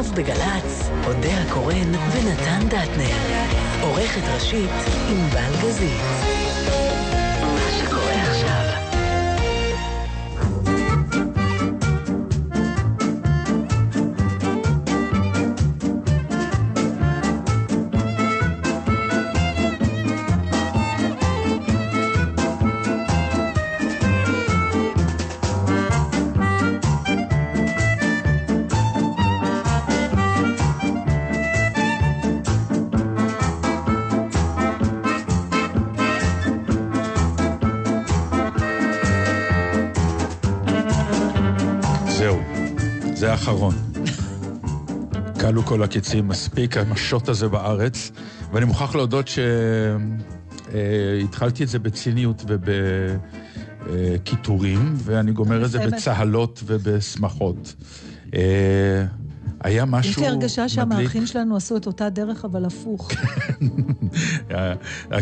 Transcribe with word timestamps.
עכשיו 0.00 0.14
בגל"צ, 0.14 0.90
אודה 1.06 1.42
הקורן 1.42 1.94
ונתן 2.12 2.68
דטנר. 2.68 3.16
עורכת 3.80 4.28
ראשית, 4.34 4.70
ענבל 5.08 5.56
גזית. 5.62 6.39
האחרון. 43.40 43.74
כלו 45.40 45.62
כל 45.62 45.82
הקיצים, 45.82 46.28
מספיק 46.28 46.76
המשוט 46.76 47.28
הזה 47.28 47.48
בארץ, 47.48 48.10
ואני 48.52 48.64
מוכרח 48.64 48.94
להודות 48.94 49.28
שהתחלתי 50.68 51.64
את 51.64 51.68
זה 51.68 51.78
בציניות 51.78 52.44
ובקיטורים, 53.86 54.94
ואני 54.96 55.32
גומר 55.32 55.64
את 55.64 55.70
זה 55.70 55.86
בצהלות 55.86 56.62
ובשמחות. 56.66 57.74
היה 59.60 59.84
משהו 59.84 59.98
מדליק. 59.98 60.18
יש 60.18 60.18
לי 60.18 60.26
הרגשה 60.26 60.68
שהמאחים 60.68 61.26
שלנו 61.26 61.56
עשו 61.56 61.76
את 61.76 61.86
אותה 61.86 62.10
דרך, 62.10 62.44
אבל 62.44 62.64
הפוך. 62.64 63.10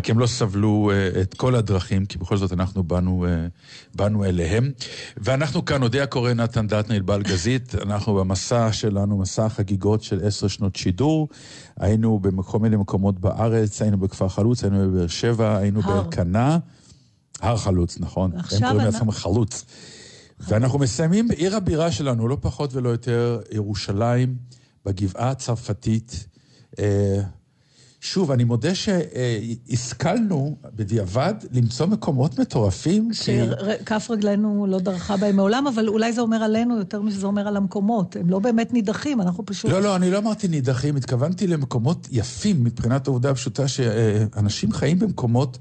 כי 0.02 0.12
הם 0.12 0.18
לא 0.18 0.26
סבלו 0.26 0.90
אה, 0.92 1.20
את 1.20 1.34
כל 1.34 1.54
הדרכים, 1.54 2.06
כי 2.06 2.18
בכל 2.18 2.36
זאת 2.36 2.52
אנחנו 2.52 2.82
באנו, 2.82 3.26
אה, 3.28 3.46
באנו 3.94 4.24
אליהם. 4.24 4.70
ואנחנו 5.16 5.64
כאן, 5.64 5.82
אודיה 5.82 6.06
קורא 6.06 6.32
נתן 6.32 6.66
דטנר, 6.66 6.96
ענבל 6.96 7.22
גזית, 7.22 7.74
אנחנו 7.74 8.14
במסע 8.14 8.72
שלנו, 8.72 9.18
מסע 9.18 9.46
החגיגות 9.46 10.02
של 10.02 10.26
עשר 10.26 10.48
שנות 10.48 10.76
שידור. 10.76 11.28
היינו 11.76 12.18
בכל 12.18 12.58
מיני 12.58 12.76
מקומות 12.76 13.20
בארץ, 13.20 13.82
היינו 13.82 13.98
בכפר 13.98 14.28
חלוץ, 14.28 14.64
היינו 14.64 14.78
בבאר 14.78 15.06
שבע, 15.06 15.56
היינו 15.56 15.82
באלקנה. 15.82 16.58
הר 17.40 17.56
חלוץ, 17.56 17.96
נכון. 18.00 18.30
עכשיו... 18.36 18.58
הם 18.58 18.72
קוראים 18.72 18.92
לעצמם 18.92 19.10
חלוץ. 19.10 19.64
ואנחנו 20.40 20.78
מסיימים 20.78 21.28
בעיר 21.28 21.56
הבירה 21.56 21.92
שלנו, 21.92 22.28
לא 22.28 22.36
פחות 22.40 22.74
ולא 22.74 22.88
יותר, 22.88 23.40
ירושלים, 23.52 24.36
בגבעה 24.84 25.30
הצרפתית. 25.30 26.26
אה, 26.78 27.20
שוב, 28.00 28.30
אני 28.30 28.44
מודה 28.44 28.70
שהשכלנו 28.74 30.56
בדיעבד 30.74 31.34
למצוא 31.52 31.86
מקומות 31.86 32.38
מטורפים. 32.38 33.12
שכף 33.12 34.10
רגלינו 34.10 34.66
לא 34.68 34.78
דרכה 34.78 35.16
בהם 35.16 35.36
מעולם, 35.36 35.66
אבל 35.66 35.88
אולי 35.88 36.12
זה 36.12 36.20
אומר 36.20 36.36
עלינו 36.36 36.78
יותר 36.78 37.02
משזה 37.02 37.26
אומר 37.26 37.48
על 37.48 37.56
המקומות. 37.56 38.16
הם 38.16 38.30
לא 38.30 38.38
באמת 38.38 38.72
נידחים, 38.72 39.20
אנחנו 39.20 39.46
פשוט... 39.46 39.70
לא, 39.70 39.82
לא, 39.82 39.96
אני 39.96 40.10
לא 40.10 40.18
אמרתי 40.18 40.48
נידחים, 40.48 40.96
התכוונתי 40.96 41.46
למקומות 41.46 42.08
יפים 42.10 42.64
מבחינת 42.64 43.06
העובדה 43.06 43.30
הפשוטה 43.30 43.68
שאנשים 43.68 44.72
חיים 44.72 44.98
במקומות... 44.98 45.58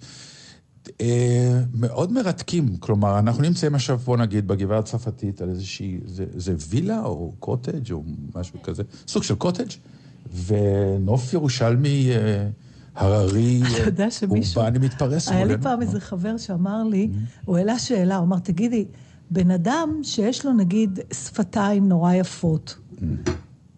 אה, 1.02 1.62
מאוד 1.74 2.12
מרתקים. 2.12 2.78
כלומר, 2.78 3.20
אנחנו 3.20 3.42
נמצאים 3.42 3.76
עכשיו, 3.76 3.98
בוא 3.98 4.18
נגיד, 4.18 4.48
בגבעה 4.48 4.80
הצרפתית 4.80 5.42
על 5.42 5.50
איזושהי, 5.50 6.00
זה, 6.06 6.26
זה 6.36 6.56
וילה 6.70 7.04
או 7.04 7.34
קוטג' 7.40 7.92
או 7.92 8.04
משהו 8.36 8.62
כזה, 8.62 8.84
סוג 9.08 9.24
של 9.24 9.36
קוטג', 9.36 9.70
ונוף 10.46 11.34
ירושלמי 11.34 12.10
אה, 12.12 12.48
הררי, 12.96 13.62
אורבני 14.56 14.80
מתפרס 14.80 15.28
מולנו. 15.28 15.46
היה 15.46 15.58
לי 15.58 15.64
פעם 15.64 15.82
איזה 15.82 16.00
חבר 16.00 16.38
שאמר 16.38 16.84
לי, 16.84 17.10
mm-hmm. 17.12 17.42
הוא 17.46 17.58
העלה 17.58 17.80
שאלה, 17.80 18.16
הוא 18.16 18.26
אמר, 18.26 18.40
תגידי, 18.40 18.86
בן 19.32 19.52
אדם 19.52 20.00
שיש 20.04 20.46
לו 20.46 20.54
נגיד 20.54 21.00
שפתיים 21.14 21.90
נורא 21.90 22.14
יפות, 22.14 22.78
mm-hmm. 22.78 23.30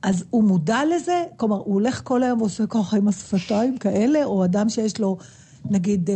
אז 0.02 0.24
הוא 0.30 0.44
מודע 0.44 0.80
לזה? 0.96 1.24
כלומר, 1.38 1.56
הוא 1.56 1.74
הולך 1.74 2.02
כל 2.04 2.24
היום 2.24 2.42
ועושה 2.42 2.68
ככה 2.68 2.98
עם 2.98 3.08
השפתיים 3.08 3.78
כאלה, 3.78 4.26
או 4.26 4.46
אדם 4.46 4.70
שיש 4.70 5.00
לו, 5.00 5.18
נגיד... 5.70 6.10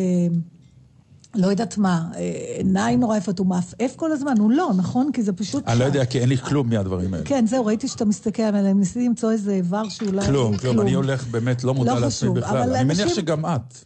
אה, 1.36 1.42
לא 1.42 1.48
יודעת 1.48 1.78
מה, 1.78 2.10
עיניים 2.58 3.00
נורא 3.00 3.18
יפות, 3.18 3.40
הוא 3.40 3.48
מעפעף 3.48 3.96
כל 3.96 4.12
הזמן? 4.12 4.34
הוא 4.40 4.52
לא, 4.52 4.72
נכון? 4.78 5.12
כי 5.14 5.24
זה 5.24 5.34
פשוט... 5.34 5.68
אני 5.68 5.80
לא 5.80 5.84
יודע, 5.84 6.06
כי 6.06 6.20
אין 6.20 6.30
לי 6.30 6.38
כלום 6.38 6.70
מהדברים 6.70 7.14
האלה. 7.14 7.26
כן, 7.26 7.46
זהו, 7.48 7.66
ראיתי 7.66 7.88
שאתה 7.88 8.06
מסתכל 8.06 8.44
עליהם, 8.44 8.80
ניסיתי 8.80 9.06
למצוא 9.06 9.32
איזה 9.32 9.54
איבר 9.54 9.90
שאולי... 9.90 10.26
כלום, 10.26 10.58
כלום, 10.58 10.82
אני 10.82 10.94
הולך 10.94 11.28
באמת 11.28 11.64
לא 11.64 11.74
מודע 11.74 11.94
לא 11.94 12.02
לעצמי 12.02 12.30
בכלל. 12.30 12.76
אני 12.76 12.84
מניח 12.84 13.14
שגם 13.14 13.46
את 13.46 13.86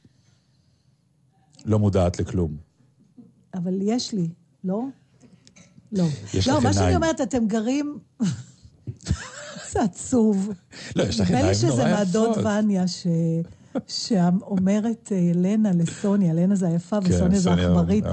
לא 1.65 1.79
מודעת 1.79 2.19
לכלום. 2.19 2.57
אבל 3.53 3.79
יש 3.81 4.13
לי, 4.13 4.29
לא? 4.63 4.83
לא. 5.91 6.03
יש 6.33 6.47
לך 6.47 6.47
עיניים. 6.47 6.63
לא, 6.63 6.69
מה 6.69 6.73
שאני 6.73 6.95
אומרת, 6.95 7.21
אתם 7.21 7.47
גרים... 7.47 7.97
זה 9.71 9.81
עצוב. 9.83 10.51
לא, 10.95 11.03
יש 11.03 11.19
לך 11.19 11.29
עיניים 11.29 11.45
נורא 11.45 11.55
יפות. 11.55 11.69
נדמה 11.69 11.71
לי 11.71 11.73
שזה 11.73 11.83
מהדוד 11.83 12.45
וניה, 12.45 12.87
ש... 12.87 13.07
שאומרת 13.87 15.11
אה, 15.11 15.31
לנה 15.35 15.71
לסוניה, 15.71 16.33
לנה 16.33 16.55
זה 16.55 16.67
היפה 16.67 16.97
כן, 17.01 17.13
וסוניה 17.13 17.39
זה 17.39 17.51
עכברית. 17.53 18.03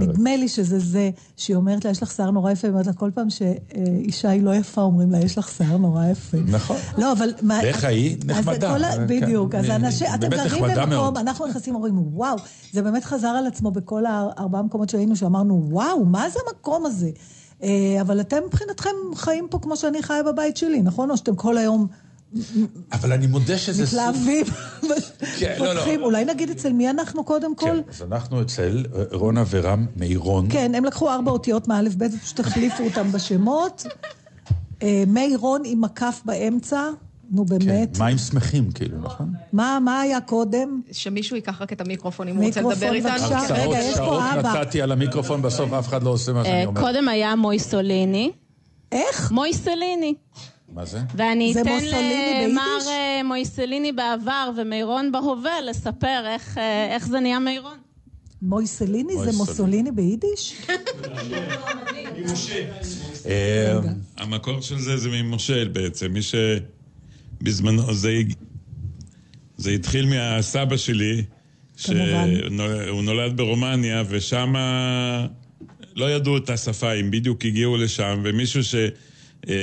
נדמה 0.00 0.36
לי 0.36 0.48
שזה 0.48 0.78
זה, 0.78 1.10
שהיא 1.36 1.56
אומרת 1.56 1.84
לה, 1.84 1.90
יש 1.90 2.02
לך 2.02 2.12
שיער 2.12 2.30
נורא 2.30 2.50
יפה, 2.50 2.66
היא 2.66 2.72
אומרת 2.72 2.86
לה, 2.86 2.92
כל 2.92 3.10
פעם 3.14 3.30
שאישה 3.30 4.30
היא 4.30 4.42
לא 4.42 4.54
יפה, 4.54 4.80
אומרים 4.80 5.10
לה, 5.10 5.18
יש 5.18 5.38
לך 5.38 5.48
שיער 5.48 5.76
נורא 5.76 6.06
יפה. 6.06 6.38
נכון. 6.46 6.76
לא, 6.98 7.12
אבל... 7.12 7.30
איך 7.62 7.84
היא? 7.84 8.16
נחמדה. 8.24 8.78
כן. 8.78 9.06
בדיוק, 9.06 9.54
אז 9.54 9.64
אתם 10.14 10.28
גרים 10.28 10.64
במקום, 10.76 11.16
אנחנו 11.16 11.46
נכנסים, 11.46 11.74
אומרים, 11.74 11.94
וואו, 11.98 12.36
זה 12.72 12.82
באמת 12.82 13.04
חזר 13.04 13.28
על 13.28 13.46
עצמו 13.46 13.70
בכל 13.70 14.06
הארבעה 14.06 14.62
מקומות 14.62 14.88
שהיינו, 14.88 15.16
שאמרנו, 15.16 15.66
וואו, 15.70 16.04
מה 16.04 16.30
זה 16.30 16.38
המקום 16.48 16.86
הזה? 16.86 17.10
אה, 17.62 17.98
אבל 18.00 18.20
אתם 18.20 18.36
מבחינתכם 18.46 18.90
חיים 19.14 19.46
פה 19.50 19.58
כמו 19.58 19.76
שאני 19.76 20.02
חיה 20.02 20.22
בבית 20.22 20.56
שלי, 20.56 20.82
נכון? 20.82 21.10
או 21.10 21.16
שאתם 21.16 21.36
כל 21.36 21.58
היום... 21.58 21.86
אבל 22.92 23.12
אני 23.12 23.26
מודה 23.26 23.58
שזה 23.58 23.86
סוג... 23.86 23.98
מתלהבים, 23.98 24.46
כן, 25.38 25.56
לא, 25.58 25.72
לא. 25.72 25.82
אולי 26.00 26.24
נגיד 26.24 26.50
אצל 26.50 26.72
מי 26.72 26.90
אנחנו 26.90 27.24
קודם 27.24 27.56
כל? 27.56 27.66
כן, 27.66 27.80
אז 27.88 28.02
אנחנו 28.02 28.42
אצל 28.42 28.84
רונה 29.12 29.44
ורם 29.50 29.86
מירון. 29.96 30.46
כן, 30.50 30.74
הם 30.74 30.84
לקחו 30.84 31.10
ארבע 31.10 31.30
אותיות 31.30 31.68
מאלף 31.68 31.94
בית, 31.94 32.12
פשוט 32.22 32.40
החליפו 32.40 32.84
אותם 32.84 33.12
בשמות. 33.12 33.86
אה, 34.82 35.04
מירון 35.06 35.62
עם 35.64 35.80
מקף 35.80 36.22
באמצע. 36.24 36.90
נו 37.30 37.44
באמת. 37.44 37.96
כן, 37.96 38.04
מים 38.04 38.18
שמחים 38.18 38.70
כאילו, 38.70 38.98
נכון? 38.98 39.32
מה, 39.52 39.78
מה 39.84 40.00
היה 40.00 40.20
קודם? 40.20 40.80
שמישהו 40.92 41.36
ייקח 41.36 41.62
רק 41.62 41.72
את 41.72 41.80
המיקרופון 41.80 42.28
אם 42.28 42.36
הוא 42.36 42.44
רוצה 42.44 42.60
לדבר 42.60 42.92
איתנו. 42.92 43.12
מיקרופון 43.12 43.38
בבקשה, 43.38 43.54
רגע, 43.54 43.78
יש 43.78 43.96
פה 43.96 44.32
אבא. 44.32 44.42
שעות 44.42 44.56
נתתי 44.56 44.82
על 44.82 44.92
המיקרופון, 44.92 45.42
בסוף 45.42 45.72
אף 45.72 45.88
אחד 45.88 46.02
לא 46.02 46.10
עושה 46.10 46.32
מה 46.32 46.44
שאני 46.44 46.66
אומר. 46.66 46.80
קודם 46.80 47.08
היה 47.08 47.36
מויסוליני. 47.36 48.30
איך? 48.92 49.32
מויסליני. 49.32 50.14
מה 50.74 50.84
זה? 50.84 50.98
ואני 51.16 51.52
אתן 51.52 51.84
למר 52.44 52.78
אה, 52.88 53.20
מויסליני 53.24 53.92
בעבר 53.92 54.50
ומירון 54.56 55.12
בהווה 55.12 55.60
לספר 55.60 56.24
איך, 56.26 56.58
אה, 56.58 56.94
איך 56.94 57.06
זה 57.06 57.20
נהיה 57.20 57.38
מירון. 57.38 57.78
מויסליני 58.42 59.12
זה 59.24 59.32
מוסוליני 59.32 59.92
ביידיש? 59.92 60.54
אה, 63.26 63.78
המקור 64.16 64.60
של 64.60 64.78
זה 64.78 64.96
זה 64.96 65.08
ממושל 65.08 65.68
בעצם, 65.72 66.12
מי 66.12 66.20
שבזמנו, 66.22 67.94
זה, 67.94 68.22
זה 69.56 69.70
התחיל 69.70 70.06
מהסבא 70.06 70.76
שלי, 70.76 71.24
שהוא 71.76 73.02
נולד 73.02 73.36
ברומניה 73.36 74.02
ושם 74.08 74.54
לא 75.96 76.10
ידעו 76.10 76.36
את 76.36 76.50
השפה, 76.50 76.92
אם 76.92 77.10
בדיוק 77.10 77.44
הגיעו 77.44 77.76
לשם, 77.76 78.20
ומישהו 78.24 78.64
ש... 78.64 78.74
אה, 79.48 79.54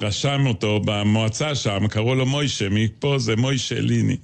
רשם 0.00 0.46
אותו 0.46 0.80
במועצה 0.84 1.54
שם, 1.54 1.86
קראו 1.90 2.14
לו 2.14 2.26
מוישה, 2.26 2.68
מפה 2.70 3.18
זה 3.18 3.36
מוישה 3.36 3.80
ליני. 3.80 4.16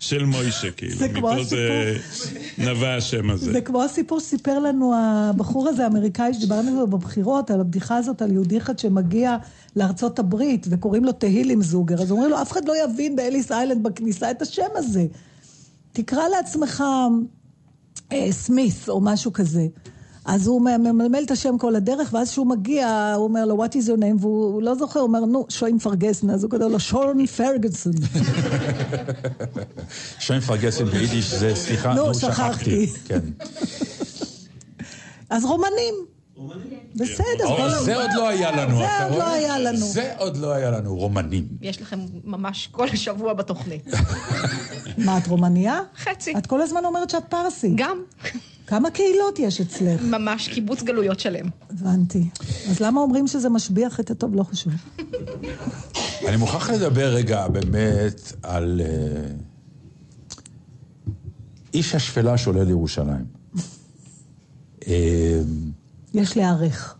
של 0.00 0.24
מוישה, 0.24 0.70
כאילו. 0.70 0.96
זה 0.96 1.08
כמו 1.08 1.30
הסיפור... 1.30 1.48
זה 1.48 1.98
נבע 2.58 2.94
השם 2.94 3.30
הזה. 3.30 3.52
זה 3.52 3.60
כמו 3.60 3.82
הסיפור 3.82 4.20
שסיפר 4.20 4.58
לנו 4.58 4.94
הבחור 4.96 5.68
הזה, 5.68 5.84
האמריקאי, 5.84 6.34
שדיברנו 6.34 6.70
עליו 6.70 6.86
בבחירות, 6.86 7.50
על 7.50 7.60
הבדיחה 7.60 7.96
הזאת, 7.96 8.22
על 8.22 8.32
יהודי 8.32 8.58
אחד 8.58 8.78
שמגיע 8.78 9.36
לארצות 9.76 10.18
הברית, 10.18 10.66
וקוראים 10.70 11.04
לו 11.04 11.12
תהילים 11.12 11.62
זוגר, 11.62 12.02
אז 12.02 12.10
אומרים 12.10 12.30
לו, 12.30 12.42
אף 12.42 12.52
אחד 12.52 12.68
לא 12.68 12.74
יבין 12.84 13.16
באליס 13.16 13.52
איילנד 13.52 13.82
בכניסה 13.82 14.30
את 14.30 14.42
השם 14.42 14.68
הזה. 14.74 15.06
תקרא 15.92 16.28
לעצמך 16.28 16.84
אה, 18.12 18.32
סמית 18.32 18.88
או 18.88 19.00
משהו 19.00 19.32
כזה. 19.32 19.66
אז 20.28 20.46
הוא 20.46 20.60
ממלמל 20.62 21.22
את 21.26 21.30
השם 21.30 21.58
כל 21.58 21.76
הדרך, 21.76 22.10
ואז 22.12 22.30
כשהוא 22.30 22.46
מגיע, 22.46 23.12
הוא 23.16 23.24
אומר 23.24 23.44
לו, 23.44 23.64
what 23.64 23.68
is 23.68 23.88
your 23.88 24.00
name? 24.00 24.20
והוא 24.20 24.62
לא 24.62 24.74
זוכר, 24.74 25.00
הוא 25.00 25.06
אומר, 25.06 25.24
נו, 25.24 25.46
שוין 25.48 25.78
פרגסן, 25.78 26.30
אז 26.30 26.44
הוא 26.44 26.50
כותב 26.50 26.64
לו, 26.64 26.80
שון 26.80 27.26
פרגסון. 27.26 27.92
שוין 30.20 30.40
פרגסון 30.40 30.88
ביידיש 30.88 31.34
זה, 31.34 31.54
סליחה, 31.54 31.94
נו, 31.94 32.14
שכחתי. 32.14 32.86
כן. 33.04 33.20
אז 35.30 35.44
רומנים. 35.44 35.94
בסדר. 36.94 37.82
זה 37.84 37.96
עוד 37.96 38.10
לא 38.16 38.28
היה 38.28 38.50
לנו, 38.50 38.78
זה 38.78 39.04
עוד 39.04 39.18
לא 39.18 39.28
היה 39.28 39.58
לנו. 39.58 39.86
זה 39.86 40.12
עוד 40.16 40.36
לא 40.36 40.52
היה 40.52 40.70
לנו, 40.70 40.96
רומנים. 40.96 41.48
יש 41.62 41.82
לכם 41.82 42.00
ממש 42.24 42.68
כל 42.72 42.88
שבוע 42.96 43.32
בתוכנית. 43.32 43.86
מה, 44.98 45.18
את 45.18 45.26
רומניה? 45.26 45.80
חצי. 45.96 46.34
את 46.38 46.46
כל 46.46 46.60
הזמן 46.60 46.84
אומרת 46.84 47.10
שאת 47.10 47.24
פרסית. 47.28 47.72
גם. 47.76 47.98
כמה 48.68 48.90
קהילות 48.90 49.38
יש 49.38 49.60
אצלך? 49.60 50.02
ממש 50.02 50.48
קיבוץ 50.48 50.82
גלויות 50.82 51.20
שלם. 51.20 51.46
הבנתי. 51.70 52.24
אז 52.70 52.80
למה 52.80 53.00
אומרים 53.00 53.26
שזה 53.26 53.48
משביח 53.48 54.00
את 54.00 54.10
הטוב? 54.10 54.34
לא 54.34 54.42
חשוב. 54.42 54.72
אני 56.28 56.36
מוכרח 56.36 56.70
לדבר 56.70 57.14
רגע 57.14 57.48
באמת 57.48 58.32
על 58.42 58.80
אה, 58.84 59.30
איש 61.74 61.94
השפלה 61.94 62.38
שעולה 62.38 62.64
לירושלים. 62.64 63.24
אה, 64.88 65.40
יש 66.14 66.36
להיערך. 66.36 66.96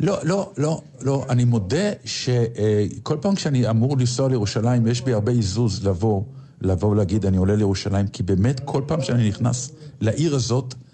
לא, 0.00 0.18
לא, 0.22 0.52
לא, 0.56 0.82
לא. 1.00 1.26
אני 1.28 1.44
מודה 1.44 1.90
שכל 2.04 3.16
פעם 3.20 3.34
כשאני 3.34 3.70
אמור 3.70 3.98
לנסוע 3.98 4.28
לירושלים, 4.28 4.86
יש 4.86 5.00
בי 5.00 5.12
הרבה 5.12 5.32
עיזוז 5.32 5.86
לבוא, 5.86 6.22
לבוא 6.60 6.88
ולהגיד, 6.88 7.26
אני 7.26 7.36
עולה 7.36 7.56
לירושלים, 7.56 8.06
כי 8.06 8.22
באמת 8.22 8.60
כל 8.64 8.82
פעם 8.86 9.02
שאני 9.02 9.28
נכנס 9.28 9.70
לעיר 10.00 10.34
הזאת, 10.34 10.74
אה, 10.74 10.91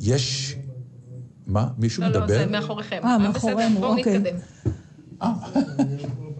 יש... 0.00 0.56
מה? 1.46 1.68
מישהו 1.78 2.02
לא, 2.02 2.08
מדבר? 2.08 2.20
לא, 2.20 2.26
זה 2.26 2.46
מאחוריכם. 2.46 3.00
אה, 3.04 3.18
בסדר, 3.18 3.28
מאחורינו, 3.28 3.80
בואו 3.80 3.98
אוקיי. 3.98 4.18
נתקדם. 4.18 4.36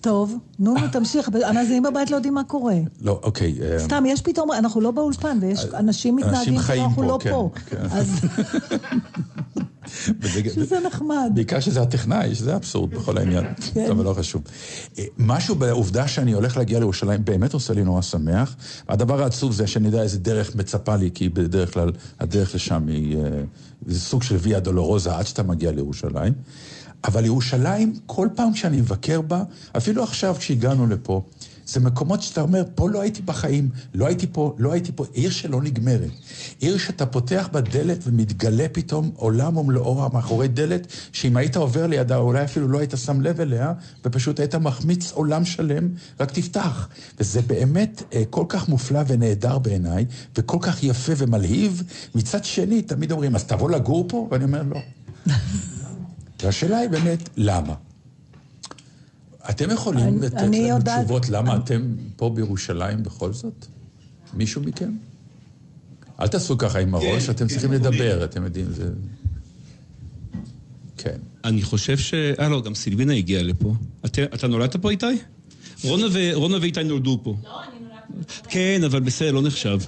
טוב, 0.00 0.36
נו, 0.58 0.74
תמשיך. 0.92 1.30
המאזינים 1.44 1.82
בבית 1.82 2.10
לא 2.10 2.16
יודעים 2.16 2.34
מה 2.34 2.44
קורה. 2.44 2.76
לא, 3.00 3.20
אוקיי. 3.22 3.54
אה, 3.62 3.78
סתם, 3.78 4.04
יש 4.06 4.20
פתאום, 4.20 4.52
אנחנו 4.52 4.80
לא 4.80 4.90
באולפן, 4.90 5.38
ויש 5.40 5.64
אנשים 5.64 6.16
מתנהגים 6.16 6.44
כאילו 6.44 6.58
חיים 6.58 6.84
אנחנו 6.84 7.02
פה, 7.02 7.08
לא 7.08 7.18
כן, 7.20 7.30
פה. 7.30 7.50
כן. 7.66 7.76
אז 7.90 8.14
שזה 10.54 10.78
נחמד. 10.86 11.30
בעיקר 11.34 11.60
שזה 11.60 11.82
הטכנאי, 11.82 12.34
שזה 12.34 12.56
אבסורד 12.56 12.90
בכל 12.90 13.18
העניין, 13.18 13.44
כן. 13.74 13.90
אבל 13.90 14.04
לא 14.04 14.14
חשוב. 14.14 14.42
אה, 14.98 15.04
משהו 15.18 15.54
בעובדה 15.54 16.08
שאני 16.08 16.32
הולך 16.32 16.56
להגיע 16.56 16.78
לירושלים 16.78 17.24
באמת 17.24 17.54
עושה 17.54 17.74
לי 17.74 17.84
נורא 17.84 18.02
שמח. 18.02 18.56
הדבר 18.88 19.22
העצוב 19.22 19.52
זה 19.52 19.66
שאני 19.66 19.86
יודע 19.86 20.02
איזה 20.02 20.18
דרך 20.18 20.56
מצפה 20.56 20.96
לי, 20.96 21.10
כי 21.14 21.28
בדרך 21.28 21.72
כלל 21.72 21.92
הדרך 22.20 22.54
לשם 22.54 22.86
היא... 22.88 23.16
אה, 23.16 23.22
זה 23.86 24.00
סוג 24.00 24.22
של 24.22 24.36
ויה 24.38 24.60
דולורוזה 24.60 25.16
עד 25.16 25.26
שאתה 25.26 25.42
מגיע 25.42 25.72
לירושלים. 25.72 26.32
אבל 27.04 27.24
ירושלים, 27.24 27.98
כל 28.06 28.28
פעם 28.34 28.54
שאני 28.54 28.76
מבקר 28.76 29.20
בה, 29.20 29.42
אפילו 29.76 30.02
עכשיו 30.02 30.34
כשהגענו 30.38 30.86
לפה, 30.86 31.22
זה 31.72 31.80
מקומות 31.80 32.22
שאתה 32.22 32.40
אומר, 32.40 32.62
פה 32.74 32.90
לא 32.90 33.00
הייתי 33.00 33.22
בחיים, 33.22 33.68
לא 33.94 34.06
הייתי 34.06 34.26
פה, 34.32 34.54
לא 34.58 34.72
הייתי 34.72 34.92
פה, 34.94 35.04
עיר 35.12 35.30
שלא 35.30 35.62
נגמרת. 35.62 36.10
עיר 36.60 36.78
שאתה 36.78 37.06
פותח 37.06 37.48
בה 37.52 37.60
דלת 37.60 37.98
ומתגלה 38.04 38.66
פתאום 38.72 39.10
עולם 39.16 39.56
ומלואו 39.56 40.10
מאחורי 40.12 40.48
דלת, 40.48 40.86
שאם 41.12 41.36
היית 41.36 41.56
עובר 41.56 41.86
לידה, 41.86 42.16
אולי 42.16 42.44
אפילו 42.44 42.68
לא 42.68 42.78
היית 42.78 42.94
שם 42.96 43.20
לב 43.20 43.40
אליה, 43.40 43.72
ופשוט 44.04 44.40
היית 44.40 44.54
מחמיץ 44.54 45.12
עולם 45.12 45.44
שלם, 45.44 45.88
רק 46.20 46.30
תפתח. 46.30 46.88
וזה 47.20 47.42
באמת 47.42 48.02
אה, 48.12 48.22
כל 48.30 48.44
כך 48.48 48.68
מופלא 48.68 49.00
ונהדר 49.06 49.58
בעיניי, 49.58 50.04
וכל 50.36 50.58
כך 50.60 50.82
יפה 50.82 51.12
ומלהיב. 51.16 51.82
מצד 52.14 52.44
שני, 52.44 52.82
תמיד 52.82 53.12
אומרים, 53.12 53.34
אז 53.34 53.44
תבוא 53.44 53.70
לגור 53.70 54.04
פה? 54.08 54.28
ואני 54.30 54.44
אומר, 54.44 54.62
לא. 54.62 54.80
והשאלה 56.42 56.78
היא 56.78 56.88
באמת, 56.88 57.28
למה? 57.36 57.74
אתם 59.50 59.70
יכולים 59.70 60.06
אני- 60.08 60.20
לתת 60.26 60.34
אני 60.36 60.58
לנו 60.58 60.68
יודעת- 60.68 60.98
תשובות 61.04 61.28
למה 61.28 61.56
אתם 61.56 61.82
פה 62.16 62.30
בירושלים 62.30 63.02
בכל 63.02 63.32
זאת? 63.32 63.66
מישהו 64.34 64.62
מכם? 64.62 64.92
אל 66.20 66.28
תעשו 66.28 66.58
ככה 66.58 66.78
עם 66.78 66.94
הראש, 66.94 67.30
אתם 67.30 67.46
צריכים 67.48 67.72
לדבר, 67.72 68.24
אתם 68.24 68.44
יודעים, 68.44 68.66
זה... 68.72 68.90
כן. 70.96 71.16
אני 71.44 71.62
חושב 71.62 71.98
ש... 71.98 72.14
אה, 72.14 72.48
לא, 72.48 72.62
גם 72.62 72.74
סילבינה 72.74 73.12
הגיעה 73.14 73.42
לפה. 73.42 73.74
אתה, 74.04 74.22
אתה 74.22 74.46
נולדת 74.48 74.76
פה, 74.76 74.90
איתי? 74.90 75.06
רונה, 75.84 76.06
ו... 76.12 76.18
רונה 76.34 76.56
ואיתי 76.60 76.82
נולדו 76.84 77.20
פה. 77.22 77.36
לא, 77.44 77.62
אני 77.62 77.70
נולדתי... 77.80 78.32
כן, 78.48 78.80
אבל 78.86 79.00
בסדר, 79.00 79.32
לא 79.32 79.42
נחשב. 79.42 79.78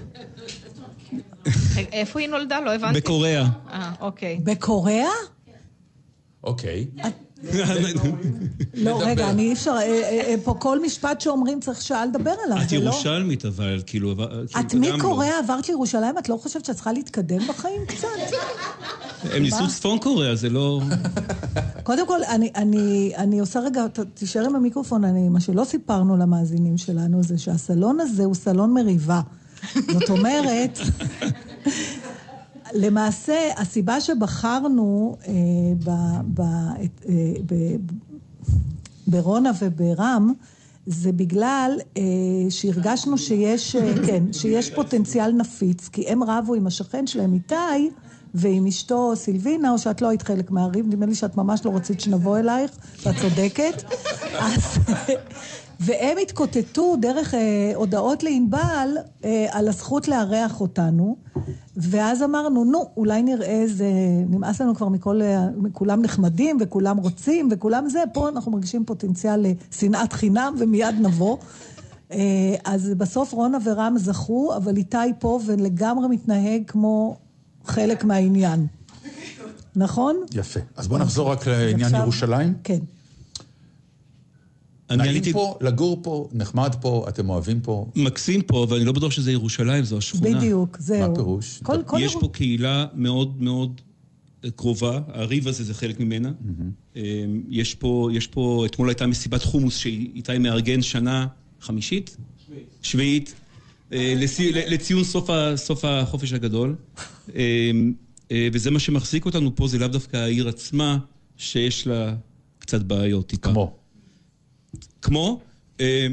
איפה 1.93 2.21
היא 2.21 2.29
נולדה? 2.29 2.61
לא 2.61 2.75
הבנתי. 2.75 3.01
בקוריאה. 3.01 3.49
אה, 3.71 3.93
אוקיי. 4.01 4.41
בקוריאה? 4.45 5.09
אוקיי. 6.44 6.87
לא, 8.75 9.00
רגע, 9.03 9.31
אני 9.31 9.43
אי 9.43 9.53
אפשר, 9.53 9.71
אה, 9.71 9.83
אה, 9.83 10.21
אה, 10.27 10.35
פה 10.44 10.55
כל 10.55 10.83
משפט 10.83 11.21
שאומרים 11.21 11.61
צריך 11.61 11.83
שעה 11.83 12.06
לדבר 12.06 12.35
עליו, 12.44 12.62
את 12.62 12.69
זה 12.69 12.79
לא... 12.79 12.83
ירושלמית, 12.83 13.44
אבל 13.44 13.83
כאילו... 13.87 14.15
את. 14.61 14.75
מקוריאה 14.75 15.39
עברת 15.39 15.69
לירושלים, 15.69 16.19
את 16.19 16.29
לא 16.29 16.37
חושבת 16.37 16.65
שאת 16.65 16.75
צריכה 16.75 16.93
להתקדם 16.93 17.39
בחיים 17.49 17.81
קצת? 17.87 18.09
הם 19.23 19.43
ניסו 19.43 19.69
צפון 19.69 19.99
קוריאה, 19.99 20.35
זה 20.35 20.49
לא... 20.49 20.81
קודם 21.83 22.06
כל, 22.06 22.25
אני, 22.25 22.50
אני, 22.56 23.12
אני 23.17 23.41
עושה 23.41 23.61
רגע, 23.61 23.85
תישאר 24.15 24.44
עם 24.44 24.56
המיקרופון, 24.56 25.05
אני, 25.05 25.29
מה 25.29 25.41
שלא 25.41 25.65
סיפרנו 25.65 26.17
למאזינים 26.17 26.79
שלנו 26.79 27.23
זה 27.23 27.39
שהסלון 27.39 28.00
הזה 28.00 28.25
הוא 28.25 28.35
סלון 28.35 28.75
מריבה. 28.75 29.21
זאת 29.75 30.11
אומרת, 30.11 30.79
למעשה, 32.75 33.39
הסיבה 33.57 34.01
שבחרנו 34.01 35.17
אה, 35.29 35.33
ב, 35.85 35.91
ב, 36.35 36.41
אה, 36.41 37.15
ב, 37.47 37.55
ברונה 39.07 39.51
וברם, 39.61 40.33
זה 40.87 41.13
בגלל 41.13 41.79
אה, 41.97 42.03
שהרגשנו 42.51 43.19
שיש, 43.19 43.77
אה, 43.77 43.93
כן, 44.07 44.33
שיש 44.33 44.71
פוטנציאל 44.71 45.33
נפיץ, 45.33 45.89
כי 45.89 46.09
הם 46.09 46.23
רבו 46.23 46.55
עם 46.55 46.67
השכן 46.67 47.07
שלהם, 47.07 47.35
איתי, 47.35 47.91
ועם 48.35 48.67
אשתו 48.67 49.13
סילבינה, 49.17 49.71
או 49.71 49.79
שאת 49.79 50.03
לא 50.03 50.09
היית 50.09 50.23
חלק 50.23 50.51
מהריב, 50.51 50.87
נדמה 50.87 51.07
לי 51.07 51.15
שאת 51.15 51.37
ממש 51.37 51.61
לא 51.65 51.77
רצית 51.77 52.01
שנבוא 52.01 52.39
אלייך, 52.39 52.71
ואת 53.07 53.15
צודקת. 53.21 53.85
אז, 54.39 54.79
והם 55.84 56.19
התקוטטו 56.23 56.96
דרך 57.00 57.34
אה, 57.34 57.40
הודעות 57.75 58.23
לענבל 58.23 58.88
אה, 59.25 59.46
על 59.50 59.69
הזכות 59.69 60.08
לארח 60.08 60.61
אותנו, 60.61 61.17
ואז 61.76 62.23
אמרנו, 62.23 62.64
נו, 62.64 62.90
אולי 62.96 63.23
נראה 63.23 63.46
איזה, 63.46 63.87
נמאס 64.29 64.61
לנו 64.61 64.75
כבר 64.75 64.88
מכל, 64.88 65.23
ה- 65.23 65.49
כולם 65.73 66.02
נחמדים 66.02 66.58
וכולם 66.61 66.96
רוצים 66.96 67.49
וכולם 67.52 67.88
זה, 67.88 68.02
פה 68.12 68.29
אנחנו 68.29 68.52
מרגישים 68.52 68.84
פוטנציאל 68.84 69.46
לשנאת 69.73 70.12
חינם 70.12 70.55
ומיד 70.58 70.94
נבוא. 71.00 71.37
אה, 72.12 72.19
אז 72.64 72.93
בסוף 72.96 73.32
רונה 73.32 73.58
ורם 73.64 73.94
זכו, 73.99 74.56
אבל 74.56 74.76
איתי 74.76 74.96
פה 75.19 75.40
ולגמרי 75.46 76.08
מתנהג 76.08 76.62
כמו 76.67 77.17
חלק 77.64 78.05
מהעניין. 78.05 78.67
נכון? 79.76 80.17
יפה. 80.34 80.61
אז 80.76 80.88
בואו 80.88 81.00
נחזור 81.00 81.31
רק 81.31 81.46
לעניין 81.46 81.94
ירושלים. 81.94 82.55
כן. 82.64 82.79
אני 84.93 84.99
נעים 84.99 85.11
עליתי... 85.11 85.32
פה, 85.32 85.58
לגור 85.61 85.99
פה, 86.03 86.29
נחמד 86.32 86.75
פה, 86.81 87.05
אתם 87.08 87.31
אוהבים 87.31 87.61
פה. 87.61 87.87
מקסים 87.96 88.43
פה, 88.43 88.65
אבל 88.65 88.77
אני 88.77 88.84
לא 88.87 88.93
בטוח 88.93 89.13
שזה 89.13 89.32
ירושלים, 89.32 89.84
זו 89.84 89.99
השכונה. 89.99 90.37
בדיוק, 90.39 90.77
זהו. 90.81 91.08
מה 91.11 91.15
פירוש? 91.15 91.58
כל, 91.63 91.82
כל 91.87 91.99
יש 92.01 92.17
פה 92.20 92.29
קהילה 92.32 92.87
מאוד 92.94 93.43
מאוד 93.43 93.81
אה, 94.44 94.51
קרובה, 94.51 95.01
הריב 95.08 95.49
הזה 95.49 95.65
זה 95.65 95.75
חלק 95.75 96.01
ממנה. 96.01 96.32
אה, 96.96 97.03
יש 97.49 97.75
פה, 97.75 98.08
יש 98.13 98.27
פה, 98.27 98.67
אתמול 98.67 98.89
הייתה 98.89 99.06
מסיבת 99.06 99.43
חומוס 99.43 99.77
שאיתי 99.77 100.39
מארגן 100.39 100.82
שנה 100.82 101.27
חמישית? 101.61 102.17
שביעית. 102.82 103.34
אה, 103.93 104.15
לצי- 104.17 104.53
לציון 104.53 105.05
סוף 105.05 105.31
ה- 105.31 105.56
סוף 105.56 105.84
החופש 105.84 106.32
הגדול. 106.32 106.75
אה, 107.34 107.70
אה, 108.32 108.49
וזה 108.53 108.70
מה 108.70 108.79
שמחזיק 108.79 109.25
אותנו 109.25 109.56
פה, 109.56 109.69
זה 109.69 109.79
לאו 109.79 109.89
דווקא 109.89 110.17
העיר 110.17 110.49
עצמה, 110.49 110.99
שיש 111.37 111.87
לה 111.87 112.15
קצת 112.58 112.82
בעיות 112.82 113.27
טיפה. 113.27 113.51
כמו. 113.51 113.77
כמו, 115.03 115.41
אה, 115.81 116.06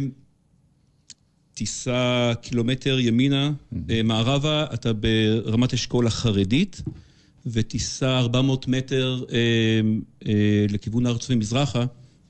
תיסע 1.53 2.31
קילומטר 2.41 3.00
ימינה, 3.00 3.51
אה, 3.89 4.03
מערבה, 4.03 4.65
אתה 4.74 4.91
ברמת 4.93 5.74
אשכול 5.74 6.08
החרדית, 6.08 6.81
ותיסע 7.46 8.19
400 8.19 8.67
מטר 8.67 9.24
אה, 9.31 9.38
אה, 10.27 10.34
לכיוון 10.69 11.05
הר 11.05 11.17
צופים 11.17 11.39
מזרחה, 11.39 11.86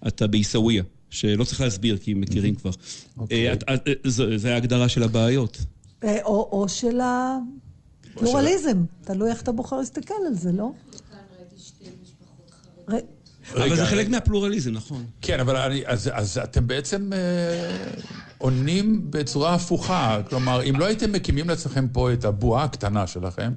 אתה 0.07 0.27
בעיסאוויה, 0.27 0.83
שלא 1.09 1.43
צריך 1.43 1.61
להסביר, 1.61 1.97
כי 1.97 2.13
מכירים 2.13 2.55
כבר. 2.55 2.71
אוקיי. 3.17 3.49
אה, 3.49 3.53
את- 3.73 3.87
זו 4.05 4.47
ההגדרה 4.47 4.89
של 4.89 5.03
הבעיות. 5.03 5.57
אה, 6.03 6.17
או, 6.23 6.49
או 6.51 6.69
של 6.69 6.99
הפלורליזם. 8.15 8.83
תלוי 9.03 9.29
איך 9.31 9.41
אתה 9.41 9.51
בוחר 9.51 9.77
להסתכל 9.77 10.13
על 10.27 10.33
זה, 10.35 10.51
לא? 10.51 10.71
ר- 12.89 12.95
אבל 13.55 13.75
זה 13.75 13.85
חלק 13.85 14.09
מהפלורליזם, 14.09 14.71
נכון. 14.71 15.05
כן, 15.21 15.39
אבל 15.39 15.55
אני, 15.55 15.81
אז, 15.85 16.09
אז 16.13 16.39
אתם 16.43 16.67
בעצם 16.67 17.13
אה, 17.13 17.19
עונים 18.37 19.01
בצורה 19.09 19.53
הפוכה. 19.53 20.21
כלומר, 20.29 20.69
אם 20.69 20.79
לא 20.79 20.85
הייתם 20.85 21.11
מקימים 21.11 21.49
לעצמכם 21.49 21.87
פה 21.87 22.13
את 22.13 22.25
הבועה 22.25 22.63
הקטנה 22.63 23.07
שלכם, 23.07 23.51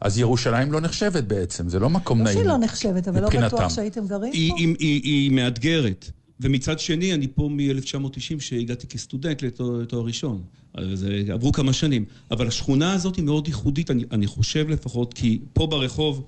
אז 0.00 0.18
ירושלים 0.18 0.72
לא 0.72 0.80
נחשבת 0.80 1.24
בעצם, 1.24 1.68
זה 1.68 1.78
לא 1.78 1.90
מקום 1.90 2.18
לא 2.18 2.24
נעים. 2.24 2.38
שהיא 2.38 2.48
לא 2.48 2.56
נחשבת, 2.56 3.08
אבל 3.08 3.20
לא 3.20 3.26
מבחינתם. 3.26 3.56
בטוח 3.56 3.74
שהייתם 3.74 4.06
גרים 4.06 4.32
היא, 4.32 4.50
פה. 4.50 4.56
היא, 4.58 4.76
היא, 4.78 5.02
היא 5.02 5.30
מאתגרת. 5.30 6.10
ומצד 6.40 6.78
שני, 6.78 7.14
אני 7.14 7.26
פה 7.34 7.48
מ-1990, 7.52 8.40
שהגעתי 8.40 8.86
כסטודנט 8.86 9.42
לתואר 9.42 9.70
לתואר 9.70 10.04
ראשון. 10.04 10.42
אז 10.74 11.06
עברו 11.32 11.52
כמה 11.52 11.72
שנים. 11.72 12.04
אבל 12.30 12.48
השכונה 12.48 12.92
הזאת 12.92 13.16
היא 13.16 13.24
מאוד 13.24 13.46
ייחודית, 13.46 13.90
אני, 13.90 14.04
אני 14.12 14.26
חושב 14.26 14.68
לפחות, 14.68 15.14
כי 15.14 15.38
פה 15.52 15.66
ברחוב 15.66 16.24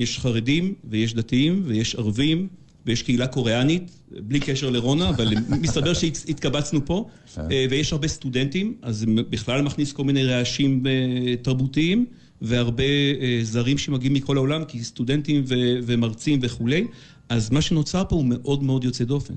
יש 0.00 0.18
חרדים 0.18 0.74
ויש 0.90 1.14
דתיים 1.14 1.62
ויש 1.66 1.94
ערבים 1.94 2.48
ויש 2.86 3.02
קהילה 3.02 3.26
קוריאנית, 3.26 3.90
בלי 4.10 4.40
קשר 4.40 4.70
לרונה, 4.70 5.08
אבל 5.08 5.34
מסתבר 5.62 5.94
שהתקבצנו 5.94 6.86
פה, 6.86 7.06
כן. 7.34 7.40
אה, 7.50 7.66
ויש 7.70 7.92
הרבה 7.92 8.08
סטודנטים, 8.08 8.74
אז 8.82 9.04
בכלל 9.30 9.62
מכניס 9.62 9.92
כל 9.92 10.04
מיני 10.04 10.24
רעשים 10.24 10.82
אה, 10.86 11.36
תרבותיים, 11.42 12.06
והרבה 12.42 12.84
אה, 12.84 13.40
זרים 13.42 13.78
שמגיעים 13.78 14.14
מכל 14.14 14.36
העולם, 14.36 14.64
כי 14.64 14.84
סטודנטים 14.84 15.44
ומרצים 15.86 16.38
וכולי, 16.42 16.86
אז 17.28 17.50
מה 17.50 17.60
שנוצר 17.60 18.02
פה 18.08 18.16
הוא 18.16 18.24
מאוד 18.24 18.62
מאוד 18.62 18.84
יוצא 18.84 19.04
דופן. 19.04 19.34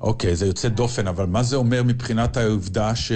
אוקיי, 0.00 0.32
okay, 0.32 0.34
זה 0.34 0.46
יוצא 0.46 0.68
דופן, 0.68 1.06
אבל 1.06 1.26
מה 1.26 1.42
זה 1.42 1.56
אומר 1.56 1.82
מבחינת 1.82 2.36
העובדה 2.36 2.96
ש... 2.96 3.12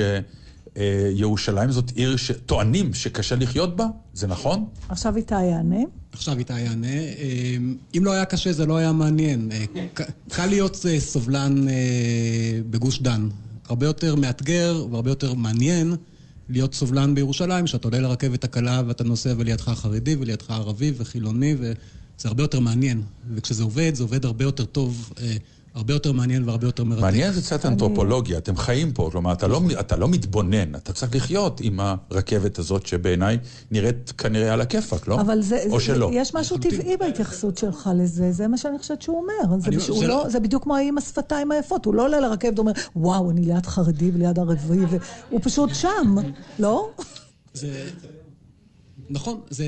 ירושלים 1.15 1.71
זאת 1.71 1.91
עיר 1.95 2.17
שטוענים 2.17 2.95
שקשה 2.95 3.37
לחיות 3.37 3.77
בה, 3.77 3.87
זה 4.15 4.27
נכון? 4.27 4.65
עכשיו 4.89 5.17
איתי 5.17 5.45
יענה. 5.45 5.81
עכשיו 6.13 6.39
איתי 6.39 6.61
יענה. 6.61 6.87
אמ, 6.89 7.77
אם 7.97 8.05
לא 8.05 8.13
היה 8.13 8.25
קשה 8.25 8.53
זה 8.53 8.67
לא 8.67 8.77
היה 8.77 8.93
מעניין. 8.93 9.53
אה, 9.53 9.65
קל 10.29 10.47
להיות 10.47 10.87
אה, 10.89 11.01
סובלן 11.01 11.69
אה, 11.69 11.75
בגוש 12.71 13.03
דן. 13.03 13.29
הרבה 13.69 13.87
יותר 13.87 14.15
מאתגר 14.15 14.87
והרבה 14.91 15.11
יותר 15.11 15.35
מעניין 15.35 15.97
להיות 16.49 16.75
סובלן 16.75 17.15
בירושלים, 17.15 17.67
שאתה 17.67 17.89
עולה 17.89 18.01
לרכבת 18.01 18.45
הקלה 18.45 18.83
ואתה 18.87 19.05
נוסע 19.05 19.35
ולידך 19.39 19.65
חרדי 19.75 20.17
ולידך 20.21 20.51
ערבי 20.51 20.93
וחילוני, 20.97 21.55
וזה 21.59 22.29
הרבה 22.29 22.43
יותר 22.43 22.61
מעניין. 22.61 23.03
וכשזה 23.35 23.63
עובד, 23.63 23.95
זה 23.95 24.03
עובד 24.03 24.25
הרבה 24.25 24.45
יותר 24.45 24.65
טוב. 24.65 25.13
הרבה 25.75 25.95
יותר 25.95 26.13
מעניין 26.13 26.49
והרבה 26.49 26.67
יותר 26.67 26.85
מרתק. 26.85 27.03
מעניין 27.03 27.33
זה 27.33 27.43
קצת 27.43 27.67
אנתרופולוגיה, 27.67 28.39
אתם 28.39 28.57
חיים 28.57 28.93
פה, 28.93 29.09
כלומר, 29.13 29.33
אתה 29.33 29.49
לא, 29.49 29.61
אתה 29.81 29.97
לא 29.97 30.09
מתבונן, 30.09 30.75
אתה 30.75 30.93
צריך 30.93 31.15
לחיות 31.15 31.61
עם 31.61 31.81
הרכבת 31.81 32.59
הזאת 32.59 32.87
שבעיניי 32.87 33.39
נראית 33.71 34.13
כנראה 34.19 34.53
על 34.53 34.61
הכיפאק, 34.61 35.09
לא? 35.09 35.21
אבל 35.21 35.43
זה, 35.43 35.65
או 35.71 35.79
זה, 35.79 35.85
שלא. 35.85 36.11
יש 36.13 36.35
משהו 36.35 36.59
טבעי 36.59 36.97
בהתייחסות 36.97 37.59
שלך 37.59 37.91
לזה, 37.95 38.33
זה 38.33 38.49
מה 38.49 38.59
שאני 38.59 38.79
חושבת 38.79 39.03
שהוא 39.03 39.19
אומר. 39.23 39.59
זה, 39.59 39.71
בשביל, 39.71 39.99
זה, 39.99 40.07
לא, 40.07 40.25
זה 40.29 40.41
בדיוק 40.41 40.63
כמו 40.63 40.77
האם 40.77 40.99
השפתיים 40.99 41.51
היפות, 41.53 41.85
הוא 41.85 41.95
לא 41.95 42.05
עולה 42.05 42.21
לרכבת 42.21 42.59
ואומר, 42.59 42.73
וואו, 42.97 43.31
אני 43.31 43.41
ליד 43.41 43.67
חרדי 43.67 44.11
וליד 44.15 44.39
ערבי, 44.39 44.79
והוא 45.31 45.41
פשוט 45.43 45.71
שם, 45.75 46.17
לא? 46.59 46.91
זה... 47.55 47.89
נכון, 49.11 49.41
זה... 49.51 49.67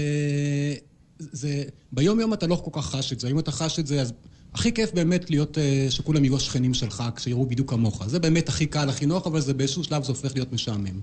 זה... 1.18 1.62
ביום 1.92 2.20
יום 2.20 2.34
אתה 2.34 2.46
לא 2.46 2.62
כל 2.64 2.80
כך 2.80 2.86
חש 2.86 3.12
את 3.12 3.20
זה. 3.20 3.28
אם 3.28 3.38
אתה 3.38 3.50
חש 3.50 3.78
את 3.78 3.86
זה, 3.86 4.00
אז 4.00 4.12
הכי 4.54 4.72
כיף 4.72 4.90
באמת 4.94 5.30
להיות, 5.30 5.58
אה, 5.58 5.86
שכולם 5.90 6.24
יהיו 6.24 6.36
השכנים 6.36 6.74
שלך, 6.74 7.04
כשיראו 7.16 7.46
בדיוק 7.46 7.70
כמוך. 7.70 8.02
זה 8.06 8.18
באמת 8.18 8.48
הכי 8.48 8.66
קל, 8.66 8.88
הכי 8.88 9.06
נוח, 9.06 9.26
אבל 9.26 9.40
זה 9.40 9.54
באיזשהו 9.54 9.84
שלב 9.84 10.02
זה 10.04 10.08
הופך 10.08 10.30
להיות 10.34 10.52
משעמם. 10.52 11.00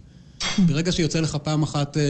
ברגע 0.68 0.92
שיוצא 0.92 1.20
לך 1.20 1.36
פעם 1.44 1.63
אחת 1.63 1.98
אה, 1.98 2.01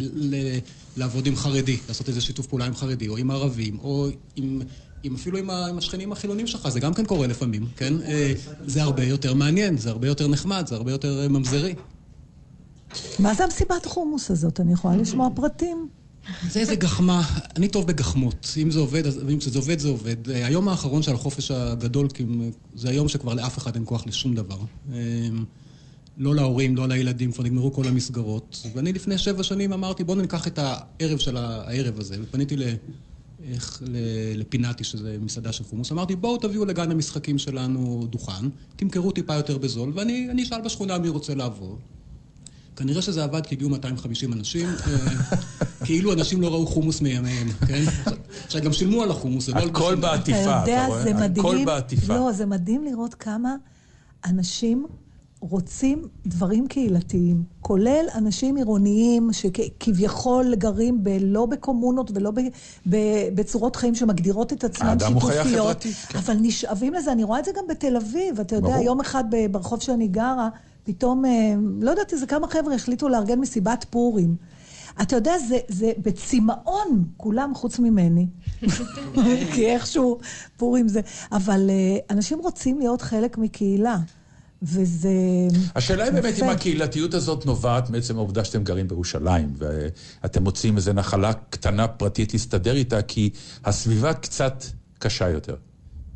ל- 0.00 0.58
לעבוד 0.96 1.26
עם 1.26 1.36
חרדי, 1.36 1.76
לעשות 1.88 2.08
איזה 2.08 2.20
שיתוף 2.20 2.46
פעולה 2.46 2.64
עם 2.66 2.74
חרדי, 2.74 3.08
או 3.08 3.16
עם 3.16 3.30
ערבים, 3.30 3.78
או 3.82 4.06
עם, 4.36 4.62
עם 5.02 5.14
אפילו 5.14 5.38
עם, 5.38 5.50
ה- 5.50 5.66
עם 5.66 5.78
השכנים 5.78 6.12
החילונים 6.12 6.46
שלך, 6.46 6.68
זה 6.68 6.80
גם 6.80 6.94
כן 6.94 7.04
קורה 7.04 7.26
לפעמים, 7.26 7.66
כן? 7.76 7.94
אה, 8.02 8.32
זה 8.66 8.82
הרבה 8.82 9.04
יותר 9.04 9.34
מעניין, 9.34 9.76
זה 9.78 9.90
הרבה 9.90 10.06
יותר 10.08 10.28
נחמד, 10.28 10.66
זה 10.68 10.74
הרבה 10.74 10.90
יותר 10.92 11.22
אה, 11.22 11.28
ממזרי. 11.28 11.74
מה 13.18 13.34
זה 13.34 13.44
המסיבת 13.44 13.86
חומוס 13.86 14.30
הזאת? 14.30 14.60
אני 14.60 14.72
יכולה 14.72 14.96
לשמוע 14.96 15.28
פרטים? 15.34 15.88
זה 16.50 16.60
איזה 16.60 16.74
גחמה, 16.74 17.22
אני 17.56 17.68
טוב 17.68 17.86
בגחמות. 17.86 18.54
אם 18.62 18.70
זה 18.70 18.78
עובד, 18.78 19.06
אז, 19.06 19.20
אם 19.32 19.40
זה 19.40 19.58
עובד, 19.58 19.78
זה 19.78 19.88
עובד. 19.88 20.30
היום 20.30 20.68
האחרון 20.68 21.02
של 21.02 21.14
החופש 21.14 21.50
הגדול, 21.50 22.08
זה 22.74 22.88
היום 22.88 23.08
שכבר 23.08 23.34
לאף 23.34 23.58
אחד 23.58 23.74
אין 23.74 23.82
כוח 23.86 24.06
לשום 24.06 24.34
דבר. 24.34 24.58
אמ, 24.88 24.94
לא 26.18 26.34
להורים, 26.34 26.76
לא 26.76 26.88
לילדים, 26.88 27.32
כבר 27.32 27.44
נגמרו 27.44 27.72
כל 27.72 27.88
המסגרות. 27.88 28.66
ואני 28.74 28.92
לפני 28.92 29.18
שבע 29.18 29.42
שנים 29.42 29.72
אמרתי, 29.72 30.04
בואו 30.04 30.20
ניקח 30.20 30.46
את 30.46 30.58
הערב 30.58 31.18
של 31.18 31.36
הערב 31.36 32.00
הזה, 32.00 32.16
ופניתי 32.22 32.56
ל... 32.56 32.62
איך, 33.52 33.82
לפינאטי, 34.34 34.84
שזה 34.84 35.16
מסעדה 35.20 35.52
של 35.52 35.64
חומוס, 35.64 35.92
אמרתי, 35.92 36.16
בואו 36.16 36.36
תביאו 36.36 36.64
לגן 36.64 36.90
המשחקים 36.90 37.38
שלנו 37.38 38.06
דוכן, 38.10 38.48
תמכרו 38.76 39.10
טיפה 39.10 39.34
יותר 39.34 39.58
בזול, 39.58 39.92
ואני 39.94 40.42
אשאל 40.42 40.60
בשכונה 40.60 40.98
מי 40.98 41.08
רוצה 41.08 41.34
לעבור. 41.34 41.78
כנראה 42.76 43.02
שזה 43.02 43.24
עבד 43.24 43.46
כי 43.46 43.54
הגיעו 43.54 43.70
250 43.70 44.32
אנשים, 44.32 44.68
אה, 44.68 45.36
כאילו 45.86 46.12
אנשים 46.12 46.40
לא 46.40 46.48
ראו 46.48 46.66
חומוס 46.66 47.00
מימיהם, 47.00 47.48
כן? 47.66 47.84
עכשיו, 48.46 48.62
גם 48.62 48.72
שילמו 48.72 49.02
על 49.02 49.10
החומוס, 49.10 49.46
זה 49.46 49.52
לא... 49.52 49.58
הכל 49.58 49.94
בעטיפה, 49.94 50.64
אתה 50.64 50.86
רואה? 50.86 51.24
הכל 51.24 51.64
בעטיפה. 51.64 52.14
לא, 52.14 52.32
זה 52.32 52.46
מדהים 52.46 52.84
לראות 52.84 53.14
כמה 53.14 53.54
אנשים 54.24 54.86
רוצים 55.40 56.08
דברים 56.26 56.66
קהילתיים, 56.68 57.42
כולל 57.60 58.04
אנשים 58.14 58.56
עירוניים 58.56 59.30
שכביכול 59.32 60.54
גרים 60.54 61.04
ב, 61.04 61.08
לא 61.20 61.46
בקומונות 61.46 62.10
ולא 62.14 62.30
ב, 62.30 62.40
ב, 62.88 62.96
בצורות 63.34 63.76
חיים 63.76 63.94
שמגדירות 63.94 64.52
את 64.52 64.64
עצמם 64.64 64.88
שיתופיות. 64.98 65.02
האדם 65.02 65.14
הוא 65.14 65.22
חיה 65.22 65.44
חברתית. 65.44 65.96
כן. 66.08 66.18
אבל 66.18 66.34
נשאבים 66.40 66.94
לזה, 66.94 67.12
אני 67.12 67.24
רואה 67.24 67.38
את 67.38 67.44
זה 67.44 67.50
גם 67.56 67.64
בתל 67.68 67.96
אביב. 67.96 68.40
אתה 68.40 68.56
יודע, 68.56 68.68
ברור. 68.68 68.84
יום 68.84 69.00
אחד 69.00 69.24
ברחוב 69.50 69.82
שאני 69.82 70.08
גרה, 70.08 70.48
פתאום, 70.84 71.24
אה, 71.24 71.54
לא 71.80 71.90
יודעת, 71.90 72.12
איזה 72.12 72.26
כמה 72.26 72.48
חבר'ה 72.48 72.74
החליטו 72.74 73.08
לארגן 73.08 73.40
מסיבת 73.40 73.86
פורים. 73.90 74.36
אתה 75.02 75.16
יודע, 75.16 75.38
זה, 75.48 75.58
זה 75.68 75.92
בצמאון, 75.98 77.04
כולם 77.16 77.52
חוץ 77.54 77.78
ממני. 77.78 78.26
כי 79.54 79.66
איכשהו 79.66 80.18
פורים 80.56 80.88
זה... 80.88 81.00
אבל 81.32 81.70
אה, 81.70 81.98
אנשים 82.10 82.38
רוצים 82.38 82.78
להיות 82.78 83.02
חלק 83.02 83.38
מקהילה. 83.38 83.96
וזה... 84.62 85.10
השאלה 85.74 86.04
היא 86.04 86.12
באמת 86.12 86.34
אם 86.42 86.48
הקהילתיות 86.48 87.14
הזאת 87.14 87.46
נובעת 87.46 87.90
מעצם 87.90 88.16
העובדה 88.16 88.44
שאתם 88.44 88.64
גרים 88.64 88.88
בירושלים, 88.88 89.54
ואתם 89.58 90.42
מוצאים 90.42 90.76
איזו 90.76 90.92
נחלה 90.92 91.32
קטנה 91.32 91.88
פרטית 91.88 92.32
להסתדר 92.32 92.76
איתה, 92.76 93.02
כי 93.02 93.30
הסביבה 93.64 94.14
קצת 94.14 94.64
קשה 94.98 95.28
יותר. 95.28 95.56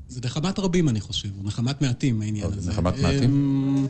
זה 0.09 0.21
נחמת 0.25 0.59
רבים, 0.59 0.89
אני 0.89 1.01
חושב, 1.01 1.29
נחמת 1.43 1.83
מעטים, 1.83 2.23
העניין 2.23 2.53
הזה. 2.53 2.71
נחמת 2.71 2.99
מעטים? 2.99 3.89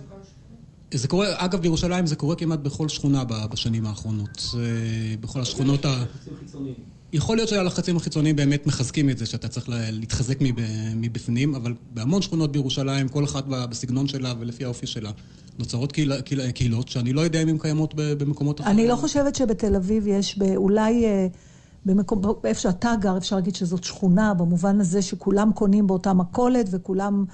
זה 0.95 1.09
קורה, 1.09 1.27
אגב, 1.37 1.61
בירושלים 1.61 2.07
זה 2.07 2.17
קורה 2.17 2.37
כמעט 2.37 2.59
בכל 2.59 2.89
שכונה 2.89 3.25
בשנים 3.25 3.87
האחרונות. 3.87 4.45
בכל 5.21 5.41
השכונות 5.41 5.85
ה... 5.85 6.05
יכול 7.13 7.37
להיות 7.37 7.49
שהלחצים 7.49 7.97
החיצוניים 7.97 8.37
באמת 8.37 8.67
מחזקים 8.67 9.11
את 9.11 9.19
זה, 9.19 9.27
שאתה 9.27 9.49
צריך 9.49 9.67
להתחזק 9.69 10.39
מבפנים, 10.97 11.55
אבל 11.55 11.75
בהמון 11.95 12.23
שכונות 12.23 12.53
בירושלים, 12.53 13.09
כל 13.09 13.25
אחת 13.25 13.45
בסגנון 13.47 14.09
שלה 14.09 14.35
ולפי 14.39 14.65
האופי 14.65 14.87
שלה, 14.87 15.11
נוצרות 15.59 15.93
קהיל, 15.93 16.21
קהיל, 16.21 16.51
קהילות 16.51 16.89
שאני 16.89 17.13
לא 17.13 17.21
יודע 17.21 17.43
אם 17.43 17.49
הן 17.49 17.59
קיימות 17.59 17.95
במקומות 17.97 18.61
אחרים. 18.61 18.79
אני 18.79 18.89
לא 18.89 18.97
חושבת 18.97 19.35
שבתל 19.35 19.77
אביב 19.77 20.07
יש, 20.07 20.39
אולי 20.57 21.05
אה, 21.05 21.27
במקום, 21.87 22.23
איפה 22.45 22.61
שאתה 22.61 22.93
גר, 23.01 23.17
אפשר 23.17 23.37
להגיד 23.37 23.55
שזאת 23.55 23.85
שכונה, 23.85 24.35
במובן 24.35 24.81
הזה 24.81 25.03
שכולם 25.03 25.51
קונים 25.55 25.87
באותה 25.87 26.13
מכולת 26.13 26.67
וכולם... 26.71 27.25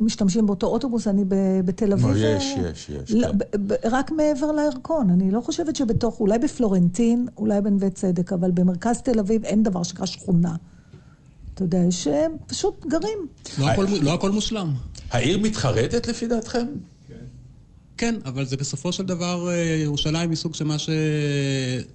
משתמשים 0.00 0.46
באותו 0.46 0.66
אוטובוס, 0.66 1.08
אני 1.08 1.24
בתל 1.64 1.92
אביב. 1.92 2.06
לא, 2.06 2.16
יש, 2.16 2.44
יש, 2.44 2.88
יש. 2.88 3.10
לא, 3.10 3.28
כן. 3.28 3.88
רק 3.90 4.10
מעבר 4.10 4.52
לירקון. 4.52 5.10
אני 5.10 5.30
לא 5.30 5.40
חושבת 5.40 5.76
שבתוך, 5.76 6.20
אולי 6.20 6.38
בפלורנטין, 6.38 7.28
אולי 7.36 7.60
בנווה 7.60 7.90
צדק, 7.90 8.32
אבל 8.32 8.50
במרכז 8.50 9.00
תל 9.00 9.18
אביב 9.18 9.44
אין 9.44 9.62
דבר 9.62 9.82
שנקרא 9.82 10.06
שכונה. 10.06 10.56
אתה 11.54 11.62
יודע, 11.62 11.78
שהם 11.90 12.32
פשוט 12.46 12.86
גרים. 12.86 13.18
לא 13.58 13.68
הכל, 13.70 13.86
לא 14.02 14.14
הכל 14.14 14.30
מושלם. 14.30 14.72
העיר 15.10 15.38
מתחרטת 15.38 16.08
לפי 16.08 16.26
דעתכם? 16.26 16.66
כן, 17.96 18.14
אבל 18.24 18.44
זה 18.44 18.56
בסופו 18.56 18.92
של 18.92 19.06
דבר 19.06 19.48
אה, 19.50 19.56
ירושלים 19.56 20.30
מסוג 20.30 20.54
שמה 20.54 20.78
ש... 20.78 20.90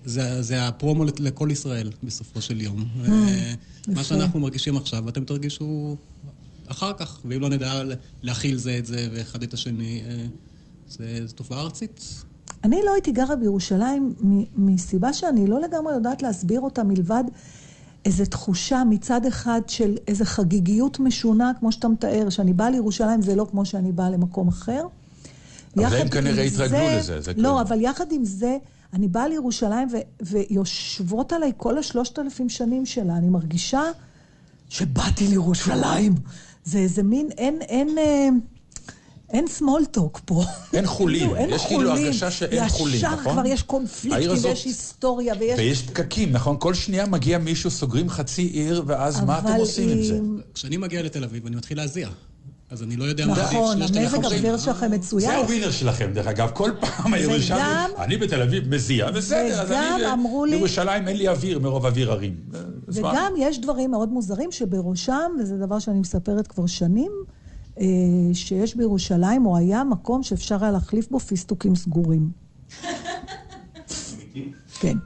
זה, 0.06 0.42
זה 0.42 0.68
הפרומו 0.68 1.04
לכל 1.20 1.48
ישראל 1.52 1.90
בסופו 2.04 2.42
של 2.42 2.62
יום. 2.62 2.86
מה 3.88 4.04
שאנחנו 4.04 4.40
מרגישים 4.40 4.78
עכשיו, 4.78 5.10
אתם 5.10 5.24
תרגישו 5.24 5.96
אחר 6.74 6.94
כך, 6.94 7.20
ואם 7.26 7.42
לא 7.42 7.50
נדע 7.50 7.84
להכיל 8.22 8.58
זה 8.58 8.78
את 8.78 8.86
זה 8.86 9.08
ואחד 9.14 9.44
את 9.44 9.54
השני, 9.54 10.04
אה, 10.06 10.26
זו 11.26 11.34
תופעה 11.36 11.62
ארצית. 11.62 12.24
אני 12.64 12.82
לא 12.86 12.94
הייתי 12.94 13.12
גרה 13.12 13.36
בירושלים 13.36 14.14
מסיבה 14.58 15.14
שאני 15.14 15.48
לא 15.48 15.62
לגמרי 15.62 15.94
יודעת 15.94 16.22
להסביר 16.22 16.62
אותה 16.62 16.84
מלבד 16.84 17.24
איזו 18.06 18.26
תחושה 18.26 18.84
מצד 18.90 19.26
אחד 19.26 19.62
של 19.68 19.98
איזו 20.08 20.26
חגיגיות 20.26 21.00
משונה, 21.00 21.52
כמו 21.60 21.72
שאתה 21.72 21.88
מתאר, 21.88 22.30
שאני 22.30 22.54
באה 22.54 22.70
לירושלים 22.70 23.22
זה 23.22 23.36
לא 23.36 23.48
כמו 23.52 23.66
שאני 23.66 23.92
באה 23.92 24.10
למקום 24.10 24.48
אחר. 24.48 24.86
אבל 25.78 25.96
הם 25.96 26.10
כנראה 26.10 26.44
התרגלו 26.44 26.98
לזה. 26.98 27.22
זה 27.22 27.32
לא, 27.38 27.62
אבל 27.62 27.82
יחד 27.82 28.12
עם 28.12 28.26
זה, 28.26 28.58
אני 28.94 29.08
באה 29.08 29.28
לירושלים 29.28 29.88
ו, 29.92 29.98
ויושבות 30.22 31.34
עליי 31.34 31.52
כל 31.58 31.78
השלושת 31.78 32.20
אלפים 32.20 32.50
שנים 32.50 32.86
שלה. 32.86 33.18
אני 33.18 33.30
מרגישה 33.30 33.82
שבאתי 34.70 35.28
לירושלים. 35.28 36.14
זה 36.64 36.78
איזה 36.78 37.04
מין, 37.04 37.30
אין, 37.38 37.62
אין, 37.62 37.98
אה, 37.98 38.30
אין 39.30 39.48
סמולטוק 39.48 40.22
פה. 40.26 40.44
אין 40.74 40.86
חולין. 40.86 41.36
אין 41.36 41.50
יש 41.50 41.66
כאילו 41.66 41.92
הרגשה 41.92 42.32
שאין 42.32 42.70
חולין, 42.70 43.06
נכון? 43.06 43.22
ישר 43.22 43.32
כבר 43.32 43.46
יש 43.46 43.64
קונפליקטים 43.64 44.30
ויש 44.44 44.66
היסטוריה 44.66 45.34
ויש... 45.40 45.60
ויש 45.60 45.82
פקקים, 45.82 46.32
נכון? 46.32 46.56
כל 46.60 46.74
שנייה 46.74 47.06
מגיע 47.06 47.38
מישהו, 47.38 47.72
סוגרים 47.72 48.10
חצי 48.10 48.42
עיר, 48.42 48.84
ואז 48.86 49.22
מה 49.22 49.40
אתם 49.40 49.54
עושים 49.54 49.90
עם 49.90 50.04
זה? 50.04 50.20
כשאני 50.54 50.78
מגיע 50.78 51.02
לתל 51.02 51.24
אביב, 51.24 51.46
אני 51.46 51.56
מתחיל 51.56 51.78
להזיע. 51.78 52.10
אז 52.74 52.84
אני 52.84 52.96
לא 52.96 53.04
יודע 53.04 53.28
מה... 53.28 53.34
נכון, 53.34 53.82
המזג 53.82 54.26
האוויר 54.26 54.58
שלכם 54.58 54.92
מצוין. 54.92 55.32
זה 55.32 55.38
הווינר 55.38 55.72
שלכם, 55.72 56.12
דרך 56.14 56.28
אגב. 56.28 56.52
כל 56.54 56.72
פעם 56.80 57.14
הירושלמים, 57.14 57.96
אני 57.98 58.18
בתל 58.18 58.42
אביב 58.42 58.76
מזיע, 58.76 59.12
בסדר, 59.12 59.62
אז 59.62 59.72
אני... 59.72 60.52
בירושלים 60.52 61.08
אין 61.08 61.18
לי 61.18 61.28
אוויר 61.28 61.60
מרוב 61.60 61.86
אוויר 61.86 62.12
הרים. 62.12 62.36
וגם 62.88 63.34
יש 63.38 63.60
דברים 63.60 63.92
מאוד 63.92 64.10
מוזרים 64.10 64.52
שבראשם, 64.52 65.32
וזה 65.40 65.58
דבר 65.58 65.80
שאני 65.80 66.00
מספרת 66.00 66.48
כבר 66.48 66.66
שנים, 66.66 67.12
אה, 67.80 67.86
שיש 68.34 68.76
בירושלים, 68.76 69.46
או 69.46 69.58
היה 69.58 69.84
מקום 69.84 70.24
שאפשר 70.24 70.64
היה 70.64 70.72
להחליף 70.72 71.10
בו 71.12 71.20
פיסטוקים 71.20 71.76
סגורים. 71.76 72.30
כן. 74.80 74.98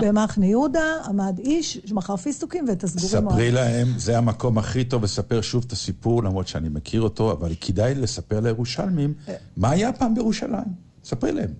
במחנה 0.00 0.46
יהודה 0.46 0.84
עמד 1.08 1.38
איש 1.38 1.78
שמכר 1.84 2.16
פיסטוקים 2.16 2.64
ואת 2.68 2.84
הסגורים... 2.84 3.30
ספרי 3.30 3.50
להם, 3.50 3.88
זה 3.96 4.18
המקום 4.18 4.58
הכי 4.58 4.84
טוב 4.84 5.04
לספר 5.04 5.40
שוב 5.40 5.64
את 5.66 5.72
הסיפור, 5.72 6.22
למרות 6.22 6.48
שאני 6.48 6.68
מכיר 6.68 7.02
אותו, 7.02 7.32
אבל 7.32 7.52
כדאי 7.60 7.94
לספר 7.94 8.40
לירושלמים 8.40 9.14
מה 9.56 9.70
היה 9.70 9.92
פעם 9.92 10.14
בירושלים. 10.14 10.64
ספרי 11.04 11.32
להם. 11.32 11.50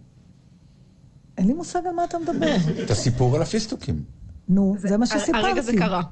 אין 1.39 1.47
לי 1.47 1.53
מושג 1.53 1.81
על 1.87 1.95
מה 1.95 2.05
אתה 2.05 2.19
מדבר. 2.19 2.57
את 2.85 2.91
הסיפור 2.91 3.37
על 3.37 3.43
הפיסטוקים. 3.43 4.03
נו, 4.49 4.77
זה 4.79 4.97
מה 4.97 5.07
שסיפרתי. 5.07 5.47
הרגע 5.47 5.63
זה 5.63 5.73
קרה. 5.73 6.03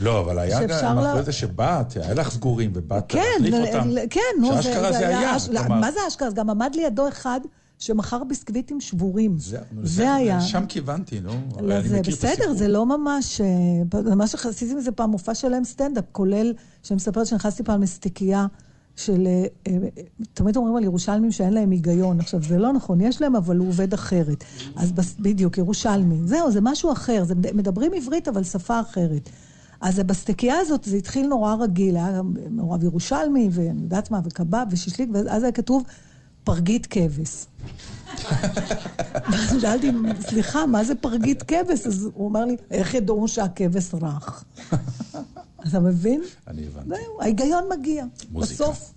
לא, 0.00 0.20
אבל 0.20 0.38
היה 0.38 0.66
גם 0.66 0.98
אחרי 0.98 1.22
זה 1.22 1.32
שבאת, 1.32 1.96
היה 1.96 2.14
לך 2.14 2.30
סגורים 2.30 2.70
ובאת 2.74 3.14
להחליף 3.14 3.54
אותם. 3.54 3.90
כן, 4.10 4.20
נו, 4.40 4.62
שאשכרה 4.62 4.92
זה 4.92 5.08
היה. 5.08 5.36
מה 5.68 5.92
זה 5.92 6.00
אשכרה? 6.08 6.30
גם 6.30 6.50
עמד 6.50 6.74
לידו 6.74 7.08
אחד 7.08 7.40
שמכר 7.80 8.24
ביסקוויטים 8.24 8.80
שבורים. 8.80 9.36
זה 9.82 10.14
היה. 10.14 10.40
שם 10.40 10.66
כיוונתי, 10.68 11.20
נו. 11.20 11.32
זה 11.84 12.00
בסדר, 12.00 12.54
זה 12.54 12.68
לא 12.68 12.86
ממש... 12.86 13.40
ממש 14.04 14.34
עשיתי 14.34 14.74
מזה 14.74 14.92
פעם 14.92 15.10
מופע 15.10 15.34
שלהם 15.34 15.64
סטנדאפ, 15.64 16.04
כולל, 16.12 16.52
שאני 16.82 16.96
מספרת 16.96 17.26
שנכנסתי 17.26 17.62
פעם 17.62 17.82
לסטיקייה. 17.82 18.46
של... 18.96 19.26
תמיד 20.34 20.56
אומרים 20.56 20.76
על 20.76 20.84
ירושלמים 20.84 21.32
שאין 21.32 21.52
להם 21.52 21.70
היגיון. 21.70 22.20
עכשיו, 22.20 22.42
זה 22.42 22.58
לא 22.58 22.72
נכון, 22.72 23.00
יש 23.00 23.22
להם, 23.22 23.36
אבל 23.36 23.56
הוא 23.56 23.68
עובד 23.68 23.94
אחרת. 23.94 24.44
אז 24.76 24.92
בדיוק, 25.20 25.58
ירושלמי. 25.58 26.20
זהו, 26.24 26.50
זה 26.50 26.60
משהו 26.60 26.92
אחר. 26.92 27.24
זה, 27.24 27.34
מדברים 27.54 27.92
עברית, 27.94 28.28
אבל 28.28 28.44
שפה 28.44 28.80
אחרת. 28.80 29.30
אז 29.80 29.98
בסטיקייה 29.98 30.58
הזאת 30.58 30.84
זה 30.84 30.96
התחיל 30.96 31.26
נורא 31.26 31.54
רגיל, 31.54 31.96
היה 31.96 32.20
מעורב 32.50 32.84
ירושלמי, 32.84 33.48
ואני 33.52 33.82
יודעת 33.82 34.10
מה, 34.10 34.20
וקבב 34.24 34.66
ושישליק, 34.70 35.10
ואז 35.12 35.42
היה 35.42 35.52
כתוב 35.52 35.84
פרגית 36.44 36.86
כבש. 36.86 37.46
ואז 39.30 39.56
שאלתי, 39.62 39.90
סליחה, 40.20 40.66
מה 40.66 40.84
זה 40.84 40.94
פרגית 40.94 41.42
כבש? 41.42 41.86
אז 41.86 42.08
הוא 42.14 42.30
אמר 42.30 42.44
לי, 42.44 42.56
איך 42.70 42.94
ידעו 42.94 43.28
שהכבש 43.28 43.94
רך? 43.94 44.44
אתה 45.68 45.80
מבין? 45.80 46.22
אני 46.46 46.66
הבנתי. 46.66 46.88
זהו, 46.88 47.20
ההיגיון 47.20 47.64
מגיע. 47.78 48.04
מוזיקה. 48.30 48.64
בסוף. 48.64 48.92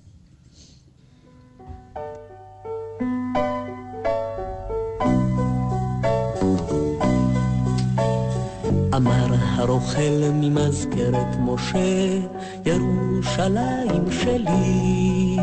אמר 8.95 9.27
הרוכל 9.55 10.31
ממזכרת 10.33 11.37
משה, 11.39 12.19
ירושלים 12.65 14.11
שלי. 14.11 15.37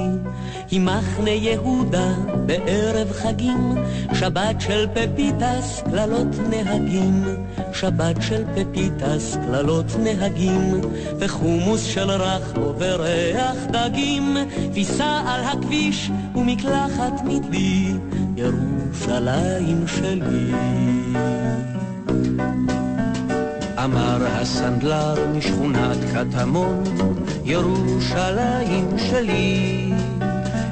היא 0.71 0.81
מחנה 0.81 1.31
יהודה 1.31 2.15
בערב 2.47 3.13
חגים, 3.13 3.75
שבת 4.15 4.61
של 4.61 4.87
פפיטס, 4.95 5.83
קללות 5.91 6.39
נהגים. 6.51 7.25
שבת 7.73 8.17
של 8.23 8.45
פפיטס, 8.55 9.37
קללות 9.47 9.87
נהגים, 9.99 10.81
וחומוס 11.19 11.85
של 11.85 12.11
רחמו 12.11 12.53
וריח 12.79 13.57
דגים, 13.71 14.37
כביסה 14.73 15.23
על 15.27 15.45
הכביש 15.45 16.11
ומקלחת 16.35 17.25
מדלי, 17.25 17.93
ירושלים 18.37 19.85
שלי. 19.87 20.53
אמר 23.85 24.27
הסנדלר 24.27 25.15
משכונת 25.37 25.99
קטמון, 26.15 26.85
ירושלים 27.45 28.99
שלי. 28.99 29.93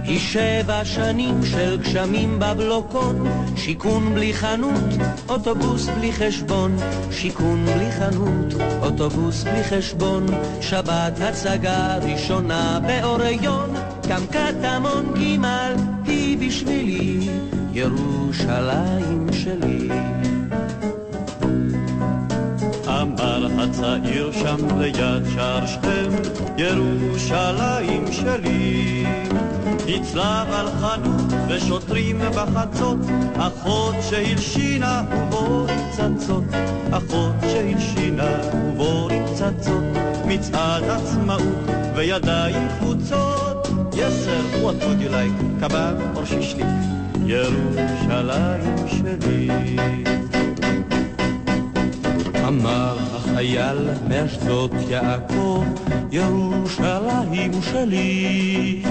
היא 0.05 0.19
שבע 0.19 0.85
שנים 0.85 1.45
של 1.45 1.79
גשמים 1.83 2.39
בבלוקון, 2.39 3.27
שיכון 3.57 4.15
בלי 4.15 4.35
חנות, 4.35 4.95
אוטובוס 5.29 5.89
בלי 5.89 6.13
חשבון, 6.13 6.77
שיכון 7.11 7.65
בלי 7.65 7.93
חנות, 7.93 8.55
אוטובוס 8.83 9.43
בלי 9.43 9.65
חשבון, 9.65 10.27
שבת 10.61 11.21
הצגה 11.21 11.97
ראשונה 11.97 12.81
באוריון, 12.87 13.75
גם 14.09 14.23
קטמון 14.27 15.15
ג' 15.15 15.45
היא 16.05 16.39
בשבילי, 16.39 17.29
ירושלים 17.73 19.29
שלי. 19.33 20.08
אמר 23.09 23.47
הצעיר 23.59 24.33
שם 24.33 24.81
ליד 24.81 25.23
שער 25.35 25.67
שכם, 25.67 26.11
ירושלים 26.57 28.13
שלי. 28.13 29.05
יצלב 29.87 30.53
על 30.53 30.67
חנות 30.81 31.33
ושוטרים 31.49 32.19
בחצות, 32.19 32.99
אחות 33.37 33.95
שהלשינה 34.11 35.03
ובו 35.13 35.67
ניצצות, 35.67 36.45
אחות 36.91 37.35
שהלשינה 37.41 38.41
ובו 38.55 39.09
ניצצות, 39.09 39.85
מצעד 40.27 40.83
עצמאות 40.85 41.69
וידיים 41.95 42.69
קבוצות. 42.79 43.69
Yes 43.93 44.15
sir, 44.25 44.43
what 44.63 44.79
would 44.85 45.01
you 45.01 45.11
like? 45.11 45.61
קבב 45.61 45.97
או 46.17 46.27
שישליק? 46.27 46.67
ירושלים 47.27 48.77
שלי. 48.89 49.49
אמר 52.49 52.97
החייל 53.15 53.79
מאשדות 54.09 54.71
יעקב, 54.89 55.65
ירושלים 56.13 57.53
שלי. 57.63 58.83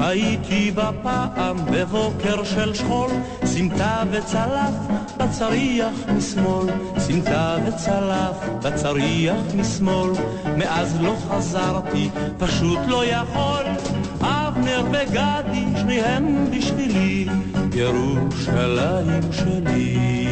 הייתי 0.00 0.70
בה 0.74 0.90
פעם 1.02 1.56
בבוקר 1.70 2.44
של 2.44 2.74
שכול, 2.74 3.10
סמטה 3.44 4.02
וצלף 4.10 4.74
בצריח 5.16 5.94
משמאל, 6.16 6.66
סמטה 6.98 7.56
וצלף 7.66 8.36
בצריח 8.62 9.36
משמאל, 9.54 10.10
מאז 10.56 10.98
לא 11.00 11.14
חזרתי, 11.28 12.10
פשוט 12.38 12.78
לא 12.88 13.04
יכול, 13.04 13.64
אבנר 14.20 14.82
וגדי, 14.90 15.64
שניהם 15.80 16.50
בשבילי, 16.50 17.26
ירושלים 17.74 19.32
שלי. 19.32 20.27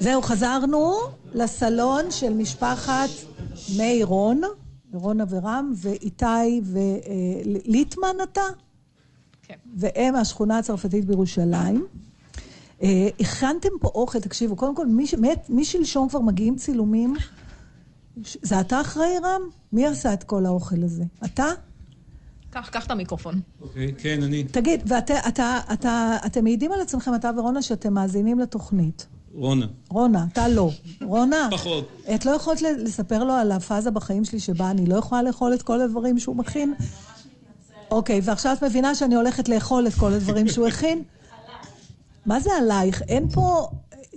זהו, 0.00 0.22
חזרנו 0.22 0.94
לסלון 1.34 2.10
של 2.10 2.34
משפחת 2.34 3.08
מאירון, 3.76 4.40
רון 4.92 5.20
אברהם, 5.20 5.72
ואיתי 5.76 6.60
וליטמן 6.64 8.16
אתה? 8.22 8.40
כן. 9.50 9.56
והם 9.76 10.14
מהשכונה 10.14 10.58
הצרפתית 10.58 11.04
בירושלים. 11.04 11.86
הכנתם 13.20 13.68
פה 13.80 13.88
אוכל, 13.88 14.20
תקשיבו, 14.20 14.56
קודם 14.56 14.76
כל, 14.76 14.86
משלשום 15.48 16.08
כבר 16.08 16.20
מגיעים 16.20 16.56
צילומים 16.56 17.14
זה 18.42 18.60
אתה 18.60 18.80
אחראי, 18.80 19.18
רם? 19.24 19.40
מי 19.72 19.86
עשה 19.86 20.12
את 20.12 20.24
כל 20.24 20.46
האוכל 20.46 20.82
הזה? 20.84 21.04
אתה? 21.24 21.46
קח, 22.50 22.68
קח 22.72 22.86
את 22.86 22.90
המיקרופון. 22.90 23.40
אוקיי, 23.60 23.94
כן, 23.98 24.22
אני. 24.22 24.44
תגיד, 24.44 24.82
ואתם 24.86 26.44
מעידים 26.44 26.72
על 26.72 26.80
עצמכם, 26.80 27.14
אתה 27.14 27.30
ורונה, 27.36 27.62
שאתם 27.62 27.94
מאזינים 27.94 28.38
לתוכנית. 28.38 29.06
רונה. 29.34 29.66
רונה, 29.88 30.26
אתה 30.32 30.48
לא. 30.48 30.70
רונה, 31.02 31.48
פחות. 31.50 31.88
את 32.14 32.26
לא 32.26 32.30
יכולת 32.30 32.62
לספר 32.62 33.24
לו 33.24 33.32
על 33.32 33.52
הפאזה 33.52 33.90
בחיים 33.90 34.24
שלי 34.24 34.40
שבה 34.40 34.70
אני 34.70 34.86
לא 34.86 34.96
יכולה 34.96 35.22
לאכול 35.22 35.54
את 35.54 35.62
כל 35.62 35.80
הדברים 35.80 36.18
שהוא 36.18 36.36
מכין? 36.36 36.74
אוקיי, 37.90 38.20
ועכשיו 38.24 38.52
את 38.58 38.64
מבינה 38.64 38.94
שאני 38.94 39.14
הולכת 39.14 39.48
לאכול 39.48 39.86
את 39.86 39.94
כל 39.94 40.12
הדברים 40.12 40.48
שהוא 40.48 40.66
הכין? 40.66 41.02
מה 42.26 42.40
זה 42.40 42.50
עלייך? 42.58 43.02
אין 43.02 43.28
פה... 43.28 43.68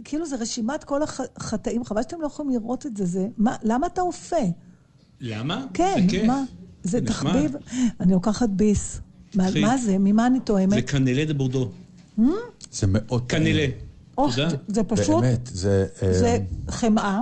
כאילו 0.04 0.26
זה 0.26 0.36
רשימת 0.36 0.84
כל 0.84 1.02
החטאים, 1.38 1.86
חבל 1.86 2.02
שאתם 2.02 2.22
לא 2.22 2.28
יכולים 2.28 2.52
לראות 2.52 2.86
את 2.86 2.98
זה, 2.98 3.06
זה, 3.06 3.28
מה, 3.38 3.56
למה 3.64 3.88
אתה 3.88 4.02
אופה? 4.02 4.36
למה? 5.22 5.66
כן, 5.74 5.96
זה 6.02 6.08
כיף. 6.10 6.26
מה? 6.26 6.44
זה 6.84 7.02
תחביב, 7.06 7.56
אני 8.00 8.12
לוקחת 8.12 8.50
ביס. 8.50 9.02
מה, 9.36 9.48
מה 9.62 9.78
זה? 9.78 9.98
ממה 10.00 10.28
אני 10.28 10.40
תואמת? 10.40 10.70
זה 10.70 10.82
קנלה 10.82 11.26
דה 11.26 11.34
בורדו. 11.34 11.70
זה 12.72 12.88
מאוד... 12.88 13.24
קנלה. 13.28 13.66
זה 14.68 14.84
פשוט... 14.84 15.22
באמת, 15.24 15.50
זה... 15.54 15.86
זה 16.00 16.40
חמאה. 16.70 17.22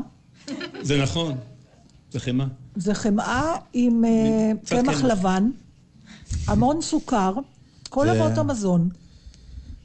זה 0.82 1.02
נכון. 1.02 1.36
זה 2.12 2.20
חמאה. 2.20 2.48
זה 2.76 2.94
חמאה 2.94 3.56
עם 3.74 4.06
אה, 4.06 4.52
קמח 4.66 5.04
לבן, 5.04 5.50
המון 6.48 6.82
סוכר, 6.82 7.34
כל 7.90 8.06
זה- 8.06 8.12
אבות 8.26 8.38
המזון. 8.38 8.90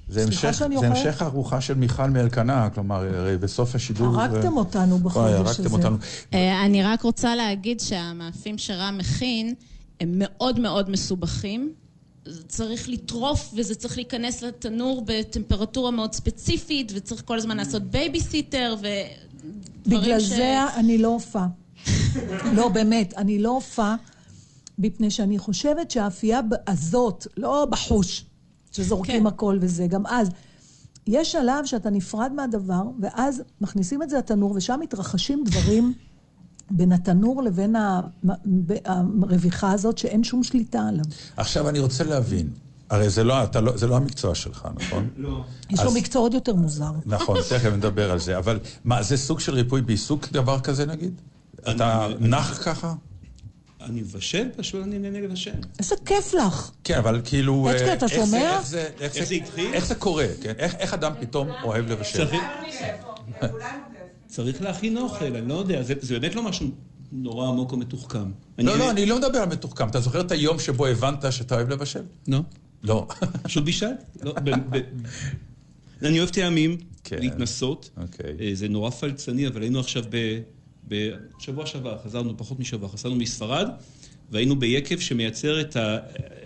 זה 0.09 0.23
המשך, 0.25 0.51
זה 0.51 0.65
אוכלת? 0.65 0.91
המשך 0.91 1.23
ארוחה 1.23 1.61
של 1.61 1.75
מיכל 1.75 2.11
מאלקנה, 2.11 2.71
כלומר, 2.71 2.97
הרי 3.17 3.37
בסוף 3.39 3.75
השידור... 3.75 4.21
הרגתם 4.21 4.41
זה- 4.43 4.49
אותנו 4.49 4.99
בחודש 4.99 5.33
הרגתם 5.33 5.67
הזה. 5.67 5.69
אותנו. 5.77 5.97
אה, 6.35 6.65
אני 6.65 6.83
רק 6.83 7.03
רוצה 7.03 7.35
להגיד 7.35 7.81
שהמאפים 7.81 8.59
שרם 8.59 8.99
מכין 8.99 9.55
הם 10.01 10.13
מאוד 10.15 10.61
מאוד 10.61 10.91
מסובכים. 10.91 11.73
זה 12.25 12.43
צריך 12.49 12.89
לטרוף 12.89 13.51
וזה 13.57 13.75
צריך 13.75 13.97
להיכנס 13.97 14.43
לתנור 14.43 15.05
בטמפרטורה 15.07 15.91
מאוד 15.91 16.13
ספציפית 16.13 16.93
וצריך 16.95 17.23
כל 17.25 17.39
הזמן 17.39 17.57
לעשות 17.57 17.83
בייביסיטר 17.83 18.77
ודברים 18.79 20.03
בגלל 20.03 20.21
ש... 20.21 20.25
זה 20.29 20.65
אני 20.77 20.99
לא 20.99 21.09
אופה. 21.09 21.47
לא, 22.53 22.69
באמת, 22.69 23.15
אני 23.17 23.39
לא 23.39 23.49
אופה, 23.51 23.97
מפני 24.79 25.11
שאני 25.11 25.39
חושבת 25.39 25.91
שהאפייה 25.91 26.41
הזאת, 26.67 27.27
לא 27.37 27.67
בחוש, 27.71 28.25
שזורקים 28.73 29.21
כן. 29.21 29.27
הכל 29.27 29.59
וזה, 29.61 29.87
גם 29.87 30.07
אז, 30.07 30.29
יש 31.07 31.33
שלב 31.33 31.65
שאתה 31.65 31.91
נפרד 31.91 32.33
מהדבר, 32.33 32.83
ואז 33.01 33.43
מכניסים 33.61 34.03
את 34.03 34.11
זה 34.11 34.19
לתנור, 34.19 34.53
ושם 34.57 34.79
מתרחשים 34.83 35.45
דברים 35.45 35.93
בין 36.71 36.93
התנור 36.93 37.43
לבין 37.43 37.77
הרוויחה 38.85 39.73
הזאת, 39.73 39.99
שאין 39.99 40.25
שום 40.25 40.43
שליטה 40.43 40.81
עליו. 40.89 41.05
עכשיו 41.37 41.69
אני 41.69 41.79
רוצה 41.79 42.05
להבין, 42.05 42.49
הרי 42.91 43.11
זה 43.11 43.25
לא, 43.25 43.45
אתה 43.45 43.61
לא, 43.61 43.77
זה 43.77 43.87
לא 43.87 43.97
המקצוע 43.97 44.35
שלך, 44.35 44.69
נכון? 44.77 45.09
לא. 45.17 45.45
יש 45.71 45.81
לו 45.81 45.93
מקצוע 45.93 46.23
עוד 46.23 46.35
יותר 46.35 46.55
מוזר. 46.55 46.93
נכון, 47.07 47.39
תכף 47.49 47.71
נדבר 47.77 48.11
על 48.11 48.19
זה, 48.19 48.39
אבל 48.39 48.59
מה, 48.85 49.03
זה 49.03 49.17
סוג 49.17 49.41
של 49.41 49.55
ריפוי 49.55 49.83
בעיסוק, 49.83 50.29
דבר 50.33 50.61
כזה 50.61 50.87
נגיד? 50.87 51.21
אתה 51.71 52.09
נח 52.21 52.63
ככה? 52.65 52.95
אני 53.87 54.01
מבשל, 54.01 54.49
פשוט 54.57 54.83
אני 54.85 54.99
נהנה 54.99 55.21
לבשל. 55.21 55.51
איזה 55.79 55.95
כיף 56.05 56.35
לך. 56.35 56.71
כן, 56.85 56.99
אבל 56.99 57.21
כאילו... 57.25 57.67
פצ'קה, 57.73 57.89
אה, 57.89 57.93
אתה 57.93 58.07
איך 58.07 58.15
זה- 58.15 58.21
שומע? 58.27 58.59
איך 59.01 59.25
זה- 59.25 59.35
התחיל? 59.35 59.75
איך 59.75 59.87
זה 59.87 59.95
קורה, 59.95 60.27
כן? 60.43 60.53
איך 60.59 60.95
אדם 60.95 61.13
פתאום 61.21 61.49
אוהב 61.63 61.93
לבשל? 61.93 62.27
צריך... 64.27 64.63
להכין 64.63 64.97
אוכל, 64.99 65.25
אני 65.25 65.49
לא 65.49 65.55
יודע, 65.55 65.83
זה, 65.83 66.19
באמת 66.19 66.35
לא 66.35 66.43
משהו 66.43 66.67
נורא 67.13 67.49
עמוק 67.49 67.73
או 67.73 67.77
מתוחכם. 67.77 68.31
לא, 68.59 68.79
לא, 68.79 68.91
אני 68.91 69.07
לא 69.07 69.19
מדבר 69.19 69.39
על 69.39 69.49
מתוחכם. 69.49 69.89
אתה 69.89 70.01
זוכר 70.01 70.21
את 70.21 70.31
היום 70.33 70.59
שבו 70.59 70.87
הבנת 70.87 71.25
שאתה 71.33 71.55
אוהב 71.55 71.69
לבשל? 71.69 72.03
לא. 72.29 72.41
לא. 72.83 73.07
פשוט 73.43 73.65
בישל. 73.65 73.91
לא, 74.23 74.35
אני 76.03 76.19
אוהב 76.19 76.31
טעמים, 76.31 76.77
כן. 77.05 77.17
להתנסות. 77.21 77.91
אוקיי. 77.97 78.37
אה, 78.41 78.51
זה 78.55 78.69
נורא 78.69 78.91
פלצני, 78.91 79.47
אבל 79.47 79.61
היינו 79.63 79.81
עכשיו 79.81 80.03
ב... 80.11 80.41
בשבוע 80.89 81.67
שעבר, 81.67 81.99
חזרנו 82.05 82.37
פחות 82.37 82.61
משבוע, 82.61 82.89
חזרנו 82.89 83.17
מספרד, 83.17 83.69
והיינו 84.31 84.57
ביקב 84.59 84.99
שמייצר 84.99 85.61
את 85.61 85.77
ה... 85.77 85.99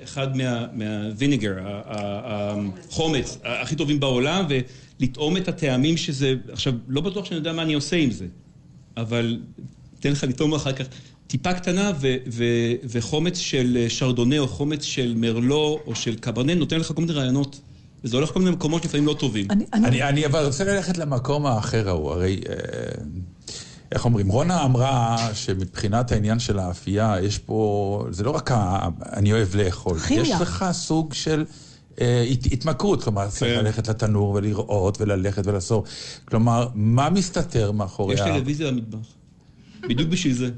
אחד 0.05 0.37
מה... 0.37 0.67
מהוויניגר, 0.73 1.55
החומץ 1.65 3.39
הכי 3.45 3.77
טובים 3.77 4.01
בעולם, 4.01 4.47
ולטעום 4.49 5.37
את 5.37 5.49
הטעמים 5.49 5.97
שזה... 5.97 6.35
עכשיו, 6.53 6.73
לא 6.89 7.01
בטוח 7.01 7.25
שאני 7.25 7.37
יודע 7.37 7.53
מה 7.53 7.63
אני 7.63 7.75
עושה 7.75 7.97
עם 7.97 8.11
זה, 8.11 8.27
אבל 8.97 9.41
אתן 10.01 10.13
לך 10.13 10.25
לטעום 10.25 10.55
אחר 10.55 10.73
כך. 10.73 10.87
טיפה 11.27 11.55
קטנה 11.55 11.93
ו- 12.01 12.17
ו- 12.33 12.75
וחומץ 12.85 13.39
של 13.39 13.87
שרדונה 13.89 14.39
או 14.39 14.49
חומץ 14.49 14.83
של 14.83 15.15
מרלו 15.17 15.81
או 15.87 15.95
של 15.95 16.15
קברנן 16.15 16.59
נותן 16.59 16.81
לך 16.81 16.93
כל 16.95 17.01
מיני 17.01 17.13
רעיונות. 17.13 17.61
וזה 18.05 18.17
הולך 18.17 18.31
לכל 18.31 18.39
מיני 18.39 18.51
מקומות 18.51 18.85
לפעמים 18.85 19.07
לא 19.07 19.15
טובים. 19.19 19.47
אני, 19.51 19.65
אני, 19.73 19.87
אני, 19.87 20.03
אני 20.03 20.27
אבל 20.27 20.45
רוצה 20.45 20.65
ללכת 20.65 20.99
למקום 20.99 21.47
האחר 21.47 21.89
ההוא, 21.89 22.11
הרי, 22.11 22.41
אה, 22.49 22.55
איך 23.93 24.05
אומרים, 24.05 24.29
רונה 24.29 24.65
אמרה 24.65 25.31
שמבחינת 25.35 26.13
העניין 26.13 26.39
של 26.39 26.59
האפייה, 26.59 27.17
יש 27.23 27.39
פה, 27.39 28.07
זה 28.11 28.25
לא 28.25 28.31
רק 28.31 28.51
ה, 28.51 28.89
אני 29.13 29.33
אוהב 29.33 29.55
לאכול, 29.55 29.99
כימיה. 29.99 30.23
יש 30.23 30.41
לך 30.41 30.65
סוג 30.73 31.15
של 31.15 31.45
אה, 32.01 32.27
הת, 32.31 32.47
התמכרות, 32.53 33.05
כלומר, 33.05 33.29
צריך 33.29 33.59
כן. 33.59 33.65
ללכת 33.65 33.89
לתנור 33.89 34.35
ולראות 34.35 35.01
וללכת 35.01 35.47
ולעשות, 35.47 35.89
כלומר, 36.25 36.69
מה 36.75 37.11
מסתתר 37.11 37.73
מאחורי 37.73 38.15
יש 38.15 38.21
ה... 38.21 38.25
טלוויזיה 38.25 38.71
במטבח. 38.71 38.99
בדיוק 39.89 40.09
בשביל 40.09 40.35
זה. 40.35 40.51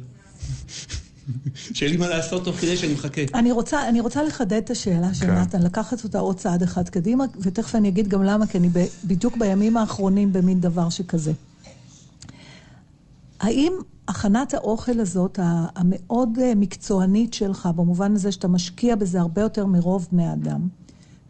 שאין 1.74 1.90
לי 1.90 1.96
מה 1.96 2.08
לעשות 2.08 2.44
תוך 2.44 2.56
כדי 2.56 2.76
שאני 2.76 2.92
מחכה. 2.92 3.20
אני 3.34 3.52
רוצה, 3.52 3.88
אני 3.88 4.00
רוצה 4.00 4.22
לחדד 4.22 4.52
את 4.52 4.70
השאלה 4.70 5.14
של 5.14 5.26
כן. 5.26 5.34
נתן, 5.34 5.62
לקחת 5.62 6.04
אותה 6.04 6.18
עוד 6.18 6.36
צעד 6.36 6.62
אחד 6.62 6.88
קדימה, 6.88 7.24
ותכף 7.40 7.74
אני 7.74 7.88
אגיד 7.88 8.08
גם 8.08 8.22
למה, 8.22 8.46
כי 8.46 8.58
אני 8.58 8.68
ב, 8.68 8.84
בדיוק 9.04 9.36
בימים 9.36 9.76
האחרונים 9.76 10.32
במין 10.32 10.60
דבר 10.60 10.90
שכזה. 10.90 11.32
האם 13.42 13.72
הכנת 14.08 14.54
האוכל 14.54 15.00
הזאת, 15.00 15.38
המאוד 15.74 16.38
אה, 16.42 16.52
מקצוענית 16.56 17.34
שלך, 17.34 17.68
במובן 17.76 18.14
הזה 18.14 18.32
שאתה 18.32 18.48
משקיע 18.48 18.96
בזה 18.96 19.20
הרבה 19.20 19.42
יותר 19.42 19.66
מרוב 19.66 20.08
בני 20.12 20.32
אדם, 20.32 20.68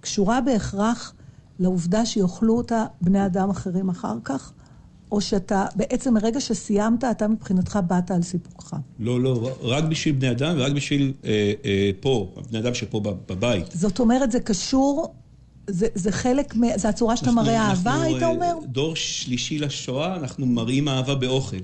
קשורה 0.01 0.41
בהכרח 0.41 1.15
לעובדה 1.59 2.07
שיאכלו 2.07 2.57
אותה 2.57 2.85
בני 3.01 3.27
אדם 3.27 3.51
אחרים 3.51 3.89
אחר 3.89 4.17
כך? 4.25 4.53
או 5.13 5.21
שאתה, 5.21 5.67
בעצם 5.77 6.15
מרגע 6.15 6.41
שסיימת, 6.41 7.05
אתה 7.05 7.29
מבחינתך 7.29 7.79
באת 7.87 8.11
על 8.11 8.23
סיפוקך? 8.23 8.77
לא, 8.99 9.21
לא, 9.21 9.51
רק 9.63 9.85
בשביל 9.85 10.15
בני 10.15 10.31
אדם 10.31 10.55
ורק 10.59 10.73
בשביל 10.73 11.13
אה, 11.25 11.31
אה, 11.65 11.91
פה, 12.01 12.33
בני 12.51 12.59
אדם 12.59 12.75
שפה 12.75 13.01
בב- 13.01 13.17
בבית. 13.29 13.67
זאת 13.75 14.01
אומרת, 14.01 14.33
זה 14.33 14.41
קשור, 14.41 15.15
זה, 15.67 15.87
זה 15.95 16.13
חלק, 16.13 16.57
מ- 16.57 16.79
זה 16.79 16.89
הצורה 16.89 17.17
שאתה 17.17 17.31
אנחנו- 17.31 17.43
מראה 17.43 17.71
אנחנו, 17.71 17.91
אהבה, 17.91 18.03
היית 18.03 18.23
אה, 18.23 18.29
אומר? 18.29 18.55
דור 18.67 18.97
שלישי 18.97 19.59
לשואה, 19.59 20.17
אנחנו 20.17 20.47
מראים 20.47 20.89
אהבה 20.89 21.15
באוכל. 21.15 21.57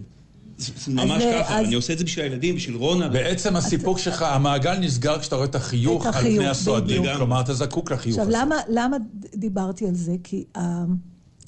ממש 0.88 1.22
אה, 1.22 1.42
ככה, 1.44 1.58
אני 1.58 1.74
עושה 1.74 1.92
את 1.92 1.98
זה 1.98 2.04
בשביל 2.04 2.24
הילדים, 2.24 2.54
בשביל 2.54 2.76
רונה. 2.76 3.08
בעצם 3.08 3.56
הסיפוק 3.56 3.98
שלך, 3.98 4.22
המעגל 4.22 4.78
נסגר 4.78 5.18
כשאתה 5.18 5.36
רואה 5.36 5.46
את 5.46 5.54
החיוך 5.54 6.06
על 6.06 6.14
החיוך, 6.14 6.36
פני 6.36 6.48
הסועדים. 6.48 7.02
כלומר, 7.16 7.40
אתה 7.40 7.54
זקוק 7.54 7.92
לחיוך 7.92 8.18
עכשיו, 8.18 8.28
הזה. 8.28 8.38
למה, 8.38 8.56
למה 8.68 8.96
דיברתי 9.34 9.86
על 9.86 9.94
זה? 9.94 10.16
כי 10.24 10.44
uh, 10.56 10.60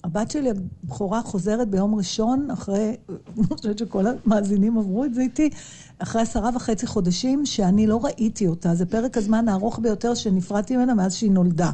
הבת 0.05 0.31
שלי 0.31 0.51
הבכורה 0.51 1.23
חוזרת 1.23 1.69
ביום 1.69 1.95
ראשון, 1.95 2.49
אחרי, 2.51 2.97
אני 3.09 3.47
חושבת 3.57 3.79
שכל 3.79 4.05
המאזינים 4.07 4.79
עברו 4.79 5.05
את 5.05 5.15
זה 5.15 5.21
איתי, 5.21 5.51
אחרי 5.99 6.23
עשרה 6.23 6.51
וחצי 6.57 6.87
חודשים 6.87 7.47
שאני 7.47 7.87
לא 7.87 8.05
ראיתי 8.05 8.47
אותה. 8.47 8.75
זה 8.75 8.87
פרק 8.87 9.17
הזמן 9.17 9.49
הארוך 9.49 9.79
ביותר 9.79 10.15
שנפרדתי 10.15 10.77
ממנה 10.77 10.95
מאז 10.95 11.15
שהיא 11.15 11.31
נולדה. 11.31 11.71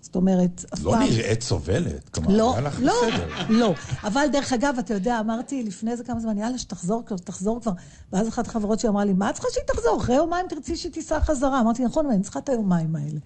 זאת 0.00 0.16
אומרת, 0.16 0.64
אף 0.74 0.84
לא 0.84 0.90
פעם... 0.90 1.02
נראית 1.02 1.42
סובלת, 1.42 2.08
כלומר, 2.08 2.36
לא, 2.36 2.52
היה 2.52 2.60
לך 2.60 2.80
לא, 2.82 2.94
בסדר. 3.08 3.28
לא. 3.48 3.74
אבל 4.04 4.26
דרך 4.32 4.52
אגב, 4.52 4.74
אתה 4.78 4.94
יודע, 4.94 5.20
אמרתי 5.20 5.62
לפני 5.62 5.90
איזה 5.90 6.04
כמה 6.04 6.20
זמן, 6.20 6.38
יאללה, 6.38 6.58
שתחזור 6.58 7.02
כבר, 7.06 7.16
תחזור 7.16 7.60
כבר. 7.60 7.72
ואז 8.12 8.28
אחת 8.28 8.46
החברות 8.46 8.80
שלי 8.80 8.88
אמרה 8.88 9.04
לי, 9.04 9.12
מה 9.12 9.30
את 9.30 9.34
צריכה 9.34 9.48
שהיא 9.52 9.64
תחזור? 9.66 9.96
אחרי 9.96 10.16
יומיים 10.16 10.46
תרצי 10.48 10.76
שהיא 10.76 10.92
תיסע 10.92 11.20
חזרה. 11.20 11.60
אמרתי, 11.60 11.84
נכון, 11.84 12.04
אבל 12.04 12.14
אני 12.14 12.22
צריכה 12.22 12.38
את 12.38 12.48
היומיים 12.48 12.96
האלה. 12.96 13.20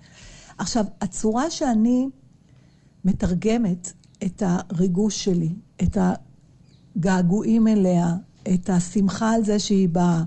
עכשיו, 0.58 0.84
הצורה 1.00 1.50
שאני 1.50 2.08
מתרגמת 3.04 3.92
את 4.24 4.42
הריגוש 4.46 5.24
שלי, 5.24 5.54
את 5.82 5.96
הגעגועים 6.96 7.68
אליה, 7.68 8.14
את 8.54 8.70
השמחה 8.70 9.30
על 9.30 9.44
זה 9.44 9.58
שהיא 9.58 9.88
באה, 9.88 10.22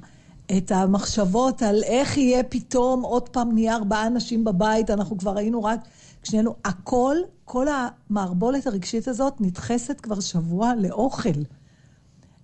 את 0.57 0.71
המחשבות 0.71 1.61
על 1.61 1.83
איך 1.83 2.17
יהיה 2.17 2.43
פתאום, 2.43 3.01
עוד 3.01 3.29
פעם 3.29 3.51
נהיה 3.51 3.75
ארבעה 3.75 4.07
אנשים 4.07 4.43
בבית, 4.43 4.89
אנחנו 4.89 5.17
כבר 5.17 5.37
היינו 5.37 5.63
רק 5.63 5.79
שנינו, 6.25 6.55
הכל, 6.65 7.17
כל 7.45 7.67
המערבולת 7.67 8.67
הרגשית 8.67 9.07
הזאת 9.07 9.41
נדחסת 9.41 10.01
כבר 10.01 10.19
שבוע 10.19 10.73
לאוכל. 10.75 11.29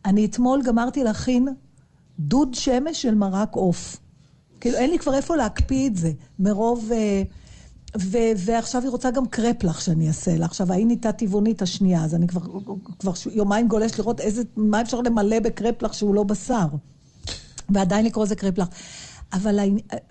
אני 0.05 0.25
אתמול 0.25 0.61
גמרתי 0.63 1.03
להכין 1.03 1.47
דוד 2.19 2.53
שמש 2.53 3.01
של 3.01 3.15
מרק 3.15 3.55
עוף. 3.55 3.97
כאילו, 4.59 4.77
אין 4.77 4.89
לי 4.89 4.99
כבר 4.99 5.13
איפה 5.13 5.35
להקפיא 5.35 5.87
את 5.87 5.95
זה, 5.95 6.11
מרוב... 6.39 6.89
אה, 6.91 7.23
ו- 7.99 8.31
ועכשיו 8.37 8.81
היא 8.81 8.89
רוצה 8.89 9.11
גם 9.11 9.25
קרפלח 9.25 9.79
שאני 9.79 10.07
אעשה 10.07 10.37
לה. 10.37 10.45
עכשיו, 10.45 10.71
ההיא 10.73 10.85
נהייתה 10.85 11.11
טבעונית 11.11 11.61
השנייה, 11.61 12.03
אז 12.03 12.15
אני 12.15 12.27
כבר, 12.27 12.41
כבר 12.99 13.13
ש- 13.13 13.27
יומיים 13.31 13.67
גולש 13.67 13.99
לראות 13.99 14.19
איזה, 14.19 14.41
מה 14.55 14.81
אפשר 14.81 15.01
למלא 15.01 15.39
בקרפלח 15.39 15.93
שהוא 15.93 16.15
לא 16.15 16.23
בשר. 16.23 16.65
ועדיין 17.69 18.05
לקרוא 18.05 18.25
לזה 18.25 18.35
קרפלח. 18.35 18.67
אבל, 19.33 19.59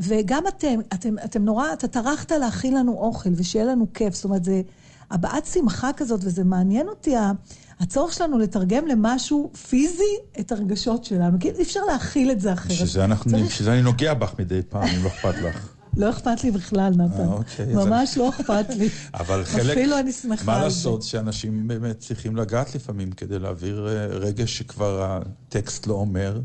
וגם 0.02 0.42
אתם, 0.48 0.80
אתם, 0.94 1.14
אתם 1.24 1.44
נורא, 1.44 1.72
אתה 1.72 1.88
טרחת 1.88 2.32
להכין 2.32 2.74
לנו 2.74 2.92
אוכל 2.92 3.30
ושיהיה 3.36 3.64
לנו 3.64 3.86
כיף. 3.94 4.14
זאת 4.14 4.24
אומרת, 4.24 4.44
זה 4.44 4.62
הבעת 5.10 5.46
שמחה 5.46 5.90
כזאת, 5.96 6.20
וזה 6.24 6.44
מעניין 6.44 6.88
אותי, 6.88 7.14
הצורך 7.80 8.12
שלנו 8.12 8.38
לתרגם 8.38 8.86
למשהו 8.86 9.50
פיזי 9.68 10.02
את 10.40 10.52
הרגשות 10.52 11.04
שלנו. 11.04 11.38
כי 11.40 11.50
אי 11.50 11.62
אפשר 11.62 11.80
להכיל 11.84 12.30
את 12.30 12.40
זה 12.40 12.52
אחרת. 12.52 12.72
בשביל 12.72 12.88
זה 12.88 13.04
אנחנו- 13.04 13.30
צריך- 13.30 13.46
בשביל 13.46 13.64
זה 13.64 13.72
אני 13.72 13.82
נוגע 13.82 14.14
בך 14.14 14.34
מדי 14.38 14.60
פעם, 14.68 14.82
אם 14.96 15.04
לא 15.04 15.08
אכפת 15.08 15.34
לך. 15.42 15.68
לא 15.96 16.10
אכפת 16.10 16.44
לי 16.44 16.50
בכלל, 16.50 16.92
נתן. 16.96 17.20
אה, 17.20 17.32
אוקיי, 17.32 17.74
ממש 17.74 18.18
לא 18.18 18.28
אכפת 18.28 18.66
לי. 18.78 18.88
אבל 19.14 19.44
חלק... 19.44 19.76
אפילו 19.78 19.98
אני 19.98 20.12
שמחה 20.12 20.44
מה 20.46 20.54
על 20.54 20.60
זה. 20.60 20.64
לעשות 20.64 21.02
שאנשים 21.02 21.68
באמת 21.68 21.98
צריכים 21.98 22.36
לגעת 22.36 22.74
לפעמים 22.74 23.12
כדי 23.12 23.38
להעביר 23.38 23.88
אה, 23.88 24.06
רגש 24.06 24.58
שכבר 24.58 25.02
הטקסט 25.48 25.86
לא 25.86 25.94
אומר, 25.94 26.40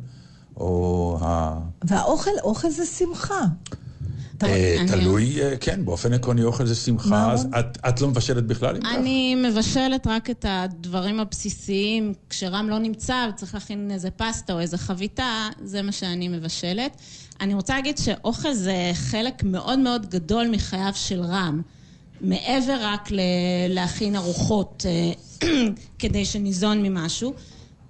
או 0.58 1.18
ה... 1.22 1.60
והאוכל, 1.84 2.32
אוכל 2.44 2.70
זה 2.70 2.86
שמחה. 2.86 3.46
אה, 4.44 4.78
תלוי, 4.88 5.41
אה, 5.41 5.58
כן, 5.58 5.86
באופן 5.86 6.13
עקרוני 6.13 6.44
אוכל 6.44 6.65
זה 6.65 6.76
שמחה, 6.76 7.32
אז 7.32 7.48
את 7.89 8.02
לא 8.02 8.08
מבשלת 8.08 8.48
בכלל 8.48 8.76
אם 8.76 8.82
כך? 8.82 8.89
אני 8.96 9.36
מבשלת 9.36 10.08
רק 10.08 10.30
את 10.30 10.46
הדברים 10.48 11.20
הבסיסיים. 11.20 12.13
כשרם 12.30 12.70
לא 12.70 12.80
נמצא 12.80 13.28
וצריך 13.30 13.54
להכין 13.54 13.91
איזה 13.91 14.12
פסטה 14.12 14.54
או 14.54 14.60
איזה 14.60 14.78
חביתה, 14.78 15.50
זה 15.63 15.82
מה 15.82 15.91
שאני 15.91 16.28
מבשלת. 16.28 16.98
אני 17.41 17.54
רוצה 17.54 17.76
להגיד 17.76 17.98
שאוכל 17.98 18.54
זה 18.54 18.91
חלק 18.94 19.44
מאוד 19.44 19.80
מאוד 19.80 20.06
גדול 20.06 20.48
מחייו 20.48 20.91
של 20.96 21.22
רם. 21.22 21.62
מעבר 22.22 22.78
רק 22.82 23.10
להכין 23.70 24.15
ארוחות 24.15 24.86
כדי 26.00 26.26
שניזון 26.26 26.84
ממשהו. 26.84 27.34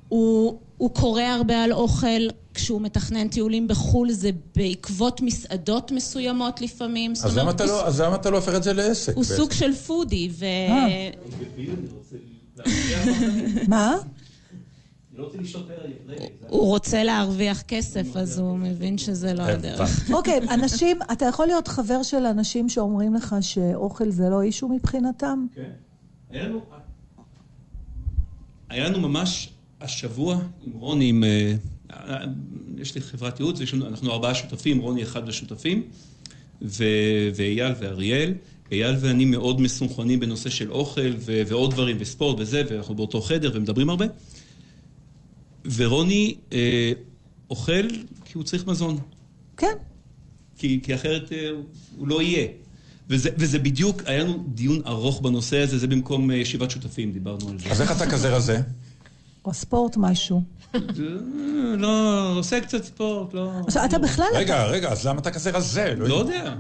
הוא, 0.10 0.60
הוא 0.78 0.94
קורא 0.94 1.22
הרבה 1.22 1.64
על 1.64 1.74
אוכל, 1.74 2.28
כשהוא 2.56 2.82
מתכנן 2.82 3.28
טיולים 3.28 3.68
בחו"ל 3.68 4.12
זה 4.12 4.30
בעקבות 4.56 5.22
מסעדות 5.22 5.92
מסוימות 5.92 6.62
לפעמים. 6.62 7.12
אז 7.12 7.38
למה 7.38 7.52
אתה, 7.52 7.66
לא, 7.66 7.88
אז 7.88 8.02
למה 8.02 8.16
אתה 8.16 8.30
לא 8.30 8.36
הופך 8.36 8.56
את 8.56 8.64
זה 8.64 8.74
לעסק? 8.74 9.16
הוא 9.16 9.24
בעצם? 9.24 9.36
סוג 9.36 9.52
של 9.52 9.74
פודי, 9.74 10.30
ו... 10.32 10.46
אה. 10.46 11.10
מה? 13.68 13.96
הוא 16.50 16.68
רוצה 16.68 17.04
להרוויח 17.04 17.62
כסף, 17.62 18.16
אז 18.16 18.40
הוא 18.40 18.58
מבין 18.58 18.98
שזה 18.98 19.34
לא 19.34 19.44
הדרך. 19.44 20.12
אוקיי, 20.14 20.40
אנשים, 20.50 21.00
אתה 21.12 21.26
יכול 21.26 21.46
להיות 21.46 21.68
חבר 21.68 22.04
של 22.04 22.26
אנשים 22.26 22.70
שאומרים 22.70 23.14
לך 23.14 23.36
שאוכל 23.42 24.12
זה 24.12 24.30
לא 24.30 24.42
אישו 24.42 24.68
מבחינתם? 24.68 25.46
כן. 25.56 25.72
היה 28.70 28.90
לנו 28.90 29.00
ממש 29.00 29.50
השבוע 29.82 30.40
עם 30.66 30.74
רוני, 30.74 31.10
עם, 31.10 31.24
אה, 31.24 31.54
יש 32.78 32.96
לי 32.96 33.02
חברת 33.02 33.40
ייעוץ, 33.40 33.60
אנחנו 33.74 34.12
ארבעה 34.12 34.36
שותפים, 34.36 34.80
רוני 34.80 35.04
אחד 35.04 35.30
השותפים, 35.30 35.84
ואייל 36.62 37.74
ואריאל. 37.80 38.34
אייל 38.72 38.96
ואני 39.00 39.26
מאוד 39.26 39.62
מסונכרנים 39.62 40.20
בנושא 40.20 40.50
של 40.50 40.72
אוכל 40.72 41.14
ו- 41.20 41.42
ועוד 41.48 41.72
דברים 41.72 41.98
וספורט 42.00 42.40
וזה, 42.40 42.64
ואנחנו 42.70 42.96
באותו 42.96 43.22
חדר 43.22 43.52
ומדברים 43.54 43.90
הרבה. 43.90 44.06
ורוני 45.76 46.36
אה, 46.54 46.92
אוכל 47.50 47.88
כי 48.26 48.32
הוא 48.34 48.44
צריך 48.44 48.68
מזון. 48.68 48.98
כן. 49.58 49.74
כי, 50.58 50.80
כי 50.84 50.96
אחרת 50.96 51.32
אה, 51.32 51.50
הוא 51.98 52.08
לא 52.08 52.22
יהיה. 52.22 52.48
וזה, 53.10 53.30
וזה 53.38 53.60
בדיוק, 53.60 54.02
היה 54.06 54.24
לנו 54.24 54.44
דיון 54.48 54.82
ארוך 54.86 55.22
בנושא 55.22 55.58
הזה, 55.58 55.78
זה 55.78 55.88
במקום 55.88 56.32
אה, 56.32 56.36
ישיבת 56.36 56.72
שותפים, 56.72 57.12
דיברנו 57.12 57.50
על 57.50 57.60
זה. 57.60 57.72
אז 57.72 57.82
איך 57.82 57.92
אתה 57.92 58.12
כזה 58.12 58.36
רזה? 58.36 58.62
או 59.46 59.54
ספורט 59.54 59.98
משהו. 59.98 60.44
לא, 61.78 62.34
עושה 62.38 62.62
קצת 62.62 62.84
ספורט, 62.84 63.34
לא... 63.34 63.52
עכשיו, 63.68 63.86
אתה 63.86 64.00
בכלל... 64.00 64.26
רגע, 64.34 64.66
רגע, 64.66 64.90
אז 64.92 65.08
למה 65.08 65.20
אתה 65.20 65.32
כזה 65.32 65.52
רזה? 65.52 65.94
לא 65.98 66.16
יודע. 66.16 66.54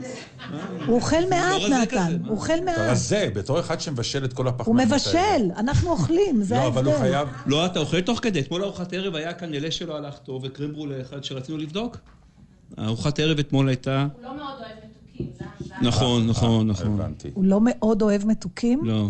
הוא 0.86 0.96
אוכל 0.96 1.30
מעט, 1.30 1.62
נתן. 1.82 2.18
הוא 2.26 2.38
אוכל 2.38 2.54
מעט. 2.66 2.76
אתה 2.76 2.92
רזה, 2.92 3.30
בתור 3.36 3.60
אחד 3.60 3.82
שמבשל 3.82 4.26
את 4.26 4.34
כל 4.34 4.48
הפחמנות 4.48 4.68
הוא 4.68 4.76
מבשל, 4.76 5.52
אנחנו 5.58 5.90
אוכלים, 5.90 6.44
זה 6.44 6.60
ההבדל. 6.60 6.76
לא, 6.76 6.80
אבל 6.80 6.86
הוא 6.86 7.00
חייב... 7.00 7.28
לא, 7.46 7.66
אתה 7.66 7.80
אוכל 7.80 8.02
תוך 8.02 8.20
כדי. 8.22 8.40
אתמול 8.40 8.64
ארוחת 8.64 8.94
ערב 8.94 9.16
היה 9.16 9.34
כאן 9.34 9.54
אלה 9.54 9.72
שלא 9.72 9.98
הלך 9.98 10.18
טוב, 10.18 10.44
וקרמברול 10.44 10.94
אחד 11.02 11.24
שרצינו 11.24 11.58
לבדוק. 11.58 11.98
ארוחת 12.80 13.20
ערב 13.20 13.40
אתמול 13.40 13.70
הייתה... 13.70 14.08
הוא 14.16 14.24
לא 14.24 14.38
מאוד 14.38 14.58
אוהב 14.60 14.78
מתוקים, 14.84 15.32
נכון, 15.82 16.28
נכון, 16.28 16.68
נכון. 16.68 17.00
הוא 17.34 17.46
לא 17.46 17.60
מאוד 17.64 18.02
אוהב 18.02 18.26
מתוקים? 18.26 18.82
לא. 18.86 19.10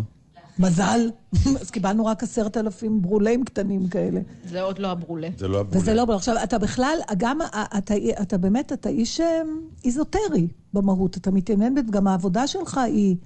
מזל, 0.58 1.10
אז 1.60 1.70
קיבלנו 1.70 2.06
רק 2.06 2.22
עשרת 2.22 2.56
אלפים 2.56 3.02
ברולים 3.02 3.44
קטנים 3.44 3.88
כאלה. 3.88 4.20
זה 4.48 4.62
עוד 4.62 4.78
לא 4.78 4.88
הברולה. 4.88 5.28
זה 5.38 5.48
לא 5.48 5.60
הברולה. 5.60 5.80
וזה 5.80 5.94
לא 5.94 6.04
ברולה. 6.04 6.16
עכשיו, 6.16 6.34
אתה 6.44 6.58
בכלל, 6.58 6.98
גם, 7.16 7.38
אתה, 7.78 7.94
אתה 8.22 8.38
באמת, 8.38 8.72
אתה 8.72 8.88
איש 8.88 9.20
אה, 9.20 9.42
איזוטרי 9.84 10.48
במהות. 10.72 11.16
אתה 11.16 11.30
מתעניין, 11.30 11.74
גם 11.90 12.06
העבודה 12.06 12.46
שלך 12.46 12.78
היא... 12.78 13.16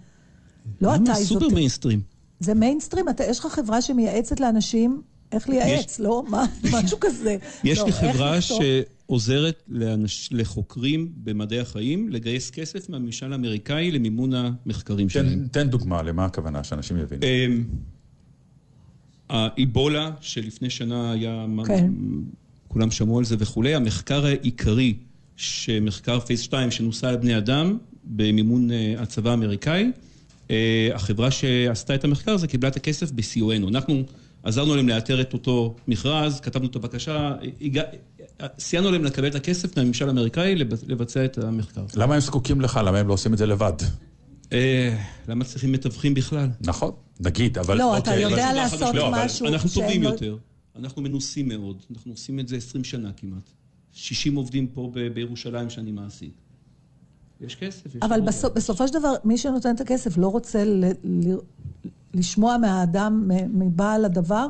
לא 0.80 0.94
אתה 0.94 1.16
איזוטרי. 1.16 1.40
סופר 1.40 1.54
מיינסטרים. 1.54 2.00
זה 2.40 2.54
מיינסטרים? 2.54 3.08
אתה, 3.08 3.24
יש 3.24 3.38
לך 3.38 3.46
חברה 3.46 3.82
שמייעצת 3.82 4.40
לאנשים 4.40 5.02
איך 5.32 5.48
לייעץ, 5.48 5.92
יש... 5.92 6.00
לא? 6.00 6.22
מה, 6.28 6.44
משהו 6.74 7.00
כזה. 7.00 7.36
יש 7.64 7.78
לא, 7.78 7.84
לי 7.84 7.92
חברה 7.92 8.40
שעוזרת 9.10 9.62
לאנש... 9.68 10.28
לחוקרים 10.32 11.12
במדעי 11.16 11.60
החיים 11.60 12.08
לגייס 12.08 12.50
כסף 12.50 12.88
מהממשל 12.88 13.32
האמריקאי 13.32 13.90
למימון 13.90 14.30
המחקרים 14.34 15.06
תן, 15.06 15.12
שלהם. 15.12 15.46
תן 15.50 15.68
דוגמה, 15.68 16.02
למה 16.02 16.24
הכוונה, 16.24 16.64
שאנשים 16.64 16.96
יבינו. 16.96 17.22
אמ, 17.22 17.64
האיבולה, 19.28 20.10
שלפני 20.20 20.70
שנה 20.70 21.12
היה... 21.12 21.46
כן. 21.66 21.90
כולם 22.68 22.90
שמעו 22.90 23.18
על 23.18 23.24
זה 23.24 23.36
וכולי, 23.38 23.74
המחקר 23.74 24.26
העיקרי, 24.26 24.94
שמחקר 25.36 26.20
פייס 26.20 26.40
2 26.40 26.70
שנוסע 26.70 27.08
על 27.08 27.16
בני 27.16 27.38
אדם 27.38 27.78
במימון 28.04 28.70
אה, 28.70 28.94
הצבא 28.98 29.30
האמריקאי, 29.30 29.90
אה, 30.50 30.88
החברה 30.94 31.30
שעשתה 31.30 31.94
את 31.94 32.04
המחקר 32.04 32.32
הזה 32.32 32.46
קיבלה 32.46 32.68
את 32.68 32.76
הכסף 32.76 33.10
ב-CON. 33.12 33.68
אנחנו... 33.68 34.04
עזרנו 34.42 34.76
להם 34.76 34.88
לאתר 34.88 35.20
את 35.20 35.32
אותו 35.32 35.74
מכרז, 35.88 36.40
כתבנו 36.40 36.66
את 36.66 36.76
הבקשה, 36.76 37.34
הגע... 37.60 37.82
סייענו 38.58 38.90
להם 38.90 39.04
לקבל 39.04 39.26
את 39.26 39.34
הכסף 39.34 39.76
מהממשל 39.76 40.08
האמריקאי 40.08 40.54
לבצע 40.86 41.24
את 41.24 41.38
המחקר. 41.38 41.84
למה 41.96 42.14
הם 42.14 42.20
זקוקים 42.20 42.60
לך? 42.60 42.80
למה 42.84 42.98
הם 42.98 43.08
לא 43.08 43.12
עושים 43.12 43.32
את 43.32 43.38
זה 43.38 43.46
לבד? 43.46 43.72
אה, 44.52 44.98
למה 45.28 45.44
צריכים 45.44 45.72
מתווכים 45.72 46.14
בכלל? 46.14 46.48
נכון, 46.60 46.92
נגיד, 47.20 47.58
אבל... 47.58 47.78
לא, 47.78 47.98
אתה 47.98 48.16
יודע 48.16 48.52
לעשות 48.52 48.94
משהו... 49.12 49.46
אנחנו 49.46 49.70
טובים 49.70 50.02
יותר, 50.02 50.36
אנחנו 50.76 51.02
מנוסים 51.02 51.48
מאוד, 51.48 51.82
אנחנו 51.90 52.12
עושים 52.12 52.40
את 52.40 52.48
זה 52.48 52.56
20 52.56 52.84
שנה 52.84 53.12
כמעט. 53.16 53.50
60 53.92 54.36
עובדים 54.36 54.66
פה 54.66 54.92
בירושלים 55.14 55.70
שאני 55.70 55.92
מעסיק. 55.92 56.32
יש 57.40 57.56
כסף, 57.56 57.86
יש... 57.86 58.02
אבל 58.02 58.20
בסופו 58.54 58.88
של 58.88 58.94
דבר, 58.94 59.12
מי 59.24 59.38
שנותן 59.38 59.74
את 59.74 59.80
הכסף 59.80 60.18
לא 60.18 60.28
רוצה 60.28 60.64
לשמוע 62.14 62.56
מהאדם, 62.58 63.30
מבעל 63.52 64.04
הדבר? 64.04 64.46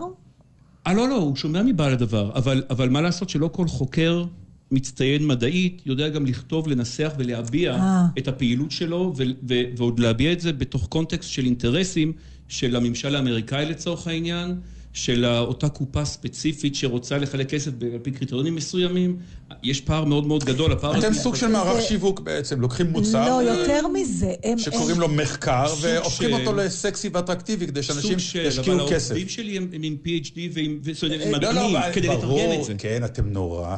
אה, 0.87 0.95
לא, 0.95 1.09
לא, 1.09 1.17
הוא 1.17 1.37
שומע 1.37 1.63
מבעל 1.63 1.93
הדבר, 1.93 2.31
אבל, 2.35 2.63
אבל 2.71 2.89
מה 2.89 3.01
לעשות 3.01 3.29
שלא 3.29 3.51
כל 3.53 3.69
חוקר 3.69 4.25
מצטיין 4.71 5.27
מדעית 5.27 5.83
יודע 5.87 6.09
גם 6.09 6.27
לכתוב, 6.27 6.69
לנסח 6.69 7.13
ולהביע 7.19 7.75
아. 7.75 7.79
אה. 7.79 8.07
את 8.19 8.29
הפעילות 8.29 8.71
שלו, 8.71 9.13
ו- 9.17 9.23
ו- 9.49 9.63
ועוד 9.77 10.01
להביע 10.01 10.33
את 10.33 10.41
זה 10.41 10.53
בתוך 10.53 10.87
קונטקסט 10.87 11.31
של 11.31 11.45
אינטרסים 11.45 12.13
של 12.49 12.77
הממשל 12.77 13.17
האמריקאי 13.17 13.67
לצורך 13.67 14.07
העניין. 14.07 14.61
של 14.93 15.25
אותה 15.25 15.69
קופה 15.69 16.05
ספציפית 16.05 16.75
שרוצה 16.75 17.19
לחלק 17.19 17.49
כסף 17.49 17.71
על 17.93 17.99
פי 18.03 18.11
קריטריונים 18.11 18.55
מסוימים, 18.55 19.17
יש 19.63 19.81
פער 19.81 20.05
מאוד 20.05 20.27
מאוד 20.27 20.45
גדול. 20.45 20.73
אתם 20.73 21.15
סוג 21.15 21.37
של 21.37 21.47
מערך 21.47 21.83
שיווק 21.83 22.21
בעצם, 22.21 22.61
לוקחים 22.61 22.87
מוצר... 22.87 23.29
לא, 23.29 23.51
יותר 23.51 23.89
מזה. 23.89 24.33
שקוראים 24.57 25.01
לו 25.01 25.09
מחקר, 25.09 25.75
והופכים 25.81 26.33
אותו 26.33 26.53
לסקסי 26.53 27.11
ואטרקטיבי, 27.13 27.67
כדי 27.67 27.83
שאנשים 27.83 28.19
ישקיעו 28.19 28.49
כסף. 28.55 28.69
אבל 28.69 28.79
העובדים 28.79 29.29
שלי 29.29 29.57
הם 29.57 29.69
עם 29.83 29.97
PhD 30.05 30.39
ועם 30.53 30.81
אה, 31.11 31.31
מדענים, 31.33 31.77
כדי 31.93 32.09
לתרגם 32.09 32.61
את 32.61 32.65
זה. 32.65 32.75
כן, 32.79 33.05
אתם 33.05 33.29
נורא... 33.33 33.77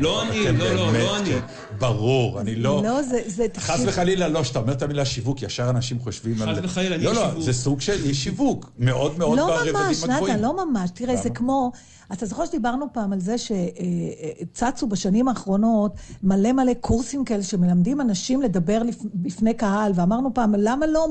לא 0.00 0.22
אני, 0.22 0.44
לא, 0.58 0.74
לא, 0.74 0.92
לא 0.92 1.16
אני. 1.16 1.30
ברור, 1.78 2.40
אני 2.40 2.56
לא... 2.56 2.82
לא, 2.84 3.02
זה... 3.26 3.46
חס 3.56 3.80
וחלילה, 3.86 4.28
לא, 4.28 4.44
שאתה 4.44 4.58
אומר 4.58 4.72
את 4.72 4.82
המילה 4.82 5.04
שיווק, 5.04 5.42
ישר 5.42 5.70
אנשים 5.70 5.98
חושבים 5.98 6.42
על... 6.42 6.54
חס 6.54 6.60
וחלילה, 6.62 6.94
אני 6.94 7.04
שיווק. 7.04 7.16
לא, 7.16 7.34
לא, 7.34 7.40
זה 7.40 7.52
סוג 7.52 7.80
של 7.80 8.12
שיווק, 8.12 8.70
מאוד 8.78 9.18
מאוד 9.18 9.38
ברבדים 9.38 10.15
נתן, 10.20 10.40
לא 10.40 10.66
ממש. 10.66 10.90
תראה, 10.94 11.16
זה 11.16 11.30
כמו... 11.30 11.72
אתה 12.12 12.26
זוכר 12.26 12.44
שדיברנו 12.44 12.86
פעם 12.92 13.12
על 13.12 13.20
זה 13.20 13.34
שצצו 13.38 14.86
בשנים 14.86 15.28
האחרונות 15.28 15.92
מלא 16.22 16.52
מלא 16.52 16.74
קורסים 16.74 17.24
כאלה 17.24 17.42
שמלמדים 17.42 18.00
אנשים 18.00 18.42
לדבר 18.42 18.82
בפני 19.14 19.54
קהל, 19.54 19.92
ואמרנו 19.94 20.34
פעם, 20.34 20.54
למה 20.54 20.86
לא 20.86 21.08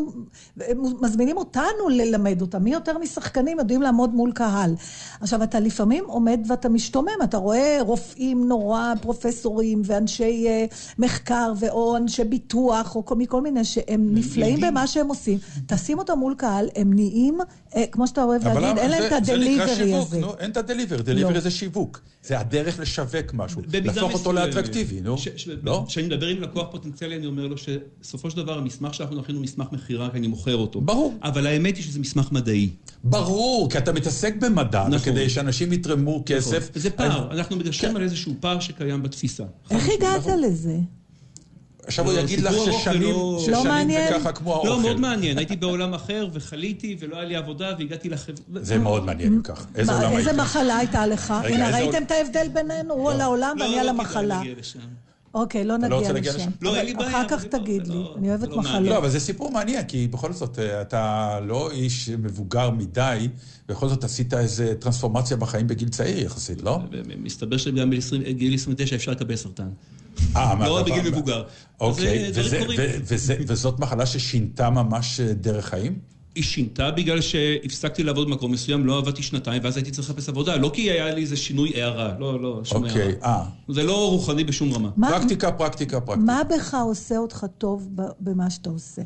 מזמינים 1.01 1.37
אותנו 1.37 1.89
ללמד 1.89 2.41
אותם? 2.41 2.63
מי 2.63 2.73
יותר 2.73 2.97
משחקנים 2.97 3.59
יודעים 3.59 3.81
לעמוד 3.81 4.13
מול 4.13 4.31
קהל? 4.31 4.75
עכשיו, 5.21 5.43
אתה 5.43 5.59
לפעמים 5.59 6.03
עומד 6.07 6.39
ואתה 6.47 6.69
משתומם, 6.69 7.17
אתה 7.23 7.37
רואה 7.37 7.77
רופאים 7.81 8.47
נורא, 8.47 8.93
פרופסורים 9.01 9.81
ואנשי 9.85 10.47
אה, 10.47 10.65
מחקר, 10.99 11.53
או 11.69 11.97
אנשי 11.97 12.23
ביטוח, 12.23 12.95
או 12.95 13.03
מכל 13.15 13.41
מיני 13.41 13.63
שהם 13.63 14.15
נפלאים 14.15 14.59
במה 14.61 14.87
שהם 14.87 15.07
עושים. 15.07 15.39
תשים 15.67 15.97
אותם 15.97 16.19
מול 16.19 16.35
קהל, 16.37 16.69
הם 16.75 16.93
נהיים, 16.93 17.37
אה, 17.75 17.83
כמו 17.91 18.07
שאתה 18.07 18.23
אוהב 18.23 18.47
להגיד, 18.47 18.77
אין 18.77 18.91
להם 18.91 19.03
את 19.07 19.11
הדליברי 19.11 19.95
הזה. 19.95 20.21
אין 20.39 20.51
את 20.51 20.57
הדליברי. 20.57 20.84
דליבר, 20.85 21.03
דליבר 21.03 21.29
לא. 21.29 21.39
זה 21.39 21.51
שיווק. 21.51 22.01
זה 22.23 22.39
הדרך 22.39 22.79
לשווק 22.79 23.33
משהו. 23.33 23.61
להפוך 23.83 24.13
אותו 24.13 24.33
לאטרקטיבי, 24.33 25.01
נו. 25.01 25.15
לא? 25.63 25.85
כשאני 25.87 26.07
מדבר 26.07 26.27
עם 26.27 26.41
לקוח 26.41 26.67
פוטנציאלי, 26.71 27.15
אני 27.15 27.25
אומר 27.25 27.47
לו 27.47 27.57
שבסופו 27.57 28.31
של 28.31 28.37
דבר 28.37 28.57
המסמך 28.57 28.93
שאנחנו 28.93 29.15
נכין 29.15 29.35
הוא 29.35 29.43
מסמך 29.43 29.67
מכירה, 29.71 30.09
כי 30.09 30.17
אני 30.17 30.27
מוכר 30.27 30.55
אותו. 30.55 30.81
ברור. 30.81 31.13
אבל 31.23 31.47
האמת 31.47 31.75
היא 31.75 31.83
שזה 31.83 31.99
מסמך 31.99 32.31
מדעי. 32.31 32.69
ברור, 33.03 33.69
כי 33.71 33.77
אתה 33.77 33.93
מתעסק 33.93 34.35
במדע, 34.35 34.87
נכון. 34.87 34.99
כדי 34.99 35.29
שאנשים 35.29 35.73
יתרמו 35.73 36.23
כסף. 36.25 36.69
נכון. 36.69 36.81
זה 36.81 36.89
פער, 36.89 37.31
אנחנו 37.31 37.55
מגשרים 37.55 37.91
כן. 37.91 37.97
על 37.97 38.03
איזשהו 38.03 38.33
פער 38.39 38.59
שקיים 38.59 39.03
בתפיסה. 39.03 39.43
איך 39.71 39.89
הגעת 39.97 40.25
לזה? 40.43 40.77
עכשיו 41.87 42.05
הוא 42.05 42.13
יגיד 42.13 42.39
לך 42.39 42.53
ששנים 42.65 43.15
לא 43.15 43.39
זה 43.87 44.07
ככה 44.11 44.31
כמו 44.31 44.53
האוכל. 44.53 44.67
לא, 44.67 44.81
מאוד 44.81 44.99
מעניין. 44.99 45.37
הייתי 45.37 45.55
בעולם 45.55 45.93
אחר 45.93 46.27
וחליתי 46.33 46.97
ולא 46.99 47.15
היה 47.15 47.25
לי 47.25 47.35
עבודה 47.35 47.71
והגעתי 47.79 48.09
לחברה. 48.09 48.35
זה 48.53 48.77
מאוד 48.77 49.05
מעניין 49.05 49.33
אם 49.33 49.41
כך. 49.41 49.65
איזה 49.75 49.91
עולם 49.93 50.03
הייתי? 50.03 50.17
איזה 50.29 50.41
מחלה 50.41 50.77
הייתה 50.77 51.07
לך? 51.07 51.33
הנה, 51.43 51.69
ראיתם 51.69 52.03
את 52.03 52.11
ההבדל 52.11 52.47
בינינו? 52.53 52.93
הוא 52.93 53.11
על 53.11 53.21
העולם 53.21 53.57
ואני 53.59 53.79
על 53.79 53.89
המחלה. 53.89 54.41
אוקיי, 55.35 55.63
לא 55.65 55.75
לא 55.89 55.97
נגיע 55.99 56.13
לשם. 56.13 56.35
לשם? 56.35 56.49
לא, 56.61 56.75
אין 56.75 56.85
לי 56.85 56.93
בעיה, 56.93 57.09
אחר 57.09 57.27
כך 57.29 57.37
זה 57.41 57.47
תגיד 57.47 57.87
לא- 57.87 57.93
לי, 57.95 57.99
לא- 58.03 58.15
אני 58.17 58.29
אוהבת 58.29 58.41
זה 58.41 58.47
לא 58.47 58.55
לא, 58.55 58.61
מחלות. 58.61 58.97
אבל 58.97 59.09
זה 59.09 59.19
סיפור 59.19 59.51
מעניין, 59.51 59.83
כי 59.87 60.07
בכל 60.07 60.33
זאת, 60.33 60.59
אה, 60.59 60.81
אתה 60.81 61.39
לא 61.47 61.71
איש 61.71 62.09
מבוגר 62.09 62.69
מדי, 62.69 63.27
בכל 63.69 63.87
זאת 63.89 64.03
עשית 64.03 64.33
איזה 64.33 64.73
טרנספורמציה 64.79 65.37
בחיים 65.37 65.67
בגיל 65.67 65.89
צעיר 65.89 66.25
יחסית, 66.25 66.61
לא? 66.61 66.79
מסתבר 67.23 67.57
שגם 67.57 67.89
בגיל 67.89 68.53
29 68.53 68.95
אפשר 68.95 69.11
לקבל 69.11 69.35
סרטן. 69.35 69.69
אה, 70.35 70.55
מה, 70.55 70.67
לא 70.67 70.73
רק 70.77 70.87
אתה- 70.87 70.95
בגיל 70.95 71.11
מבוגר. 71.11 71.43
אוקיי, 71.79 72.31
וזה- 73.05 73.35
וזאת 73.47 73.79
מחלה 73.79 74.05
ששינתה 74.05 74.69
ממש 74.69 75.19
אה, 75.19 75.33
דרך 75.33 75.65
חיים? 75.65 75.99
היא 76.35 76.43
שינתה 76.43 76.91
בגלל 76.91 77.21
שהפסקתי 77.21 78.03
לעבוד 78.03 78.27
במקום 78.27 78.51
מסוים, 78.51 78.85
לא 78.85 78.97
עבדתי 78.97 79.23
שנתיים, 79.23 79.61
ואז 79.63 79.77
הייתי 79.77 79.91
צריך 79.91 80.09
לחפש 80.09 80.29
עבודה. 80.29 80.55
לא 80.55 80.71
כי 80.73 80.91
היה 80.91 81.13
לי 81.13 81.21
איזה 81.21 81.37
שינוי 81.37 81.81
הערה, 81.81 82.15
לא, 82.19 82.41
לא, 82.41 82.61
שום 82.63 82.83
הערה. 82.83 82.99
אוקיי, 82.99 83.15
אה. 83.23 83.43
זה 83.69 83.83
לא 83.83 84.09
רוחני 84.09 84.43
בשום 84.43 84.73
רמה. 84.73 84.89
מה- 84.97 85.09
פרקטיקה, 85.09 85.51
פרקטיקה, 85.51 86.01
פרקטיקה. 86.01 86.25
מה 86.25 86.41
בך 86.43 86.75
עושה 86.85 87.17
אותך 87.17 87.45
טוב 87.57 87.89
ב- 87.95 88.01
במה 88.19 88.49
שאתה 88.49 88.69
עושה? 88.69 89.01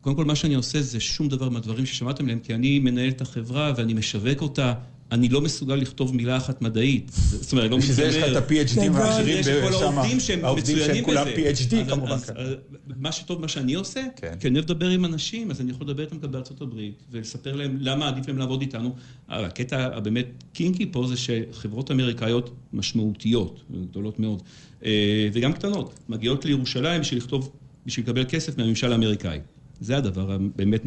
קודם 0.00 0.16
כל, 0.16 0.24
מה 0.24 0.34
שאני 0.34 0.54
עושה 0.54 0.82
זה 0.82 1.00
שום 1.00 1.28
דבר 1.28 1.48
מהדברים 1.48 1.86
ששמעתם 1.86 2.26
להם, 2.26 2.38
כי 2.38 2.54
אני 2.54 2.78
מנהל 2.78 3.08
את 3.08 3.20
החברה 3.20 3.72
ואני 3.76 3.94
משווק 3.94 4.42
אותה. 4.42 4.72
אני 5.14 5.28
לא 5.28 5.40
מסוגל 5.40 5.74
לכתוב 5.74 6.16
מילה 6.16 6.36
אחת 6.36 6.62
מדעית. 6.62 7.10
זאת 7.14 7.52
אומרת, 7.52 7.70
לא 7.70 7.76
בשביל 7.76 7.94
זה 7.94 8.04
יש 8.04 8.16
לך 8.16 8.24
את 8.24 8.36
ה-PhD 8.36 8.80
גדול. 8.80 8.92
והאחרים 8.92 9.38
יש 9.38 9.48
את 9.48 9.62
כל 9.62 9.72
שם, 9.72 9.98
העובדים 9.98 10.20
שהם 10.20 10.44
העובדים 10.44 10.76
מצוינים 10.76 11.04
שהם 11.04 11.14
בזה. 11.14 11.72
כולם 11.72 11.86
PhD 11.86 11.90
כמובן. 11.90 12.18
כן. 12.18 12.32
אז 12.36 12.48
מה 12.96 13.12
שטוב, 13.12 13.40
מה 13.40 13.48
שאני 13.48 13.74
עושה, 13.74 14.02
כן. 14.16 14.34
כי 14.40 14.48
אני 14.48 14.58
אוהב 14.58 14.70
לדבר 14.70 14.88
עם 14.88 15.04
אנשים, 15.04 15.50
אז 15.50 15.60
אני 15.60 15.70
יכול 15.70 15.86
לדבר 15.86 16.02
איתם 16.04 16.18
גם 16.18 16.30
בארצות 16.30 16.60
הברית, 16.60 17.02
ולספר 17.10 17.56
להם 17.56 17.76
למה 17.80 18.08
עדיף 18.08 18.28
להם 18.28 18.38
לעבוד 18.38 18.60
איתנו. 18.60 18.94
אבל 19.28 19.44
הקטע 19.44 19.96
הבאמת 19.96 20.26
קינקי 20.52 20.86
פה 20.92 21.06
זה 21.06 21.14
שחברות 21.16 21.90
אמריקאיות 21.90 22.50
משמעותיות, 22.72 23.62
גדולות 23.90 24.20
מאוד, 24.20 24.42
אה, 24.84 25.28
וגם 25.32 25.52
קטנות, 25.52 25.94
מגיעות 26.08 26.44
לירושלים 26.44 27.00
בשביל 27.00 27.18
לכתוב, 27.18 27.52
בשביל 27.86 28.06
לקבל 28.06 28.24
כסף 28.28 28.58
מהממשל 28.58 28.92
האמריקאי. 28.92 29.38
זה 29.80 29.96
הדבר 29.96 30.32
הבאמת 30.32 30.82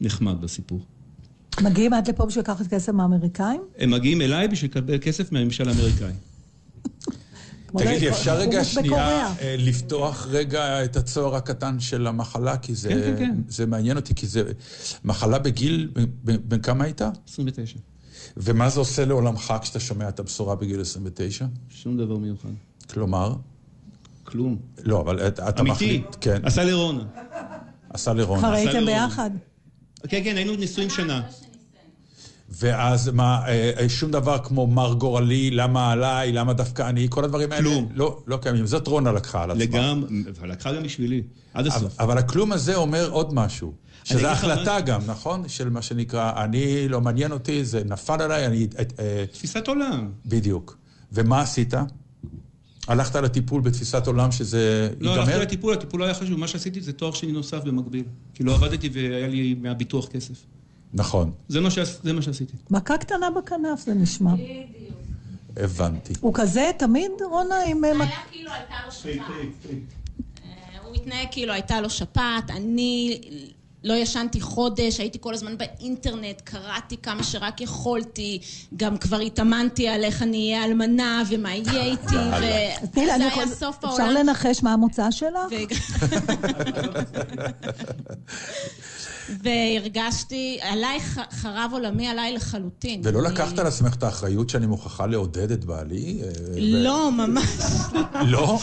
נחמד 0.00 0.40
בסיפור. 0.40 0.80
מגיעים 1.60 1.92
עד 1.92 2.08
לפה 2.08 2.26
בשביל 2.26 2.42
לקחת 2.44 2.66
כסף 2.66 2.92
מהאמריקאים? 2.92 3.62
הם 3.78 3.90
מגיעים 3.90 4.20
אליי 4.20 4.48
בשביל 4.48 4.70
לקבל 4.70 4.98
כסף 4.98 5.32
מהממשל 5.32 5.68
האמריקאי. 5.68 6.12
כמו 7.68 7.80
תגיד 7.80 8.00
לי, 8.00 8.08
ב- 8.10 8.12
אפשר 8.12 8.36
רגע 8.38 8.64
שנייה. 8.64 9.26
אה, 9.40 9.54
לפתוח 9.58 10.26
רגע 10.30 10.84
את 10.84 10.96
הצוהר 10.96 11.34
הקטן 11.36 11.80
של 11.80 12.06
המחלה? 12.06 12.56
כי 12.56 12.74
זה 12.74 12.88
כן, 12.88 13.00
כן, 13.00 13.16
כן. 13.18 13.34
זה 13.48 13.66
מעניין 13.66 13.96
אותי, 13.96 14.14
כי 14.14 14.26
זה 14.26 14.42
מחלה 15.04 15.38
בגיל, 15.38 15.90
בן- 16.24 16.62
כמה 16.62 16.84
היית? 16.84 17.00
29. 17.28 17.78
ומה 18.36 18.68
זה 18.70 18.80
עושה 18.80 19.04
לעולמך 19.04 19.54
כשאתה 19.62 19.80
שומע 19.80 20.08
את 20.08 20.20
הבשורה 20.20 20.54
בגיל 20.54 20.80
29? 20.80 21.44
שום 21.70 21.96
דבר 21.96 22.16
מיוחד. 22.16 22.48
כלומר? 22.90 23.34
כלום. 24.24 24.56
לא, 24.82 25.00
אבל 25.00 25.28
אתה 25.28 25.48
אמיתי. 25.60 25.62
מחליט, 25.72 26.16
כן, 26.20 26.40
עשה 26.44 26.64
לרונה. 26.64 27.04
עשה 27.90 28.12
לרונה. 28.12 28.38
כבר 28.42 28.52
הייתם 28.52 28.86
ביחד? 28.86 29.30
כן, 30.08 30.20
כן, 30.24 30.36
היינו 30.36 30.52
נשואים 30.56 30.90
שנה. 30.90 31.22
ואז 32.60 33.08
מה, 33.08 33.42
אה, 33.46 33.70
אה, 33.80 33.88
שום 33.88 34.10
דבר 34.10 34.38
כמו 34.44 34.66
מר 34.66 34.94
גורלי, 34.94 35.50
למה 35.50 35.92
עליי, 35.92 36.32
למה 36.32 36.52
דווקא 36.52 36.88
אני, 36.88 37.06
כל 37.10 37.24
הדברים 37.24 37.52
האלה 37.52 37.62
כלום. 37.62 37.88
לא, 37.94 38.22
לא 38.26 38.36
קיימים. 38.36 38.66
זאת 38.66 38.86
רונה 38.86 39.12
לקחה 39.12 39.42
על 39.42 39.50
עצמה. 39.50 39.64
לגמרי, 39.64 40.22
לקחה 40.44 40.72
גם 40.72 40.82
בשבילי. 40.82 41.22
עד 41.54 41.66
אבל, 41.66 41.76
הסוף. 41.76 42.00
אבל 42.00 42.18
הכלום 42.18 42.52
הזה 42.52 42.74
אומר 42.74 43.10
עוד 43.10 43.34
משהו. 43.34 43.72
לך 44.10 44.24
החלטה 44.24 44.80
גם, 44.80 45.00
נכון? 45.06 45.48
של 45.48 45.70
מה 45.70 45.82
שנקרא, 45.82 46.44
אני 46.44 46.88
לא 46.88 47.00
מעניין 47.00 47.32
אותי, 47.32 47.64
זה 47.64 47.82
נפל 47.84 48.22
עליי, 48.22 48.46
אני... 48.46 48.66
תפיסת 49.32 49.68
עולם. 49.68 50.10
בדיוק. 50.26 50.76
ומה 51.12 51.40
עשית? 51.40 51.74
הלכת 52.92 53.14
לטיפול 53.16 53.60
בתפיסת 53.60 54.06
עולם 54.06 54.32
שזה 54.32 54.88
לא 55.00 55.14
הלכתי 55.14 55.30
ייגמר? 55.30 55.42
לטיפול, 55.46 55.74
הטיפול 55.74 56.00
לא 56.00 56.04
היה 56.04 56.14
חשוב. 56.14 56.38
מה 56.38 56.48
שעשיתי 56.48 56.80
זה 56.80 56.92
תואר 56.92 57.12
שני 57.12 57.32
נוסף 57.32 57.64
במקביל. 57.64 58.04
כי 58.34 58.44
לא 58.44 58.54
עבדתי 58.54 58.88
והיה 58.92 59.28
לי 59.28 59.54
מהביטוח 59.60 60.06
כסף. 60.08 60.34
נכון, 60.94 61.30
זה 61.48 61.60
מה 61.60 61.68
שעש- 61.70 62.02
זה 62.02 62.12
מה 62.12 62.22
שעשיתי. 62.22 62.52
מכה 62.70 62.98
קטנה 62.98 63.30
בכנף 63.30 63.84
זה 63.86 63.94
נשמע. 63.94 64.32
הבנתי. 65.56 66.12
הוא 66.20 66.34
כזה 66.34 66.70
תמיד, 66.78 67.10
רונה, 67.30 67.54
עם... 67.66 67.84
היה 67.84 67.96
כאילו 68.30 68.50
הייתה 68.52 68.74
לו 68.86 68.92
שפעת. 68.92 69.16
אה, 70.44 70.50
הוא 70.86 70.94
התנהג 70.94 71.26
כאילו 71.30 71.52
הייתה 71.52 71.80
לו 71.80 71.90
שפעת, 71.90 72.50
אני 72.50 73.20
לא 73.84 73.94
ישנתי 73.94 74.40
חודש, 74.40 75.00
הייתי 75.00 75.18
כל 75.20 75.34
הזמן 75.34 75.58
באינטרנט, 75.58 76.40
קראתי 76.40 76.96
כמה 76.96 77.22
שרק 77.22 77.60
יכולתי, 77.60 78.40
גם 78.76 78.96
כבר 78.96 79.18
התאמנתי 79.18 79.88
על 79.88 80.04
איך 80.04 80.22
אני 80.22 80.52
אהיה 80.52 80.64
אלמנה 80.64 81.22
ומה 81.30 81.54
יהיה 81.54 81.84
איתי, 81.84 82.16
וזה 82.38 83.14
היה 83.14 83.46
סוף 83.46 83.84
אפשר 83.84 84.02
העולם. 84.02 84.14
לנחש 84.14 84.62
מה 84.62 84.72
המוצא 84.72 85.10
שלך? 85.10 85.52
והרגשתי, 89.42 90.58
עליי 90.62 90.98
חרב 91.30 91.70
עולמי 91.72 92.08
עליי 92.08 92.32
לחלוטין. 92.32 93.00
ולא 93.04 93.22
לקחת 93.22 93.58
על 93.58 93.66
עצמך 93.66 93.94
את 93.94 94.02
האחריות 94.02 94.50
שאני 94.50 94.66
מוכרחה 94.66 95.06
לעודד 95.06 95.50
את 95.50 95.64
בעלי? 95.64 96.20
אה, 96.22 96.28
ו- 96.28 96.56
לא, 96.58 97.10
ממש. 97.12 97.44
לא? 98.26 98.58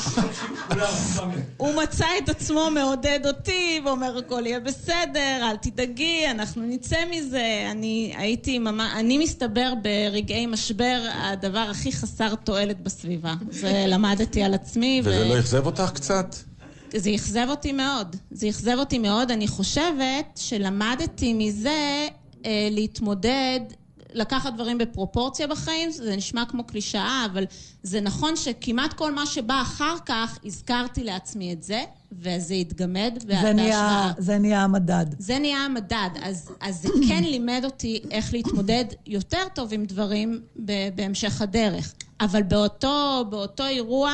הוא 1.57 1.81
מצא 1.83 2.05
את 2.23 2.29
עצמו 2.29 2.69
מעודד 2.73 3.19
אותי, 3.25 3.81
ואומר 3.85 4.17
הכל 4.17 4.45
יהיה 4.45 4.59
בסדר, 4.59 5.49
אל 5.49 5.55
תדאגי, 5.55 6.23
אנחנו 6.31 6.61
נצא 6.65 6.97
מזה. 7.11 7.67
אני 7.71 8.13
הייתי 8.17 8.59
ממש, 8.59 8.91
אני 8.95 9.17
מסתבר 9.17 9.73
ברגעי 9.83 10.45
משבר 10.45 11.01
הדבר 11.13 11.67
הכי 11.71 11.91
חסר 11.91 12.35
תועלת 12.35 12.81
בסביבה. 12.81 13.33
זה 13.51 13.85
למדתי 13.87 14.43
על 14.43 14.53
עצמי. 14.53 15.01
וזה 15.03 15.25
לא 15.25 15.39
אכזב 15.39 15.65
אותך 15.65 15.91
קצת? 15.93 16.35
זה 16.95 17.15
אכזב 17.15 17.45
אותי 17.49 17.71
מאוד. 17.71 18.15
זה 18.31 18.49
אכזב 18.49 18.75
אותי 18.79 18.99
מאוד. 18.99 19.31
אני 19.31 19.47
חושבת 19.47 20.25
שלמדתי 20.35 21.33
מזה 21.33 22.07
אה, 22.45 22.67
להתמודד, 22.71 23.59
לקחת 24.13 24.53
דברים 24.53 24.77
בפרופורציה 24.77 25.47
בחיים. 25.47 25.91
זה 25.91 26.15
נשמע 26.15 26.45
כמו 26.45 26.63
קלישאה, 26.63 27.25
אבל 27.31 27.43
זה 27.83 28.01
נכון 28.01 28.35
שכמעט 28.35 28.93
כל 28.93 29.11
מה 29.11 29.25
שבא 29.25 29.61
אחר 29.61 29.95
כך, 30.05 30.39
הזכרתי 30.45 31.03
לעצמי 31.03 31.53
את 31.53 31.63
זה, 31.63 31.83
וזה 32.11 32.53
התגמד. 32.53 33.19
זה 33.27 33.53
נהיה-. 33.53 34.11
זה 34.17 34.37
נהיה 34.37 34.63
המדד. 34.63 35.05
זה 35.19 35.39
נהיה 35.39 35.57
המדד, 35.57 36.09
אז, 36.21 36.49
אז 36.61 36.81
זה 36.81 36.89
כן 37.07 37.23
לימד 37.23 37.61
אותי 37.65 38.01
איך 38.11 38.33
להתמודד 38.33 38.85
יותר 39.07 39.43
טוב 39.55 39.73
עם 39.73 39.85
דברים 39.85 40.41
ב- 40.65 40.89
בהמשך 40.95 41.41
הדרך. 41.41 41.93
אבל 42.21 42.43
באותו, 42.43 43.25
באותו 43.29 43.65
אירוע 43.65 44.13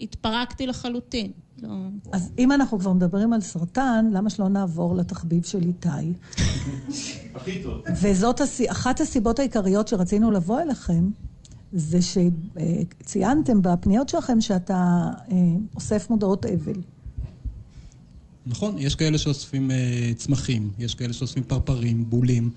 התפרקתי 0.00 0.66
לחלוטין. 0.66 1.30
לא... 1.62 1.68
אז 2.12 2.30
אם 2.38 2.52
אנחנו 2.52 2.78
כבר 2.78 2.92
מדברים 2.92 3.32
על 3.32 3.40
סרטן, 3.40 4.10
למה 4.12 4.30
שלא 4.30 4.48
נעבור 4.48 4.96
לתחביב 4.96 5.44
של 5.44 5.62
איתי? 5.62 5.88
הכי 7.34 7.62
טוב. 7.62 7.82
וזאת. 8.02 8.40
אחת 8.68 9.00
הסיבות 9.00 9.38
העיקריות 9.38 9.88
שרצינו 9.88 10.30
לבוא 10.30 10.60
אליכם, 10.60 11.10
זה 11.72 11.98
שציינתם 12.02 13.62
בפניות 13.62 14.08
שלכם 14.08 14.40
שאתה 14.40 15.10
אה, 15.32 15.36
אוסף 15.74 16.10
מודעות 16.10 16.46
אבל. 16.46 16.80
נכון, 18.46 18.78
יש 18.78 18.94
כאלה 18.94 19.18
שאוספים 19.18 19.70
אה, 19.70 20.12
צמחים, 20.16 20.70
יש 20.78 20.94
כאלה 20.94 21.12
שאוספים 21.12 21.42
פרפרים, 21.42 22.10
בולים. 22.10 22.50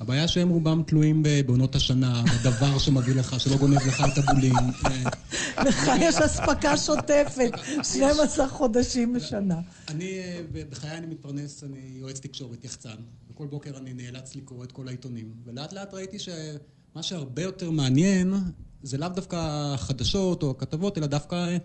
הבעיה 0.00 0.28
שהם 0.28 0.48
רובם 0.48 0.82
תלויים 0.86 1.22
בעונות 1.46 1.74
השנה, 1.74 2.24
בדבר 2.40 2.78
שמביא 2.78 3.14
לך, 3.14 3.40
שלא 3.40 3.56
גונב 3.56 3.76
לך 3.76 4.02
את 4.12 4.18
הבולים. 4.18 4.54
אה, 4.86 5.64
לך 5.64 5.90
יש 6.00 6.14
אספקה 6.14 6.76
שוטפת, 6.76 7.50
12 7.82 8.48
חודשים 8.48 9.12
בשנה. 9.12 9.60
אני, 9.88 10.18
אה, 10.18 10.40
בחיי 10.70 10.98
אני 10.98 11.06
מתפרנס, 11.06 11.64
אני 11.64 11.80
יועץ 11.94 12.20
תקשורת, 12.20 12.64
יחצן, 12.64 12.96
וכל 13.30 13.46
בוקר 13.46 13.76
אני 13.76 13.92
נאלץ 13.94 14.36
לקרוא 14.36 14.64
את 14.64 14.72
כל 14.72 14.88
העיתונים. 14.88 15.32
ולאט 15.44 15.72
לאט 15.72 15.94
ראיתי 15.94 16.18
שמה 16.18 17.02
שהרבה 17.02 17.42
יותר 17.42 17.70
מעניין, 17.70 18.34
זה 18.82 18.98
לאו 18.98 19.08
דווקא 19.08 19.36
החדשות 19.74 20.42
או 20.42 20.50
הכתבות, 20.50 20.98
אלא 20.98 21.06
דווקא 21.06 21.34
אה, 21.34 21.56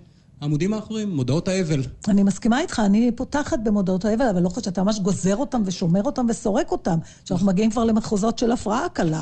העמודים 0.42 0.74
האחרים, 0.74 1.16
מודעות 1.16 1.48
האבל. 1.48 1.84
אני 2.08 2.24
מסכימה 2.24 2.62
איתך, 2.62 2.82
אני 2.86 3.12
פותחת 3.16 3.60
במודעות 3.64 4.06
האבל, 4.06 4.26
אבל 4.26 4.42
לא 4.42 4.50
חושבת 4.50 4.64
שאתה 4.64 4.84
ממש 4.84 5.00
גוזר 5.00 5.36
אותם 5.36 5.62
ושומר 5.66 6.04
אותם 6.04 6.26
וסורק 6.30 6.72
אותם, 6.72 6.98
שאנחנו 7.26 7.48
מגיעים 7.48 7.72
כבר 7.72 7.84
למחוזות 7.84 8.40
של 8.40 8.52
הפרעה 8.52 8.90
קלה. 8.90 9.22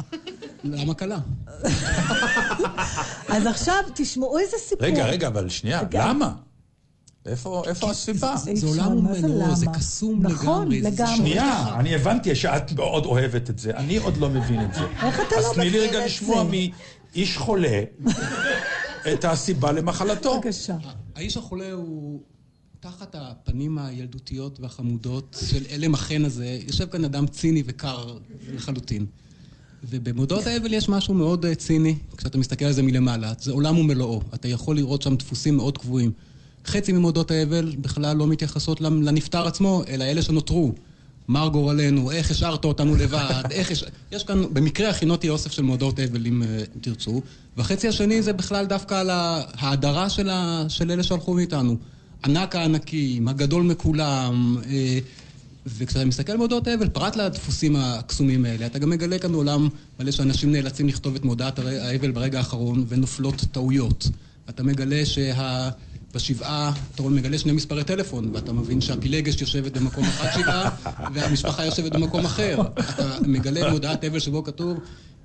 למה 0.63 0.93
קלה? 0.93 1.17
אז 3.35 3.45
עכשיו 3.45 3.75
תשמעו 3.95 4.39
איזה 4.39 4.57
סיפור. 4.57 4.87
רגע, 4.87 5.05
רגע, 5.05 5.27
אבל 5.27 5.49
שנייה. 5.49 5.81
למה? 5.93 6.31
איפה 7.25 7.63
איפה 7.67 7.89
הסיבה? 7.91 8.35
זה 8.37 8.51
זה 8.55 8.67
עולם 8.67 9.03
מה 9.03 9.13
זה 9.13 9.55
זה? 9.55 9.65
קסום 9.73 10.19
נכון, 10.21 10.67
לגמרי, 10.71 10.81
זה 10.81 10.89
לגמרי. 10.89 11.15
שנייה, 11.17 11.75
אני 11.79 11.95
הבנתי 11.95 12.35
שאת 12.35 12.71
מאוד 12.71 13.05
אוהבת 13.05 13.49
את 13.49 13.59
זה, 13.59 13.71
אני 13.77 13.97
עוד 13.97 14.17
לא 14.17 14.29
מבין 14.29 14.65
את 14.65 14.73
זה. 14.73 14.81
איך 15.05 15.19
אתה 15.27 15.35
אז 15.35 15.45
לא 15.45 15.53
תני 15.53 15.69
לי 15.69 15.79
רגע 15.79 15.99
את 15.99 16.05
לשמוע 16.05 16.43
זה? 16.43 16.49
מאיש 17.15 17.37
חולה 17.37 17.81
את 19.13 19.25
הסיבה 19.25 19.71
למחלתו. 19.71 20.39
בבקשה. 20.39 20.75
האיש 21.19 21.37
החולה 21.37 21.71
הוא 21.71 22.21
תחת 22.79 23.15
הפנים 23.19 23.77
הילדותיות 23.77 24.59
והחמודות 24.59 25.37
של 25.49 25.63
אלם 25.71 25.93
החן 25.93 26.25
הזה, 26.25 26.59
יושב 26.67 26.85
כאן 26.89 27.05
אדם 27.05 27.27
ציני 27.27 27.63
וקר 27.65 28.17
לחלוטין. 28.53 29.05
ובמודעות 29.83 30.45
האבל 30.47 30.73
יש 30.73 30.89
משהו 30.89 31.13
מאוד 31.13 31.45
אה, 31.45 31.55
ציני, 31.55 31.95
כשאתה 32.17 32.37
מסתכל 32.37 32.65
על 32.65 32.71
זה 32.71 32.83
מלמעלה. 32.83 33.33
זה 33.39 33.51
עולם 33.51 33.77
ומלואו. 33.77 34.21
אתה 34.33 34.47
יכול 34.47 34.75
לראות 34.75 35.01
שם 35.01 35.15
דפוסים 35.15 35.57
מאוד 35.57 35.77
קבועים. 35.77 36.11
חצי 36.65 36.91
ממודעות 36.91 37.31
האבל 37.31 37.75
בכלל 37.81 38.17
לא 38.17 38.27
מתייחסות 38.27 38.81
לנפטר 38.81 39.47
עצמו, 39.47 39.83
אלא 39.87 40.03
אלה 40.03 40.21
שנותרו. 40.21 40.73
מר 41.29 41.47
גורלנו, 41.47 42.11
איך 42.11 42.31
השארת 42.31 42.65
אותנו 42.65 42.95
לבד, 42.95 43.43
איך 43.51 43.71
יש... 43.71 43.83
יש 44.11 44.23
כאן, 44.23 44.43
במקרה 44.53 44.89
הכינותי 44.89 45.29
אוסף 45.29 45.51
של 45.51 45.61
מודעות 45.61 45.99
אבל 45.99 46.25
אה, 46.25 46.29
אם 46.29 46.43
תרצו, 46.81 47.21
והחצי 47.57 47.87
השני 47.87 48.21
זה 48.21 48.33
בכלל 48.33 48.65
דווקא 48.65 48.93
על 48.93 49.09
ההאדרה 49.11 50.09
של, 50.09 50.29
ה... 50.29 50.65
של 50.69 50.91
אלה 50.91 51.03
שהלכו 51.03 51.33
מאיתנו. 51.33 51.77
ענק 52.25 52.55
הענקים, 52.55 53.27
הגדול 53.27 53.63
מכולם, 53.63 54.57
אה, 54.69 54.99
וכשאתה 55.65 56.05
מסתכל 56.05 56.31
על 56.31 56.37
מודעות 56.37 56.67
אבל, 56.67 56.89
פרט 56.89 57.15
לדפוסים 57.15 57.75
הקסומים 57.75 58.45
האלה, 58.45 58.65
אתה 58.65 58.79
גם 58.79 58.89
מגלה 58.89 59.19
כאן 59.19 59.33
עולם 59.33 59.69
מלא 59.99 60.11
שאנשים 60.11 60.51
נאלצים 60.51 60.87
לכתוב 60.87 61.15
את 61.15 61.25
מודעת 61.25 61.59
האבל 61.59 62.11
ברגע 62.11 62.37
האחרון 62.37 62.85
ונופלות 62.87 63.45
טעויות. 63.51 64.07
אתה 64.49 64.63
מגלה 64.63 65.05
שה... 65.05 65.69
בשבעה 66.13 66.73
אתה 66.95 67.03
מגלה 67.03 67.37
שני 67.37 67.51
מספרי 67.51 67.83
טלפון, 67.83 68.31
ואתה 68.33 68.53
מבין 68.53 68.81
שהפילגש 68.81 69.41
יושבת 69.41 69.77
במקום 69.77 70.03
אחד 70.03 70.27
שבעה, 70.39 70.69
והמשפחה 71.13 71.65
יושבת 71.65 71.91
במקום 71.91 72.25
אחר. 72.25 72.61
אתה 72.79 73.17
מגלה 73.27 73.71
מודעת 73.71 74.03
אבל 74.03 74.19
שבו 74.19 74.43
כתוב, 74.43 74.79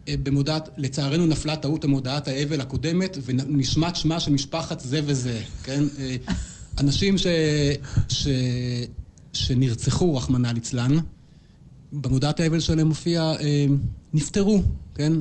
אה, 0.08 0.14
במודעת, 0.22 0.68
לצערנו 0.76 1.26
נפלה 1.26 1.56
טעות 1.56 1.84
המודעת 1.84 2.28
האבל 2.28 2.60
הקודמת, 2.60 3.18
ונשמט 3.24 3.96
שמה 3.96 4.20
של 4.20 4.32
משפחת 4.32 4.80
זה 4.80 5.00
וזה, 5.04 5.40
כן? 5.62 5.84
אה, 5.98 6.16
אנשים 6.78 7.18
ש... 7.18 7.26
ש... 8.08 8.28
שנרצחו, 9.32 10.16
רחמנא 10.16 10.48
ליצלן, 10.48 10.98
במודעת 11.92 12.40
האבל 12.40 12.60
שלהם 12.60 12.86
מופיע, 12.86 13.22
אה, 13.22 13.66
נפטרו, 14.14 14.62
כן? 14.94 15.12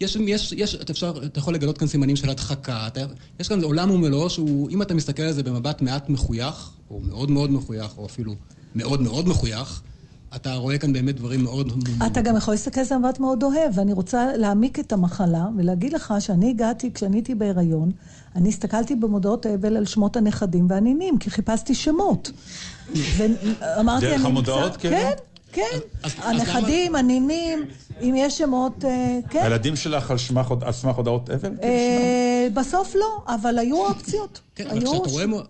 יש, 0.00 0.16
יש, 0.16 0.52
יש, 0.52 0.74
אתה, 0.74 0.92
אפשר, 0.92 1.12
אתה 1.24 1.38
יכול 1.38 1.54
לגלות 1.54 1.78
כאן 1.78 1.88
סימנים 1.88 2.16
של 2.16 2.30
הדחקה, 2.30 2.86
אתה, 2.86 3.00
יש 3.40 3.48
כאן 3.48 3.62
עולם 3.62 3.90
ומלואו 3.90 4.30
שהוא, 4.30 4.70
אם 4.70 4.82
אתה 4.82 4.94
מסתכל 4.94 5.22
על 5.22 5.32
זה 5.32 5.42
במבט 5.42 5.82
מעט 5.82 6.08
מחוייך, 6.08 6.70
או 6.90 7.00
מאוד 7.00 7.30
מאוד 7.30 7.50
מחוייך, 7.50 7.98
או 7.98 8.06
אפילו 8.06 8.34
מאוד 8.74 9.02
מאוד 9.02 9.28
מחוייך, 9.28 9.82
אתה 10.36 10.54
רואה 10.54 10.78
כאן 10.78 10.92
באמת 10.92 11.16
דברים 11.16 11.44
מאוד... 11.44 11.72
אתה 12.06 12.20
גם 12.20 12.36
יכול 12.36 12.54
להסתכל 12.54 12.80
על 12.80 12.86
זה 12.86 12.94
במבט 12.94 13.20
מאוד 13.20 13.42
אוהב, 13.42 13.78
ואני 13.78 13.92
רוצה 13.92 14.36
להעמיק 14.36 14.78
את 14.80 14.92
המחלה 14.92 15.46
ולהגיד 15.56 15.92
לך 15.92 16.14
שאני 16.18 16.50
הגעתי, 16.50 16.92
כשאני 16.92 17.16
הייתי 17.16 17.34
בהיריון, 17.34 17.90
אני 18.36 18.48
הסתכלתי 18.48 18.94
במודעות 18.94 19.46
האבל 19.46 19.76
על 19.76 19.86
שמות 19.86 20.16
הנכדים 20.16 20.66
והנינים, 20.70 21.18
כי 21.18 21.30
חיפשתי 21.30 21.74
שמות. 21.74 22.30
ואמרתי, 23.16 24.06
דרך 24.06 24.24
המודעות, 24.24 24.76
כן? 24.76 24.90
כן. 24.90 25.35
כן, 25.56 25.78
הנכדים, 26.18 26.94
הנינים, 26.94 27.64
אם 28.02 28.14
יש 28.16 28.38
שמות, 28.38 28.84
אה, 28.84 29.18
כן. 29.30 29.40
הילדים 29.42 29.76
שלך 29.76 30.10
על 30.10 30.72
סמך 30.72 30.96
הודעות 30.96 31.30
אבל? 31.30 31.50
אה, 31.62 32.48
בסוף 32.54 32.94
לא, 32.94 33.34
אבל 33.34 33.58
היו 33.58 33.86
אופציות. 33.86 34.40
כן, 34.56 34.66
אבל 34.70 34.80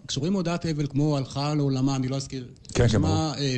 כשרואים 0.09 0.35
הודעת 0.35 0.67
אבל 0.67 0.87
כמו 0.87 1.17
הלכה 1.17 1.55
לעולמה, 1.55 1.97
אני 1.97 2.09
לא 2.09 2.17
אזכיר, 2.17 2.49
כן, 2.75 2.89
כן, 2.89 3.03
ברור. 3.03 3.35
אה, 3.39 3.57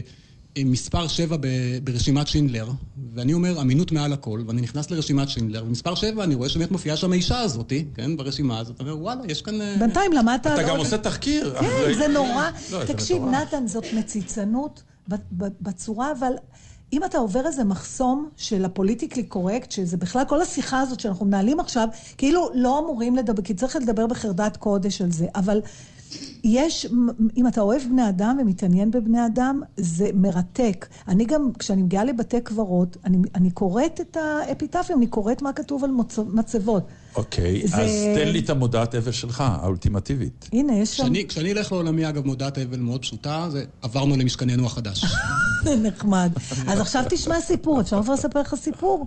מספר 0.64 1.08
7 1.08 1.36
ברשימת 1.84 2.26
שינדלר, 2.26 2.68
ואני 3.14 3.32
אומר, 3.32 3.60
אמינות 3.60 3.92
מעל 3.92 4.12
הכל, 4.12 4.42
ואני 4.46 4.60
נכנס 4.60 4.90
לרשימת 4.90 5.28
שינדלר, 5.28 5.64
ומספר 5.64 5.94
7, 5.94 6.24
אני 6.24 6.34
רואה 6.34 6.48
שבאמת 6.48 6.70
מופיעה 6.70 6.96
שם 6.96 7.12
האישה 7.12 7.40
הזאתי, 7.40 7.84
כן, 7.94 8.16
ברשימה 8.16 8.58
הזאת, 8.58 8.76
אתה 8.76 8.82
אומר, 8.82 8.98
וואלה, 9.02 9.20
יש 9.28 9.42
כאן... 9.42 9.58
בינתיים 9.78 10.12
למדת... 10.12 10.46
אתה 10.46 10.62
גם 10.62 10.76
עושה 10.76 10.98
תחקיר. 10.98 11.54
כן, 11.60 11.94
זה 11.98 12.08
נורא. 12.08 12.50
לא, 12.72 12.84
תקשיב, 12.84 13.22
נתן, 13.24 13.66
זאת 13.66 13.84
מציצנות. 13.92 14.82
בצורה, 15.60 16.12
אבל 16.12 16.32
אם 16.92 17.04
אתה 17.04 17.18
עובר 17.18 17.46
איזה 17.46 17.64
מחסום 17.64 18.28
של 18.36 18.64
הפוליטיקלי 18.64 19.22
קורקט, 19.22 19.70
שזה 19.70 19.96
בכלל 19.96 20.24
כל 20.24 20.42
השיחה 20.42 20.80
הזאת 20.80 21.00
שאנחנו 21.00 21.26
מנהלים 21.26 21.60
עכשיו, 21.60 21.88
כאילו 22.18 22.48
לא 22.54 22.78
אמורים 22.78 23.16
לדבר, 23.16 23.42
כי 23.42 23.54
צריך 23.54 23.76
לדבר 23.76 24.06
בחרדת 24.06 24.56
קודש 24.56 25.02
על 25.02 25.12
זה, 25.12 25.26
אבל 25.34 25.60
יש, 26.44 26.86
אם 27.36 27.46
אתה 27.46 27.60
אוהב 27.60 27.82
בני 27.82 28.08
אדם 28.08 28.38
ומתעניין 28.40 28.90
בבני 28.90 29.26
אדם, 29.26 29.60
זה 29.76 30.10
מרתק. 30.14 30.86
אני 31.08 31.24
גם, 31.24 31.50
כשאני 31.58 31.82
מגיעה 31.82 32.04
לבתי 32.04 32.40
קברות, 32.40 32.96
אני, 33.04 33.18
אני 33.34 33.50
קוראת 33.50 34.00
את 34.00 34.16
האפיטפים, 34.16 34.98
אני 34.98 35.06
קוראת 35.06 35.42
מה 35.42 35.52
כתוב 35.52 35.84
על 35.84 35.90
מצבות. 36.26 36.86
אוקיי, 37.16 37.66
זה... 37.66 37.76
אז 37.76 37.90
תן 38.14 38.28
לי 38.28 38.38
את 38.38 38.50
המודעת 38.50 38.94
אבל 38.94 39.12
שלך, 39.12 39.44
האולטימטיבית. 39.46 40.48
הנה, 40.52 40.74
יש 40.74 40.96
שם... 40.96 41.02
כשאני, 41.02 41.24
כשאני 41.28 41.52
אלך 41.52 41.72
לעולמי, 41.72 42.08
אגב, 42.08 42.26
מודעת 42.26 42.58
אבל 42.58 42.78
מאוד 42.78 43.02
פשוטה, 43.02 43.46
זה 43.50 43.64
עברנו 43.82 44.16
למשכננו 44.16 44.66
החדש. 44.66 45.04
נחמד. 45.82 46.32
אז 46.66 46.80
עכשיו 46.80 47.04
תשמע 47.10 47.40
סיפור, 47.40 47.80
אפשר 47.80 48.02
כבר 48.02 48.12
לספר 48.12 48.40
לך 48.40 48.54
סיפור? 48.54 49.06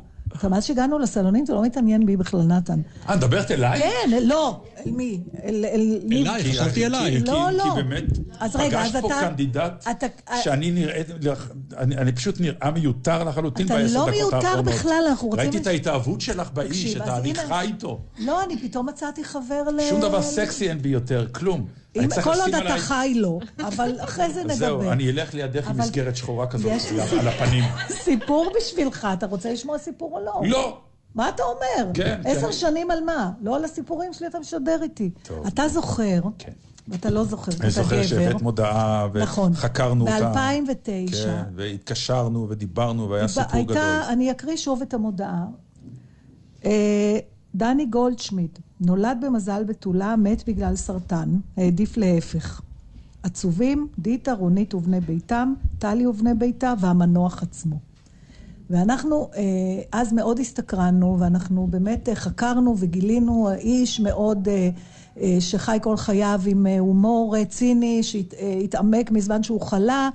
מאז 0.50 0.66
שהגענו 0.66 1.00
לסלונים, 1.00 1.44
אתה 1.44 1.54
לא 1.54 1.64
מתעניין 1.64 2.06
בי 2.06 2.18
בכלל, 2.18 2.42
נתן. 2.42 2.80
אה, 3.10 3.16
מדברת 3.16 3.52
אליי? 3.52 3.80
כן, 3.80 4.10
לא. 4.24 4.64
אל 4.86 4.92
מי? 4.92 5.22
אליי, 6.12 6.44
חשבתי 6.44 6.86
אליי. 6.86 7.20
לא, 7.20 7.52
לא. 7.52 7.64
כי 7.64 7.70
באמת, 7.76 8.04
פגשת 8.54 9.02
פה 9.02 9.10
קנדידט 9.10 9.86
שאני 10.44 10.72
נראית, 10.72 11.08
אני 11.78 12.12
פשוט 12.12 12.40
נראה 12.40 12.72
מיותר 12.72 13.24
לחלוטין 13.24 13.68
בעשר 13.68 14.06
דקות 14.06 14.08
האחרונות. 14.08 14.34
אתה 14.34 14.56
לא 14.56 14.62
מיותר 14.62 14.72
בכלל, 14.72 15.04
אנחנו 15.10 15.28
רוצים... 15.28 15.44
ראיתי 15.44 15.58
את 15.58 15.68
ההתאהבות 15.68 16.22
שלך 16.22 16.52
באיש, 16.52 16.96
את 16.96 17.08
ההליכה 17.08 17.62
איתו. 17.62 18.00
לא, 18.20 18.44
אני 18.44 18.58
פתאום 18.58 18.90
מצאתי 18.90 19.24
חבר 19.24 19.64
ל... 19.78 19.82
שום 19.90 20.02
דבר 20.02 20.22
סקסי 20.22 20.70
אין 20.70 20.82
בי 20.82 20.90
יותר, 20.90 21.28
כלום. 21.32 21.81
כל 22.24 22.34
עוד 22.40 22.56
אתה 22.56 22.78
חי 22.78 23.14
לו, 23.16 23.40
אבל 23.60 23.96
אחרי 24.00 24.34
זה 24.34 24.42
נדבר. 24.44 24.56
זהו, 24.56 24.92
אני 24.92 25.10
אלך 25.10 25.34
לידך 25.34 25.70
עם 25.70 25.78
מסגרת 25.78 26.16
שחורה 26.16 26.48
כזאת 26.48 26.72
על 27.20 27.28
הפנים. 27.28 27.64
סיפור 28.06 28.52
בשבילך, 28.58 29.08
אתה 29.14 29.26
רוצה 29.26 29.54
לשמוע 29.54 29.78
סיפור 29.78 30.18
או 30.18 30.26
לא? 30.26 30.42
לא. 30.50 30.78
מה 31.16 31.30
אתה 31.30 31.44
אומר? 31.44 31.92
כן, 31.94 32.20
כן. 32.24 32.30
עשר 32.30 32.52
שנים 32.52 32.92
על 32.92 33.04
מה? 33.04 33.32
לא 33.42 33.56
על 33.56 33.66
הסיפורים 33.66 34.14
שלי 34.14 34.28
אתה 34.28 34.40
משדר 34.40 34.84
איתי. 34.84 35.10
טוב. 35.24 35.48
אתה 35.48 35.68
זוכר, 35.68 36.22
כן. 36.38 36.52
ואתה 36.88 37.10
לא 37.10 37.24
זוכר, 37.24 37.52
אני 37.62 37.72
זוכר 37.72 38.04
שהבאת 38.04 38.42
מודעה, 38.42 39.08
וחקרנו 39.14 40.06
נכון, 40.06 40.24
אותה. 40.24 40.32
ב-2009. 40.34 41.12
כן, 41.12 41.44
והתקשרנו 41.56 42.50
ודיברנו, 42.50 43.10
והיה 43.10 43.28
סיפור 43.28 43.64
גדול. 43.64 43.78
אני 44.10 44.32
אקריא 44.32 44.58
שוב 44.58 44.82
את 44.82 44.94
המודעה. 44.94 45.46
אה, 46.66 47.20
דני 47.56 47.86
גולדשמיד, 47.86 48.60
נולד 48.82 49.18
במזל 49.22 49.64
בתולה, 49.64 50.16
מת 50.16 50.44
בגלל 50.48 50.76
סרטן, 50.76 51.30
העדיף 51.58 51.98
להפך. 51.98 52.62
עצובים, 53.24 53.88
דיטה, 54.00 54.34
רונית 54.34 54.74
ובני 54.74 55.00
ביתם, 55.00 55.54
טלי 55.80 56.08
ובני 56.08 56.34
ביתה 56.34 56.74
והמנוח 56.80 57.44
עצמו. 57.44 57.76
ואנחנו 58.70 59.30
אה, 59.36 59.42
אז 59.92 60.14
מאוד 60.14 60.40
הסתקרנו, 60.40 61.18
ואנחנו 61.20 61.68
באמת 61.68 62.10
אה, 62.10 62.16
חקרנו 62.16 62.76
וגילינו 62.78 63.50
איש 63.58 64.00
מאוד 64.00 64.48
אה, 64.50 65.38
שחי 65.40 65.78
כל 65.82 65.98
חייו 65.98 66.42
עם 66.46 66.68
הומור 66.68 67.44
ציני, 67.44 68.04
שהתעמק 68.04 69.12
מזמן 69.12 69.44
שהוא 69.44 69.62
חלה. 69.62 70.10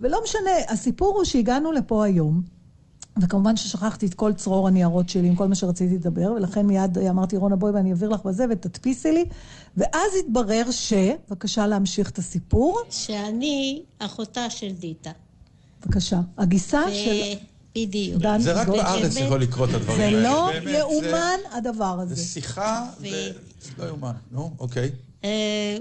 ולא 0.00 0.20
משנה, 0.24 0.50
הסיפור 0.68 1.16
הוא 1.16 1.24
שהגענו 1.24 1.72
לפה 1.72 2.04
היום, 2.04 2.42
וכמובן 3.20 3.56
ששכחתי 3.56 4.06
את 4.06 4.14
כל 4.14 4.32
צרור 4.32 4.68
הניירות 4.68 5.08
שלי 5.08 5.28
עם 5.28 5.34
כל 5.36 5.48
מה 5.48 5.54
שרציתי 5.54 5.94
לדבר, 5.94 6.32
ולכן 6.36 6.66
מיד 6.66 6.98
אמרתי, 6.98 7.36
רונה, 7.36 7.56
בואי 7.56 7.72
ואני 7.72 7.90
אעביר 7.90 8.08
לך 8.08 8.20
בזה 8.24 8.44
ותדפיסי 8.50 9.12
לי. 9.12 9.24
ואז 9.76 10.12
התברר 10.24 10.70
ש... 10.70 10.92
בבקשה 11.28 11.66
להמשיך 11.66 12.10
את 12.10 12.18
הסיפור. 12.18 12.78
שאני 12.90 13.82
אחותה 13.98 14.50
של 14.50 14.72
דיטה. 14.72 15.10
בבקשה. 15.86 16.20
הגיסה 16.38 16.82
ו... 16.90 16.94
של... 16.94 17.38
בדיוק. 17.76 18.22
זה 18.38 18.52
רק 18.52 18.68
בארץ 18.68 19.16
יכול 19.16 19.40
לקרות 19.40 19.70
את 19.70 19.74
הדברים 19.74 20.00
האלה. 20.00 20.16
זה 20.16 20.20
לא 20.22 20.70
יאומן 20.70 21.38
הדבר 21.52 22.00
הזה. 22.00 22.14
זה 22.14 22.24
שיחה, 22.24 22.86
זה 23.00 23.32
לא 23.78 23.84
יאומן. 23.84 24.12
נו, 24.30 24.50
אוקיי. 24.58 24.90
אה, 25.24 25.76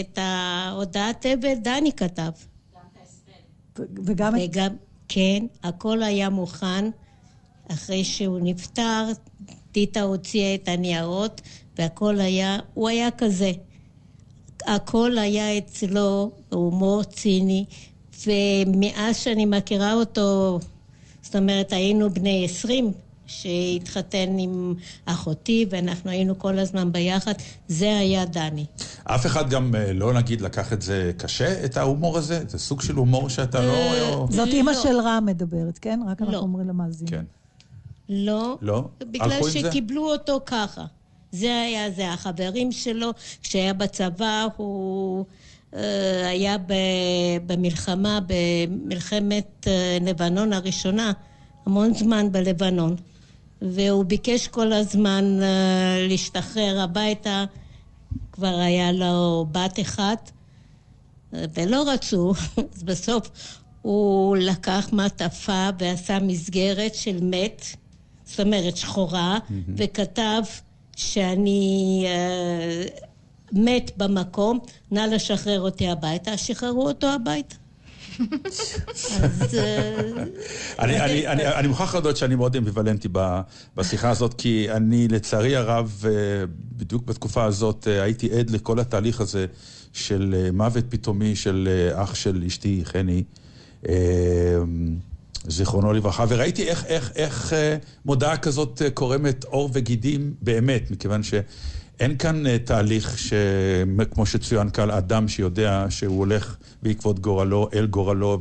את 0.00 0.18
ההודעת 0.18 1.26
אבל 1.26 1.54
דני 1.62 1.92
כתב. 1.92 2.30
וגם 4.04 4.36
את... 4.36 4.40
כן, 5.12 5.46
הכל 5.62 6.02
היה 6.02 6.30
מוכן. 6.30 6.84
אחרי 7.68 8.04
שהוא 8.04 8.38
נפטר, 8.42 9.04
טיטה 9.72 10.02
הוציאה 10.02 10.54
את 10.54 10.68
הניירות, 10.68 11.40
והכל 11.78 12.20
היה, 12.20 12.58
הוא 12.74 12.88
היה 12.88 13.10
כזה. 13.10 13.52
הכל 14.66 15.18
היה 15.18 15.58
אצלו 15.58 16.30
הומור 16.48 17.02
ציני, 17.02 17.64
ומאז 18.26 19.16
שאני 19.16 19.44
מכירה 19.46 19.94
אותו, 19.94 20.58
זאת 21.22 21.36
אומרת, 21.36 21.72
היינו 21.72 22.10
בני 22.10 22.44
עשרים, 22.44 22.92
שהתחתן 23.30 24.38
עם 24.38 24.74
אחותי, 25.06 25.66
ואנחנו 25.70 26.10
היינו 26.10 26.38
כל 26.38 26.58
הזמן 26.58 26.92
ביחד, 26.92 27.32
זה 27.68 27.98
היה 27.98 28.24
דני. 28.24 28.66
אף 29.04 29.26
אחד 29.26 29.50
גם, 29.50 29.74
אה, 29.74 29.92
לא 29.92 30.12
נגיד, 30.12 30.40
לקח 30.40 30.72
את 30.72 30.82
זה 30.82 31.12
קשה, 31.16 31.64
את 31.64 31.76
ההומור 31.76 32.18
הזה? 32.18 32.42
זה 32.48 32.58
סוג 32.58 32.82
של 32.82 32.94
הומור 32.94 33.28
שאתה 33.28 33.60
לא... 33.60 33.72
אה, 33.72 34.26
זאת 34.30 34.48
אימא 34.48 34.74
של 34.74 35.00
רם 35.00 35.22
מדברת, 35.26 35.78
כן? 35.78 36.00
רק 36.08 36.20
אנחנו 36.20 36.34
לא. 36.34 36.38
אומרים 36.38 36.68
למאזינים. 36.68 37.10
כן. 37.10 37.24
לא. 38.08 38.58
לא? 38.60 38.88
בגלל 39.00 39.50
שקיבלו 39.50 40.12
אותו 40.12 40.40
ככה. 40.46 40.84
זה 41.32 41.60
היה 41.60 41.90
זה. 41.90 42.12
החברים 42.12 42.72
שלו, 42.72 43.10
כשהיה 43.42 43.72
בצבא, 43.72 44.46
הוא... 44.56 45.24
אה, 45.74 46.28
היה 46.28 46.56
במלחמה, 47.46 48.18
במלחמת 48.26 49.66
לבנון 50.00 50.52
הראשונה, 50.52 51.12
המון 51.66 51.94
זמן 51.94 52.32
בלבנון. 52.32 52.96
והוא 53.62 54.04
ביקש 54.04 54.48
כל 54.48 54.72
הזמן 54.72 55.38
uh, 55.40 56.08
להשתחרר 56.08 56.80
הביתה. 56.80 57.44
כבר 58.32 58.58
היה 58.58 58.92
לו 58.92 59.46
בת 59.52 59.80
אחת, 59.80 60.30
ולא 61.32 61.84
רצו, 61.92 62.32
אז 62.74 62.82
בסוף 62.82 63.30
הוא 63.82 64.36
לקח 64.36 64.88
מעטפה 64.92 65.68
ועשה 65.78 66.18
מסגרת 66.18 66.94
של 66.94 67.18
מת, 67.22 67.64
זאת 68.24 68.40
אומרת 68.40 68.76
שחורה, 68.76 69.38
mm-hmm. 69.38 69.70
וכתב 69.76 70.42
שאני 70.96 72.06
uh, 72.06 73.04
מת 73.52 73.90
במקום, 73.96 74.58
נא 74.90 75.00
לשחרר 75.00 75.60
אותי 75.60 75.88
הביתה, 75.88 76.36
שחררו 76.36 76.88
אותו 76.88 77.06
הביתה. 77.06 77.59
אה, 80.78 81.58
אני 81.58 81.68
מוכרח 81.68 81.94
להודות 81.94 82.16
שאני 82.16 82.34
מאוד 82.34 82.56
אמביוולנטי 82.56 83.08
בשיחה 83.76 84.10
הזאת, 84.10 84.34
כי 84.34 84.70
אני 84.70 85.08
לצערי 85.08 85.56
הרב, 85.56 86.04
אה, 86.04 86.10
בדיוק 86.76 87.04
בתקופה 87.04 87.44
הזאת, 87.44 87.86
הייתי 87.86 88.38
עד 88.38 88.50
לכל 88.50 88.80
התהליך 88.80 89.20
הזה 89.20 89.46
של 89.92 90.50
מוות 90.52 90.84
פתאומי 90.88 91.36
של 91.36 91.68
אח 91.94 92.14
של 92.14 92.44
אשתי, 92.46 92.82
חני. 92.84 93.22
זיכרונו 95.46 95.92
לברכה, 95.92 96.24
וראיתי 96.28 96.68
איך, 96.68 96.84
איך, 96.84 97.12
איך 97.14 97.52
אה, 97.52 97.76
מודעה 98.04 98.36
כזאת 98.36 98.82
אה, 98.82 98.90
קורמת 98.90 99.44
עור 99.44 99.70
וגידים 99.72 100.34
באמת, 100.42 100.90
מכיוון 100.90 101.22
שאין 101.22 102.16
כאן 102.18 102.46
אה, 102.46 102.58
תהליך 102.58 103.16
כמו 104.10 104.26
שצוין 104.26 104.70
כאן, 104.70 104.90
אדם 104.90 105.28
שיודע 105.28 105.86
שהוא 105.88 106.18
הולך 106.18 106.56
בעקבות 106.82 107.20
גורלו, 107.20 107.68
אל 107.74 107.86
גורלו, 107.86 108.38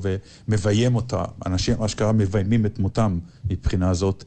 ומביים 0.47 0.95
אותה. 0.95 1.23
אנשים 1.45 1.83
אשכרה 1.83 2.11
מביימים 2.11 2.65
את 2.65 2.79
מותם 2.79 3.19
מבחינה 3.49 3.93
זאת. 3.93 4.23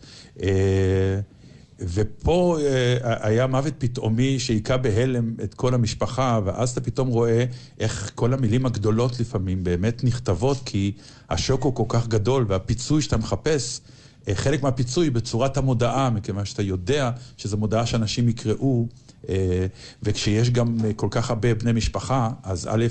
ופה 1.83 2.59
אה, 2.61 2.97
היה 3.29 3.47
מוות 3.47 3.75
פתאומי 3.79 4.39
שהיכה 4.39 4.77
בהלם 4.77 5.35
את 5.45 5.55
כל 5.55 5.75
המשפחה, 5.75 6.41
ואז 6.45 6.71
אתה 6.71 6.81
פתאום 6.81 7.09
רואה 7.09 7.45
איך 7.81 8.11
כל 8.15 8.35
המילים 8.35 8.67
הגדולות 8.67 9.21
לפעמים 9.21 9.65
באמת 9.65 10.05
נכתבות, 10.05 10.59
כי 10.65 10.93
השוק 11.31 11.63
הוא 11.63 11.75
כל 11.75 11.85
כך 11.89 12.09
גדול, 12.09 12.45
והפיצוי 12.49 13.03
שאתה 13.03 13.17
מחפש, 13.17 13.81
אה, 14.29 14.35
חלק 14.35 14.63
מהפיצוי 14.63 15.11
בצורת 15.11 15.57
המודעה, 15.57 16.11
מכיוון 16.11 16.45
שאתה 16.45 16.63
יודע 16.63 17.11
שזו 17.37 17.57
מודעה 17.57 17.87
שאנשים 17.87 18.29
יקראו, 18.29 18.87
אה, 19.29 19.67
וכשיש 20.03 20.51
גם 20.51 20.77
כל 20.97 21.09
כך 21.11 21.31
הרבה 21.31 21.55
בני 21.55 21.73
משפחה, 21.73 22.31
אז 22.43 22.69
א', 22.71 22.87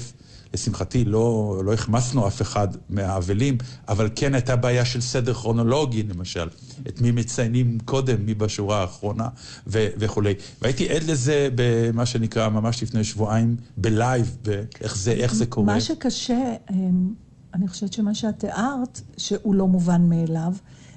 לשמחתי 0.53 1.05
לא, 1.05 1.61
לא 1.65 1.73
החמצנו 1.73 2.27
אף 2.27 2.41
אחד 2.41 2.67
מהאבלים, 2.89 3.57
אבל 3.87 4.09
כן 4.15 4.33
הייתה 4.33 4.55
בעיה 4.55 4.85
של 4.85 5.01
סדר 5.01 5.33
כרונולוגי, 5.33 6.03
למשל. 6.03 6.47
את 6.87 7.01
מי 7.01 7.11
מציינים 7.11 7.77
קודם, 7.85 8.25
מי 8.25 8.33
בשורה 8.33 8.81
האחרונה 8.81 9.27
ו- 9.67 9.87
וכולי. 9.97 10.33
והייתי 10.61 10.89
עד 10.89 11.03
לזה 11.03 11.49
במה 11.55 12.05
שנקרא, 12.05 12.49
ממש 12.49 12.83
לפני 12.83 13.03
שבועיים, 13.03 13.55
בלייב, 13.77 14.37
ואיך 14.45 14.97
זה, 14.97 15.25
זה 15.31 15.45
קורה. 15.45 15.65
מה 15.65 15.81
שקשה, 15.81 16.55
אמ, 16.71 17.13
אני 17.53 17.67
חושבת 17.67 17.93
שמה 17.93 18.13
שאת 18.13 18.39
תיארת, 18.39 19.01
שהוא 19.17 19.55
לא 19.55 19.67
מובן 19.67 20.01
מאליו, 20.09 20.53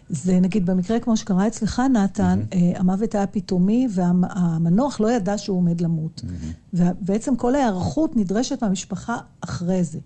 זה 0.08 0.40
נגיד 0.40 0.66
במקרה 0.66 1.00
כמו 1.00 1.16
שקרה 1.16 1.46
אצלך, 1.46 1.82
נתן, 1.92 2.40
mm-hmm. 2.50 2.56
המוות 2.78 3.14
היה 3.14 3.26
פתאומי 3.26 3.88
והמנוח 3.90 5.00
לא 5.00 5.12
ידע 5.12 5.38
שהוא 5.38 5.56
עומד 5.56 5.80
למות. 5.80 6.22
Mm-hmm. 6.24 6.74
ובעצם 6.74 7.36
כל 7.36 7.54
ההיערכות 7.54 8.16
נדרשת 8.16 8.62
מהמשפחה 8.62 9.16
אחרי 9.40 9.84
זה. 9.84 9.98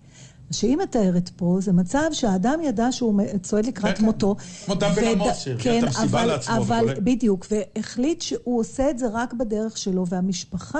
מה 0.49 0.53
שהיא 0.53 0.77
מתארת 0.77 1.29
פה 1.35 1.57
זה 1.61 1.73
מצב 1.73 2.09
שהאדם 2.11 2.59
ידע 2.63 2.91
שהוא 2.91 3.21
צועד 3.41 3.65
לקראת 3.65 3.93
כן, 3.93 3.99
כן. 3.99 4.05
מותו. 4.05 4.35
כמו 4.65 4.75
דם 4.75 4.91
את 4.97 5.83
המסיבה 5.83 6.25
לעצמו 6.25 6.57
אבל, 6.57 6.85
וכולי. 6.85 7.01
בדיוק, 7.01 7.47
והחליט 7.51 8.21
שהוא 8.21 8.59
עושה 8.59 8.89
את 8.89 8.99
זה 8.99 9.05
רק 9.13 9.33
בדרך 9.33 9.77
שלו, 9.77 10.07
והמשפחה 10.07 10.79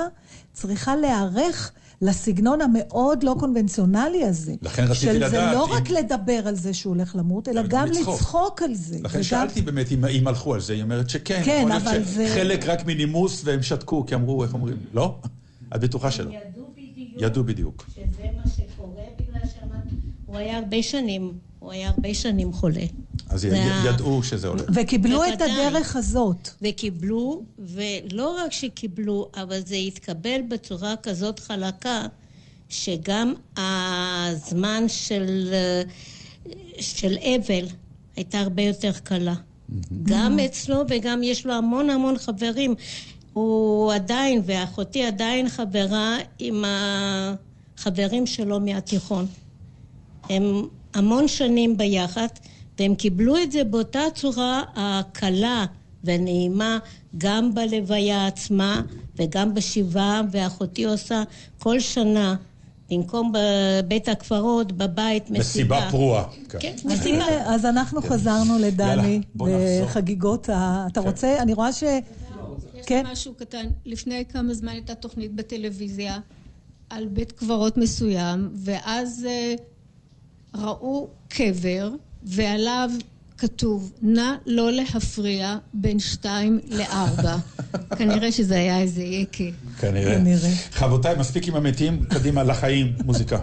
צריכה 0.52 0.96
להיערך 0.96 1.72
לסגנון 2.02 2.60
המאוד 2.60 3.22
לא 3.22 3.36
קונבנציונלי 3.38 4.24
הזה. 4.24 4.54
לכן 4.62 4.84
רציתי 4.84 5.12
לדעת... 5.12 5.30
של 5.30 5.36
זה 5.36 5.52
לא 5.52 5.66
אם... 5.66 5.72
רק 5.72 5.90
לדבר 5.90 6.48
על 6.48 6.54
זה 6.54 6.74
שהוא 6.74 6.94
הולך 6.94 7.16
למות, 7.16 7.48
אלא 7.48 7.62
גם 7.68 7.86
לצחוק. 7.86 8.14
לצחוק 8.14 8.62
על 8.62 8.74
זה. 8.74 8.98
לכן 9.02 9.18
וגם... 9.18 9.22
שאלתי 9.22 9.62
באמת 9.62 9.92
אם, 9.92 10.04
אם 10.04 10.28
הלכו 10.28 10.54
על 10.54 10.60
זה, 10.60 10.72
היא 10.72 10.82
אומרת 10.82 11.10
שכן. 11.10 11.42
כן, 11.44 11.66
אבל 11.70 12.02
זה... 12.02 12.32
חלק 12.34 12.66
רק 12.66 12.86
מנימוס 12.86 13.42
והם 13.44 13.62
שתקו, 13.62 14.06
כי 14.06 14.14
אמרו, 14.14 14.44
איך 14.44 14.54
אומרים? 14.54 14.76
לא? 14.94 15.14
את 15.74 15.80
בטוחה 15.80 16.10
שלא. 16.10 16.30
ידעו 16.30 16.70
בדיוק. 16.76 17.22
ידעו 17.22 17.44
בדיוק. 17.44 17.86
שזה 17.94 18.22
מה 18.36 18.50
שקורה 18.56 19.02
בגלל 19.18 19.40
שהוא 19.48 20.36
היה 20.36 20.58
הרבה 20.58 20.82
שנים, 20.82 21.32
הוא 21.58 21.72
היה 21.72 21.88
הרבה 21.88 22.14
שנים 22.14 22.52
חולה. 22.52 22.84
אז 23.30 23.44
ידעו 23.84 24.22
שזה 24.22 24.48
הולך. 24.48 24.64
וקיבלו 24.74 25.24
את 25.24 25.42
הדרך 25.42 25.96
הזאת. 25.96 26.48
וקיבלו, 26.62 27.42
ולא 27.58 28.36
רק 28.44 28.52
שקיבלו, 28.52 29.28
אבל 29.36 29.60
זה 29.66 29.74
התקבל 29.74 30.40
בצורה 30.48 30.94
כזאת 30.96 31.38
חלקה, 31.38 32.06
שגם 32.68 33.34
הזמן 33.56 34.84
של, 34.88 35.54
של 36.80 37.16
אבל 37.20 37.66
הייתה 38.16 38.40
הרבה 38.40 38.62
יותר 38.62 38.92
קלה. 38.92 39.34
גם 40.02 40.38
אצלו 40.38 40.82
וגם 40.88 41.22
יש 41.22 41.46
לו 41.46 41.54
המון 41.54 41.90
המון 41.90 42.18
חברים. 42.18 42.74
הוא 43.32 43.92
עדיין, 43.92 44.42
ואחותי 44.44 45.04
עדיין 45.04 45.48
חברה 45.48 46.16
עם 46.38 46.64
החברים 46.66 48.26
שלו 48.26 48.60
מהתיכון. 48.60 49.26
הם 50.28 50.62
המון 50.94 51.28
שנים 51.28 51.76
ביחד. 51.76 52.26
והם 52.80 52.94
קיבלו 52.94 53.42
את 53.42 53.52
זה 53.52 53.64
באותה 53.64 54.00
צורה 54.14 54.62
הקלה 54.74 55.66
והנעימה 56.04 56.78
גם 57.18 57.54
בלוויה 57.54 58.26
עצמה 58.26 58.82
וגם 59.16 59.54
בשבעה, 59.54 60.22
ואחותי 60.30 60.84
עושה 60.84 61.22
כל 61.58 61.80
שנה 61.80 62.36
במקום 62.90 63.32
בבית 63.32 64.08
הקברות, 64.08 64.72
בבית, 64.72 65.30
מסיבה. 65.30 65.40
מסיבה 65.40 65.90
פרועה. 65.90 66.24
כן, 66.48 66.58
כן 66.58 66.74
מסיבה. 66.84 67.24
אז 67.54 67.66
אנחנו 67.66 68.02
חזרנו 68.02 68.58
לדני 68.58 69.20
בחגיגות 69.36 70.48
ה... 70.48 70.86
אתה 70.92 71.00
רוצה? 71.00 71.42
אני 71.42 71.54
רואה 71.54 71.72
ש... 71.72 71.82
יש 71.82 72.86
כן? 72.86 73.06
לי 73.06 73.12
משהו 73.12 73.34
קטן. 73.34 73.66
לפני 73.84 74.24
כמה 74.28 74.54
זמן 74.54 74.72
הייתה 74.72 74.94
תוכנית 74.94 75.34
בטלוויזיה 75.34 76.18
על 76.90 77.06
בית 77.06 77.32
קברות 77.32 77.76
מסוים, 77.76 78.50
ואז 78.54 79.26
אה, 79.28 79.54
ראו 80.54 81.08
קבר 81.28 81.90
ועליו 82.22 82.90
כתוב, 83.40 83.92
נא 84.02 84.34
לא 84.46 84.72
להפריע 84.72 85.56
בין 85.74 85.98
שתיים 85.98 86.60
לארבע. 86.68 87.36
כנראה 87.98 88.32
שזה 88.32 88.54
היה 88.54 88.80
איזה 88.80 89.02
יקה. 89.02 89.44
כנראה. 89.80 90.14
כנראה. 90.14 90.50
חברותיי, 90.72 91.16
מספיק 91.18 91.48
עם 91.48 91.56
המתים, 91.56 92.04
קדימה 92.04 92.42
לחיים, 92.42 92.92
מוזיקה. 93.04 93.38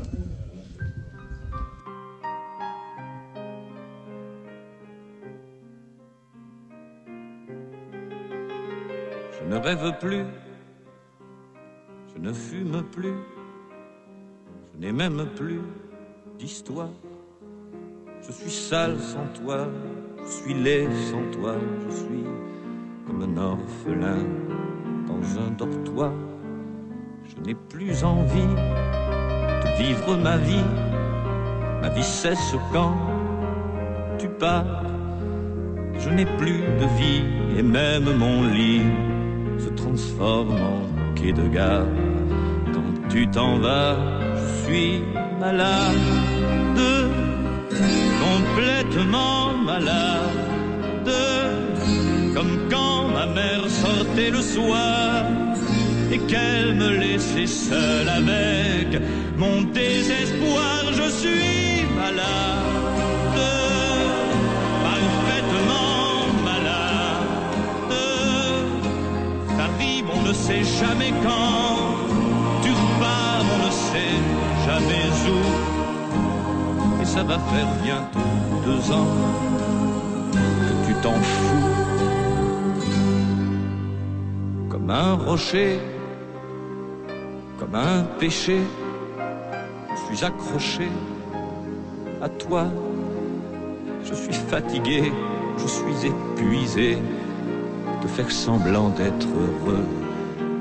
Je 9.47 9.53
ne 9.53 9.57
rêve 9.67 9.93
plus, 10.03 10.25
je 12.11 12.17
ne 12.25 12.33
fume 12.33 12.83
plus, 12.95 13.17
je 14.73 14.79
n'ai 14.81 14.91
même 14.91 15.25
plus 15.37 15.61
d'histoire. 16.37 16.91
Je 18.27 18.33
suis 18.33 18.51
sale 18.51 18.97
sans 18.99 19.25
toi, 19.41 19.67
je 20.21 20.29
suis 20.29 20.53
laid 20.53 20.89
sans 21.09 21.39
toi, 21.39 21.55
je 21.85 21.95
suis 21.95 22.25
comme 23.05 23.21
un 23.21 23.37
orphelin 23.41 24.17
dans 25.07 25.39
un 25.39 25.51
dortoir. 25.51 26.11
Je 27.23 27.41
n'ai 27.45 27.55
plus 27.55 28.03
envie 28.03 28.53
de 29.63 29.81
vivre 29.81 30.17
ma 30.17 30.35
vie, 30.35 30.65
ma 31.81 31.87
vie 31.87 32.03
cesse 32.03 32.53
quand 32.73 32.97
tu 34.19 34.27
pars. 34.27 34.83
Je 35.97 36.09
n'ai 36.09 36.25
plus 36.25 36.59
de 36.81 36.97
vie 36.99 37.23
et 37.57 37.63
même 37.63 38.13
mon 38.17 38.43
lit 38.49 38.81
se 39.57 39.69
transforme 39.69 40.51
en 40.51 41.13
quai 41.15 41.31
de 41.31 41.47
gare. 41.47 41.87
Quand 42.73 43.07
tu 43.07 43.25
t'en 43.29 43.57
vas, 43.59 43.95
je 44.35 44.65
suis 44.65 45.01
malade 45.39 46.27
complètement 47.69 49.57
malade, 49.57 51.11
comme 52.33 52.69
quand 52.69 53.07
ma 53.09 53.25
mère 53.25 53.69
sortait 53.69 54.31
le 54.31 54.41
soir 54.41 55.25
et 56.11 56.19
qu'elle 56.19 56.75
me 56.75 56.89
laissait 56.97 57.47
seule 57.47 58.09
avec 58.09 59.01
mon 59.37 59.61
désespoir. 59.63 60.83
Je 60.93 61.09
suis 61.09 61.85
malade, 61.95 63.39
parfaitement 64.87 66.27
malade. 66.43 67.93
T'arrives, 69.57 70.09
on 70.17 70.21
ne 70.27 70.33
sait 70.33 70.63
jamais 70.79 71.13
quand, 71.23 71.77
tu 72.63 72.71
repars, 72.71 73.45
on 73.55 73.65
ne 73.65 73.71
sait 73.71 74.17
jamais 74.65 75.07
où 75.29 75.76
ça 77.17 77.23
va 77.23 77.39
faire 77.39 77.67
bientôt 77.81 78.29
deux 78.63 78.91
ans 78.91 79.07
que 80.67 80.73
tu 80.85 80.93
t'en 81.01 81.13
fous. 81.13 81.63
Comme 84.69 84.91
un 84.91 85.13
rocher 85.13 85.79
comme 87.57 87.73
un 87.73 88.03
péché. 88.19 88.59
Je 89.89 90.15
suis 90.15 90.25
accroché 90.25 90.89
à 92.21 92.29
toi. 92.29 92.65
Je 94.03 94.13
suis 94.13 94.33
fatigué, 94.33 95.11
je 95.57 95.67
suis 95.67 96.11
épuisé 96.11 96.99
de 98.03 98.07
faire 98.07 98.29
semblant 98.29 98.89
d'être 98.89 99.27
heureux. 99.27 99.85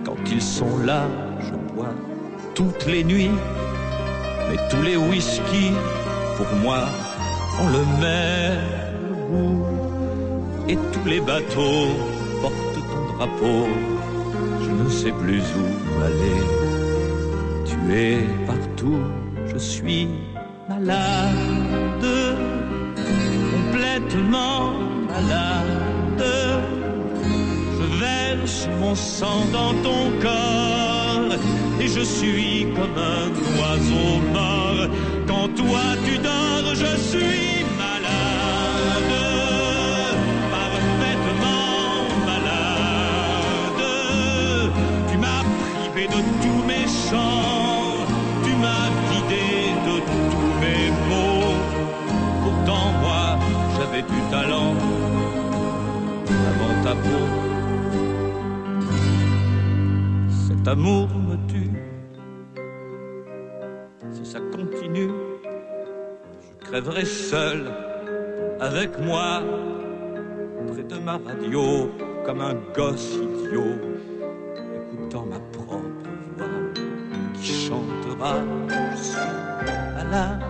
Quand 0.07 0.17
ils 0.33 0.41
sont 0.41 0.79
là, 0.87 1.03
je 1.41 1.75
bois 1.75 1.93
toutes 2.55 2.87
les 2.87 3.05
nuits, 3.05 3.37
mais 4.49 4.57
tous 4.71 4.83
les 4.83 4.97
whisky, 4.97 5.73
pour 6.37 6.47
moi, 6.63 6.85
ont 7.61 7.69
le 7.69 7.85
même 8.05 9.15
goût. 9.31 9.65
Et 10.69 10.77
tous 10.93 11.09
les 11.09 11.21
bateaux 11.21 11.89
portent 12.43 12.81
ton 12.91 13.17
drapeau, 13.17 13.67
je 14.65 14.71
ne 14.83 14.89
sais 14.89 15.13
plus 15.13 15.43
où 15.61 16.03
aller. 16.09 16.43
Tu 17.65 17.77
es 17.95 18.19
partout, 18.47 19.01
je 19.47 19.59
suis 19.59 20.09
malade, 20.69 22.09
complètement 23.55 24.73
malade. 25.09 26.25
Je 27.79 27.87
verse 28.05 28.69
mon 28.81 28.95
sang 28.95 29.43
dans 29.53 29.75
ton 29.87 30.03
corps 30.21 31.33
et 31.81 31.89
je 31.89 32.01
suis 32.01 32.67
comme 32.75 32.99
un 33.15 33.29
oiseau 33.59 34.11
mort. 34.33 34.89
Quand 35.47 35.55
toi 35.55 35.87
tu 36.05 36.19
dors, 36.19 36.75
je 36.75 36.97
suis 36.97 37.65
malade, 37.79 39.15
parfaitement 40.51 41.87
malade. 42.27 43.83
Tu 45.09 45.17
m'as 45.19 45.45
privé 45.95 46.09
de 46.09 46.21
tous 46.43 46.63
mes 46.67 46.87
chants, 46.89 47.95
tu 48.45 48.53
m'as 48.63 48.89
vidé 49.11 49.47
de 49.87 49.97
tous 50.33 50.53
mes 50.63 50.85
mots. 51.11 51.59
Pourtant 52.43 52.87
moi, 53.01 53.25
j'avais 53.77 54.03
du 54.03 54.21
talent 54.33 54.75
avant 56.51 56.75
ta 56.83 56.95
peau. 57.05 57.25
Cet 60.49 60.67
amour 60.67 61.09
je 66.77 66.81
crèverai 66.83 67.05
seul 67.05 67.73
avec 68.61 68.99
moi 68.99 69.43
près 70.73 70.83
de 70.83 70.99
ma 70.99 71.13
radio 71.13 71.91
comme 72.25 72.41
un 72.41 72.55
gosse 72.75 73.15
idiot, 73.15 73.77
écoutant 74.93 75.25
ma 75.27 75.39
propre 75.53 75.81
voix 76.37 76.47
qui 77.35 77.53
chantera. 77.67 78.35
Je 78.95 79.03
suis 79.03 79.21
malade, 79.97 80.43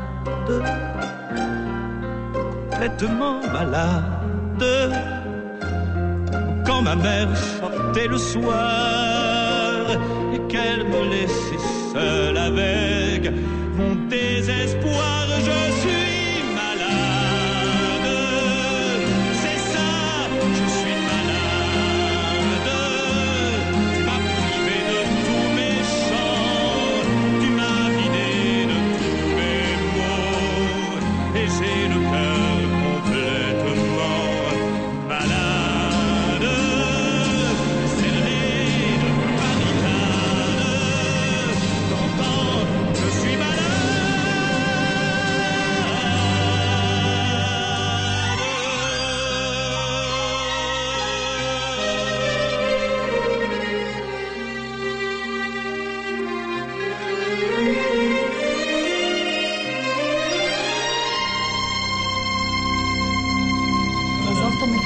complètement 2.71 3.41
malade. 3.53 4.93
Quand 6.67 6.83
ma 6.83 6.97
mère 6.97 7.37
sortait 7.37 8.09
le 8.09 8.19
soir 8.19 9.87
et 10.35 10.41
qu'elle 10.49 10.85
me 10.89 11.09
laissait 11.09 11.65
seul 11.93 12.37
avec 12.37 13.31
mon 13.77 13.95
désespoir, 14.09 15.27
je 15.39 15.73
suis 15.81 16.06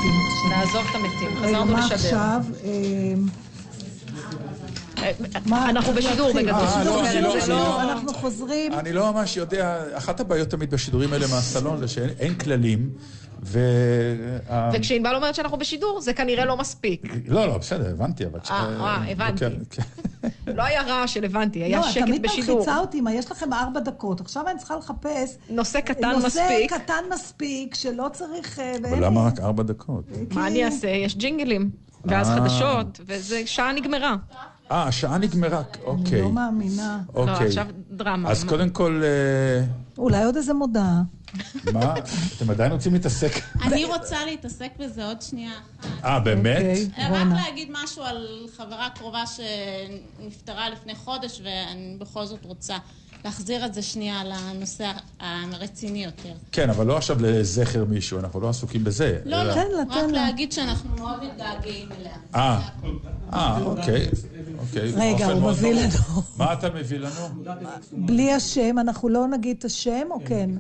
המתים 0.05 0.21
עכשיו. 0.27 0.51
נעזוב 0.51 0.87
את 0.91 0.95
המתים, 0.95 1.37
חזרנו 1.37 1.77
לשדר. 1.77 2.39
אה, 5.03 5.71
אנחנו 5.71 5.93
בשידור 5.93 6.29
נתחיל? 6.29 6.43
בגדול. 6.47 6.61
אה, 6.65 6.85
לא, 6.85 7.07
אני 7.11 7.21
לא- 7.23 7.35
לא- 7.49 7.83
אנחנו 7.83 8.15
חוזרים. 8.15 8.73
אני 8.73 8.93
לא 8.93 9.13
ממש 9.13 9.37
יודע, 9.37 9.83
אחת 9.93 10.21
הבעיות 10.21 10.49
תמיד 10.51 10.71
בשידורים 10.71 11.13
האלה 11.13 11.27
מהסלון 11.27 11.79
זה 11.79 11.89
שאין 11.89 12.11
אין 12.19 12.35
כללים, 12.35 12.91
ו... 13.43 13.59
ה- 14.49 14.71
וכשענבל 14.75 15.15
אומרת 15.15 15.35
שאנחנו 15.35 15.59
בשידור, 15.59 16.01
זה 16.01 16.13
כנראה 16.13 16.45
לא 16.45 16.57
מספיק. 16.57 17.03
לא, 17.29 17.47
לא, 17.47 17.59
בסדר, 17.59 17.91
הבנתי, 17.91 18.25
אבל... 18.27 18.39
אה, 18.51 18.57
אה, 18.81 19.11
הבנתי. 19.13 19.39
כן, 19.41 19.53
כן. 19.71 19.83
לא 20.57 20.63
היה 20.63 20.83
רעש 20.83 21.15
של 21.15 21.25
הבנתי, 21.25 21.59
היה 21.63 21.79
לא, 21.81 21.91
שקט 21.91 22.07
תמיד 22.07 22.23
בשידור. 22.23 22.57
מלחיצה 22.57 22.79
אותי, 22.79 23.01
מה, 23.01 23.15
יש 23.15 23.31
לכם 23.31 23.53
ארבע 23.53 23.81
דקות, 23.81 24.21
עכשיו 24.21 24.49
אני 24.49 24.59
צריכה 24.59 24.77
לחפש... 24.77 25.37
נושא 25.51 25.81
קטן 25.81 26.11
נושא 26.11 26.27
מספיק. 26.27 26.73
קטן 26.75 27.05
מספיק, 27.15 27.75
שלא 27.75 28.07
צריך... 28.13 28.59
אה, 28.61 28.75
ואין 28.83 28.95
אבל 28.95 29.05
למה 29.05 29.27
רק 29.27 29.41
ארבע 29.41 29.63
דקות? 29.63 30.05
מה 30.35 30.47
אני 30.47 30.65
אעשה? 30.65 30.89
יש 30.89 31.17
ג'ינגלים. 31.17 31.71
ואז 32.05 32.29
אה. 32.31 32.37
חדשות, 32.37 33.01
וזה 33.07 33.43
שעה 33.47 33.73
נגמרה. 33.73 34.17
אה, 34.71 34.83
השעה 34.83 35.19
נגמרה, 35.19 35.63
אוקיי. 35.85 36.13
אני 36.13 36.23
לא 36.23 36.33
מאמינה. 36.33 37.01
לא, 37.15 37.21
אוקיי. 37.21 37.47
עכשיו 37.47 37.67
דרמה. 37.91 38.31
אז 38.31 38.45
קודם 38.45 38.71
כל, 38.71 39.03
אה, 39.05 39.65
אולי 39.99 40.25
עוד 40.25 40.37
איזה 40.37 40.55
מודעה. 40.55 41.03
מה? 41.73 41.95
אתם 42.37 42.51
עדיין 42.51 42.73
רוצים 42.73 42.93
להתעסק? 42.93 43.33
אני 43.63 43.85
רוצה 43.85 44.25
להתעסק 44.25 44.71
בזה 44.79 45.07
עוד 45.07 45.23
שנייה 45.23 45.53
אחת. 45.81 46.05
אה, 46.05 46.21
באמת? 46.21 46.57
אוקיי, 46.57 47.07
רק. 47.11 47.27
להגיד 47.47 47.69
משהו 47.73 48.03
על 48.03 48.47
חברה 48.57 48.89
קרובה 48.95 49.23
שנפטרה 49.27 50.71
לפני 50.71 50.95
חודש, 50.95 51.41
ואני 51.45 51.97
בכל 51.99 52.27
זאת 52.27 52.45
רוצה 52.45 52.77
להחזיר 53.25 53.67
את 53.67 53.75
זה 53.75 53.83
שנייה 53.83 54.23
לנושא 54.25 54.91
הרציני 55.21 56.05
יותר. 56.05 56.33
כן, 56.53 56.71
אבל 56.71 56.87
לא 56.87 56.97
עכשיו 56.97 57.17
לזכר 57.21 57.85
מישהו, 57.85 58.19
אנחנו 58.19 58.41
לא 58.41 58.49
עסוקים 58.49 58.85
בזה. 58.85 59.19
לא, 59.25 59.43
לא, 59.45 59.53
אלא- 59.53 59.63
רק 59.91 60.11
להגיד 60.13 60.53
שאנחנו 60.53 60.91
מאוד 60.97 61.25
מתגעגעים 61.25 61.89
אליה. 62.01 62.13
אה, 62.35 62.61
אה, 63.33 63.63
אוקיי, 63.63 64.09
אוקיי. 64.59 64.93
רגע, 64.97 65.27
הוא 65.27 65.51
מביא. 65.51 65.73
לנו. 65.75 66.23
מה 66.37 66.53
אתה 66.53 66.71
מביא 66.71 66.99
לנו? 66.99 67.45
בלי 67.93 68.33
השם, 68.33 68.79
אנחנו 68.79 69.09
לא 69.09 69.29
נגיד 69.29 69.57
את 69.59 69.65
השם, 69.65 70.07
או 70.11 70.19
כן? 70.27 70.51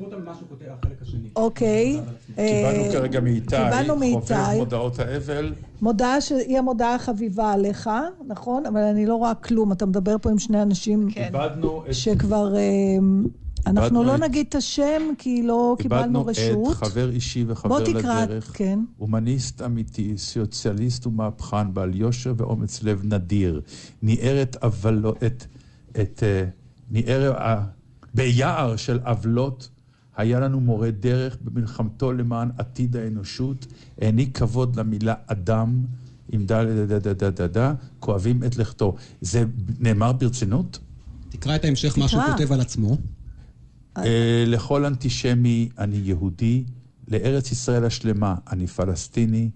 אוקיי. 1.36 2.00
קיבלנו 2.36 2.84
אה, 2.84 2.92
כרגע 2.92 3.20
מאיתי, 3.20 3.56
חובב. 3.56 4.56
מודעות 4.56 4.98
האבל. 4.98 5.52
מודעה 5.82 6.20
שהיא 6.20 6.58
המודעה 6.58 6.94
החביבה 6.94 7.52
עליך, 7.52 7.90
נכון? 8.26 8.66
אבל 8.66 8.80
אני 8.80 9.06
לא 9.06 9.14
רואה 9.14 9.34
כלום, 9.34 9.72
אתה 9.72 9.86
מדבר 9.86 10.16
פה 10.22 10.30
עם 10.30 10.38
שני 10.38 10.62
אנשים 10.62 11.08
איבדנו 11.16 11.82
את... 11.88 11.94
שכבר... 11.94 12.56
אה, 12.56 12.60
אנחנו 13.66 13.82
איבדנו 13.84 14.04
לא 14.04 14.14
את- 14.14 14.20
נגיד 14.20 14.46
את 14.48 14.54
השם, 14.54 15.02
כי 15.18 15.42
לא 15.42 15.76
קיבלנו 15.78 16.02
איבדנו 16.04 16.26
רשות. 16.26 16.70
את 16.72 16.76
חבר 16.76 17.10
אישי 17.10 17.44
וחבר 17.48 17.68
בוא 17.68 18.00
תקרא, 18.00 18.22
לדרך. 18.24 18.50
כן. 18.54 18.78
הומניסט 18.98 19.62
אמיתי, 19.62 20.18
סוציאליסט 20.18 21.06
ומהפכן, 21.06 21.74
בעל 21.74 21.94
יושר 21.94 22.34
ואומץ 22.36 22.82
לב 22.82 23.00
נדיר. 23.04 23.60
ניער 24.02 24.42
את 24.42 24.56
עוולו... 24.64 25.12
את... 25.26 25.44
את... 26.00 26.22
אה, 26.22 26.44
ניער... 26.90 27.32
ה- 27.36 27.64
ביער 28.14 28.76
של 28.76 29.00
עוולות. 29.04 29.68
היה 30.20 30.40
לנו 30.40 30.60
מורה 30.60 30.90
דרך 30.90 31.36
במלחמתו 31.44 32.12
למען 32.12 32.50
עתיד 32.58 32.96
האנושות. 32.96 33.66
העניק 34.00 34.38
כבוד 34.38 34.76
למילה 34.76 35.14
אדם, 35.26 35.82
עם 36.32 36.46
דה 36.46 36.64
דה 36.64 36.86
דה 36.86 36.98
דה 36.98 37.12
דה 37.12 37.30
דה 37.30 37.46
דה, 37.46 37.74
כואבים 38.00 38.44
את 38.44 38.56
לכתו. 38.56 38.94
זה 39.20 39.44
נאמר 39.80 40.12
ברצינות? 40.12 40.78
תקרא 41.28 41.56
את 41.56 41.64
ההמשך, 41.64 41.98
מה 41.98 42.08
שהוא. 42.08 42.22
כותב 42.32 42.52
על 42.52 42.60
עצמו. 42.60 42.96
אה, 43.98 44.44
לכל 44.46 44.84
אנטישמי 44.84 45.68
אני 45.78 45.96
יהודי, 45.96 46.64
לארץ 47.08 47.52
ישראל 47.52 47.84
השלמה 47.84 48.34
אני 48.52 48.66
פלסטיני, 48.66 49.50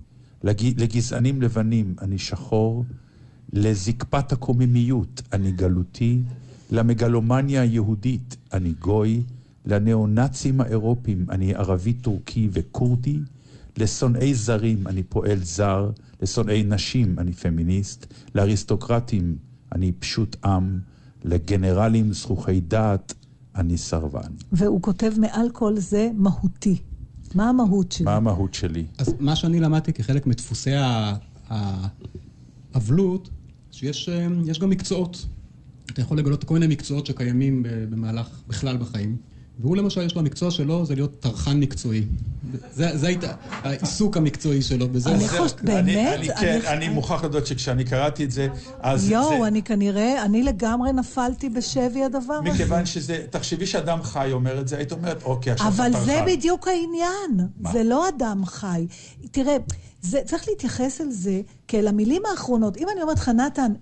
לג- 0.45 0.81
לגזענים 0.81 1.43
לבנים 1.43 1.95
אני 2.03 2.19
שחור, 2.19 2.85
לזקפת 3.53 4.33
הקוממיות 4.33 5.23
אני 5.33 5.53
גלותי, 5.53 6.21
למגלומניה 6.71 7.62
היהודית 7.62 8.37
אני 8.53 8.73
גוי, 8.81 9.23
לניאו-נאצים 9.67 10.61
האירופים 10.61 11.27
אני 11.31 11.55
ערבי 11.55 11.93
טורקי 11.93 12.49
וכורדי, 12.53 13.19
לשונאי 13.77 14.35
זרים 14.35 14.87
אני 14.87 15.03
פועל 15.03 15.39
זר, 15.43 15.91
לשונאי 16.23 16.62
נשים 16.62 17.19
אני 17.19 17.33
פמיניסט, 17.33 18.07
לאריסטוקרטים 18.35 19.37
אני 19.73 19.93
פשוט 19.93 20.37
עם, 20.45 20.79
לגנרלים 21.25 22.12
זכוכי 22.12 22.61
דעת, 22.61 23.15
אני 23.57 23.79
סרבן. 23.79 24.31
והוא 24.53 24.83
כותב 24.83 25.12
מעל 25.19 25.51
כל 25.51 25.79
זה 25.79 26.11
מהותי. 26.15 26.77
מה 27.35 27.49
המהות 27.49 27.93
שלי? 27.93 28.05
מה 28.05 28.17
המהות 28.17 28.55
שלי? 28.55 28.85
אז 28.99 29.15
מה 29.21 29.37
שאני 29.37 29.61
למדתי 29.61 29.93
כחלק 29.93 30.27
מדפוסי 30.27 30.71
האבלות, 32.75 33.31
שיש 33.71 34.09
אה, 34.09 34.29
גם 34.61 34.71
מקצועות. 34.71 35.27
אתה 35.91 36.01
יכול 36.01 36.19
לגלות 36.19 36.45
כל 36.45 36.55
מיני 36.55 36.67
מקצועות 36.67 37.07
שקיימים 37.07 37.62
במהלך, 37.91 38.29
בכלל 38.49 38.77
בחיים. 38.77 39.17
והוא 39.59 39.77
למשל, 39.77 40.03
יש 40.03 40.15
לו 40.15 40.21
המקצוע 40.21 40.51
שלו, 40.51 40.87
זה 40.87 40.95
להיות 40.95 41.21
טרחן 41.21 41.61
מקצועי. 41.61 42.05
זה, 42.73 42.99
זה 42.99 43.07
היית 43.07 43.21
העיסוק 43.49 44.17
המקצועי 44.17 44.63
שלו, 44.63 44.89
בזה... 44.89 45.11
אני 45.11 45.29
חושבת, 45.29 45.61
באמת? 45.63 46.19
אני, 46.19 46.29
כן, 46.41 46.61
אני 46.67 46.89
מוכרח 46.89 47.25
לדעת 47.25 47.47
שכשאני 47.47 47.85
קראתי 47.85 48.25
את 48.25 48.31
זה, 48.31 48.49
אז... 48.81 49.11
יואו, 49.11 49.47
אני 49.47 49.63
כנראה, 49.63 50.25
אני 50.25 50.43
לגמרי 50.43 50.93
נפלתי 50.93 51.49
בשבי 51.49 52.05
הדבר 52.05 52.35
הזה. 52.35 52.51
מכיוון 52.51 52.87
שזה, 52.87 53.25
תחשבי 53.31 53.67
שאדם 53.67 54.03
חי 54.03 54.29
אומר 54.33 54.61
את 54.61 54.69
זה, 54.69 54.77
היית 54.77 54.93
אומרת, 54.93 55.23
אוקיי, 55.23 55.53
עכשיו 55.53 55.69
אתה 55.69 55.77
טרחן. 55.77 55.95
אבל 55.95 56.05
זה 56.05 56.21
בדיוק 56.27 56.69
העניין. 56.69 57.49
זה 57.73 57.85
לא 57.85 58.09
אדם 58.09 58.47
חי. 58.47 58.87
תראה, 59.31 59.57
צריך 60.25 60.49
להתייחס 60.49 61.01
אל 61.01 61.11
זה 61.11 61.41
כאל 61.69 61.89
המילים 61.89 62.23
האחרונות. 62.31 62.77
אם 62.77 62.87
אני 62.93 63.03
אומרת 63.03 63.19
לך, 63.19 63.29
נתן, 63.29 63.73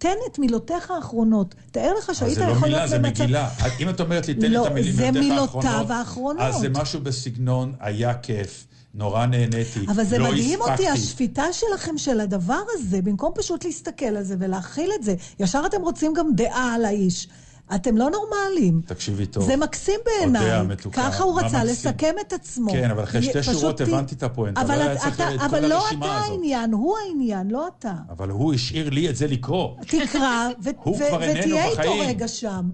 תן 0.00 0.16
את 0.32 0.38
מילותיך 0.38 0.90
האחרונות. 0.90 1.54
תאר 1.70 1.94
לך 1.98 2.14
שהיית 2.14 2.38
יכול 2.38 2.68
להיות 2.68 2.82
במצב... 2.82 2.88
זה 2.88 2.96
לא 2.96 3.02
מילה, 3.02 3.14
זה 3.14 3.24
מגילה. 3.24 3.48
אם 3.80 3.88
את 3.88 4.00
אומרת 4.00 4.28
לי, 4.28 4.34
תן 4.34 4.52
לא, 4.52 4.66
את 4.66 4.70
המילים 4.70 5.14
מילותיך 5.14 5.64
האחרונות... 5.64 5.90
האחרונות. 5.90 6.42
אז 6.42 6.54
זה 6.54 6.68
משהו 6.68 7.00
בסגנון, 7.00 7.72
היה 7.80 8.14
כיף. 8.14 8.66
נורא 8.94 9.26
נהניתי, 9.26 9.80
אבל 9.88 10.04
זה 10.04 10.18
לא 10.18 10.30
מדהים 10.30 10.60
אותי, 10.60 10.88
השפיטה 10.88 11.44
שלכם 11.52 11.98
של 11.98 12.20
הדבר 12.20 12.60
הזה, 12.68 13.02
במקום 13.02 13.32
פשוט 13.34 13.64
להסתכל 13.64 14.04
על 14.04 14.22
זה 14.22 14.34
ולהכיל 14.38 14.90
את 14.98 15.04
זה. 15.04 15.14
ישר 15.40 15.62
אתם 15.66 15.82
רוצים 15.82 16.14
גם 16.14 16.34
דעה 16.34 16.74
על 16.74 16.84
האיש. 16.84 17.28
אתם 17.74 17.96
לא 17.96 18.10
נורמליים. 18.10 18.80
תקשיבי 18.86 19.26
טוב. 19.26 19.46
זה 19.46 19.56
מקסים 19.56 20.00
בעיניי. 20.04 20.76
ככה 20.92 21.24
הוא 21.24 21.40
רצה 21.40 21.64
לסכם 21.64 22.14
את 22.20 22.32
עצמו. 22.32 22.72
כן, 22.72 22.90
אבל 22.90 23.02
אחרי 23.02 23.22
שתי 23.22 23.42
שורות 23.42 23.80
הבנתי 23.80 24.14
את 24.14 24.22
הפואנטה. 24.22 24.60
אבל, 24.60 24.78
לא 24.78 24.92
אתה, 24.92 25.08
אתה, 25.08 25.44
אבל 25.46 25.66
לא 25.66 25.84
אתה 25.90 26.06
העניין, 26.06 26.72
הוא 26.72 26.96
העניין, 26.98 27.50
לא 27.50 27.68
אתה. 27.78 27.92
אבל 28.10 28.30
הוא 28.30 28.54
השאיר 28.54 28.90
לי 28.90 29.10
את 29.10 29.16
זה 29.16 29.26
לקרוא. 29.26 29.76
תקרא, 29.86 30.48
ותהיה 30.62 31.66
איתו 31.66 31.98
רגע 32.00 32.28
שם. 32.28 32.70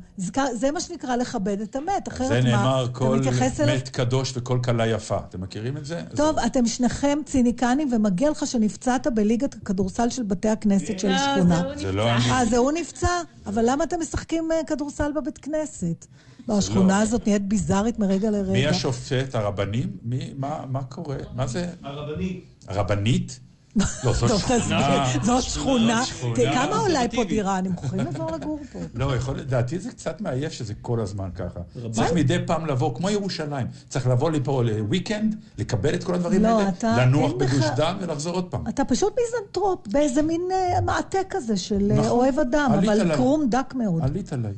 זה 0.53 0.71
מה 0.71 0.81
שנקרא 0.81 1.17
לכבד 1.17 1.61
את 1.61 1.77
המת, 1.77 2.09
אחרת 2.09 2.31
מה? 2.31 2.43
זה 2.43 2.49
נאמר 2.49 2.89
כל 2.93 3.21
מת 3.67 3.89
קדוש 3.89 4.33
וכל 4.37 4.59
כלה 4.65 4.87
יפה. 4.87 5.19
אתם 5.29 5.41
מכירים 5.41 5.77
את 5.77 5.85
זה? 5.85 6.03
טוב, 6.17 6.39
אתם 6.39 6.67
שניכם 6.67 7.19
ציניקנים, 7.25 7.93
ומגיע 7.93 8.31
לך 8.31 8.47
שנפצעת 8.47 9.07
בליגת 9.07 9.55
הכדורסל 9.55 10.09
של 10.09 10.23
בתי 10.23 10.49
הכנסת 10.49 10.99
של 10.99 11.11
השכונה. 11.11 11.63
זה 11.77 11.93
לא 11.93 12.03
אני. 12.11 12.31
אה, 12.31 12.45
זה 12.45 12.57
הוא 12.57 12.73
נפצע? 12.73 13.21
אבל 13.47 13.71
למה 13.71 13.85
אתם 13.85 14.01
משחקים 14.01 14.49
כדורסל? 14.67 14.86
כדורסל 14.87 15.13
בבית 15.13 15.39
כנסת. 15.39 16.07
לא, 16.49 16.59
השכונה 16.59 17.01
הזאת 17.01 17.27
נהיית 17.27 17.49
ביזארית 17.49 17.99
מרגע 17.99 18.31
לרגע. 18.31 18.53
מי 18.53 18.67
השופט? 18.67 19.35
הרבנים? 19.35 19.97
מי, 20.03 20.33
מה, 20.37 20.65
מה 20.69 20.83
קורה? 20.83 21.17
מה 21.35 21.47
זה? 21.47 21.71
הרבנית. 21.83 22.45
הרבנית? 22.69 23.41
לא, 24.05 24.13
זאת 24.13 24.31
שכונה. 24.39 25.07
זאת 25.23 25.43
שכונה. 25.43 26.03
כמה 26.35 26.77
עולה 26.77 27.01
פה 27.15 27.25
דירה? 27.25 27.59
אני 27.59 27.69
מוכרחים 27.69 27.99
לעבור 27.99 28.33
לגור 28.33 28.61
פה. 28.73 28.79
לא, 28.95 29.17
יכול, 29.17 29.39
לדעתי 29.39 29.79
זה 29.79 29.91
קצת 29.91 30.21
מעייף 30.21 30.53
שזה 30.53 30.75
כל 30.75 31.01
הזמן 31.01 31.29
ככה. 31.35 31.61
צריך 31.91 32.13
מדי 32.13 32.39
פעם 32.47 32.67
לבוא, 32.67 32.95
כמו 32.95 33.11
ירושלים, 33.11 33.67
צריך 33.89 34.07
לבוא 34.07 34.31
לפה 34.31 34.63
ל 34.63 34.71
weekend, 34.71 35.37
לקבל 35.59 35.95
את 35.95 36.05
כל 36.05 36.15
הדברים 36.15 36.43
לא, 36.43 36.61
האלה, 36.83 37.07
לנוח 37.07 37.33
בגוש 37.33 37.65
דן 37.77 37.97
ולחזור 38.01 38.35
עוד 38.35 38.51
פעם. 38.51 38.69
אתה 38.69 38.85
פשוט 38.85 39.15
מיזנטרופ, 39.21 39.89
באיזה 39.89 40.23
מין 40.23 40.43
אה, 40.53 40.81
מעטה 40.81 41.19
כזה 41.31 41.57
של 41.57 41.91
אה, 41.91 41.97
נכון. 41.97 42.11
אוהב 42.11 42.39
אדם, 42.39 42.71
אבל 42.79 43.17
קרום 43.17 43.47
דק 43.49 43.75
מאוד. 43.77 44.03
עלית 44.03 44.33
עליי. 44.33 44.53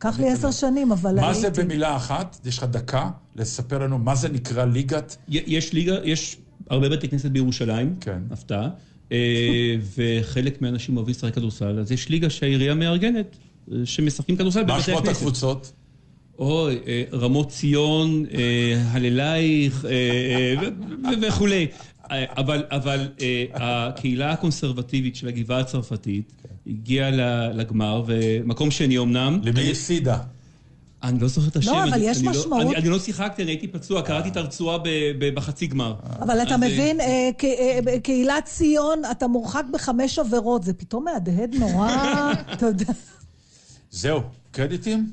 קח 0.00 0.20
לי 0.20 0.30
עשר 0.30 0.50
שנים, 0.50 0.92
אבל 0.92 1.18
הייתי... 1.18 1.26
מה 1.26 1.34
זה 1.34 1.62
במילה 1.62 1.96
אחת? 1.96 2.40
יש 2.44 2.58
לך 2.58 2.64
דקה 2.64 3.10
לספר 3.36 3.78
לנו 3.78 3.98
מה 3.98 4.14
זה 4.14 4.28
נקרא 4.28 4.64
ליגת... 4.64 5.16
יש 5.28 5.72
ליגה, 5.72 5.94
יש 6.04 6.36
הרבה 6.70 6.88
בתי 6.88 7.08
כנסת 7.08 7.30
בירושלים, 7.30 7.96
כן. 8.00 8.18
הפתעה, 8.30 8.68
אה, 9.12 9.76
וחלק 9.96 10.62
מהאנשים 10.62 10.96
אוהבים 10.96 11.14
לשחק 11.14 11.34
כדורסל, 11.34 11.78
אז 11.78 11.92
יש 11.92 12.08
ליגה 12.08 12.30
שהעירייה 12.30 12.74
מארגנת, 12.74 13.36
אה, 13.72 13.76
שמשחקים 13.84 14.36
כדורסל 14.36 14.62
בבתי 14.62 14.72
הכנסת. 14.72 14.88
מה 14.90 14.96
שמות 14.96 15.08
הקבוצות? 15.16 15.72
אוי, 16.38 16.78
אה, 16.86 17.02
רמות 17.12 17.48
ציון, 17.48 18.24
הללייך 18.90 19.84
וכולי. 21.22 21.66
אבל, 22.12 22.64
אבל 22.70 23.08
הקהילה 23.54 24.32
הקונסרבטיבית 24.32 25.16
של 25.16 25.28
הגבעה 25.28 25.60
הצרפתית 25.60 26.32
הגיעה 26.66 27.10
לגמר, 27.52 28.02
ומקום 28.06 28.70
שני 28.70 28.98
אמנם... 28.98 29.40
למי 29.42 29.70
הפסידה? 29.70 30.18
אני 31.02 31.20
לא 31.20 31.28
זוכר 31.28 31.48
את 31.48 31.56
השם. 31.56 31.72
לא, 31.72 31.84
אבל 31.84 31.98
יש 32.02 32.22
משמעות. 32.22 32.76
אני 32.76 32.88
לא 32.88 32.98
שיחקתי, 32.98 33.42
אני 33.42 33.50
הייתי 33.50 33.68
פצוע, 33.68 34.02
קראתי 34.02 34.28
את 34.28 34.36
הרצועה 34.36 34.78
בחצי 35.34 35.66
גמר. 35.66 35.94
אבל 36.20 36.42
אתה 36.42 36.56
מבין, 36.56 37.00
אה, 37.00 37.30
אה, 37.44 38.00
קהילת 38.02 38.44
ציון, 38.44 39.02
אתה 39.10 39.26
מורחק 39.26 39.64
בחמש 39.72 40.18
עבירות, 40.18 40.62
זה 40.62 40.72
פתאום 40.72 41.04
מהדהד 41.04 41.54
נורא, 41.54 41.90
אתה 42.52 42.66
יודע. 42.66 42.92
זהו, 43.90 44.20
קרדיטים? 44.50 45.12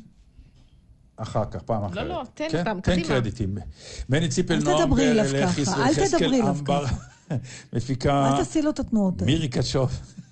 אחר 1.18 1.46
כך, 1.52 1.62
פעם 1.62 1.84
אחרת. 1.84 1.96
לא, 1.96 2.04
לא, 2.04 2.24
תן 2.34 2.46
כן? 2.52 2.60
אותם, 2.60 2.82
קדימה. 2.82 3.02
תן 3.02 3.08
קרדיטים. 3.08 3.58
מני 4.10 4.30
ציפל 4.30 4.60
נועם, 4.64 4.78
אל 4.78 4.86
תדברי 4.86 5.12
אליו 5.12 5.26
ככה, 5.48 5.88
אל 5.88 5.94
תדברי 6.08 6.42
אליו 6.42 6.58
ככה. 6.66 6.96
מפיקה... 7.74 8.32
אל 8.32 8.38
תעשי 8.38 8.62
לו 8.62 8.70
את 8.70 8.80
התנועות 8.80 9.22
האלה. 9.22 9.34
מירי 9.34 9.48
קצ'וב. 9.48 9.92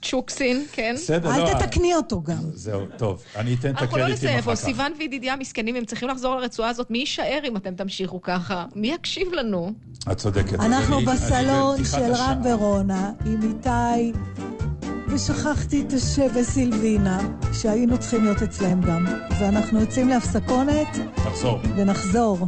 צ'וקסין, 0.10 0.66
כן. 0.72 0.94
בסדר, 0.98 1.30
לא... 1.30 1.36
אל 1.36 1.54
תתקני 1.60 1.96
אותו 1.96 2.22
גם. 2.22 2.44
זהו, 2.54 2.82
טוב, 2.98 3.24
אני 3.36 3.54
אתן 3.54 3.70
את 3.72 3.82
הקרדיטים 3.82 3.94
אחר 3.94 3.98
כך. 3.98 3.98
אנחנו 3.98 3.98
לא 3.98 4.08
נסיים 4.14 4.42
פה, 4.42 4.56
סיוון 4.56 4.92
וידידיה 5.00 5.36
מסכנים, 5.36 5.76
הם 5.76 5.86
צריכים 5.86 6.10
לחזור 6.10 6.36
לרצועה 6.36 6.70
הזאת. 6.70 6.92
מי 6.92 6.98
יישאר 6.98 7.40
אם 7.48 7.58
אתם 7.58 7.76
תמשיכו 7.76 8.22
ככה? 8.22 8.66
מי 8.76 8.94
יקשיב 8.94 9.34
לנו? 9.34 9.72
את 10.12 10.18
צודקת. 10.18 10.60
אנחנו 10.60 11.02
בסלון 11.02 11.86
של 11.86 12.14
רם 12.14 12.42
ורונה, 12.46 13.12
עם 13.26 13.40
איתי, 13.42 14.12
ושכחתי 15.08 15.82
את 15.88 15.94
השם 15.94 16.28
וסילבינה, 16.36 17.20
שהיינו 17.62 17.98
צריכים 17.98 18.24
להיות 18.24 18.42
אצלם 18.42 18.82
גם. 18.82 19.06
ואנחנו 19.40 19.80
יוצאים 19.80 20.10
להפסקונת. 20.10 20.98
נחזור. 21.28 21.60
ונחזור. 21.76 22.48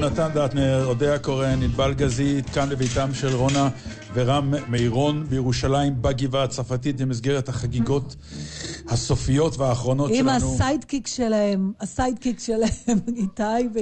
נתן 0.00 0.28
דטנר, 0.34 0.84
אודיה 0.86 1.14
הקורן, 1.14 1.62
ענבל 1.62 1.94
גזית, 1.94 2.50
כאן 2.50 2.68
לביתם 2.68 3.14
של 3.14 3.34
רונה 3.34 3.68
ורם 4.14 4.54
מירון 4.68 5.26
בירושלים, 5.28 6.02
בגבעה 6.02 6.44
הצרפתית, 6.44 7.00
במסגרת 7.00 7.48
החגיגות 7.48 8.16
הסופיות 8.88 9.56
והאחרונות 9.58 10.10
עם 10.10 10.16
שלנו. 10.16 10.30
עם 10.30 10.36
ה 10.36 10.44
sidekick 10.44 11.06
שלהם, 11.06 11.72
ה 11.80 11.86
sidekick 11.86 12.38
שלהם, 12.38 12.98
איתי 13.16 13.68
ו... 13.74 13.78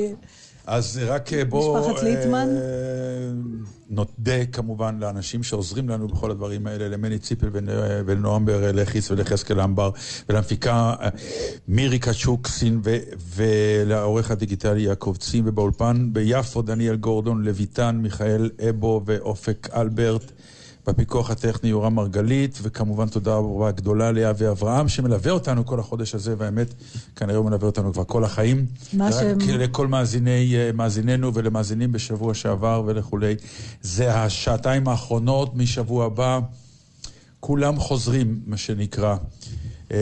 אז 0.67 1.01
רק 1.07 1.33
אה, 1.33 1.45
בואו... 1.45 1.91
משפחת 1.91 2.03
ליטמן? 2.03 2.49
אה, 2.49 2.63
נודה 3.91 4.47
כמובן 4.53 4.99
לאנשים 5.01 5.43
שעוזרים 5.43 5.89
לנו 5.89 6.09
בכל 6.09 6.31
הדברים 6.31 6.67
האלה, 6.67 6.89
למני 6.89 7.19
ציפל 7.19 7.49
ולנועם 8.07 8.45
בר 8.47 8.73
לכיס 8.73 9.11
וליחזקאל 9.11 9.61
אמבר, 9.61 9.91
ולמפיקה 10.29 10.95
אה, 11.01 11.09
מירי 11.69 11.99
קצ'וקסין 11.99 12.81
ו- 12.85 12.99
ולעורך 13.35 14.31
הדיגיטלי 14.31 14.83
יעקב 14.83 15.17
צין, 15.19 15.49
ובאולפן 15.49 16.09
ביפו 16.13 16.63
דניאל 16.63 16.97
גורדון, 16.97 17.45
לויטן, 17.45 17.97
מיכאל 18.03 18.51
אבו 18.69 19.01
ואופק 19.07 19.69
אלברט. 19.75 20.33
בפיקוח 20.87 21.31
הטכני 21.31 21.71
יורם 21.71 21.95
מרגלית, 21.95 22.59
וכמובן 22.63 23.09
תודה 23.09 23.35
רבה 23.35 23.71
גדולה 23.71 24.13
לאבי 24.13 24.49
אברהם, 24.49 24.89
שמלווה 24.89 25.33
אותנו 25.33 25.67
כל 25.67 25.81
החודש 25.81 26.15
הזה, 26.15 26.35
והאמת, 26.39 26.75
כנראה 27.17 27.37
הוא 27.37 27.47
מלווה 27.47 27.67
אותנו 27.67 27.93
כבר 27.93 28.05
כל 28.05 28.25
החיים. 28.25 28.67
מה 28.93 29.07
רק 29.07 29.13
שהם- 29.13 29.39
לכל 29.41 29.87
מאזיני, 29.87 30.55
אה, 30.57 30.71
מאזיננו 30.75 31.35
ולמאזינים 31.35 31.93
בשבוע 31.93 32.35
שעבר 32.35 32.83
ולכולי. 32.87 33.35
זה 33.83 34.15
השעתיים 34.15 34.89
האחרונות 34.89 35.57
משבוע 35.57 36.07
הבא. 36.07 36.41
כולם 37.41 37.79
חוזרים, 37.81 38.41
מה 38.47 38.57
שנקרא. 38.57 39.17
אה, 39.93 39.97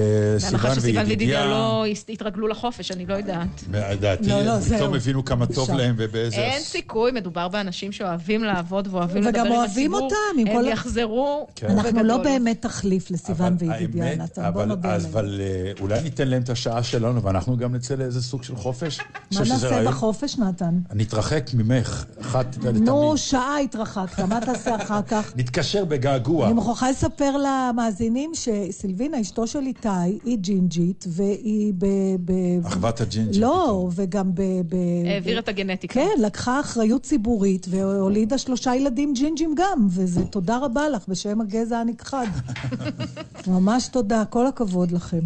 בהנחה 0.51 0.75
שסיוון 0.75 1.07
וידידיה 1.07 1.47
לא 1.47 1.85
התרגלו 2.09 2.49
לחופש, 2.49 2.91
אני 2.91 3.07
לא 3.07 3.15
יודעת. 3.15 3.65
לדעתי, 3.73 4.27
לא, 4.29 4.43
לא. 4.43 4.61
פתאום 4.77 4.95
הבינו 4.95 5.25
כמה 5.25 5.47
טוב. 5.47 5.71
להם 5.71 5.95
ובאיזה... 5.99 6.37
אין 6.37 6.61
סיכוי, 6.63 7.13
מדובר 7.13 7.49
באנשים 7.49 7.93
שאוהבים 7.93 8.45
לעבוד 8.45 8.89
ואוהבים 8.91 9.23
לדבר 9.23 9.31
וגם 9.43 9.47
עם 9.47 9.53
אוהבים 9.53 9.95
הציבור. 9.95 10.01
אותם, 10.01 10.39
עם 10.41 10.47
הם 10.47 10.53
כל 10.53 10.65
ה- 10.65 10.71
יחזרו 10.71 11.47
כן. 11.57 11.71
אנחנו 11.71 12.03
לא. 12.03 12.17
באמת 12.23 12.63
תחליף 12.63 13.11
לסיוון 13.11 13.57
וידידיה, 13.59 14.17
נתן, 14.17 14.43
בוא 14.43 14.49
אבל, 14.49 14.65
נודה 14.65 14.97
להם. 14.97 15.07
אבל 15.13 15.41
אה, 15.41 15.73
אולי 15.81 16.03
ניתן 16.03 16.29
להם 16.29 16.43
את 16.43 16.51
השעה 16.51 16.83
שלנו 16.83 17.23
ואנחנו 17.23 17.57
גם 17.57 17.75
נצא 17.75 17.95
לאיזה 17.95 18.23
סוג 18.23 18.43
של 18.43 18.57
חופש? 18.57 18.99
מה 19.35 19.41
נעשה. 19.41 19.85
בחופש, 19.85 20.39
נתן? 20.39 20.79
נתרחק 20.95 21.51
ממך, 21.55 22.05
אחת 22.21 22.47
לתמיד. 22.57 22.83
נו, 22.83 23.17
שעה 23.17 23.59
התרחקת, 23.59 24.21
מה 24.21 24.41
תעשה 24.41 24.77
אחר 24.77 25.03
כך? 25.03 25.33
נתקשר 25.37 25.85
בגעגוע. 25.85 26.47
אני 26.47 26.55
מוכרחה 26.55 26.91
לספר 26.91 27.37
למאזינים 27.37 28.31
שסילבינה, 28.35 29.21
אשתו 29.21 29.47
של 29.47 29.61
איתי, 29.77 30.19
היא 30.25 30.39
ג'ינג'ית, 30.39 31.05
והיא 31.09 31.73
ב... 31.79 31.87
ב- 32.25 32.67
אחוות 32.67 33.01
הג'ינג'י. 33.01 33.41
לא, 33.41 33.89
וגם 33.95 34.35
ב... 34.35 34.41
ב- 34.69 35.07
העביר 35.07 35.37
ב- 35.37 35.39
את 35.39 35.49
הגנטיקה. 35.49 35.95
כן, 35.95 36.23
לקחה 36.23 36.61
אחריות 36.61 37.03
ציבורית 37.03 37.67
והולידה 37.71 38.39
שלושה 38.39 38.75
ילדים 38.77 39.13
ג'ינג'ים 39.15 39.55
גם, 39.57 39.87
וזה 39.91 40.25
תודה 40.25 40.59
רבה 40.59 40.89
לך 40.89 41.09
בשם 41.09 41.41
הגזע 41.41 41.79
הנכחד. 41.79 42.27
ממש 43.47 43.89
תודה, 43.89 44.25
כל 44.25 44.47
הכבוד 44.47 44.93
לכם. 44.93 45.21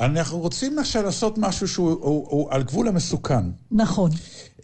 אנחנו 0.00 0.38
רוצים 0.38 0.78
עכשיו 0.78 1.02
לעשות 1.02 1.38
משהו 1.38 1.68
שהוא 1.68 1.90
הוא, 1.90 2.26
הוא 2.28 2.48
על 2.50 2.62
גבול 2.62 2.88
המסוכן. 2.88 3.44
נכון. 3.70 4.10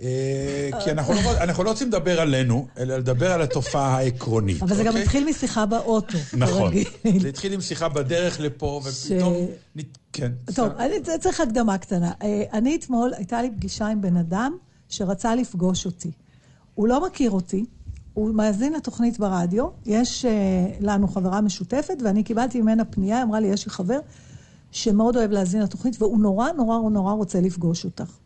אה, 0.00 0.70
כי 0.84 0.90
אנחנו 0.90 1.14
לא, 1.14 1.36
אנחנו 1.42 1.64
לא 1.64 1.70
רוצים 1.70 1.88
לדבר 1.88 2.20
עלינו, 2.20 2.66
אלא 2.78 2.96
לדבר 2.96 3.32
על 3.32 3.42
התופעה 3.42 3.96
העקרונית. 3.96 4.62
אבל 4.62 4.76
זה 4.76 4.82
גם 4.82 4.88
אוקיי? 4.88 5.02
התחיל 5.02 5.28
משיחה 5.28 5.66
באוטו. 5.66 6.18
נכון. 6.36 6.72
זה 7.20 7.28
התחיל 7.28 7.52
עם 7.52 7.60
שיחה 7.60 7.88
בדרך 7.88 8.40
לפה, 8.40 8.80
ופתאום... 8.84 9.34
כן. 10.12 10.32
טוב, 10.54 10.68
אני 10.78 10.94
צריך 11.20 11.40
הקדמה 11.40 11.78
קטנה. 11.78 12.12
אה, 12.22 12.42
אני 12.52 12.76
אתמול, 12.76 13.12
הייתה 13.16 13.42
לי 13.42 13.50
פגישה 13.56 13.86
עם 13.86 14.00
בן 14.00 14.16
אדם 14.16 14.56
שרצה 14.88 15.34
לפגוש 15.34 15.86
אותי. 15.86 16.10
הוא 16.74 16.88
לא 16.88 17.06
מכיר 17.06 17.30
אותי, 17.30 17.64
הוא 18.14 18.34
מאזין 18.34 18.72
לתוכנית 18.72 19.18
ברדיו, 19.18 19.68
יש 19.86 20.24
אה, 20.24 20.30
לנו 20.80 21.08
חברה 21.08 21.40
משותפת, 21.40 21.94
ואני 22.04 22.22
קיבלתי 22.22 22.60
ממנה 22.60 22.84
פנייה, 22.84 23.22
אמרה 23.22 23.40
לי, 23.40 23.46
יש 23.46 23.66
לי 23.66 23.72
חבר 23.72 23.98
שמאוד 24.76 25.16
אוהב 25.16 25.30
להאזין 25.30 25.62
לתוכנית, 25.62 26.02
והוא 26.02 26.18
נורא 26.18 26.52
נורא 26.52 26.90
נורא 26.90 27.12
רוצה 27.12 27.40
לפגוש 27.40 27.84
אותך. 27.84 28.18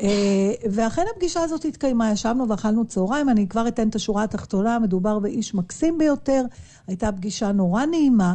אה, 0.00 0.52
ואכן 0.70 1.02
הפגישה 1.14 1.40
הזאת 1.40 1.64
התקיימה, 1.64 2.12
ישבנו 2.12 2.48
ואכלנו 2.48 2.84
צהריים, 2.86 3.28
אני 3.28 3.48
כבר 3.48 3.68
אתן 3.68 3.88
את 3.88 3.94
השורה 3.94 4.24
התחתונה, 4.24 4.78
מדובר 4.78 5.18
באיש 5.18 5.54
מקסים 5.54 5.98
ביותר, 5.98 6.44
הייתה 6.86 7.12
פגישה 7.12 7.52
נורא 7.52 7.84
נעימה, 7.86 8.34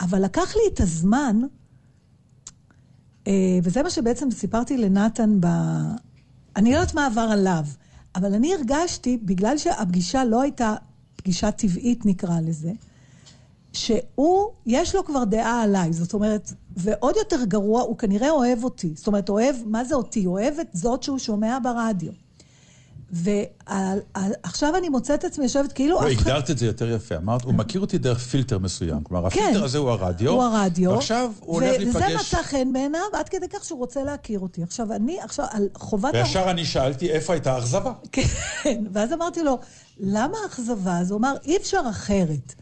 אבל 0.00 0.24
לקח 0.24 0.54
לי 0.56 0.62
את 0.74 0.80
הזמן, 0.80 1.40
אה, 3.26 3.58
וזה 3.62 3.82
מה 3.82 3.90
שבעצם 3.90 4.30
סיפרתי 4.30 4.76
לנתן 4.76 5.40
ב... 5.40 5.46
אני 6.56 6.72
לא 6.72 6.76
יודעת 6.76 6.94
מה 6.94 7.06
עבר 7.06 7.28
עליו, 7.30 7.64
אבל 8.16 8.34
אני 8.34 8.54
הרגשתי, 8.54 9.18
בגלל 9.22 9.58
שהפגישה 9.58 10.24
לא 10.24 10.42
הייתה 10.42 10.74
פגישה 11.16 11.50
טבעית, 11.50 12.06
נקרא 12.06 12.40
לזה, 12.40 12.72
שהוא, 13.78 14.50
יש 14.66 14.94
לו 14.94 15.04
כבר 15.04 15.24
דעה 15.24 15.62
עליי, 15.62 15.92
זאת 15.92 16.14
אומרת, 16.14 16.52
ועוד 16.76 17.16
יותר 17.16 17.44
גרוע, 17.44 17.82
הוא 17.82 17.98
כנראה 17.98 18.30
אוהב 18.30 18.64
אותי. 18.64 18.92
זאת 18.94 19.06
אומרת, 19.06 19.28
אוהב, 19.28 19.56
מה 19.66 19.84
זה 19.84 19.94
אותי? 19.94 20.26
אוהב 20.26 20.54
את 20.60 20.68
זאת 20.72 21.02
שהוא 21.02 21.18
שומע 21.18 21.58
ברדיו. 21.62 22.12
ועכשיו 23.10 24.76
אני 24.76 24.88
מוצאת 24.88 25.18
את 25.18 25.24
עצמי 25.24 25.44
יושבת 25.44 25.72
כאילו... 25.72 26.00
לא, 26.02 26.08
הגדרת 26.08 26.50
את 26.50 26.58
זה 26.58 26.66
יותר 26.66 26.90
יפה. 26.90 27.16
אמרת, 27.16 27.42
הוא 27.42 27.54
מכיר 27.54 27.80
אותי 27.80 27.98
דרך 27.98 28.18
פילטר 28.18 28.58
מסוים. 28.58 29.02
כלומר, 29.02 29.30
כן. 29.30 29.42
הפילטר 29.42 29.64
הזה 29.64 29.78
הוא 29.78 29.90
הרדיו. 29.90 30.30
הוא 30.30 30.42
הרדיו. 30.42 30.90
ועכשיו 30.90 31.32
הוא 31.40 31.54
הולך 31.54 31.70
וזה 31.70 31.84
להיפגש... 31.84 32.34
מצא 32.34 32.42
חן 32.42 32.72
בעיניו, 32.72 33.00
עד 33.12 33.28
כדי 33.28 33.48
כך 33.48 33.64
שהוא 33.64 33.78
רוצה 33.78 34.02
להכיר 34.02 34.40
אותי. 34.40 34.62
עכשיו, 34.62 34.92
אני, 34.92 35.20
עכשיו, 35.20 35.46
על 35.50 35.68
חובת... 35.74 36.14
וישר 36.14 36.50
אני 36.50 36.64
שאלתי, 36.64 37.10
איפה 37.10 37.32
הייתה 37.32 37.52
האכזבה? 37.54 37.92
כן, 38.12 38.84
ואז 38.92 39.12
אמרתי 39.12 39.42
לו, 39.42 39.58
למה 40.00 40.38
האכזבה? 40.42 40.98
אז 40.98 41.10
הוא 41.10 41.18
אמר, 41.18 41.34
אי 41.44 41.56
אפשר 41.56 41.82
אחרת. 41.90 42.54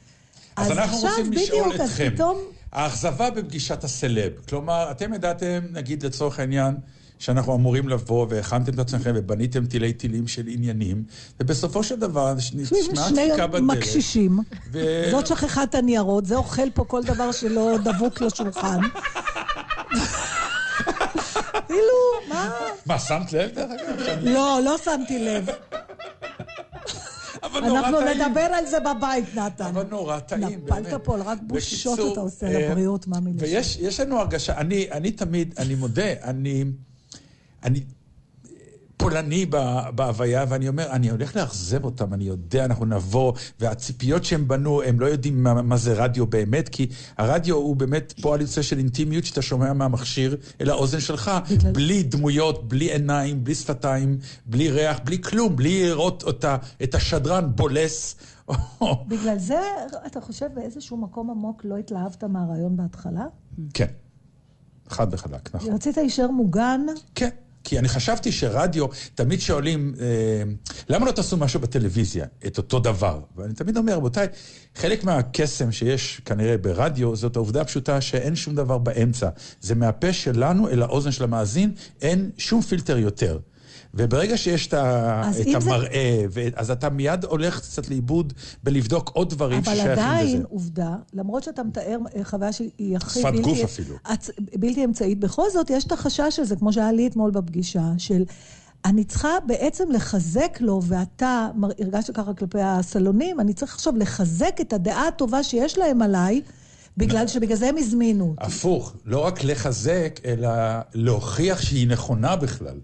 אז 0.56 0.70
אנחנו 0.70 0.96
עכשיו, 0.96 1.10
רוצים 1.10 1.30
בדיוק, 1.30 1.44
לשאול 1.48 1.72
אז 1.74 1.90
אתכם. 1.90 2.10
פתאום... 2.14 2.38
האכזבה 2.72 3.30
בפגישת 3.30 3.84
הסלב. 3.84 4.32
כלומר, 4.48 4.90
אתם 4.90 5.14
ידעתם, 5.14 5.58
נגיד 5.72 6.06
לצורך 6.06 6.38
העניין, 6.40 6.76
שאנחנו 7.18 7.54
אמורים 7.54 7.88
לבוא 7.88 8.26
והכנתם 8.30 8.72
את 8.74 8.78
עצמכם 8.78 9.12
ובניתם 9.14 9.66
תילי 9.66 9.92
תילים 9.92 10.28
של 10.28 10.42
עניינים, 10.48 11.04
ובסופו 11.40 11.82
של 11.82 11.96
דבר 11.96 12.34
נשמעה 12.34 13.08
שני 13.08 13.28
דפיקה 13.28 13.46
בדלת. 13.46 13.62
מקשישים. 13.62 14.38
ו- 14.72 15.08
זאת 15.10 15.26
שכחה 15.26 15.62
את 15.62 15.74
הניירות, 15.74 16.26
זה 16.26 16.36
אוכל 16.36 16.70
פה 16.74 16.84
כל 16.84 17.02
דבר 17.02 17.32
שלא 17.32 17.76
דבוק 17.84 18.20
לשולחן. 18.20 18.78
כאילו, 21.66 22.28
מה? 22.28 22.50
מה, 22.86 22.98
שמת 22.98 23.32
לב 23.32 23.50
דרך 23.54 23.70
אגב? 23.88 24.18
לא, 24.22 24.60
לא 24.64 24.76
שמתי 24.84 25.18
לב. 25.18 25.46
אבל 27.58 27.66
נורא 27.68 27.80
אנחנו 27.80 27.98
טעים. 28.00 28.20
נדבר 28.22 28.40
על 28.40 28.66
זה 28.66 28.80
בבית, 28.80 29.34
נתן. 29.34 29.64
אבל 29.64 29.86
נורא 29.90 30.18
טעים, 30.18 30.60
נפלת 30.64 30.86
באמת. 30.86 31.04
פה, 31.04 31.16
רק 31.16 31.38
בושות 31.42 32.12
אתה 32.12 32.20
עושה 32.20 32.46
אה, 32.46 32.70
לבריאות, 32.70 33.06
מה 33.06 33.20
מילה. 33.20 33.38
ויש 33.40 33.78
יש 33.80 34.00
לנו 34.00 34.20
הרגשה, 34.20 34.60
אני 34.60 35.10
תמיד, 35.10 35.54
אני 35.58 35.74
מודה, 35.74 36.12
אני, 36.22 36.64
אני 37.62 37.80
פולני 38.96 39.46
בהוויה, 39.94 40.44
ואני 40.48 40.68
אומר, 40.68 40.90
אני 40.90 41.10
הולך 41.10 41.36
לאכזב 41.36 41.84
אותם, 41.84 42.14
אני 42.14 42.24
יודע, 42.24 42.64
אנחנו 42.64 42.86
נבוא, 42.86 43.32
והציפיות 43.60 44.24
שהם 44.24 44.48
בנו, 44.48 44.82
הם 44.82 45.00
לא 45.00 45.06
יודעים 45.06 45.42
מה, 45.42 45.62
מה 45.62 45.76
זה 45.76 45.94
רדיו 46.04 46.26
באמת, 46.26 46.68
כי 46.68 46.86
הרדיו 47.18 47.56
הוא 47.56 47.76
באמת 47.76 48.14
פועל 48.20 48.40
יוצא 48.40 48.62
של 48.62 48.78
אינטימיות 48.78 49.24
שאתה 49.24 49.42
שומע 49.42 49.72
מהמכשיר 49.72 50.36
אל 50.60 50.70
האוזן 50.70 51.00
שלך, 51.00 51.30
בלי 51.72 52.02
דמויות, 52.02 52.68
בלי 52.68 52.92
עיניים, 52.92 53.44
בלי 53.44 53.54
שפתיים, 53.54 54.18
בלי 54.46 54.70
ריח, 54.70 55.00
בלי 55.04 55.22
כלום, 55.22 55.56
בלי 55.56 55.88
לראות 55.88 56.22
אותה, 56.22 56.56
את 56.82 56.94
השדרן 56.94 57.52
בולס. 57.54 58.16
בגלל 59.08 59.38
זה, 59.38 59.60
אתה 60.06 60.20
חושב 60.20 60.46
באיזשהו 60.54 60.96
מקום 60.96 61.30
עמוק 61.30 61.64
לא 61.64 61.76
התלהבת 61.76 62.24
מהרעיון 62.24 62.76
בהתחלה? 62.76 63.24
כן, 63.74 63.86
חד 64.88 65.06
וחלק, 65.10 65.54
נכון. 65.54 65.72
רצית 65.72 65.96
להישאר 65.96 66.30
מוגן? 66.30 66.80
כן, 67.14 67.28
כי 67.68 67.78
אני 67.78 67.88
חשבתי 67.88 68.32
שרדיו, 68.32 68.86
תמיד 69.14 69.40
שואלים, 69.40 69.94
אה, 70.00 70.06
למה 70.88 71.06
לא 71.06 71.12
תעשו 71.12 71.36
משהו 71.36 71.60
בטלוויזיה, 71.60 72.26
את 72.46 72.58
אותו 72.58 72.78
דבר? 72.78 73.20
ואני 73.36 73.54
תמיד 73.54 73.76
אומר, 73.76 73.94
רבותיי, 73.94 74.26
חלק 74.74 75.04
מהקסם 75.04 75.72
שיש 75.72 76.20
כנראה 76.24 76.58
ברדיו, 76.58 77.16
זאת 77.16 77.36
העובדה 77.36 77.60
הפשוטה 77.60 78.00
שאין 78.00 78.36
שום 78.36 78.54
דבר 78.54 78.78
באמצע. 78.78 79.28
זה 79.60 79.74
מהפה 79.74 80.12
שלנו 80.12 80.68
אל 80.68 80.82
האוזן 80.82 81.10
של 81.12 81.24
המאזין, 81.24 81.72
אין 82.02 82.30
שום 82.38 82.62
פילטר 82.62 82.98
יותר. 82.98 83.38
וברגע 83.96 84.36
שיש 84.36 84.66
את, 84.66 84.74
את 84.74 85.46
אם 85.46 85.60
זה- 85.60 85.70
המראה, 85.70 86.24
ו... 86.30 86.40
אז 86.54 86.70
אתה 86.70 86.90
מיד 86.90 87.24
הולך 87.24 87.60
קצת 87.60 87.88
לאיבוד 87.88 88.32
בלבדוק 88.62 89.10
עוד 89.14 89.30
דברים 89.30 89.58
אבל 89.58 89.72
ששייכים 89.74 89.90
עדיין, 89.90 90.36
לזה. 90.36 90.44
עובדה, 90.48 90.90
למרות 91.12 91.42
שאתה 91.42 91.62
מתאר 91.62 91.98
אה, 92.16 92.24
חוויה 92.24 92.52
שהיא 92.52 92.96
הכי 92.96 93.20
שפת 93.20 93.32
בלתי... 93.32 93.42
גוף 93.42 93.64
אפילו. 93.64 93.96
הצ... 94.04 94.30
בלתי 94.58 94.84
אמצעית, 94.84 95.20
בכל 95.20 95.50
זאת 95.52 95.70
יש 95.70 95.84
את 95.84 95.92
החשש 95.92 96.38
הזה, 96.38 96.56
כמו 96.56 96.72
שהיה 96.72 96.92
לי 96.92 97.06
אתמול 97.06 97.30
בפגישה, 97.30 97.82
של 97.98 98.24
אני 98.84 99.04
צריכה 99.04 99.28
בעצם 99.46 99.90
לחזק 99.90 100.58
לו, 100.60 100.80
ואתה 100.84 101.48
הרגשת 101.80 102.16
ככה 102.16 102.34
כלפי 102.34 102.60
הסלונים, 102.62 103.40
אני 103.40 103.52
צריך 103.54 103.74
עכשיו 103.74 103.96
לחזק 103.96 104.56
את 104.60 104.72
הדעה 104.72 105.08
הטובה 105.08 105.42
שיש 105.42 105.78
להם 105.78 106.02
עליי, 106.02 106.42
בגלל 106.96 107.26
שבגלל 107.26 107.56
זה 107.56 107.68
הם 107.68 107.74
הזמינו 107.78 108.24
אותי. 108.28 108.46
הפוך, 108.46 108.94
לא 109.04 109.18
רק 109.26 109.44
לחזק, 109.44 110.20
אלא 110.24 110.48
להוכיח 110.94 111.60
שהיא 111.62 111.88
נכונה 111.88 112.36
בכלל. 112.36 112.78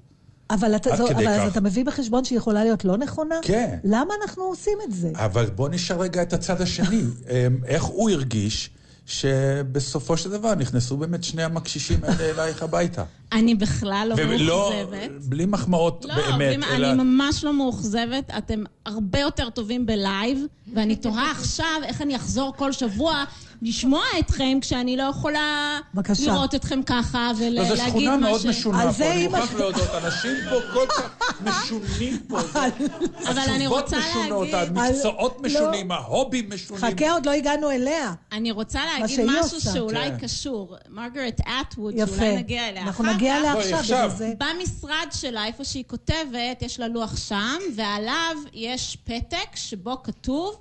אבל, 0.54 0.76
אתה, 0.76 0.90
עד 0.92 0.98
זו, 0.98 1.06
כדי 1.08 1.14
אבל 1.14 1.40
אז. 1.40 1.50
אתה 1.52 1.60
מביא 1.60 1.84
בחשבון 1.84 2.24
שהיא 2.24 2.38
יכולה 2.38 2.64
להיות 2.64 2.84
לא 2.84 2.96
נכונה? 2.96 3.34
כן. 3.42 3.76
למה 3.84 4.14
אנחנו 4.22 4.42
עושים 4.44 4.78
את 4.84 4.92
זה? 4.92 5.10
אבל 5.14 5.46
בוא 5.46 5.68
נשאל 5.68 5.96
רגע 5.98 6.22
את 6.22 6.32
הצד 6.32 6.60
השני. 6.60 7.02
אמ, 7.30 7.56
איך 7.66 7.82
הוא 7.84 8.10
הרגיש 8.10 8.70
שבסופו 9.06 10.16
של 10.16 10.30
דבר 10.30 10.54
נכנסו 10.54 10.96
באמת 10.96 11.24
שני 11.24 11.42
המקשישים 11.42 11.98
האלה 12.02 12.30
אלייך 12.30 12.62
הביתה? 12.62 13.04
אני 13.32 13.54
בכלל 13.54 14.06
לא 14.10 14.14
ולא, 14.18 14.72
מאוכזבת. 14.74 15.10
בלי 15.24 15.46
מחמאות 15.46 16.04
לא, 16.08 16.14
באמת, 16.14 16.56
בלי- 16.58 16.76
אלא... 16.76 16.92
אני 16.92 17.02
ממש 17.04 17.44
לא 17.44 17.52
מאוכזבת, 17.52 18.30
אתם 18.38 18.64
הרבה 18.86 19.18
יותר 19.18 19.50
טובים 19.50 19.86
בלייב, 19.86 20.38
ואני 20.74 20.96
תוהה 21.04 21.30
עכשיו 21.30 21.66
איך 21.84 22.02
אני 22.02 22.16
אחזור 22.16 22.54
כל 22.56 22.72
שבוע 22.72 23.24
לשמוע 23.62 24.02
אתכם 24.18 24.58
כשאני 24.60 24.96
לא 24.96 25.02
יכולה 25.02 25.78
בבקשה. 25.94 26.26
לראות 26.32 26.54
אתכם 26.54 26.80
ככה 26.86 27.30
לא, 27.50 27.64
זו 27.64 27.72
ולהגיד 27.72 27.88
שכונה 27.88 28.16
מה 28.16 28.28
מאוד 28.28 28.40
ש... 28.40 28.46
משונה 28.46 28.82
על 28.82 28.86
פה, 28.88 28.92
זה 28.92 29.12
אני 29.12 29.26
אמא 29.26 29.38
מוכרח 29.38 29.54
להודות, 29.54 29.88
אנשים 30.04 30.30
פה 30.50 30.56
כל 30.72 30.86
כך 30.88 31.40
משונים 31.46 32.18
פה. 32.28 32.40
אבל 32.40 33.38
אני 33.38 33.54
התשובות 33.66 33.82
רוצה 33.84 33.96
משונות, 33.98 34.48
להגיד- 34.48 34.78
המקצועות 34.78 35.36
על- 35.36 35.46
משונים, 35.50 35.88
לא. 35.88 35.94
ההובים 35.94 36.50
משונים. 36.54 36.82
חכה, 36.82 37.12
עוד 37.12 37.26
לא 37.26 37.30
הגענו 37.32 37.70
אליה. 37.70 38.12
אני 38.32 38.50
רוצה 38.50 38.80
להגיד 38.98 39.20
משהו 39.24 39.56
עושה. 39.56 39.72
שאולי 39.72 40.10
כן. 40.10 40.18
קשור. 40.18 40.76
מרגרט 40.90 41.40
אטווד. 41.40 41.94
שאולי 42.06 42.36
נגיע 42.36 42.68
אליה 42.68 42.82
אנחנו 42.82 43.04
אחר 43.04 43.12
נגיע 43.14 43.34
כך. 43.34 43.40
אליה 43.40 43.52
בואי, 43.54 43.64
עכשיו, 43.64 43.78
עכשיו. 43.78 44.10
זה. 44.16 44.32
במשרד 44.38 45.06
שלה, 45.12 45.46
איפה 45.46 45.64
שהיא 45.64 45.84
כותבת, 45.86 46.62
יש 46.62 46.80
לה 46.80 46.88
לוח 46.88 47.16
שם, 47.16 47.58
ועליו 47.76 48.36
יש 48.52 48.98
פתק 49.04 49.36
שבו 49.54 50.02
כתוב 50.02 50.56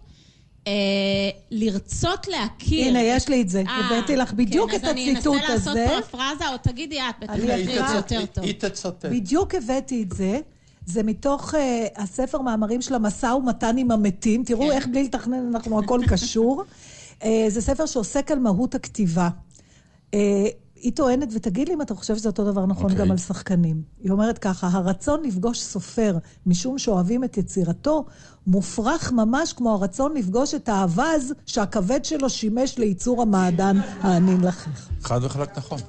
לרצות 1.52 2.28
להכיר. 2.28 2.88
הנה, 2.88 3.02
יש 3.02 3.30
לי 3.30 3.42
את 3.42 3.50
זה. 3.50 3.64
אה, 3.68 3.86
הבאתי 3.86 4.16
לך 4.16 4.34
בדיוק 4.34 4.72
כן, 4.72 4.78
את 4.78 4.84
הציטוט 4.84 5.36
אז 5.36 5.48
אני 5.48 5.56
אנסה 5.56 5.72
הזה. 5.72 5.86
לעשות 5.86 6.06
פרפרזה, 6.12 6.50
או 6.50 6.58
תגידי 6.62 7.00
את, 7.00 7.16
בטח 7.22 7.36
זה. 7.36 7.96
יותר 7.96 8.26
טוב. 8.26 8.44
היא 8.44 8.54
תצטט. 8.54 9.06
בדיוק 9.06 9.56
הבאתי 9.56 10.04
את 10.04 10.12
זה. 10.12 10.40
זה 10.86 11.04
מתוך 11.04 11.54
uh, 11.54 11.58
הספר 11.96 12.42
מאמרים 12.42 12.82
של 12.82 12.96
המשא 12.96 13.26
ומתן 13.26 13.78
עם 13.78 13.92
המתים. 13.92 14.44
תראו 14.44 14.68
כן. 14.68 14.72
איך 14.72 14.88
בלי 14.88 15.04
לתכנן 15.04 15.48
אנחנו 15.54 15.80
הכל 15.80 16.02
קשור. 16.08 16.64
uh, 17.20 17.26
זה 17.48 17.62
ספר 17.62 17.86
שעוסק 17.86 18.32
על 18.32 18.40
מהות 18.40 18.76
הכתיבה. 18.76 19.30
Uh, 20.12 20.16
היא 20.82 20.92
טוענת, 20.94 21.28
ותגיד 21.36 21.68
לי 21.68 21.74
אם 21.74 21.82
אתה 21.82 21.96
חושב 21.96 22.16
שזה 22.18 22.30
אותו 22.30 22.52
דבר 22.52 22.66
נכון 22.66 22.92
אוקיי. 22.92 23.06
גם 23.06 23.12
על 23.12 23.18
שחקנים. 23.18 23.82
היא 24.00 24.12
אומרת 24.12 24.38
ככה, 24.38 24.68
הרצון 24.68 25.24
לפגוש 25.24 25.62
סופר 25.62 26.18
משום 26.46 26.78
שאוהבים 26.78 27.24
את 27.24 27.38
יצירתו, 27.38 28.06
מופרך 28.48 29.12
ממש 29.12 29.54
כמו 29.54 29.74
הרצון 29.74 30.14
לפגוש 30.18 30.54
את 30.54 30.70
האווז 30.70 31.34
שהכבד 31.46 32.06
שלו 32.06 32.30
שימש 32.30 32.78
לייצור 32.78 33.22
המעדן 33.22 33.78
הענין 34.02 34.42
לחיך. 34.42 34.90
חד 35.02 35.20
וחלק 35.24 35.58
נכון. 35.58 35.80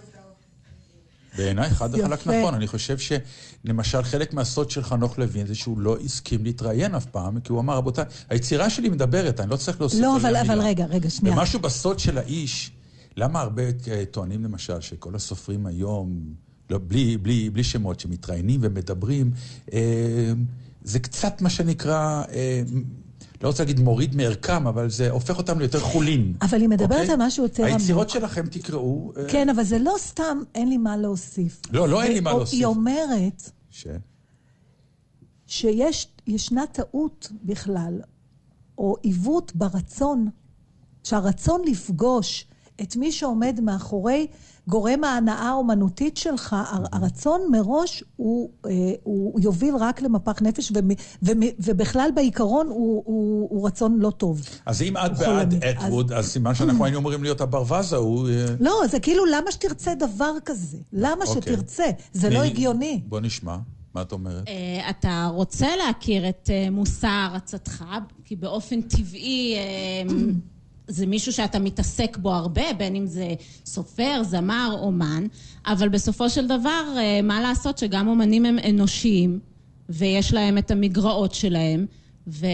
בעיניי 1.37 1.71
חד 1.71 1.89
וחלק. 1.93 2.27
נכון. 2.27 2.55
אני 2.55 2.67
חושב 2.67 2.97
שלמשל 2.99 4.03
חלק 4.03 4.35
מהסוד 4.35 4.71
של 4.71 4.83
חנוך 4.83 5.19
לוין 5.19 5.47
זה 5.47 5.55
שהוא 5.55 5.79
לא 5.79 5.97
הסכים 6.05 6.45
להתראיין 6.45 6.95
אף 6.95 7.07
פעם, 7.07 7.41
כי 7.41 7.53
הוא 7.53 7.61
אמר, 7.61 7.77
רבותיי, 7.77 8.05
היצירה 8.31 8.71
שלי 8.71 8.89
מדברת, 8.89 9.41
אני 9.41 9.51
לא 9.51 9.57
צריך 9.57 9.81
להוסיף 9.81 10.01
לא, 10.01 10.17
עליה 10.17 10.43
אבל, 10.43 10.51
אבל 10.51 10.59
מילה." 10.59 10.69
רגע, 10.69 10.85
רגע, 10.85 11.11
שנייה. 11.11 11.37
ומשהו 11.37 11.61
בסוד 11.61 11.99
של 11.99 12.19
האיש, 12.19 12.73
למה 13.17 13.41
הרבה 13.41 13.63
טוענים 14.11 14.45
למשל 14.45 14.81
שכל 14.81 15.15
הסופרים 15.15 15.67
היום, 15.67 16.35
לא, 16.71 16.79
בלי, 16.89 17.17
בלי, 17.17 17.51
בלי 17.51 17.65
שמות, 17.65 18.01
שמתראיינים 18.01 18.61
ומדברים, 18.63 19.31
אה, 19.73 20.33
זה 20.83 20.99
קצת 20.99 21.43
מה 21.43 21.51
שנקרא, 21.51 22.23
אה, 22.33 22.63
לא 23.43 23.49
רוצה 23.49 23.63
להגיד 23.63 23.81
מוריד 23.81 24.17
מערכם, 24.17 24.67
אבל 24.67 24.91
זה 24.91 25.11
הופך 25.11 25.39
אותם 25.39 25.59
ליותר 25.59 25.81
חולין. 25.81 26.35
אבל 26.43 26.61
היא 26.61 26.69
מדברת 26.69 27.01
אוקיי? 27.01 27.11
על 27.11 27.27
משהו 27.27 27.43
יותר 27.43 27.65
עמוק. 27.65 27.81
היצירות 27.81 28.11
שלכם 28.11 28.47
תקראו... 28.47 29.13
אה, 29.17 29.25
כן, 29.29 29.49
אבל 29.49 29.65
זה 29.65 29.79
לא 29.79 29.95
סתם, 29.99 30.43
אין 30.55 30.69
לי 30.69 30.77
מה 30.77 30.97
להוסיף. 30.97 31.61
לא, 31.73 31.89
לא 31.89 32.03
אין 32.03 32.13
לי 32.13 32.21
מה 32.21 32.31
להוסיף. 32.31 32.59
היא 32.59 32.65
אומרת 32.65 33.51
ש... 33.71 33.87
שישנה 35.47 36.67
טעות 36.73 37.33
בכלל, 37.45 38.01
או 38.79 38.97
עיוות 39.03 39.53
ברצון, 39.55 40.29
שהרצון 41.05 41.63
לפגוש 41.67 42.47
את 42.83 42.97
מי 42.97 43.13
שעומד 43.13 43.61
מאחורי 43.63 44.27
גורם 44.69 45.05
ההנאה 45.05 45.49
האומנותית 45.49 46.17
שלך, 46.17 46.53
הר- 46.53 46.85
הרצון 46.93 47.41
מראש 47.51 48.05
הוא, 48.17 48.51
אה, 48.67 48.71
הוא 49.03 49.41
יוביל 49.41 49.75
רק 49.77 50.03
למפח 50.03 50.43
נפש, 50.43 50.73
ובכלל 51.59 52.11
בעיקרון 52.15 52.67
הוא, 52.67 53.03
הוא, 53.07 53.49
הוא 53.51 53.67
רצון 53.67 53.99
לא 54.01 54.11
טוב. 54.11 54.41
אז 54.67 54.83
אם 54.83 54.97
את 54.97 55.19
בעד. 55.19 55.65
אטווד, 55.65 56.13
אז 56.13 56.27
סימן 56.27 56.55
שאנחנו 56.55 56.85
היינו 56.85 56.99
אמורים 56.99 57.23
להיות 57.23 57.41
הברווז 57.41 57.93
ההוא... 57.93 58.29
אה, 58.29 58.47
לא, 58.61 58.73
זה 58.91 59.01
כאילו, 59.01 59.25
למה 59.27 59.53
שתרצה 59.53 59.95
דבר 59.95 60.33
כזה? 60.45 60.79
למה 60.93 61.25
אוקיי. 61.25 61.43
שתרצה? 61.43 61.85
זה 62.13 62.31
לא 62.31 62.43
הגיוני. 62.43 63.01
בוא 63.09 63.21
נשמע, 63.21 63.57
מה 63.95 64.03
את 64.03 64.13
אומרת? 64.13 64.49
אה, 64.49 64.91
אתה 64.91 65.29
רוצה 65.35 65.67
להכיר 65.87 66.29
את 66.29 66.51
אה, 66.53 66.71
מושא 66.71 67.07
הערצתך, 67.07 67.85
כי 68.25 68.37
באופן 68.37 68.81
טבעי 68.83 69.55
אה, 69.57 70.15
זה 70.93 71.07
מישהו 71.07 71.33
שאתה 71.33 71.59
מתעסק 71.59 72.17
בו 72.17 72.33
הרבה, 72.33 72.73
בין 72.79 72.97
אם 72.97 73.07
זה 73.07 73.35
סופר, 73.67 74.23
זמר, 74.23 74.77
אומן, 74.81 75.27
אבל 75.67 75.89
בסופו 75.89 76.31
של 76.31 76.47
דבר, 76.47 76.95
אה, 76.97 77.23
מה 77.23 77.41
לעשות 77.41 77.79
שגם 77.79 78.09
אומנים 78.09 78.45
הם 78.45 78.59
אנושיים, 78.69 79.39
ויש 79.89 80.33
להם 80.35 80.59
את 80.59 80.71
המגרעות 80.71 81.35
שלהם, 81.35 81.87
ו... 82.27 82.47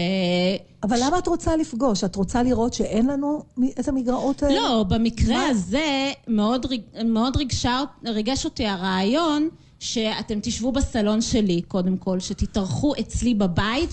אבל 0.83 0.97
למה 1.03 1.17
את 1.19 1.27
רוצה 1.27 1.55
לפגוש? 1.55 2.03
את 2.03 2.15
רוצה 2.15 2.43
לראות 2.43 2.73
שאין 2.73 3.07
לנו 3.07 3.43
את 3.79 3.87
המגרעות 3.87 4.43
האלה? 4.43 4.55
לא, 4.55 4.85
במקרה 4.89 5.37
מה? 5.37 5.47
הזה 5.47 6.11
מאוד, 6.27 6.65
ריג, 6.65 6.81
מאוד 7.05 7.37
ריגשה, 7.37 7.81
ריגש 8.05 8.45
אותי 8.45 8.65
הרעיון 8.65 9.49
שאתם 9.79 10.39
תשבו 10.41 10.71
בסלון 10.71 11.21
שלי, 11.21 11.61
קודם 11.61 11.97
כל, 11.97 12.19
שתתארחו 12.19 12.93
אצלי 12.99 13.33
בבית, 13.33 13.89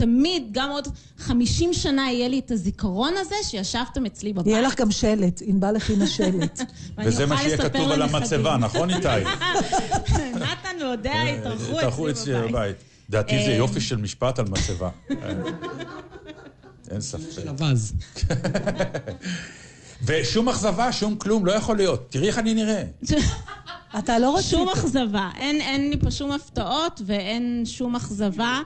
ותמיד, 0.00 0.48
גם 0.52 0.70
עוד 0.70 0.88
50 1.18 1.72
שנה 1.72 2.10
יהיה 2.12 2.28
לי 2.28 2.38
את 2.38 2.50
הזיכרון 2.50 3.14
הזה 3.20 3.34
שישבתם 3.42 4.06
אצלי 4.06 4.32
בבית. 4.32 4.46
יהיה 4.46 4.60
לך 4.60 4.80
גם 4.80 4.90
שלט, 4.90 5.42
ענבל 5.44 5.76
הכינה 5.76 6.06
שלט. 6.16 6.60
ואני 6.96 7.08
וזה 7.08 7.26
מה 7.26 7.38
שיהיה 7.38 7.58
כתוב 7.58 7.90
על. 7.90 8.02
המצבה, 8.02 8.56
נכון 8.56 8.90
איתי? 8.94 9.08
נתן 10.34 10.76
והודע, 10.82 11.22
התארחו 11.22 11.78
התארחו 11.78 12.10
אצלי 12.10 12.34
בבית. 12.34 12.76
לדעתי 13.08 13.44
זה 13.44 13.50
אה, 13.50 13.56
יופי 13.56 13.80
של 13.80 13.96
משפט 13.96 14.38
על 14.38 14.44
מצבה. 14.48 14.90
אה, 15.10 15.16
אין 16.90 17.00
ספק. 17.00 17.42
אווז. 17.48 17.92
ושום 20.06 20.48
אכזבה, 20.48 20.92
שום 20.92 21.16
כלום, 21.16 21.46
לא 21.46 21.52
יכול 21.52 21.76
להיות. 21.76 22.06
תראי 22.10 22.28
איך 22.28 22.38
אני 22.38 22.54
נראה. 22.54 22.84
אתה 23.98 24.18
לא 24.18 24.36
רצית. 24.36 24.50
שום 24.50 24.68
אכזבה. 24.68 25.30
אין, 25.38 25.60
אין 25.60 25.90
לי 25.90 25.96
פה 26.00 26.10
שום 26.10 26.32
הפתעות 26.32 27.02
ואין 27.06 27.62
שום 27.66 27.96
אכזבה. 27.96 28.60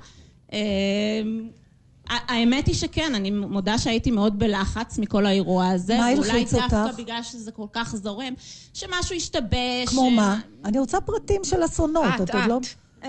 ה- 2.10 2.32
האמת 2.34 2.66
היא 2.66 2.74
שכן, 2.74 3.14
אני 3.14 3.30
מודה 3.30 3.78
שהייתי 3.78 4.10
מאוד 4.10 4.38
בלחץ 4.38 4.98
מכל 4.98 5.26
האירוע 5.26 5.68
הזה. 5.68 5.98
מה 5.98 6.06
ואולי 6.14 6.30
הלחיץ 6.30 6.54
דווקא 6.54 6.84
אותך? 6.86 6.98
בגלל 6.98 7.22
שזה 7.22 7.52
כל 7.52 7.66
כך 7.72 7.96
זורם, 7.96 8.34
שמשהו 8.74 9.16
השתבש. 9.16 9.88
כמו 9.88 10.08
ש- 10.10 10.16
מה? 10.16 10.40
אני 10.64 10.78
רוצה 10.78 11.00
פרטים 11.00 11.44
של 11.44 11.64
אסונות. 11.64 12.04
את, 12.14 12.34
עוד 12.34 12.42
לא... 12.48 12.58
את. 13.00 13.06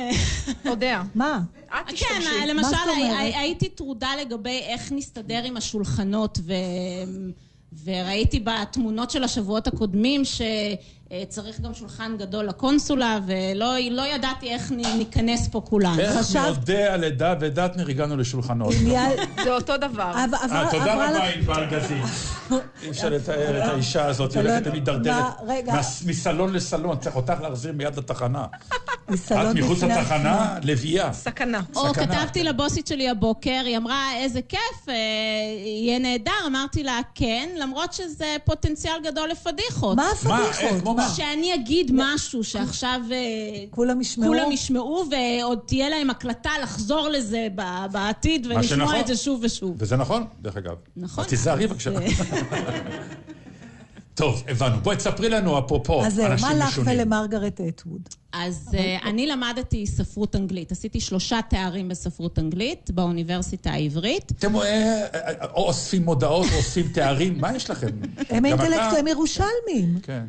אתה 0.61 0.69
יודע. 0.69 1.01
מה? 1.15 1.41
את 1.67 1.71
כן, 1.87 1.93
תשתמשי. 1.95 2.47
למשל, 2.47 2.67
אומרת? 2.89 3.19
הי- 3.19 3.35
הייתי 3.35 3.69
טרודה 3.69 4.09
לגבי 4.21 4.59
איך 4.67 4.91
נסתדר 4.91 5.43
עם 5.43 5.57
השולחנות, 5.57 6.39
ו... 6.41 6.53
וראיתי 7.85 8.39
בתמונות 8.43 9.11
של 9.11 9.23
השבועות 9.23 9.67
הקודמים 9.67 10.21
שצריך 11.13 11.61
גם 11.61 11.73
שולחן 11.73 12.15
גדול 12.19 12.45
לקונסולה, 12.45 13.19
ולא 13.27 13.65
לא 13.91 14.01
ידעתי 14.07 14.49
איך 14.49 14.71
ניכנס 14.71 15.47
פה 15.47 15.61
כולנו. 15.61 15.99
איך 15.99 16.17
חשבת- 16.17 16.69
מיודע 16.69 16.97
לידה 16.97 17.33
ודטנר 17.39 17.89
הגענו 17.89 18.17
לשולחנות. 18.17 18.73
זה 19.43 19.53
אותו 19.53 19.77
דבר. 19.77 20.11
אה, 20.15 20.23
עבר- 20.23 20.71
תודה 20.71 20.93
רבה, 20.93 21.11
לך- 21.11 21.23
ענבל 21.35 21.65
גזית. 21.71 22.03
אי 22.83 22.89
אפשר 22.89 23.09
לתאר 23.09 23.63
את 23.63 23.71
האישה 23.71 24.05
הזאת, 24.05 24.33
היא 24.35 24.41
לא- 24.43 24.49
הולכת 24.49 24.67
ומידרדרת 24.67 25.23
מסלון 26.05 26.53
לסלון, 26.53 26.97
צריך 26.99 27.15
אותך 27.15 27.33
להחזיר 27.41 27.71
מיד 27.73 27.97
לתחנה. 27.97 28.45
מסלון 29.09 29.57
את 29.57 29.63
מחוץ 29.63 29.83
לתחנה, 29.83 30.57
לביאה. 30.63 31.13
סכנה. 31.13 31.61
או. 31.75 31.93
כתבתי 31.93 32.43
לבוסית 32.43 32.87
שלי 32.87 33.09
הבוקר, 33.09 33.61
היא 33.65 33.77
אמרה, 33.77 34.05
איזה 34.17 34.39
כיף, 34.41 34.89
אה, 34.89 34.93
יהיה 35.65 35.99
נהדר. 35.99 36.31
אמרתי 36.47 36.83
לה, 36.83 36.99
כן, 37.15 37.49
למרות 37.57 37.93
שזה 37.93 38.35
פוטנציאל 38.45 38.93
גדול 39.03 39.29
לפדיחות. 39.29 39.95
מה 39.95 40.07
הפדיחות? 40.11 40.94
מה? 40.95 41.09
שאני 41.09 41.53
אגיד 41.53 41.91
משהו 41.93 42.43
שעכשיו 42.43 43.01
אה, 43.11 43.17
כולם 43.69 44.01
ישמעו? 44.01 44.27
כולם 44.27 44.51
ישמעו, 44.51 45.03
ועוד 45.11 45.59
תהיה 45.65 45.89
להם 45.89 46.09
הקלטה 46.09 46.51
לחזור 46.63 47.09
לזה 47.09 47.47
בעתיד, 47.91 48.47
ולשמוע. 48.49 48.99
את 48.99 49.07
זה 49.07 49.15
שוב 49.15 49.39
ושוב. 49.43 49.75
וזה 49.77 49.97
נכון, 49.97 50.25
דרך 50.41 50.57
אגב. 50.57 50.75
נכון. 50.97 51.23
אז 51.23 51.29
תיזהרי 51.29 51.67
בבקשה. 51.67 51.91
טוב, 54.15 54.43
הבנו. 54.47 54.75
בואי 54.83 54.95
תספרי 54.97 55.29
לנו, 55.29 55.59
אפרופו, 55.59 56.05
אז 56.05 56.13
זהו, 56.15 56.25
אנשים 56.25 56.47
מה 56.47 56.53
לך 56.53 56.67
משונים. 56.67 56.99
ולמרגרט 56.99 57.61
אטווד? 57.61 58.01
אז 58.33 58.75
אה, 58.77 58.97
אני 59.09 59.27
למדתי 59.27 59.87
ספרות 59.87 60.35
אנגלית. 60.35 60.71
עשיתי 60.71 60.99
שלושה 60.99 61.39
תארים 61.49 61.89
בספרות 61.89 62.39
אנגלית 62.39 62.91
באוניברסיטה 62.91 63.71
העברית. 63.71 64.31
אתם 64.31 64.55
אה, 64.55 64.61
אה, 64.61 65.45
או 65.53 65.63
אוספים 65.67 66.05
מודעות 66.05 66.47
או 66.51 66.57
אוספים 66.57 66.87
תארים, 66.93 67.41
מה 67.41 67.55
יש 67.55 67.69
לכם? 67.69 67.87
הם 67.87 68.49
גם 68.49 68.55
אתה- 68.55 68.63
אינטלקט, 68.63 68.97
הם 68.99 69.07
ירושלמים. 69.07 69.99
כן. 70.03 70.23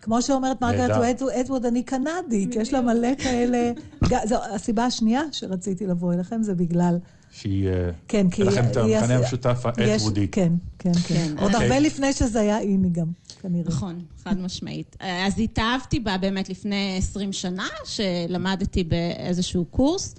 כמו 0.00 0.22
שאומרת 0.22 0.60
מרגרט. 0.62 1.20
אטווד, 1.40 1.66
אני 1.66 1.82
קנדית, 1.82 2.56
יש 2.56 2.72
לה 2.72 2.80
מלא 2.80 3.08
כאלה... 3.18 3.72
הסיבה 4.54 4.84
השנייה 4.84 5.22
שרציתי 5.32 5.86
לבוא 5.86 6.12
אליכם 6.14 6.42
זה 6.42 6.54
בגלל 6.54 6.96
שהיא... 7.30 7.68
אה, 7.68 7.90
כן, 8.08 8.30
כי... 8.30 8.44
לכם 8.44 8.64
את 8.70 8.76
המכנה 8.76 9.16
המשותף 9.16 9.60
האט-וודי. 9.64 10.28
כן, 10.28 10.52
כן, 10.78 10.92
כן. 10.92 11.34
עוד 11.38 11.54
הרבה 11.54 11.78
לפני 11.78 12.12
שזה 12.12 12.40
היה 12.40 12.58
איני 12.58 12.88
גם, 12.90 13.06
כנראה. 13.42 13.68
נכון, 13.68 14.04
חד 14.24 14.40
משמעית. 14.40 14.96
אז 15.00 15.38
התאהבתי 15.38 16.00
בה 16.00 16.18
באמת 16.18 16.48
לפני 16.48 16.94
20 16.98 17.32
שנה, 17.32 17.66
שלמדתי 17.84 18.84
באיזשהו 18.84 19.64
קורס. 19.64 20.14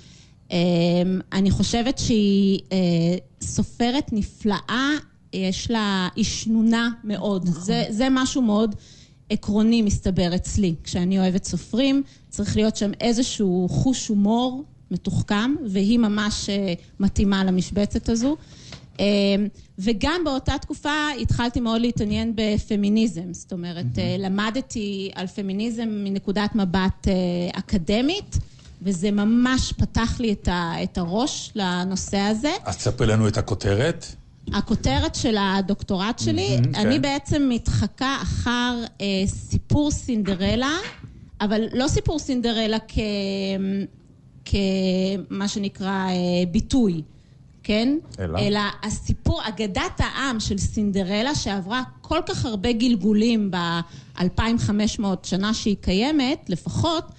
אמ, 0.52 0.58
אני 1.34 1.52
חושבת 1.52 1.98
שהיא 1.98 2.60
אה, 2.72 2.78
סופרת 3.42 4.14
נפלאה, 4.14 4.90
יש 5.34 5.72
לה, 5.72 6.08
היא 6.16 6.26
שנונה 6.26 6.90
מאוד. 7.04 7.50
נכון. 7.50 7.62
זה, 7.62 7.86
זה 7.90 8.08
משהו 8.12 8.42
מאוד 8.42 8.76
עקרוני, 9.30 9.82
מסתבר, 9.82 10.36
אצלי. 10.36 10.76
כשאני 10.84 11.20
אוהבת 11.20 11.44
סופרים, 11.44 12.04
צריך 12.30 12.56
להיות 12.56 12.76
שם 12.76 12.92
איזשהו 13.02 13.68
חוש 13.70 14.08
הומור 14.08 14.64
מתוחכם, 14.92 15.56
והיא 15.70 16.00
ממש 16.00 16.50
אה, 16.50 16.74
מתאימה 17.00 17.44
למשבצת 17.44 18.10
הזו. 18.10 18.38
אמ, 19.00 19.06
וגם 19.80 20.22
באותה 20.26 20.58
תקופה 20.62 21.10
התחלתי 21.22 21.60
מאוד 21.60 21.82
להתעניין 21.82 22.34
בפמיניזם, 22.36 23.34
זאת 23.34 23.52
אומרת, 23.52 23.86
mm-hmm. 23.96 24.20
למדתי 24.20 25.12
על 25.16 25.28
פמיניזם 25.28 25.88
מנקודת 25.90 26.56
מבט 26.56 27.08
אקדמית. 27.54 28.38
וזה 28.82 29.12
ממש 29.12 29.74
פתח 29.74 30.20
לי 30.20 30.34
את, 30.34 30.48
ה, 30.48 30.74
את 30.84 30.98
הראש 30.98 31.52
לנושא 31.56 32.18
הזה. 32.18 32.52
אז 32.66 32.78
תספרי 32.78 33.08
לנו 33.08 33.28
את 33.28 33.38
הכותרת. 33.38 34.06
הכותרת 34.54 35.16
של 35.16 35.38
הדוקטורט 35.40 36.20
שלי, 36.20 36.58
mm-hmm, 36.58 36.78
אני 36.78 36.96
כן. 36.96 37.02
בעצם 37.02 37.50
מתחקה 37.50 38.18
אחר 38.22 38.84
אה, 39.02 39.06
סיפור 39.26 39.92
סינדרלה, 39.92 40.78
אבל 41.42 41.62
לא 41.74 41.88
סיפור 41.88 42.20
סינדרלה 42.20 42.78
כ... 42.88 42.98
כמה 44.46 45.48
שנקרא 45.48 46.08
אה, 46.10 46.46
ביטוי, 46.52 47.02
כן? 47.64 47.98
אלא? 48.20 48.40
אלא 48.40 48.60
הסיפור, 48.84 49.42
אגדת 49.48 50.00
העם 50.00 50.40
של 50.40 50.58
סינדרלה 50.58 51.36
שעברה 51.36 51.84
כל 52.02 52.20
כך 52.26 52.46
הרבה 52.46 52.72
גלגולים 52.72 53.52
ב-2500 53.52 55.04
שנה 55.24 55.54
שהיא 55.54 55.76
קיימת, 55.82 56.50
לפחות, 56.50 57.12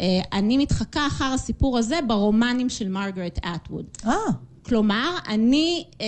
אה, 0.00 0.20
אני 0.32 0.58
מתחקה 0.58 1.06
אחר 1.06 1.24
הסיפור 1.34 1.78
הזה 1.78 1.98
ברומנים 2.06 2.68
של 2.68 2.88
מרגרט 2.88 3.38
אטווד. 3.46 3.84
אה. 4.06 4.12
כלומר, 4.62 5.18
אני 5.28 5.84
אה, 6.00 6.06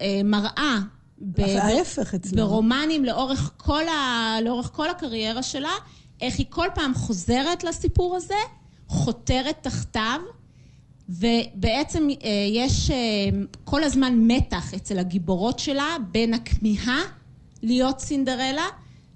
אה, 0.00 0.20
מראה... 0.24 0.78
ב- 1.18 1.40
ההפך 1.40 2.14
אצלנו. 2.14 2.46
ברומנים 2.46 3.04
לאורך 3.04 3.50
כל, 3.56 3.88
ה, 3.88 4.36
לאורך 4.42 4.70
כל 4.72 4.90
הקריירה 4.90 5.42
שלה, 5.42 5.72
איך 6.20 6.38
היא 6.38 6.46
כל 6.48 6.66
פעם 6.74 6.94
חוזרת 6.94 7.64
לסיפור 7.64 8.16
הזה, 8.16 8.34
חותרת 8.94 9.56
תחתיו, 9.62 10.20
ובעצם 11.08 12.08
אה, 12.24 12.30
יש 12.52 12.90
אה, 12.90 12.96
כל 13.64 13.84
הזמן 13.84 14.14
מתח 14.26 14.74
אצל 14.74 14.98
הגיבורות 14.98 15.58
שלה 15.58 15.96
בין 16.10 16.34
הכמיהה 16.34 17.00
להיות 17.62 18.00
סינדרלה 18.00 18.66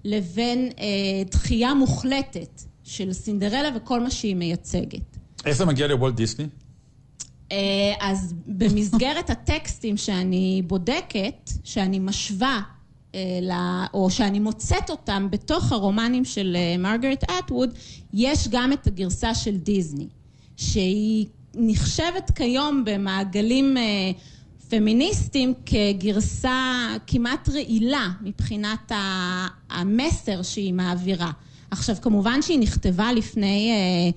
לבין 0.05 0.71
אה, 0.79 0.85
דחייה 1.31 1.75
מוחלטת 1.75 2.63
של 2.85 3.13
סינדרלה 3.13 3.69
וכל 3.77 4.01
מה 4.01 4.11
שהיא 4.11 4.37
מייצגת. 4.37 5.17
איך 5.45 5.57
זה 5.57 5.65
מגיע 5.65 5.87
לוולט 5.87 6.15
דיסני? 6.15 6.47
אז 8.01 8.35
במסגרת 8.47 9.31
הטקסטים 9.31 9.97
שאני 9.97 10.63
בודקת, 10.67 11.51
שאני 11.65 11.99
משווה, 11.99 12.61
או 13.95 14.11
שאני 14.11 14.39
מוצאת 14.39 14.91
אותם 14.91 15.29
בתוך 15.31 15.73
הרומנים 15.73 16.25
של 16.25 16.57
אה, 16.57 16.77
מרגרט 16.79 17.25
אטווד, 17.31 17.71
יש 18.13 18.49
גם 18.49 18.73
את 18.73 18.87
הגרסה 18.87 19.35
של 19.35 19.57
דיסני, 19.57 20.07
שהיא 20.57 21.27
נחשבת 21.55 22.31
כיום 22.35 22.83
במעגלים 22.87 23.77
פמיניסטיים 24.69 25.55
כגרסה 25.67 26.87
כמעט 27.07 27.49
רעילה 27.49 28.09
מבחינת 28.23 28.93
המסר 29.71 30.43
שהיא 30.43 30.75
מעבירה. 30.75 31.31
עכשיו, 31.71 31.97
כמובן 32.03 32.43
שהיא 32.43 32.59
נכתבה 32.59 33.13
לפני 33.13 33.71
אה, 33.71 33.77
אה, 33.77 34.11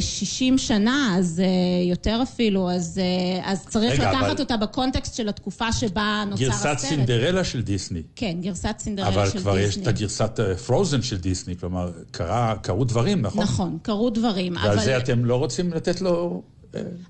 60 0.00 0.58
שנה, 0.58 1.14
אז 1.18 1.42
אה, 1.44 1.88
יותר 1.90 2.20
אפילו, 2.22 2.70
אז, 2.70 3.00
אה, 3.02 3.50
אז 3.52 3.66
צריך 3.66 3.92
רגע, 3.92 4.10
לקחת 4.10 4.24
אבל... 4.24 4.40
אותה 4.40 4.56
בקונטקסט 4.56 5.14
של 5.14 5.28
התקופה 5.28 5.72
שבה 5.72 6.24
נוצר 6.26 6.44
גרסת 6.44 6.54
הסרט. 6.54 6.72
גרסת 6.72 6.88
סינדרלה 6.88 7.44
של 7.44 7.62
דיסני. 7.62 8.02
כן, 8.16 8.36
גרסת 8.40 8.74
סינדרלה 8.78 9.12
של 9.12 9.20
דיסני. 9.22 9.40
אבל 9.40 9.40
כבר 9.40 9.58
יש 9.58 9.76
את 9.76 9.86
הגרסת 9.86 10.40
פרוזן 10.66 11.02
של 11.02 11.16
דיסני, 11.16 11.56
כלומר, 11.56 11.92
קרה, 12.10 12.54
קרו 12.62 12.84
דברים, 12.84 13.22
נכון? 13.22 13.42
נכון, 13.42 13.78
קרו 13.82 14.10
דברים, 14.10 14.56
ועל 14.56 14.72
אבל... 14.72 14.84
זה 14.84 14.96
אתם 14.96 15.24
לא 15.24 15.36
רוצים 15.36 15.72
לתת 15.72 16.00
לו... 16.00 16.42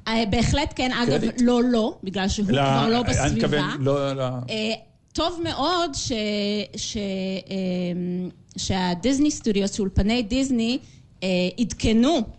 אה, 0.09 0.25
בהחלט 0.31 0.73
כן, 0.77 0.91
אגב, 0.93 1.21
לא 1.41 1.63
לא, 1.63 1.99
בגלל 2.05 2.29
שהוא 2.29 2.47
לא, 2.49 2.63
כבר 2.63 2.89
לא 2.89 3.03
בסביבה. 3.03 3.27
אני 3.27 3.35
מתכוון, 3.35 3.65
לא, 3.81 4.13
לא. 4.13 4.29
טוב 5.13 5.41
מאוד 5.45 5.91
ש... 5.95 6.13
ש... 6.77 6.97
שהדיסני 8.57 9.31
סטודיוס, 9.31 9.73
שאולפני 9.73 10.23
דיסני, 10.23 10.79
אה, 11.23 11.29
עדכנו 11.59 12.38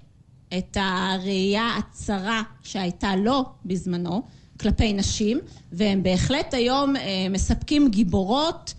את 0.57 0.77
הראייה 0.79 1.77
הצרה 1.77 2.41
שהייתה 2.63 3.15
לו 3.15 3.43
בזמנו 3.65 4.23
כלפי 4.59 4.93
נשים, 4.93 5.39
והם 5.71 6.03
בהחלט 6.03 6.53
היום 6.53 6.95
אה, 6.95 7.01
מספקים 7.29 7.89
גיבורות 7.89 8.73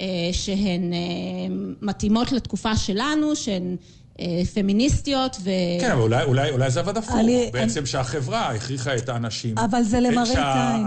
אה, 0.00 0.06
שהן 0.32 0.92
מתאימות 1.82 2.32
לתקופה 2.32 2.76
שלנו, 2.76 3.36
שהן 3.36 3.76
אה, 3.80 4.01
פמיניסטיות 4.54 5.36
ו... 5.40 5.50
כן, 5.80 5.90
אבל 5.90 6.00
אולי, 6.00 6.24
אולי, 6.24 6.50
אולי 6.50 6.70
זה 6.70 6.80
עבד 6.80 6.96
הפוך. 6.96 7.16
אני, 7.16 7.50
בעצם 7.52 7.78
אני... 7.78 7.86
שהחברה 7.86 8.50
הכריחה 8.50 8.96
את 8.96 9.08
האנשים. 9.08 9.58
אבל 9.58 9.82
זה 9.82 10.00
למראית 10.00 10.38
עין. 10.38 10.86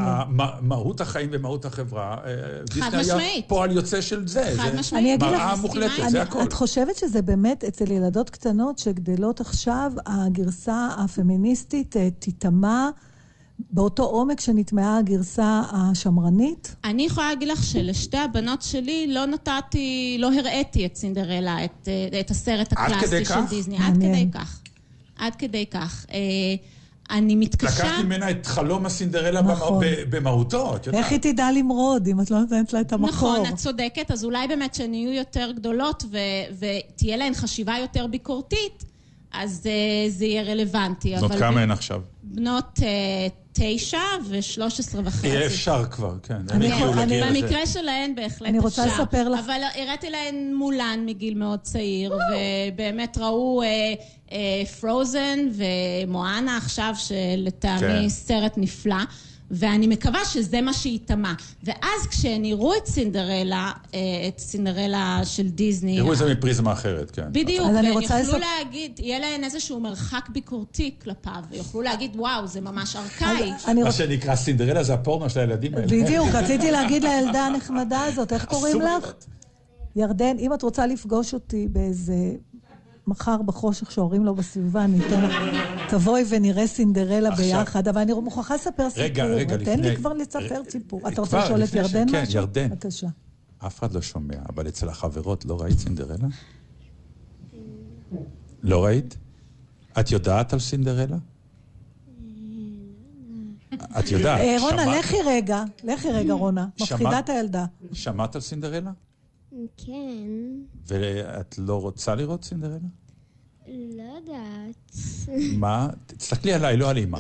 שמהות 0.62 1.02
החיים 1.02 1.30
ומהות 1.32 1.66
החברה, 1.66 2.18
אה, 2.26 2.32
חד 2.70 2.96
משמעית. 2.96 3.34
היה 3.34 3.42
פועל 3.48 3.72
יוצא 3.72 4.02
של 4.02 4.28
זה. 4.28 4.54
חד 4.58 4.72
זה 4.72 4.80
משמעית. 4.80 5.22
מראה 5.24 5.56
מוחלטת, 5.56 6.00
אני, 6.00 6.10
זה 6.10 6.22
הכול. 6.22 6.44
את 6.44 6.54
חושבת 6.54 6.96
שזה 6.96 7.22
באמת 7.22 7.64
אצל 7.64 7.92
ילדות 7.92 8.30
קטנות 8.30 8.78
שגדלות 8.78 9.42
עכשיו, 9.42 9.92
הגרסה 10.06 10.88
הפמיניסטית 10.98 11.98
אה, 11.98 12.10
תיטמע? 12.20 12.90
באותו 13.60 14.04
עומק 14.04 14.40
שנטמעה 14.40 14.98
הגרסה 14.98 15.62
השמרנית? 15.72 16.76
אני 16.84 17.06
יכולה 17.06 17.30
להגיד 17.30 17.48
לך 17.48 17.64
שלשתי 17.64 18.18
הבנות 18.18 18.62
שלי 18.62 19.08
לא 19.14 19.26
נתתי, 19.26 20.18
לא 20.20 20.34
הראיתי 20.34 20.86
את 20.86 20.96
סינדרלה, 20.96 21.66
את, 21.66 21.88
את 22.20 22.32
הסרט 22.32 22.72
הקלאסי 22.72 23.26
של 23.26 23.46
דיסני. 23.50 23.78
עד 23.78 23.96
כדי 23.98 24.28
כך. 24.34 24.60
עד 25.18 25.36
כדי 25.36 25.66
כך. 25.66 26.06
אה, 26.14 26.18
אני 27.10 27.36
מתקשה... 27.36 27.84
לקחתי 27.84 28.04
ממנה 28.04 28.32
את 28.32 28.46
חלום 28.46 28.86
הסינדרלה 28.86 29.42
נכון. 29.42 29.84
במהותו, 30.10 30.76
את 30.76 30.88
יודעת. 30.88 31.04
איך 31.04 31.12
היא 31.12 31.20
תדע 31.20 31.52
למרוד 31.52 32.08
אם 32.08 32.22
את 32.22 32.32
לא 32.32 32.40
נותנת 32.40 32.74
לה 32.74 32.82
את 32.82 32.94
המקור? 32.94 33.10
נכון, 33.10 33.46
את 33.46 33.56
צודקת, 33.56 34.12
אז 34.12 34.26
אולי 34.26 34.48
באמת 34.48 34.76
שהן 34.76 34.94
יהיו 34.94 35.14
יותר 35.14 35.52
גדולות 35.56 36.04
ותהיה 36.60 37.18
להן 37.18 37.34
חשיבה 37.34 37.76
יותר 37.82 38.08
ביקורתית, 38.08 38.86
אז 39.34 39.64
uh, 39.64 40.12
זה 40.12 40.26
יהיה 40.26 40.44
רלוונטי. 40.44 41.20
זאת 41.20 41.32
כמה 41.32 41.62
הן 41.62 41.72
עכשיו? 41.72 42.02
בנות 42.24 42.80
uh, 42.80 42.84
תשע 43.58 43.98
ושלוש 44.30 44.80
עשרה 44.80 45.02
וחצי. 45.06 45.28
יהיה 45.28 45.46
אפשר 45.46 45.86
כבר, 45.92 46.14
כן. 46.24 46.42
אני, 46.52 46.74
אני, 46.74 47.22
במקרה 47.22 47.66
שלהן 47.66 48.16
בהחלט 48.16 48.32
אפשר. 48.32 48.46
אני 48.46 48.60
רוצה 48.60 48.86
לספר 48.86 49.30
לך. 49.30 49.40
אבל 49.46 49.62
הראיתי 49.76 50.10
להן 50.10 50.54
מולן 50.54 51.04
מגיל 51.06 51.34
מאוד 51.34 51.60
צעיר, 51.60 52.14
ובאמת 52.14 53.18
ראו 53.18 53.64
פרוזן 54.80 55.40
uh, 55.40 55.54
uh, 55.54 56.08
ומואנה 56.08 56.58
עכשיו, 56.58 56.94
שלטעמי 56.98 57.80
כן. 57.80 58.10
סרט 58.10 58.54
נפלא. 58.58 58.96
ואני 59.52 59.88
מקווה 59.88 60.26
שזה 60.26 60.62
מה 60.62 60.74
שייטמע. 60.74 61.34
ואז 61.64 62.08
כשהם 62.10 62.46
יראו 62.46 62.78
את 62.78 62.86
סינדרלה, 62.86 63.72
אה, 63.94 64.00
את 64.28 64.40
סינדרלה 64.40 65.22
של 65.24 65.50
דיסני... 65.50 65.92
יראו 65.92 66.14
את 66.14 66.18
זה 66.18 66.34
מפריזמה 66.34 66.74
אחרת, 66.74 67.12
כן. 67.12 67.28
בדיוק, 67.32 67.68
והם 67.68 67.86
יוכלו 67.86 68.18
לספ... 68.20 68.34
להגיד, 68.34 69.00
יהיה 69.00 69.20
להם 69.20 69.44
איזשהו 69.44 69.80
מרחק 69.80 70.30
ביקורתי 70.30 70.96
כלפיו, 71.04 71.44
ויוכלו 71.52 71.82
להגיד, 71.82 72.16
וואו, 72.16 72.48
זה 72.48 72.62
ממש 72.62 72.96
ארכאי. 72.96 73.52
מה 73.84 73.92
שנקרא 73.92 74.36
סינדרלה 74.36 74.84
זה 74.84 74.94
הפורנו 74.94 75.30
של 75.30 75.40
הילדים 75.40 75.76
האלה. 75.76 75.88
בדיוק, 75.88 76.28
רציתי 76.34 76.72
להגיד 76.72 77.04
לילדה 77.04 77.46
הנחמדה 77.46 78.04
הזאת, 78.04 78.34
איך 78.34 78.46
קוראים 78.46 78.82
לך? 78.82 79.12
ירדן, 79.96 80.38
אם 80.40 80.54
את 80.54 80.62
רוצה 80.62 80.88
לפגוש 80.88 81.34
אותי 81.34 81.68
באיזה 81.72 82.14
מחר 83.08 83.42
בחושך 83.42 83.92
שההורים 83.92 84.26
לא 84.26 84.34
בסביבה, 84.34 84.84
אני 84.84 85.00
אתן 85.00 85.22
לך, 85.24 85.34
תבואי 85.90 86.24
ונראה 86.30 86.68
סינדרלה 86.68 87.32
ביחד, 87.36 87.88
אבל 87.88 88.02
אני 88.02 88.14
מוכרחה 88.14 88.56
לספר 88.56 88.90
סיפור. 88.90 89.04
רגע, 89.04 89.26
רגע, 89.26 89.56
לפני... 89.56 89.76
תן 89.76 89.80
לי 89.80 89.96
כבר 89.96 90.14
לספר 90.14 90.62
סיפור. 90.70 91.08
אתה 91.08 91.22
רוצה 91.22 91.46
לשאול 91.46 91.64
את 91.64 91.74
ירדן 91.74 92.04
משהו? 92.04 92.12
כן, 92.12 92.24
ירדן. 92.30 92.70
בבקשה. 92.70 93.08
אף 93.58 93.80
אחד 93.80 93.94
לא 93.94 94.02
שומע, 94.02 94.38
אבל 94.50 94.68
אצל 94.68 94.90
החברות 94.90 95.46
לא 95.46 95.62
ראית 95.62 95.80
סינדרלה? 95.80 96.28
לא 98.64 98.86
ראית? 98.86 99.18
את 100.00 100.12
יודעת 100.12 100.54
על 100.54 100.60
סינדרלה? 100.60 101.18
את 104.00 104.12
יודעת. 104.12 104.40
אה, 104.42 104.58
רונה, 104.60 105.00
לכי 105.00 105.18
רגע, 105.26 105.64
לכי 105.84 106.12
רגע, 106.12 106.34
רונה. 106.34 106.68
מפחידה 106.82 107.20
את 107.20 107.30
הילדה. 107.30 107.66
שמעת 107.94 108.36
על 108.36 108.42
סינדרלה? 108.42 108.92
כן. 109.78 110.28
ואת 110.88 111.58
לא 111.58 111.82
רוצה 111.82 112.16
לראות 112.16 112.44
סינדרלה? 112.44 112.78
לא 113.68 114.04
יודעת. 114.16 114.96
מה? 115.58 115.90
תסתכלי 116.08 116.54
עליי, 116.54 116.78
לא 116.78 116.90
על 116.90 116.98
אימא. 116.98 117.20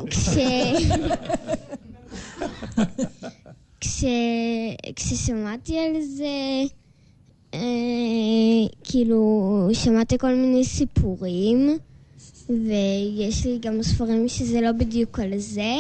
כש... 3.82 4.04
כששמעתי 4.96 5.80
על 5.80 6.02
זה, 6.02 6.64
אה, 7.54 7.60
כאילו, 8.84 9.70
שמעתי 9.74 10.18
כל 10.18 10.36
מיני 10.36 10.66
סיפורים, 10.66 11.78
ויש 12.50 13.46
לי 13.46 13.60
גם 13.62 13.84
ספרים 13.84 14.28
שזה 14.28 14.62
לא 14.62 14.72
בדיוק 14.72 15.20
על 15.20 15.38
זה, 15.38 15.76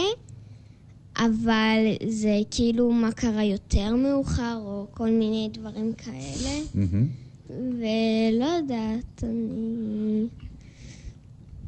אבל 1.17 1.77
זה 2.07 2.39
כאילו 2.51 2.91
מה 2.91 3.11
קרה 3.11 3.43
יותר 3.43 3.95
מאוחר, 3.95 4.61
או 4.65 4.87
כל 4.91 5.09
מיני 5.09 5.49
דברים 5.53 5.93
כאלה. 5.93 6.85
ולא 7.49 8.45
יודעת, 8.45 9.23
אני... 9.23 10.27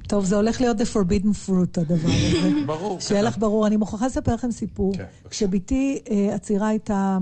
טוב, 0.08 0.26
זה 0.26 0.36
הולך 0.36 0.62
להיות 0.62 0.78
the 0.78 0.84
forbidden 0.94 1.48
fruit, 1.48 1.82
הדבר 1.82 2.10
הזה. 2.10 2.52
ברור. 2.68 3.00
שיהיה 3.00 3.22
לך 3.22 3.38
ברור. 3.38 3.68
אני 3.68 3.78
מוכרחה 3.78 4.06
לספר 4.06 4.34
לכם 4.34 4.52
סיפור. 4.52 4.94
כן, 4.94 5.04
כשבתי 5.30 6.00
אה, 6.12 6.36
הצעירה 6.36 6.68
הייתה 6.68 7.18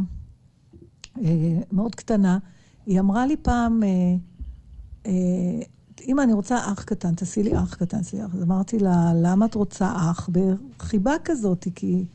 אה, 1.24 1.32
מאוד 1.72 1.96
קטנה, 1.96 2.38
היא 2.86 3.00
אמרה 3.00 3.26
לי 3.26 3.36
פעם, 3.42 3.84
אה, 3.84 3.90
אה, 5.06 5.12
אמא, 6.08 6.22
אני 6.22 6.34
רוצה 6.34 6.58
אח 6.58 6.84
קטן, 6.84 7.16
תעשי 7.16 7.44
לי 7.44 7.58
אח 7.58 7.76
קטן, 7.76 7.98
תעשי 7.98 8.18
לי 8.18 8.26
אח. 8.26 8.36
אז 8.36 8.44
אמרתי 8.44 8.80
לה, 8.80 9.12
למה 9.16 9.46
את 9.46 9.56
רוצה 9.56 9.92
אח? 9.96 10.30
בחיבה 10.78 11.14
כזאת, 11.24 11.68
כי 11.76 12.06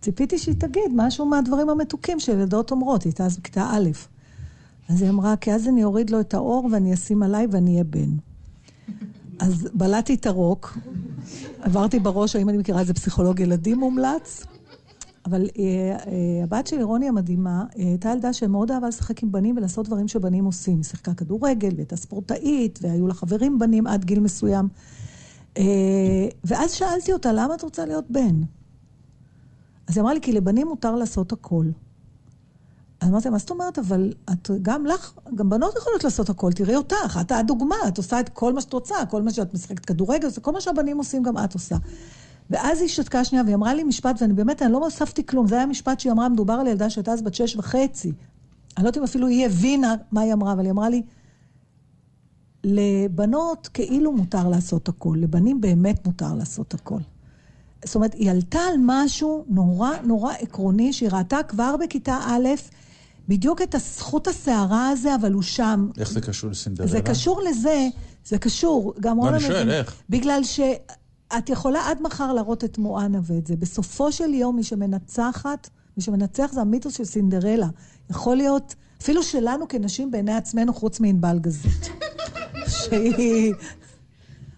ציפיתי 0.00 0.38
שהיא 0.38 0.54
תגיד 0.54 0.92
משהו 0.94 1.26
מהדברים 1.26 1.70
המתוקים 1.70 2.20
שילדות 2.20 2.70
אומרות, 2.70 3.02
היא 3.02 3.10
הייתה 3.10 3.24
אז 3.26 3.38
בכיתה 3.38 3.70
א'. 3.70 3.90
אז 4.88 5.02
היא 5.02 5.10
אמרה, 5.10 5.36
כי 5.36 5.52
אז 5.52 5.68
אני 5.68 5.84
אוריד 5.84 6.10
לו 6.10 6.20
את 6.20 6.34
האור 6.34 6.68
ואני 6.72 6.94
אשים 6.94 7.22
עליי 7.22 7.46
ואני 7.50 7.72
אהיה 7.72 7.84
בן. 7.84 8.10
אז 9.38 9.68
בלעתי 9.74 10.14
את 10.14 10.26
הרוק, 10.26 10.78
עברתי 11.60 11.98
בראש, 11.98 12.36
האם 12.36 12.48
אני 12.48 12.58
מכירה 12.58 12.80
איזה 12.80 12.94
פסיכולוג 12.94 13.40
ילדים 13.40 13.78
מומלץ, 13.78 14.44
אבל 15.26 15.42
אה, 15.58 15.96
אה, 16.06 16.44
הבת 16.44 16.66
שלי, 16.66 16.82
רוני 16.82 17.08
המדהימה, 17.08 17.64
אה, 17.78 17.84
הייתה 17.84 18.08
ילדה 18.08 18.32
שמאוד 18.32 18.70
אהבה 18.70 18.88
לשחק 18.88 19.22
עם 19.22 19.32
בנים 19.32 19.56
ולעשות 19.56 19.86
דברים 19.86 20.08
שבנים 20.08 20.44
עושים. 20.44 20.76
היא 20.76 20.84
שיחקה 20.84 21.14
כדורגל, 21.14 21.70
והייתה 21.74 21.96
ספורטאית, 21.96 22.78
והיו 22.82 23.06
לה 23.06 23.14
חברים 23.14 23.58
בנים 23.58 23.86
עד 23.86 24.04
גיל 24.04 24.20
מסוים. 24.20 24.68
אה, 25.58 26.28
ואז 26.44 26.72
שאלתי 26.72 27.12
אותה, 27.12 27.32
למה 27.32 27.54
את 27.54 27.62
רוצה 27.62 27.86
להיות 27.86 28.04
בן? 28.10 28.40
אז 29.86 29.96
היא 29.96 30.02
אמרה 30.02 30.14
לי, 30.14 30.20
כי 30.20 30.32
לבנים 30.32 30.66
מותר 30.66 30.96
לעשות 30.96 31.32
הכל. 31.32 31.66
אז 33.00 33.08
אמרתי 33.08 33.24
לה, 33.24 33.32
מה 33.32 33.38
זאת 33.38 33.50
אומרת? 33.50 33.78
אבל 33.78 34.12
את, 34.32 34.50
גם 34.62 34.86
לך, 34.86 35.12
גם 35.34 35.50
בנות 35.50 35.76
יכולות 35.76 36.04
לעשות 36.04 36.30
הכל, 36.30 36.52
תראי 36.52 36.76
אותך, 36.76 37.18
את 37.20 37.32
הדוגמה, 37.32 37.76
את 37.88 37.98
עושה 37.98 38.20
את 38.20 38.28
כל 38.28 38.52
מה 38.52 38.60
שאת 38.60 38.72
רוצה, 38.72 38.94
כל 39.10 39.22
מה 39.22 39.30
שאת 39.30 39.54
משחקת 39.54 39.84
כדורגל, 39.84 40.28
כל 40.42 40.52
מה 40.52 40.60
שהבנים 40.60 40.98
עושים, 40.98 41.22
גם 41.22 41.38
את 41.38 41.54
עושה. 41.54 41.76
ואז 42.50 42.80
היא 42.80 42.88
שתקה 42.88 43.24
שנייה, 43.24 43.44
והיא 43.44 43.54
אמרה 43.54 43.74
לי 43.74 43.84
משפט, 43.84 44.22
ואני 44.22 44.32
באמת, 44.32 44.62
אני 44.62 44.72
לא 44.72 44.78
הוספתי 44.78 45.26
כלום, 45.26 45.46
זה 45.46 45.56
היה 45.56 45.66
משפט 45.66 46.00
שהיא 46.00 46.12
אמרה, 46.12 46.28
מדובר 46.28 46.54
על 46.54 46.66
ילדה 46.66 46.90
שהייתה 46.90 47.12
אז 47.12 47.22
בת 47.22 47.34
שש 47.34 47.56
וחצי. 47.56 48.12
אני 48.76 48.84
לא 48.84 48.88
יודעת 48.88 48.98
אם 48.98 49.02
אפילו 49.02 49.26
היא 49.26 49.46
הבינה 49.46 49.94
מה 50.12 50.20
היא 50.20 50.32
אמרה, 50.32 50.52
אבל 50.52 50.64
היא 50.64 50.70
אמרה 50.70 50.88
לי, 50.88 51.02
לבנות 52.64 53.68
כאילו 53.74 54.12
מותר 54.12 54.48
לעשות 54.48 54.88
הכל, 54.88 55.16
לבנים 55.20 55.60
באמת 55.60 56.06
מותר 56.06 56.34
לעשות 56.34 56.74
הכל. 56.74 56.98
זאת 57.84 57.94
אומרת, 57.94 58.14
היא 58.14 58.30
עלתה 58.30 58.58
על 58.58 58.74
משהו 58.78 59.44
נורא 59.48 59.90
נורא 60.04 60.32
עקרוני, 60.38 60.92
שהיא 60.92 61.08
ראתה 61.12 61.38
כבר 61.48 61.74
בכיתה 61.76 62.18
א', 62.26 62.48
בדיוק 63.28 63.62
את 63.62 63.74
הזכות 63.74 64.26
הסערה 64.28 64.88
הזה, 64.88 65.14
אבל 65.14 65.32
הוא 65.32 65.42
שם. 65.42 65.88
איך 65.98 66.12
זה 66.12 66.20
קשור 66.20 66.50
לסינדרלה? 66.50 66.90
זה 66.90 67.00
קשור 67.00 67.42
לזה, 67.42 67.88
זה 68.24 68.38
קשור, 68.38 68.94
גם 69.00 69.16
לא, 69.16 69.22
רונה 69.22 69.36
אני 69.36 69.46
שואל, 69.46 69.70
איך? 69.70 69.94
בגלל 70.10 70.40
שאת 71.32 71.48
יכולה 71.48 71.90
עד 71.90 72.02
מחר 72.02 72.32
להראות 72.32 72.64
את 72.64 72.78
מואנה 72.78 73.18
ואת 73.24 73.46
זה. 73.46 73.56
בסופו 73.56 74.12
של 74.12 74.34
יום, 74.34 74.56
מי 74.56 74.62
שמנצחת, 74.62 75.70
מי 75.96 76.02
שמנצח 76.02 76.50
זה 76.52 76.60
המיתוס 76.60 76.96
של 76.96 77.04
סינדרלה. 77.04 77.68
יכול 78.10 78.36
להיות, 78.36 78.74
אפילו 79.02 79.22
שלנו 79.22 79.68
כנשים 79.68 80.10
בעיני 80.10 80.34
עצמנו, 80.34 80.74
חוץ 80.74 81.00
מענבל 81.00 81.38
גזית. 81.38 81.90
שהיא... 82.68 83.54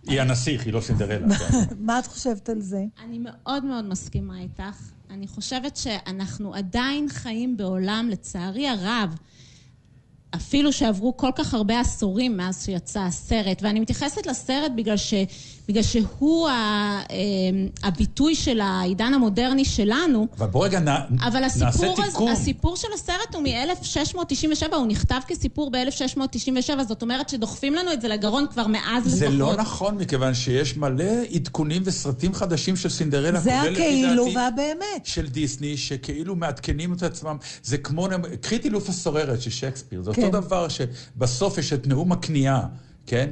היא 0.06 0.20
הנסיך, 0.20 0.64
היא 0.64 0.72
לא 0.72 0.80
סינדרלה. 0.80 1.36
כן. 1.38 1.58
מה 1.86 1.98
את 1.98 2.06
חושבת 2.06 2.48
על 2.48 2.60
זה? 2.60 2.84
אני 3.04 3.18
מאוד 3.18 3.64
מאוד 3.64 3.84
מסכימה 3.84 4.38
איתך. 4.38 4.90
אני 5.10 5.26
חושבת 5.26 5.76
שאנחנו 5.76 6.54
עדיין 6.54 7.08
חיים 7.08 7.56
בעולם, 7.56 8.08
לצערי 8.10 8.68
הרב, 8.68 9.14
אפילו 10.36 10.72
שעברו 10.72 11.16
כל 11.16 11.30
כך 11.36 11.54
הרבה 11.54 11.80
עשורים 11.80 12.36
מאז 12.36 12.64
שיצא 12.64 13.00
הסרט, 13.00 13.62
ואני 13.62 13.80
מתייחסת 13.80 14.26
לסרט 14.26 14.72
בגלל, 14.76 14.96
ש, 14.96 15.14
בגלל 15.68 15.82
שהוא 15.82 16.48
ה, 16.48 16.52
אה, 16.52 17.16
הביטוי 17.82 18.34
של 18.34 18.60
העידן 18.60 19.14
המודרני 19.14 19.64
שלנו, 19.64 20.26
אבל 20.38 20.46
בוא 20.46 20.64
רגע 20.64 20.80
נ- 20.80 21.18
אבל 21.20 21.40
נעשה 21.40 21.68
הסיפור, 21.68 21.92
הזה, 21.98 22.10
תיקון. 22.10 22.28
הסיפור 22.32 22.76
של 22.76 22.88
הסרט 22.94 23.34
הוא 23.34 23.42
מ-1697, 23.42 24.74
הוא 24.74 24.86
נכתב 24.86 25.20
כסיפור 25.28 25.70
ב-1697, 25.70 26.82
זאת 26.88 27.02
אומרת 27.02 27.28
שדוחפים 27.28 27.74
לנו 27.74 27.92
את 27.92 28.00
זה 28.00 28.08
לגרון 28.08 28.46
כבר 28.52 28.66
מאז 28.66 29.04
זה 29.04 29.28
לפחות. 29.28 29.38
לא 29.38 29.56
נכון, 29.56 29.96
מכיוון 29.98 30.34
שיש 30.34 30.76
מלא 30.76 31.04
עדכונים 31.34 31.82
וסרטים 31.84 32.34
חדשים 32.34 32.76
של 32.76 32.88
סינדרלה, 32.88 33.40
זה 33.40 33.60
הכאילו 33.60 34.24
והבאמת. 34.34 35.04
של 35.04 35.26
דיסני, 35.26 35.76
שכאילו 35.76 36.36
מעדכנים 36.36 36.92
את 36.92 37.02
עצמם. 37.02 37.36
זה 37.62 37.78
כמו, 37.78 38.08
קחי 38.40 38.56
את 38.56 38.64
אילוף 38.64 38.88
הסוררת 38.88 39.42
של 39.42 39.50
שייקספיר, 39.50 40.02
זה 40.02 40.12
כן. 40.12 40.22
אותו 40.26 40.40
דבר 40.40 40.68
שבסוף 40.68 41.58
יש 41.58 41.72
את 41.72 41.86
נאום 41.86 42.12
הכניעה, 42.12 42.66
כן? 43.06 43.30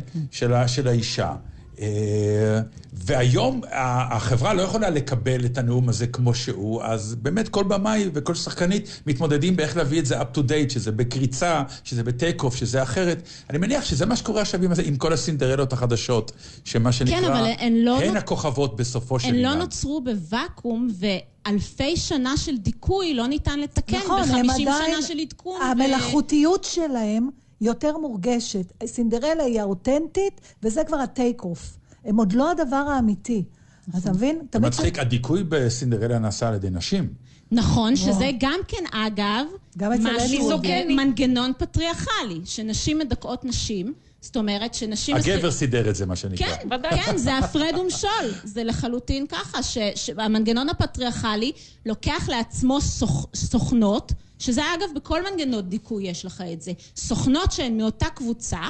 של 0.66 0.88
האישה. 0.88 1.34
אה, 1.80 2.60
והיום 2.92 3.60
החברה 3.72 4.54
לא 4.54 4.62
יכולה 4.62 4.90
לקבל 4.90 5.44
את 5.44 5.58
הנאום 5.58 5.88
הזה 5.88 6.06
כמו 6.06 6.34
שהוא, 6.34 6.82
אז 6.82 7.14
באמת 7.14 7.48
כל 7.48 7.64
במאי 7.64 8.10
וכל 8.14 8.34
שחקנית 8.34 9.00
מתמודדים 9.06 9.56
באיך 9.56 9.76
להביא 9.76 10.00
את 10.00 10.06
זה 10.06 10.20
up 10.20 10.24
to 10.34 10.38
date, 10.38 10.72
שזה 10.72 10.92
בקריצה, 10.92 11.62
שזה 11.84 12.02
ב 12.02 12.42
take-off, 12.42 12.56
שזה 12.56 12.82
אחרת. 12.82 13.22
אני 13.50 13.58
מניח 13.58 13.84
שזה 13.84 14.06
מה 14.06 14.16
שקורה 14.16 14.40
עכשיו 14.42 14.62
עם, 14.64 14.72
הזה- 14.72 14.82
עם 14.86 14.96
כל 14.96 15.12
הסינדרלות 15.12 15.72
החדשות, 15.72 16.32
שמה 16.64 16.92
שנקרא, 16.92 17.20
כן, 17.20 17.24
אבל 17.24 17.50
הן 17.58 17.74
לא 17.76 18.00
הן 18.00 18.16
הכוכבות 18.16 18.76
בסופו 18.76 19.18
של 19.18 19.28
הן 19.28 19.34
עניין. 19.34 19.52
לא 19.52 19.54
נוצרו 19.58 20.00
בוואקום, 20.04 20.88
ואלפי 20.98 21.96
שנה 21.96 22.36
של 22.36 22.56
דיכוי 22.56 23.14
לא 23.14 23.26
ניתן 23.26 23.60
לתקן 23.60 23.96
נכון, 23.96 24.22
הם 24.22 24.46
ב-50 24.46 24.52
עדיין... 24.52 24.94
שנה 24.96 25.02
של 25.08 25.18
עדכון. 25.18 25.60
ו- 25.60 25.64
המלאכותיות 25.64 26.64
שלהם 26.64 27.28
יותר 27.64 27.98
מורגשת. 27.98 28.72
סינדרלה 28.86 29.42
היא 29.44 29.60
האותנטית, 29.60 30.40
וזה 30.62 30.84
כבר 30.84 30.96
ה 30.96 31.42
take-off. 31.42 31.76
הם 32.04 32.16
עוד 32.16 32.32
לא 32.32 32.50
הדבר 32.50 32.76
האמיתי. 32.76 33.44
אתה 33.98 34.12
מבין? 34.12 34.38
זה 34.52 34.58
מצחיק, 34.58 34.98
הדיכוי 34.98 35.44
בסינדרלה 35.48 36.18
נעשה 36.18 36.48
על 36.48 36.54
ידי 36.54 36.70
נשים. 36.70 37.08
נכון, 37.52 37.96
שזה 37.96 38.30
גם 38.40 38.60
כן, 38.68 38.84
אגב, 38.92 39.46
גם 39.78 39.92
משהו-. 39.92 40.60
מנגנון 40.88 41.52
פטריארכלי, 41.58 42.40
שנשים 42.44 42.98
מדכאות 42.98 43.44
נשים, 43.44 43.92
זאת 44.20 44.36
אומרת 44.36 44.74
שנשים... 44.74 45.16
הגבר 45.16 45.50
סידר 45.50 45.90
את 45.90 45.94
זה, 45.96 46.06
מה 46.06 46.16
שנקרא. 46.16 46.46
כן, 46.46 46.68
כן, 47.04 47.16
זה 47.16 47.38
הפרד 47.38 47.74
ומשול. 47.80 48.10
זה 48.44 48.64
לחלוטין 48.64 49.26
ככה, 49.26 49.62
ש- 49.62 49.78
שהמנגנון 49.94 50.68
הפטריארכלי 50.68 51.52
לוקח 51.86 52.28
לעצמו 52.28 52.80
סוכ, 52.80 53.26
סוכנות, 53.34 54.12
שזה 54.38 54.62
אגב, 54.74 54.86
בכל 54.94 55.30
מנגנון 55.30 55.62
דיכוי 55.62 56.08
יש 56.08 56.24
לך 56.24 56.44
את 56.52 56.62
זה. 56.62 56.72
סוכנות 56.96 57.52
שהן 57.52 57.76
מאותה 57.76 58.08
קבוצה, 58.08 58.60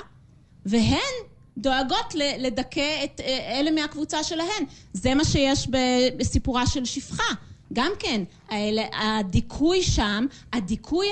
והן 0.66 1.14
דואגות 1.58 2.14
לדכא 2.38 3.04
את 3.04 3.20
אה, 3.20 3.60
אלה 3.60 3.70
מהקבוצה 3.70 4.24
שלהן. 4.24 4.64
זה 4.92 5.14
מה 5.14 5.24
שיש 5.24 5.68
בסיפורה 6.16 6.66
של 6.66 6.84
שפחה. 6.84 7.34
גם 7.72 7.90
כן, 7.98 8.24
הדיכוי 8.92 9.82
שם, 9.82 10.26
הדיכוי 10.52 11.06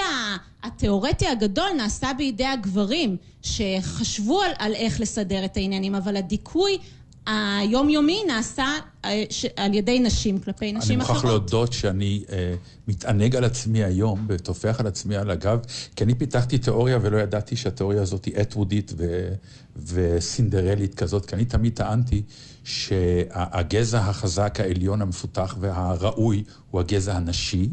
התיאורטי 0.63 1.27
הגדול 1.27 1.73
נעשה 1.77 2.13
בידי 2.17 2.45
הגברים, 2.47 3.17
שחשבו 3.43 4.43
על, 4.43 4.51
על 4.59 4.75
איך 4.75 5.01
לסדר 5.01 5.45
את 5.45 5.57
העניינים, 5.57 5.95
אבל 5.95 6.17
הדיכוי 6.17 6.79
היומיומי 7.27 8.23
נעשה 8.27 8.67
אה, 9.05 9.25
על 9.57 9.75
ידי 9.75 9.99
נשים 9.99 10.39
כלפי 10.39 10.71
אני 10.71 10.79
נשים 10.79 10.99
מוכרח 10.99 11.17
אחרות. 11.17 11.31
להודות 11.31 11.73
שאני 11.73 12.25
אה, 12.33 12.55
מתענג 12.89 13.37
על 13.37 13.45
עצמי 13.45 13.85
היום, 13.85 14.27
וטופח 14.29 14.77
על 14.81 14.87
עצמי 14.87 15.17
על 15.17 15.31
הגב, 15.31 15.59
כי 15.97 16.05
אני 16.05 16.15
פיתחתי 16.15 16.59
תיאוריה 16.59 16.99
ולא 17.03 17.17
ידעתי 17.19 17.57
שהתיאוריה 17.57 18.03
הזאת 18.03 18.25
היא 18.25 18.35
אטוודית 18.41 18.93
ו, 18.97 19.29
וסינדרלית 19.77 20.95
כזאת, 20.95 21.27
כי 21.27 21.35
אני 21.35 21.45
תמיד 21.45 21.75
טענתי 21.75 22.23
שהגזע 22.65 24.01
החזק, 24.01 24.61
העליון, 24.61 25.03
המפותח 25.03 25.57
והראוי 25.61 26.45
הוא 26.71 26.81
הגזע 26.81 27.17
הנשי, 27.17 27.69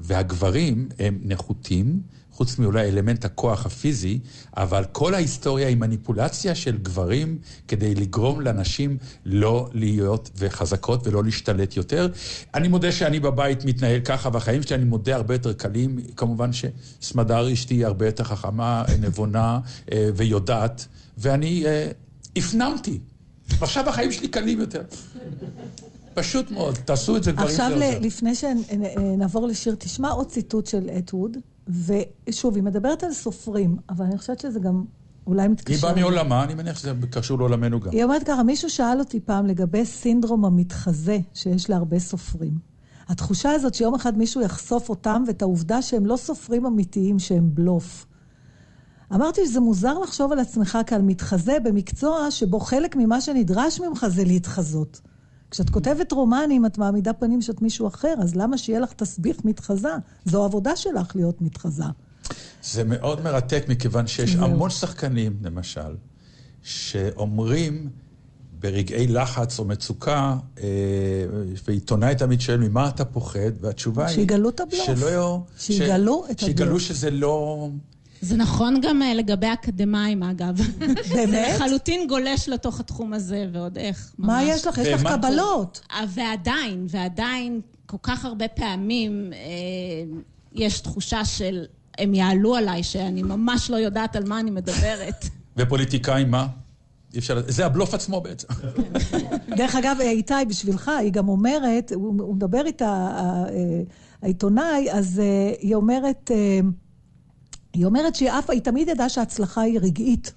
והגברים 0.00 0.88
הם 0.98 1.18
נחותים, 1.22 2.00
חוץ 2.40 2.58
מאולי 2.58 2.88
אלמנט 2.88 3.24
הכוח 3.24 3.66
הפיזי, 3.66 4.18
אבל 4.56 4.84
כל 4.92 5.14
ההיסטוריה 5.14 5.68
היא 5.68 5.76
מניפולציה 5.76 6.54
של 6.54 6.78
גברים 6.78 7.38
כדי 7.68 7.94
לגרום 7.94 8.40
לנשים 8.40 8.96
לא 9.24 9.68
להיות 9.72 10.30
וחזקות 10.36 11.06
ולא 11.06 11.24
להשתלט 11.24 11.76
יותר. 11.76 12.08
אני 12.54 12.68
מודה 12.68 12.92
שאני 12.92 13.20
בבית 13.20 13.64
מתנהל 13.64 14.00
ככה, 14.00 14.28
והחיים 14.32 14.62
שלי, 14.62 14.76
אני 14.76 14.84
מודה, 14.84 15.16
הרבה 15.16 15.34
יותר 15.34 15.52
קלים. 15.52 15.98
כמובן 16.16 16.50
שסמדר 16.52 17.52
אשתי 17.52 17.74
היא 17.74 17.86
הרבה 17.86 18.06
יותר 18.06 18.24
חכמה, 18.24 18.84
נבונה 19.00 19.58
אה, 19.92 20.08
ויודעת, 20.16 20.86
ואני 21.18 21.66
אה, 21.66 21.90
הפנמתי. 22.36 22.98
ועכשיו 23.58 23.88
החיים 23.88 24.12
שלי 24.12 24.28
קלים 24.28 24.60
יותר. 24.60 24.82
פשוט 26.14 26.50
מאוד, 26.50 26.74
תעשו 26.74 27.16
את 27.16 27.24
זה 27.24 27.32
כבר 27.32 27.44
עכשיו, 27.44 27.70
לפני 28.00 28.34
שנעבור 28.34 29.48
לשיר, 29.48 29.74
תשמע 29.78 30.10
עוד 30.10 30.26
ציטוט 30.26 30.66
של 30.66 30.90
אתווד, 30.98 31.36
ושוב, 31.86 32.54
היא 32.54 32.62
מדברת 32.62 33.02
על 33.02 33.12
סופרים, 33.12 33.76
אבל 33.88 34.04
אני 34.04 34.18
חושבת 34.18 34.40
שזה 34.40 34.60
גם 34.60 34.84
אולי 35.26 35.48
מתקשר. 35.48 35.86
היא 35.88 35.94
באה 35.94 36.02
מעולמה, 36.02 36.44
אני 36.44 36.54
מניח 36.54 36.78
שזה 36.78 36.92
קשור 37.10 37.38
לעולמנו 37.38 37.80
גם. 37.80 37.90
היא 37.92 38.04
אומרת 38.04 38.22
ככה, 38.22 38.42
מישהו 38.42 38.70
שאל 38.70 38.98
אותי 38.98 39.20
פעם 39.20 39.46
לגבי 39.46 39.84
סינדרום 39.84 40.44
המתחזה 40.44 41.18
שיש 41.34 41.70
להרבה 41.70 41.98
סופרים. 41.98 42.70
התחושה 43.08 43.50
הזאת 43.50 43.74
שיום 43.74 43.94
אחד 43.94 44.18
מישהו 44.18 44.40
יחשוף 44.40 44.88
אותם 44.88 45.22
ואת 45.26 45.42
העובדה 45.42 45.82
שהם 45.82 46.06
לא 46.06 46.16
סופרים 46.16 46.66
אמיתיים, 46.66 47.18
שהם 47.18 47.50
בלוף. 47.54 48.06
אמרתי 49.14 49.46
שזה 49.46 49.60
מוזר 49.60 49.98
לחשוב 49.98 50.32
על 50.32 50.38
עצמך 50.38 50.78
כעל 50.86 51.02
מתחזה 51.02 51.56
במקצוע 51.64 52.30
שבו 52.30 52.60
חלק 52.60 52.96
ממה 52.96 53.20
שנדרש 53.20 53.80
ממך 53.80 54.06
זה 54.08 54.24
להתחזות. 54.24 55.00
כשאת 55.50 55.70
כותבת 55.70 56.12
רומנים, 56.12 56.66
את 56.66 56.78
מעמידה 56.78 57.12
פנים 57.12 57.42
שאת 57.42 57.62
מישהו 57.62 57.86
אחר, 57.86 58.14
אז 58.18 58.34
למה 58.34 58.58
שיהיה 58.58 58.80
לך 58.80 58.92
תסביך 58.92 59.44
מתחזה? 59.44 59.94
זו 60.24 60.42
העבודה 60.42 60.76
שלך 60.76 61.16
להיות 61.16 61.42
מתחזה. 61.42 61.84
זה 62.62 62.84
מאוד 62.84 63.20
מרתק, 63.20 63.64
מכיוון 63.68 64.06
שיש 64.06 64.34
המון 64.34 64.70
שחקנים, 64.70 65.36
למשל, 65.42 65.96
שאומרים 66.62 67.90
ברגעי 68.60 69.06
לחץ 69.06 69.58
או 69.58 69.64
מצוקה, 69.64 70.36
אה, 70.58 70.64
ועיתונאי 71.66 72.14
תמיד 72.14 72.40
שואל, 72.40 72.58
ממה 72.58 72.88
אתה 72.88 73.04
פוחד? 73.04 73.52
והתשובה 73.60 74.06
היא... 74.06 74.14
שיגלו 74.14 74.48
את 74.48 74.60
הבלוף. 74.60 74.86
שלא... 74.86 75.40
שיגלו 75.58 76.24
ש... 76.28 76.30
את 76.30 76.42
הבלוף. 76.42 76.58
שיגלו 76.58 76.80
שזה 76.80 77.10
לא... 77.10 77.68
זה 78.20 78.36
נכון 78.36 78.80
גם 78.82 79.02
אה, 79.02 79.14
לגבי 79.14 79.46
אקדמאים, 79.52 80.22
אגב. 80.22 80.56
באמת? 80.78 81.06
זה 81.06 81.54
לחלוטין 81.54 82.06
גולש 82.08 82.48
לתוך 82.48 82.80
התחום 82.80 83.12
הזה, 83.12 83.46
ועוד 83.52 83.78
איך. 83.78 84.12
ממש. 84.18 84.28
מה 84.28 84.42
יש 84.42 84.66
לך? 84.66 84.78
יש 84.78 84.88
לך 84.88 85.12
קבלות. 85.12 85.80
אה, 85.92 86.04
ועדיין, 86.08 86.86
ועדיין, 86.88 87.60
כל 87.86 87.96
כך 88.02 88.24
הרבה 88.24 88.48
פעמים 88.48 89.32
אה, 89.32 89.38
יש 90.52 90.80
תחושה 90.80 91.24
של 91.24 91.64
הם 91.98 92.14
יעלו 92.14 92.56
עליי, 92.56 92.82
שאני 92.82 93.22
ממש 93.22 93.70
לא 93.70 93.76
יודעת 93.76 94.16
על 94.16 94.24
מה 94.28 94.40
אני 94.40 94.50
מדברת. 94.50 95.24
ופוליטיקאים, 95.56 96.30
מה? 96.30 96.46
אי 97.14 97.18
אפשר... 97.18 97.42
זה 97.48 97.66
הבלוף 97.66 97.94
עצמו 97.94 98.20
בעצם. 98.20 98.48
דרך 99.58 99.74
אגב, 99.74 99.96
איתי, 100.00 100.34
בשבילך, 100.48 100.88
היא 100.88 101.12
גם 101.12 101.28
אומרת, 101.28 101.92
הוא 101.94 102.34
מדבר 102.34 102.66
איתה, 102.66 103.12
העיתונאי, 104.22 104.90
אז 104.92 105.22
היא 105.60 105.74
אומרת... 105.74 106.30
היא 107.72 107.86
אומרת 107.86 108.14
שהיא 108.14 108.30
אף, 108.30 108.50
היא 108.50 108.60
תמיד 108.60 108.88
ידעה 108.88 109.08
שההצלחה 109.08 109.60
היא 109.60 109.80
רגעית. 109.80 110.32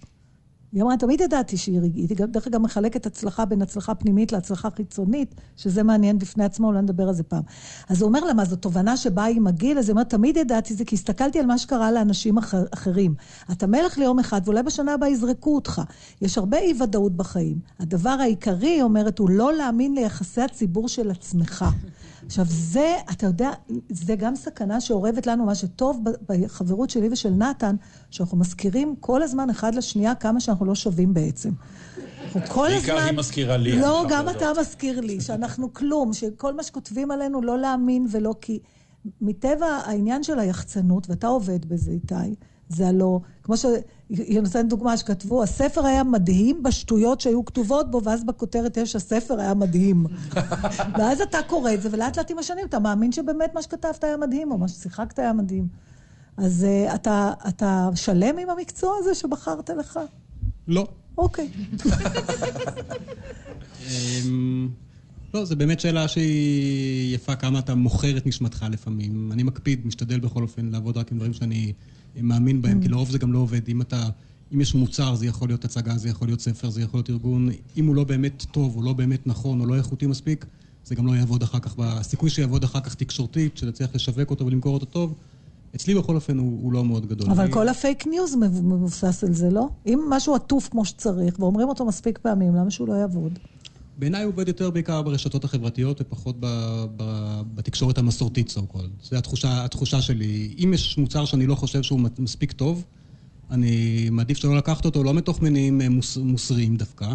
היא 0.73 0.83
אמרה, 0.83 0.97
תמיד 0.97 1.21
ידעתי 1.21 1.57
שהיא 1.57 1.79
רגעית. 1.81 2.09
היא 2.09 2.17
דרך 2.27 2.47
אגב 2.47 2.61
מחלקת 2.61 3.05
הצלחה 3.05 3.45
בין 3.45 3.61
הצלחה 3.61 3.95
פנימית 3.95 4.31
להצלחה 4.31 4.69
חיצונית, 4.69 5.35
שזה 5.57 5.83
מעניין 5.83 6.17
בפני 6.17 6.43
עצמו, 6.43 6.67
אולי 6.67 6.81
נדבר 6.81 7.07
על 7.07 7.13
זה 7.13 7.23
פעם. 7.23 7.41
אז 7.89 8.01
הוא 8.01 8.07
אומר 8.07 8.23
לה, 8.23 8.33
מה, 8.33 8.45
זו 8.45 8.55
תובנה 8.55 8.97
שבאה 8.97 9.25
עם 9.25 9.47
הגיל? 9.47 9.77
אז 9.77 9.89
היא 9.89 9.93
אומרת, 9.93 10.09
תמיד 10.09 10.37
ידעתי 10.37 10.73
זה, 10.73 10.85
כי 10.85 10.95
הסתכלתי 10.95 11.39
על 11.39 11.45
מה 11.45 11.57
שקרה 11.57 11.91
לאנשים 11.91 12.37
אחר, 12.37 12.63
אחרים. 12.73 13.15
אתה 13.51 13.67
מלך 13.67 13.97
ליום 13.97 14.19
אחד, 14.19 14.41
ואולי 14.45 14.63
בשנה 14.63 14.93
הבאה 14.93 15.09
יזרקו 15.09 15.55
אותך. 15.55 15.81
יש 16.21 16.37
הרבה 16.37 16.57
אי-ודאות 16.57 17.17
בחיים. 17.17 17.59
הדבר 17.79 18.09
העיקרי, 18.09 18.69
היא 18.69 18.83
אומרת, 18.83 19.19
הוא 19.19 19.29
לא 19.29 19.53
להאמין 19.53 19.95
ליחסי 19.95 20.41
הציבור 20.41 20.87
של 20.87 21.11
עצמך. 21.11 21.65
עכשיו, 22.25 22.45
זה, 22.49 22.95
אתה 23.11 23.25
יודע, 23.25 23.51
זה 23.89 24.15
גם 24.15 24.35
סכנה 24.35 24.81
שאורבת 24.81 25.27
לנו, 25.27 25.45
מה 25.45 25.55
שטוב 25.55 26.03
בחברות 26.29 26.89
שלי 26.89 27.09
ושל 27.11 27.29
נתן, 27.29 27.75
שאנחנו 28.09 28.37
מזכירים 28.37 28.95
כל 28.99 29.21
הזמן 29.21 29.49
אחד 29.49 29.75
לשנייה 29.75 30.15
כמה 30.15 30.39
שאנחנו 30.39 30.65
לא 30.65 30.75
שווים 30.75 31.13
בעצם. 31.13 31.51
כל 32.47 32.67
הזמן... 32.67 32.79
בעיקר 32.79 32.97
היא 32.97 33.17
מזכירה 33.17 33.57
לי. 33.57 33.79
לא, 33.79 34.05
גם 34.09 34.29
אתה 34.29 34.45
מזכיר 34.59 35.01
לי, 35.01 35.21
שאנחנו 35.21 35.73
כלום, 35.73 36.13
שכל 36.13 36.53
מה 36.53 36.63
שכותבים 36.63 37.11
עלינו 37.11 37.41
לא 37.41 37.59
להאמין 37.59 38.07
ולא 38.11 38.35
כי... 38.41 38.59
מטבע 39.21 39.65
העניין 39.65 40.23
של 40.23 40.39
היחצנות, 40.39 41.09
ואתה 41.09 41.27
עובד 41.27 41.65
בזה, 41.65 41.91
איתי, 41.91 42.35
זה 42.69 42.87
הלא, 42.87 43.19
כמו 43.43 43.55
שהיא 44.15 44.41
נותנת 44.41 44.69
דוגמה 44.69 44.97
שכתבו, 44.97 45.43
הספר 45.43 45.85
היה 45.85 46.03
מדהים 46.03 46.63
בשטויות 46.63 47.21
שהיו 47.21 47.45
כתובות 47.45 47.91
בו, 47.91 48.03
ואז 48.03 48.23
בכותרת 48.23 48.77
יש, 48.77 48.95
הספר 48.95 49.39
היה 49.39 49.53
מדהים. 49.53 50.05
ואז 50.97 51.21
אתה 51.21 51.37
קורא 51.47 51.73
את 51.73 51.81
זה, 51.81 51.89
ולאט 51.91 52.17
לאט 52.17 52.31
עם 52.31 52.39
השנים 52.39 52.65
אתה 52.65 52.79
מאמין 52.79 53.11
שבאמת 53.11 53.53
מה 53.53 53.61
שכתבת 53.61 54.03
היה 54.03 54.17
מדהים, 54.17 54.51
או 54.51 54.57
מה 54.57 54.67
ששיחקת 54.67 55.19
היה 55.19 55.33
מדהים. 55.33 55.67
אז 56.37 56.65
uh, 56.89 56.95
אתה, 56.95 57.33
אתה 57.47 57.89
שלם 57.95 58.37
עם 58.37 58.49
המקצוע 58.49 58.95
הזה 58.99 59.15
שבחרת 59.15 59.69
לך? 59.69 59.99
לא. 60.67 60.87
אוקיי. 61.17 61.49
אמ, 63.87 64.69
לא, 65.33 65.45
זו 65.45 65.55
באמת 65.55 65.79
שאלה 65.79 66.07
שהיא 66.07 67.15
יפה, 67.15 67.35
כמה 67.35 67.59
אתה 67.59 67.75
מוכר 67.75 68.17
את 68.17 68.25
נשמתך 68.25 68.65
לפעמים. 68.71 69.31
אני 69.31 69.43
מקפיד, 69.43 69.87
משתדל 69.87 70.19
בכל 70.19 70.43
אופן 70.43 70.65
לעבוד 70.65 70.97
רק 70.97 71.11
עם 71.11 71.17
דברים 71.17 71.33
שאני 71.33 71.73
מאמין 72.21 72.61
בהם, 72.61 72.81
כי 72.81 72.87
לרוב 72.87 73.11
זה 73.11 73.17
גם 73.17 73.33
לא 73.33 73.39
עובד. 73.39 73.67
אם 73.67 73.81
אתה, 73.81 74.09
אם 74.53 74.61
יש 74.61 74.75
מוצר, 74.75 75.15
זה 75.15 75.25
יכול 75.25 75.49
להיות 75.49 75.65
הצגה, 75.65 75.97
זה 75.97 76.09
יכול 76.09 76.27
להיות 76.27 76.41
ספר, 76.41 76.69
זה 76.69 76.81
יכול 76.81 76.97
להיות 76.97 77.09
ארגון. 77.09 77.49
אם 77.77 77.87
הוא 77.87 77.95
לא 77.95 78.03
באמת 78.03 78.45
טוב, 78.51 78.75
הוא 78.75 78.83
לא 78.83 78.93
באמת 78.93 79.27
נכון, 79.27 79.61
או 79.61 79.65
לא 79.65 79.75
איכותי 79.75 80.07
מספיק, 80.07 80.45
זה 80.85 80.95
גם 80.95 81.07
לא 81.07 81.11
יעבוד 81.11 81.43
אחר 81.43 81.59
כך, 81.59 81.75
הסיכוי 81.79 82.29
שיעבוד 82.29 82.63
אחר 82.63 82.79
כך 82.79 82.95
תקשורתית, 82.95 83.57
שנצליח 83.57 83.89
לשווק 83.95 84.29
אותו 84.29 84.45
ולמכור 84.45 84.73
אותו 84.73 84.85
טוב, 84.85 85.13
אצלי 85.75 85.95
בכל 85.95 86.15
אופן 86.15 86.37
הוא, 86.37 86.59
הוא 86.63 86.73
לא 86.73 86.85
מאוד 86.85 87.05
גדול. 87.05 87.31
אבל. 87.31 87.51
כל 87.51 87.69
הפייק 87.69 88.07
ניוז 88.07 88.35
מבוסס 88.35 89.23
על 89.23 89.33
זה, 89.33 89.49
לא? 89.49 89.69
אם 89.85 89.99
משהו 90.09 90.35
עטוף 90.35 90.69
כמו 90.69 90.85
שצריך, 90.85 91.39
ואומרים 91.39 91.69
אותו 91.69 91.85
מספיק 91.85 92.17
פעמים, 92.17 92.55
למה 92.55 92.71
שהוא 92.71 92.87
לא 92.87 92.93
יעבוד? 92.93 93.39
בעיניי 93.97 94.23
עובד 94.23 94.47
יותר 94.47 94.69
בעיקר 94.69 95.01
ברשתות 95.01 95.43
החברתיות 95.43 96.01
ופחות 96.01 96.35
ב, 96.39 96.45
ב, 96.95 97.41
בתקשורת 97.55 97.97
המסורתית, 97.97 98.49
so 98.57 98.75
called. 98.75 99.03
זו 99.03 99.15
התחושה, 99.15 99.65
התחושה 99.65 100.01
שלי. 100.01 100.55
אם 100.63 100.71
יש 100.73 100.97
מוצר 100.97 101.25
שאני 101.25 101.45
לא 101.45 101.55
חושב 101.55 101.81
שהוא 101.83 101.99
מספיק 102.19 102.51
טוב, 102.51 102.85
אני 103.51 104.07
מעדיף 104.11 104.37
שלא 104.37 104.57
לקחת 104.57 104.85
אותו, 104.85 105.03
לא 105.03 105.13
מתוך 105.13 105.41
מניעים 105.41 105.81
אה, 105.81 105.89
מוס, 105.89 106.17
מוסריים 106.17 106.75
דווקא, 106.75 107.13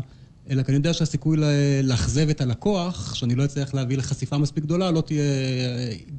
אלא 0.51 0.63
כי 0.63 0.71
אני 0.71 0.77
יודע 0.77 0.93
שהסיכוי 0.93 1.37
לאכזב 1.83 2.29
את 2.29 2.41
הלקוח, 2.41 3.15
שאני 3.15 3.35
לא 3.35 3.45
אצליח 3.45 3.75
להביא 3.75 3.99
לחשיפה 3.99 4.39
מספיק 4.39 4.65
גדולה, 4.65 4.91
לא 4.91 5.01
תהיה... 5.01 5.23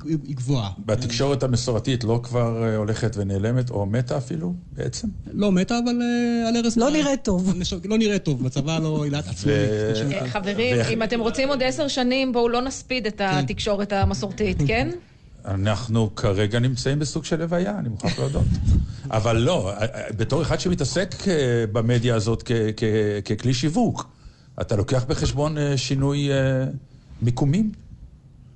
היא 0.05 0.35
גבוהה. 0.35 0.69
בתקשורת 0.85 1.43
המסורתית 1.43 2.03
לא 2.03 2.19
כבר 2.23 2.63
אה, 2.63 2.75
הולכת 2.75 3.15
ונעלמת, 3.17 3.69
או 3.69 3.85
מתה 3.85 4.17
אפילו, 4.17 4.53
בעצם? 4.71 5.07
לא 5.33 5.51
מתה, 5.51 5.79
אבל 5.83 6.01
אה, 6.01 6.47
על 6.49 6.55
ערש... 6.55 6.77
לא 6.77 6.91
נראה 6.91 7.17
טוב. 7.17 7.53
לא 7.85 7.97
נראה 7.97 8.19
טוב, 8.19 8.43
בצבא 8.43 8.79
לא 8.79 9.03
עילת 9.03 9.27
עצמאית. 9.27 9.57
אה, 10.13 10.29
חברים, 10.29 10.75
אם 10.89 11.03
אתם 11.03 11.19
רוצים 11.19 11.49
עוד 11.49 11.63
עשר 11.63 11.87
שנים, 11.87 12.31
בואו 12.31 12.49
לא 12.49 12.61
נספיד 12.61 13.07
את 13.07 13.17
כן. 13.17 13.25
התקשורת 13.25 13.93
המסורתית, 13.93 14.57
כן? 14.67 14.89
אנחנו 15.45 16.15
כרגע 16.15 16.59
נמצאים 16.59 16.99
בסוג 16.99 17.25
של 17.25 17.39
לוויה, 17.39 17.79
אני 17.79 17.89
מוכרח 17.89 18.19
להודות. 18.19 18.45
אבל 19.11 19.37
לא, 19.37 19.73
בתור 20.17 20.41
אחד 20.41 20.59
שמתעסק 20.59 21.15
במדיה 21.71 22.15
הזאת 22.15 22.43
ככלי 23.25 23.53
שיווק, 23.53 24.18
אתה 24.61 24.75
לוקח 24.75 25.03
בחשבון 25.03 25.57
אה, 25.57 25.77
שינוי 25.77 26.31
אה, 26.31 26.65
מיקומים? 27.21 27.71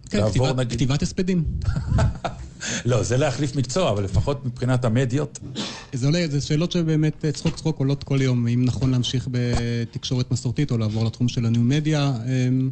כן, 0.10 0.22
כתיבת, 0.70 1.02
הספדים. 1.02 1.44
לא, 2.86 3.04
זה 3.04 3.18
להחליף 3.18 3.56
מקצוע, 3.56 3.90
אבל 3.90 4.04
לפחות 4.04 4.46
מבחינת 4.46 4.86
המדיות. 4.86 5.40
זה 5.94 6.06
עולה, 6.06 6.26
זה 6.30 6.42
שאלות 6.42 6.72
שבאמת 6.72 7.26
אה, 7.26 7.32
צחוק 7.32 7.56
צחוק 7.56 7.80
עולות 7.80 8.04
כל 8.04 8.22
יום, 8.22 8.48
אם 8.48 8.66
נכון 8.66 8.92
להמשיך 8.92 9.28
בתקשורת 9.32 10.32
מסורתית 10.32 10.72
או 10.72 10.78
לעבור 10.78 11.06
לתחום 11.06 11.28
של 11.28 11.46
הניו 11.46 11.62
מדיה. 11.62 12.14
אמ, 12.26 12.70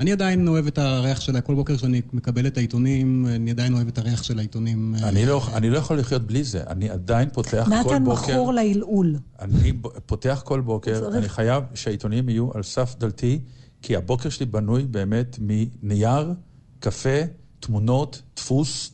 אני 0.00 0.12
עדיין 0.12 0.48
אוהב 0.48 0.66
את 0.66 0.78
הריח 0.78 1.20
שלה, 1.20 1.40
כל 1.40 1.54
בוקר 1.54 1.76
שאני 1.76 2.02
מקבל 2.12 2.46
את 2.46 2.56
העיתונים, 2.56 3.26
אני 3.26 3.50
עדיין 3.50 3.74
אוהב 3.74 3.88
את 3.88 3.98
הריח 3.98 4.22
של 4.22 4.38
העיתונים. 4.38 4.94
אני 5.02 5.26
לא, 5.26 5.42
אני 5.54 5.70
לא 5.70 5.78
יכול 5.78 5.98
לחיות 5.98 6.22
בלי 6.22 6.44
זה, 6.44 6.62
אני 6.66 6.90
עדיין 6.90 7.28
פותח 7.32 7.68
כל 7.68 7.98
בוקר... 7.98 8.22
נתן 8.22 8.32
מכור 8.32 8.52
לעילעול. 8.52 9.16
אני 9.40 9.72
פותח 10.06 10.42
כל 10.44 10.60
בוקר, 10.60 11.08
אני 11.16 11.28
חייב 11.28 11.64
שהעיתונים 11.74 12.28
יהיו 12.28 12.48
על 12.54 12.62
סף 12.62 12.94
דלתי, 12.98 13.38
כי 13.82 13.96
הבוקר 13.96 14.28
שלי 14.28 14.46
בנוי 14.46 14.84
באמת 14.84 15.38
מנייר, 15.40 16.32
קפה, 16.80 17.18
תמונות, 17.60 18.22
דפוס. 18.36 18.93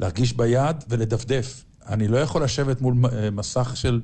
להרגיש 0.00 0.32
ביד 0.32 0.84
ולדפדף. 0.88 1.64
אני 1.88 2.08
לא 2.08 2.18
יכול 2.18 2.44
לשבת 2.44 2.80
מול 2.80 2.94
אה, 3.12 3.30
מסך 3.30 3.72
של 3.74 4.00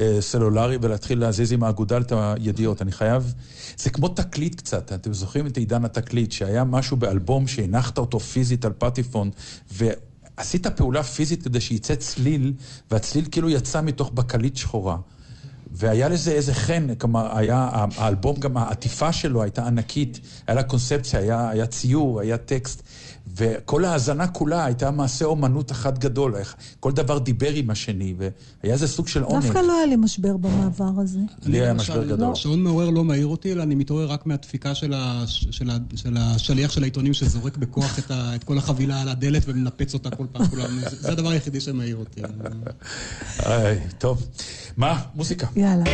אה, 0.00 0.16
סלולרי 0.20 0.78
ולהתחיל 0.80 1.20
להזיז 1.20 1.52
עם 1.52 1.62
האגודל 1.62 2.00
את 2.00 2.12
הידיעות. 2.16 2.82
אני 2.82 2.92
חייב... 2.92 3.34
זה 3.76 3.90
כמו 3.90 4.08
תקליט 4.08 4.54
קצת. 4.54 4.92
אתם 4.92 5.14
זוכרים 5.14 5.46
את 5.46 5.56
עידן 5.56 5.84
התקליט, 5.84 6.32
שהיה 6.32 6.64
משהו 6.64 6.96
באלבום 6.96 7.46
שהנחת 7.46 7.98
אותו 7.98 8.20
פיזית 8.20 8.64
על 8.64 8.72
פטיפון, 8.78 9.30
ועשית 9.72 10.66
פעולה 10.66 11.02
פיזית 11.02 11.42
כדי 11.42 11.60
שייצא 11.60 11.94
צליל, 11.94 12.52
והצליל 12.90 13.24
כאילו 13.30 13.50
יצא 13.50 13.80
מתוך 13.80 14.10
בקלית 14.10 14.56
שחורה. 14.56 14.96
והיה 15.74 16.08
לזה 16.08 16.32
איזה 16.32 16.54
חן, 16.54 16.94
כלומר, 16.94 17.36
היה, 17.38 17.68
האלבום, 17.96 18.36
גם 18.36 18.56
העטיפה 18.56 19.12
שלו 19.12 19.42
הייתה 19.42 19.66
ענקית, 19.66 20.20
היה 20.46 20.54
לה 20.54 20.62
קונספציה, 20.62 21.20
היה, 21.20 21.50
היה 21.50 21.66
ציור, 21.66 22.20
היה 22.20 22.36
טקסט. 22.36 22.82
וכל 23.36 23.84
ההאזנה 23.84 24.26
כולה 24.26 24.64
הייתה 24.64 24.90
מעשה 24.90 25.24
אומנות 25.24 25.72
אחת 25.72 25.98
גדול, 25.98 26.34
כל 26.80 26.92
דבר 26.92 27.18
דיבר 27.18 27.52
עם 27.52 27.70
השני, 27.70 28.14
והיה 28.18 28.74
איזה 28.74 28.88
סוג 28.88 29.08
של 29.08 29.22
עונג. 29.22 29.44
דווקא 29.44 29.58
לא 29.58 29.76
היה 29.76 29.86
לי 29.86 29.96
משבר 29.96 30.36
במעבר 30.36 30.90
הזה. 30.98 31.18
לי 31.46 31.60
היה 31.60 31.74
משבר 31.74 32.04
גדול. 32.04 32.34
שעון 32.34 32.62
מעורר 32.62 32.90
לא 32.90 33.04
מעיר 33.04 33.26
אותי, 33.26 33.52
אלא 33.52 33.62
אני 33.62 33.74
מתעורר 33.74 34.12
רק 34.12 34.26
מהדפיקה 34.26 34.74
של, 34.74 34.94
השליח 36.16 36.70
של 36.70 36.82
העיתונים 36.82 37.14
שזורק 37.14 37.56
בכוח 37.56 37.98
את, 37.98 38.44
כל 38.44 38.58
החבילה 38.58 39.02
על 39.02 39.08
הדלת 39.08 39.42
ומנפץ 39.46 39.94
אותה 39.94 40.10
כל 40.10 40.26
פעם. 40.32 40.46
זה 40.90 41.12
הדבר 41.12 41.28
היחידי 41.28 41.60
שמעיר 41.60 41.96
אותי. 41.96 42.20
טוב. 43.98 44.26
מה? 44.76 45.02
מוזיקה. 45.14 45.46
יאללה. 45.56 45.84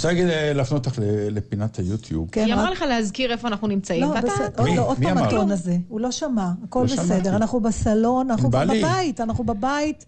רוצה 0.00 0.08
להגיד, 0.08 0.26
להפנות 0.54 0.86
אותך 0.86 0.98
לפינת 1.30 1.76
היוטיוב. 1.76 2.28
כן, 2.32 2.44
היא 2.44 2.54
אמרה 2.54 2.70
לך 2.70 2.82
להזכיר 2.82 3.32
איפה 3.32 3.48
אנחנו 3.48 3.68
נמצאים, 3.68 4.02
לא, 4.02 4.20
בסדר, 4.20 4.62
מי? 4.62 4.76
עוד 4.76 4.98
פעם 5.02 5.18
הטון 5.18 5.50
הזה, 5.50 5.76
הוא 5.88 6.00
לא 6.00 6.10
שמע, 6.10 6.50
הכל 6.64 6.84
בסדר. 6.84 7.36
אנחנו 7.36 7.60
בסלון, 7.60 8.30
אנחנו 8.30 8.50
בבית, 8.50 9.20
אנחנו 9.20 9.44
בבית. 9.44 10.06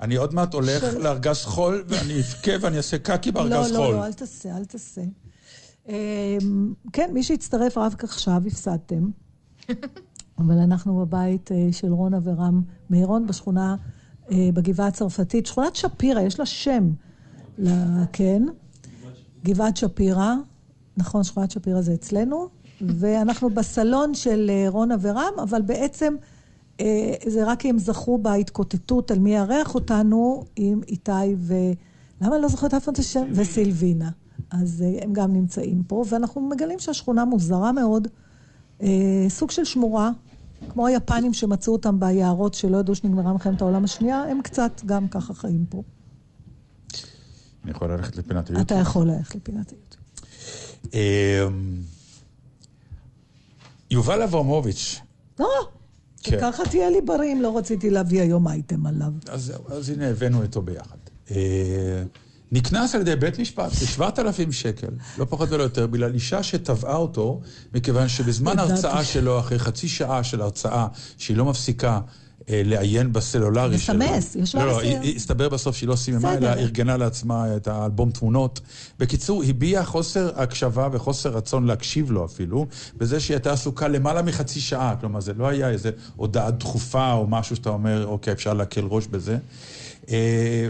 אני 0.00 0.16
עוד 0.16 0.34
מעט 0.34 0.54
הולך 0.54 0.84
לארגז 0.84 1.44
חול, 1.44 1.84
ואני 1.88 2.20
אבכה 2.20 2.52
ואני 2.60 2.76
אעשה 2.76 2.98
קקי 2.98 3.32
בארגז 3.32 3.66
חול. 3.66 3.76
לא, 3.76 3.90
לא, 3.90 3.94
לא, 3.94 4.06
אל 4.06 4.12
תעשה, 4.12 4.56
אל 4.56 4.64
תעשה. 4.64 5.02
כן, 6.92 7.10
מי 7.12 7.22
שהצטרף 7.22 7.78
רק 7.78 8.04
עכשיו, 8.04 8.42
הפסדתם. 8.46 9.10
אבל 10.38 10.58
אנחנו 10.58 10.96
בבית 10.96 11.50
של 11.72 11.92
רונה 11.92 12.18
ורם 12.24 12.62
מירון 12.90 13.26
בשכונה, 13.26 13.76
בגבעה 14.30 14.86
הצרפתית, 14.86 15.46
שכונת 15.46 15.76
שפירא, 15.76 16.20
יש 16.20 16.38
לה 16.38 16.46
שם. 16.46 16.90
כן. 18.12 18.42
גבעת 19.44 19.76
שפירא, 19.76 20.34
נכון, 20.96 21.24
שכונת 21.24 21.50
שפירא 21.50 21.80
זה 21.80 21.94
אצלנו, 21.94 22.48
ואנחנו 22.80 23.50
בסלון 23.50 24.14
של 24.14 24.50
רונה 24.68 24.96
ורם, 25.00 25.32
אבל 25.42 25.62
בעצם 25.62 26.14
זה 27.26 27.44
רק 27.44 27.60
כי 27.60 27.68
הם 27.68 27.78
זכו 27.78 28.18
בהתקוטטות 28.18 29.10
על 29.10 29.18
מי 29.18 29.34
יארח 29.34 29.74
אותנו 29.74 30.44
עם 30.56 30.80
איתי 30.88 31.10
ו... 31.36 31.54
למה 32.20 32.34
אני 32.34 32.42
לא 32.42 32.48
זוכרת 32.48 32.74
אף 32.74 32.84
פעם 32.84 32.94
את 32.94 32.98
השם? 32.98 33.24
וסילבינה. 33.32 34.10
אז 34.50 34.84
הם 35.02 35.12
גם 35.12 35.32
נמצאים 35.32 35.82
פה, 35.86 36.04
ואנחנו 36.08 36.40
מגלים 36.40 36.78
שהשכונה 36.78 37.24
מוזרה 37.24 37.72
מאוד, 37.72 38.08
סוג 39.28 39.50
של 39.50 39.64
שמורה, 39.64 40.10
כמו 40.68 40.86
היפנים 40.86 41.32
שמצאו 41.32 41.72
אותם 41.72 42.00
ביערות 42.00 42.54
שלא 42.54 42.76
ידעו 42.76 42.94
שנגמרה 42.94 43.32
מלחמת 43.32 43.62
העולם 43.62 43.84
השנייה, 43.84 44.22
הם 44.22 44.42
קצת 44.42 44.80
גם 44.86 45.08
ככה 45.08 45.34
חיים 45.34 45.64
פה. 45.68 45.82
אני 47.64 47.70
יכול 47.70 47.92
ללכת 47.92 48.16
לפינת 48.16 48.48
היוטיוב? 48.48 48.66
אתה 48.66 48.74
יכול 48.74 49.06
ללכת 49.06 49.34
לפינת 49.34 49.72
היוטיוב. 49.72 51.52
יובל 53.90 54.22
אברמוביץ'. 54.22 55.00
לא, 55.38 55.68
ככה 56.40 56.62
תהיה 56.70 56.90
לי 56.90 57.00
בריא 57.00 57.32
אם 57.32 57.42
לא 57.42 57.58
רציתי 57.58 57.90
להביא 57.90 58.20
היום 58.20 58.48
אייטם 58.48 58.86
עליו. 58.86 59.12
אז 59.28 59.90
הנה 59.90 60.08
הבאנו 60.08 60.42
אותו 60.42 60.62
ביחד. 60.62 60.96
נקנס 62.52 62.94
על 62.94 63.00
ידי 63.00 63.16
בית 63.16 63.38
משפט 63.38 63.72
ב-7,000 63.72 64.52
שקל, 64.52 64.90
לא 65.18 65.26
פחות 65.28 65.52
ולא 65.52 65.62
יותר, 65.62 65.86
בגלל 65.86 66.14
אישה 66.14 66.42
שטבעה 66.42 66.96
אותו, 66.96 67.40
מכיוון 67.74 68.08
שבזמן 68.08 68.58
הרצאה 68.58 69.04
שלו, 69.04 69.40
אחרי 69.40 69.58
חצי 69.58 69.88
שעה 69.88 70.24
של 70.24 70.40
הרצאה, 70.40 70.86
שהיא 71.18 71.36
לא 71.36 71.44
מפסיקה, 71.44 71.92
אה, 71.92 72.00
לעיין 72.48 73.12
בסלולרי 73.12 73.78
שלו. 73.78 73.98
לסמס, 73.98 74.36
ישבה 74.36 74.64
לא, 74.64 74.70
לא. 74.72 74.80
היא- 74.80 75.16
הסתבר 75.16 75.48
בסוף 75.48 75.76
שהיא 75.76 75.88
לא 75.88 75.96
סיממה. 75.96 76.34
אלא 76.36 76.48
ארגנה 76.48 76.96
לעצמה 76.96 77.56
את 77.56 77.68
האלבום 77.68 78.10
תמונות. 78.10 78.60
בקיצור, 78.98 79.42
הביעה 79.48 79.84
חוסר 79.84 80.30
הקשבה 80.36 80.88
וחוסר 80.92 81.30
רצון 81.30 81.66
להקשיב 81.66 82.10
לו 82.10 82.24
אפילו, 82.24 82.66
בזה 82.96 83.20
שהיא 83.20 83.34
הייתה 83.34 83.52
עסוקה 83.52 83.88
למעלה 83.88 84.22
מחצי 84.22 84.60
שעה. 84.60 84.94
כלומר, 85.00 85.20
זה 85.20 85.32
לא 85.32 85.48
היה 85.48 85.70
איזו 85.70 85.88
הודעה 86.16 86.50
דחופה 86.50 87.12
או 87.12 87.26
משהו 87.26 87.56
שאתה 87.56 87.70
אומר, 87.70 88.06
אוקיי, 88.06 88.32
אפשר 88.32 88.54
להקל 88.54 88.84
ראש 88.90 89.06
בזה. 89.06 89.38
אה, 90.10 90.16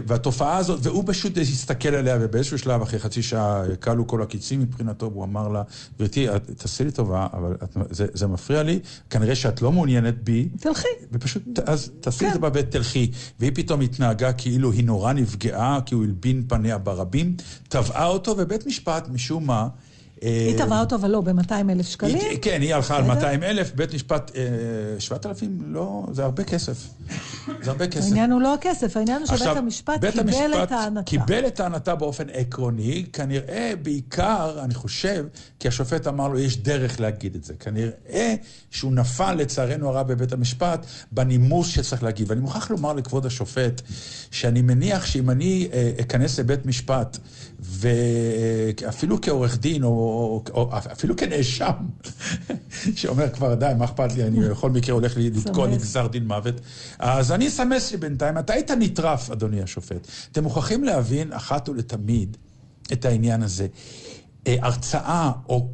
והתופעה 0.07 0.57
הזאת, 0.57 0.79
והוא 0.85 1.03
פשוט 1.07 1.37
הסתכל 1.37 1.89
עליה, 1.89 2.17
ובאיזשהו 2.21 2.57
שלב, 2.59 2.81
אחרי 2.81 2.99
חצי 2.99 3.21
שעה, 3.21 3.63
כלו 3.79 4.07
כל 4.07 4.21
הקיצים 4.21 4.59
מבחינתו, 4.59 5.11
והוא 5.11 5.23
אמר 5.23 5.47
לה, 5.47 5.63
גברתי, 5.97 6.35
את- 6.35 6.51
תעשי 6.57 6.83
לי 6.83 6.91
טובה, 6.91 7.27
אבל 7.33 7.55
את, 7.63 7.77
זה, 7.89 8.05
זה 8.13 8.27
מפריע 8.27 8.63
לי, 8.63 8.79
כנראה 9.09 9.35
שאת 9.35 9.61
לא 9.61 9.71
מעוניינת 9.71 10.23
בי. 10.23 10.49
תלכי. 10.59 10.87
ופשוט, 11.11 11.43
אז 11.65 11.91
תעשי 12.01 12.25
לי 12.25 12.33
טובה 12.33 12.49
ותלכי. 12.53 13.11
והיא 13.39 13.51
פתאום 13.55 13.81
התנהגה 13.81 14.33
כאילו 14.33 14.71
היא 14.71 14.83
נורא 14.85 15.13
נפגעה, 15.13 15.79
כי 15.85 15.95
הוא 15.95 16.03
הלבין 16.03 16.43
פניה 16.47 16.77
ברבים, 16.77 17.35
תבעה 17.69 18.05
אותו, 18.07 18.35
ובית 18.37 18.65
משפט, 18.67 19.09
משום 19.09 19.45
מה... 19.47 19.67
היא 20.21 20.53
אה, 20.59 20.65
תבעה 20.65 20.79
אותו, 20.79 20.95
אבל 20.95 21.11
לא, 21.11 21.21
ב-200 21.21 21.53
אלף 21.69 21.87
שקלים. 21.87 22.15
היא, 22.15 22.37
כן, 22.41 22.61
היא 22.61 22.75
הלכה 22.75 22.97
על 22.97 23.03
בסדר. 23.03 23.15
200 23.15 23.43
אלף, 23.43 23.71
בית 23.75 23.93
משפט, 23.93 24.31
אה, 24.35 24.41
7,000, 24.99 25.57
לא, 25.65 26.05
זה 26.11 26.23
הרבה 26.23 26.43
כסף. 26.43 26.87
זה 27.61 27.71
הרבה 27.71 27.87
כסף. 27.87 28.05
העניין 28.05 28.31
הוא 28.31 28.41
לא 28.41 28.53
הכסף, 28.53 28.97
העניין 28.97 29.21
הוא 29.21 29.37
שבית 29.37 29.57
המשפט 29.57 30.05
קיבל 30.05 30.63
את 30.63 30.69
טענתה. 30.69 31.03
קיבל 31.03 31.47
את 31.47 31.55
טענתה 31.55 31.95
באופן 31.95 32.23
עקרוני, 32.33 33.05
כנראה 33.13 33.73
בעיקר, 33.81 34.59
אני 34.63 34.73
חושב, 34.73 35.25
כי 35.59 35.67
השופט 35.67 36.07
אמר 36.07 36.27
לו, 36.27 36.39
יש 36.39 36.57
דרך 36.57 36.99
להגיד 36.99 37.35
את 37.35 37.43
זה. 37.43 37.53
כנראה 37.53 38.35
שהוא 38.71 38.93
נפל, 38.93 39.33
לצערנו 39.33 39.89
הרב, 39.89 40.07
בבית 40.07 40.33
המשפט, 40.33 40.85
בנימוס 41.11 41.67
שצריך 41.67 42.03
להגיד. 42.03 42.29
ואני 42.29 42.41
מוכרח 42.41 42.71
לומר 42.71 42.93
לכבוד 42.93 43.25
השופט, 43.25 43.81
שאני 44.31 44.61
מניח 44.61 45.05
שאם 45.05 45.29
אני 45.29 45.67
אה, 45.73 45.91
אכנס 46.01 46.39
לבית 46.39 46.65
משפט, 46.65 47.17
ואפילו 47.59 49.21
כעורך 49.21 49.57
דין, 49.57 49.83
או, 49.83 49.89
או, 50.11 50.43
או 50.53 50.69
אפילו 50.91 51.15
כנאשם, 51.15 51.71
שאומר 52.95 53.29
כבר, 53.29 53.55
די, 53.55 53.71
מה 53.77 53.85
אכפת 53.85 54.13
לי, 54.13 54.23
אני 54.23 54.49
בכל 54.49 54.71
מקרה 54.71 54.95
הולך 54.95 55.13
לתקוע 55.17 55.67
לי. 55.67 55.77
גזר 55.77 56.07
דין 56.07 56.27
מוות. 56.27 56.55
אז 56.99 57.31
אני 57.31 57.47
אסמס 57.47 57.91
לי 57.91 57.97
בינתיים, 57.97 58.37
אתה 58.37 58.53
היית 58.53 58.71
נטרף, 58.71 59.29
אדוני 59.29 59.61
השופט. 59.61 60.07
אתם 60.31 60.43
מוכרחים 60.43 60.83
להבין 60.83 61.33
אחת 61.33 61.69
ולתמיד 61.69 62.37
את 62.93 63.05
העניין 63.05 63.43
הזה. 63.43 63.67
אה, 64.47 64.55
הרצאה 64.61 65.31
או 65.49 65.69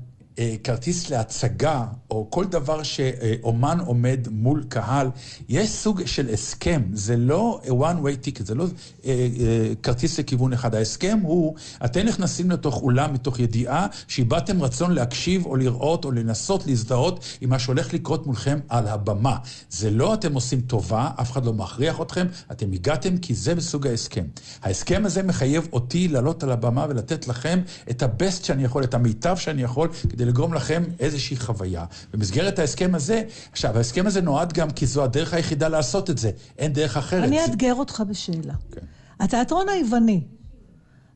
כרטיס 0.63 1.09
להצגה, 1.09 1.85
או 2.11 2.27
כל 2.29 2.45
דבר 2.45 2.83
שאומן 2.83 3.77
עומד 3.85 4.27
מול 4.31 4.63
קהל, 4.69 5.09
יש 5.49 5.69
סוג 5.69 6.05
של 6.05 6.29
הסכם, 6.33 6.81
זה 6.93 7.17
לא 7.17 7.61
one 7.65 8.05
way 8.05 8.25
ticket, 8.25 8.43
זה 8.43 8.55
לא 8.55 8.65
אה, 9.05 9.11
אה, 9.39 9.73
כרטיס 9.83 10.19
לכיוון 10.19 10.53
אחד. 10.53 10.75
ההסכם 10.75 11.19
הוא, 11.23 11.55
אתם 11.85 12.01
נכנסים 12.01 12.51
לתוך 12.51 12.81
אולם 12.81 13.13
מתוך 13.13 13.39
ידיעה 13.39 13.87
שאיבדתם 14.07 14.61
רצון 14.61 14.91
להקשיב 14.91 15.45
או 15.45 15.55
לראות 15.55 16.05
או 16.05 16.11
לנסות 16.11 16.67
להזדהות 16.67 17.25
עם 17.41 17.49
מה 17.49 17.59
שהולך 17.59 17.93
לקרות 17.93 18.27
מולכם 18.27 18.59
על 18.69 18.87
הבמה. 18.87 19.37
זה 19.69 19.91
לא 19.91 20.13
אתם 20.13 20.33
עושים 20.33 20.61
טובה, 20.61 21.09
אף 21.21 21.31
אחד 21.31 21.45
לא 21.45 21.53
מכריח 21.53 22.01
אתכם, 22.01 22.27
אתם 22.51 22.71
הגעתם 22.71 23.17
כי 23.17 23.35
זה 23.35 23.55
בסוג 23.55 23.87
ההסכם. 23.87 24.23
ההסכם 24.63 25.01
הזה 25.05 25.23
מחייב 25.23 25.67
אותי 25.73 26.07
לעלות 26.07 26.43
על 26.43 26.51
הבמה 26.51 26.85
ולתת 26.89 27.27
לכם 27.27 27.61
את 27.89 28.03
הבסט 28.03 28.45
שאני 28.45 28.63
יכול, 28.63 28.83
את 28.83 28.93
המיטב 28.93 29.35
שאני 29.37 29.63
יכול, 29.63 29.89
כדי 30.09 30.25
לגרום 30.27 30.53
לכם 30.53 30.83
איזושהי 30.99 31.37
חוויה. 31.37 31.85
במסגרת 32.13 32.59
ההסכם 32.59 32.95
הזה, 32.95 33.23
עכשיו, 33.51 33.77
ההסכם 33.77 34.07
הזה 34.07 34.21
נועד 34.21 34.53
גם 34.53 34.69
כי 34.69 34.85
זו 34.85 35.03
הדרך 35.03 35.33
היחידה 35.33 35.67
לעשות 35.67 36.09
את 36.09 36.17
זה, 36.17 36.31
אין 36.57 36.73
דרך 36.73 36.97
אחרת. 36.97 37.23
אני 37.23 37.43
אאתגר 37.43 37.73
אותך 37.73 38.03
בשאלה. 38.09 38.53
כן. 38.71 38.81
התיאטרון 39.19 39.69
היווני, 39.69 40.23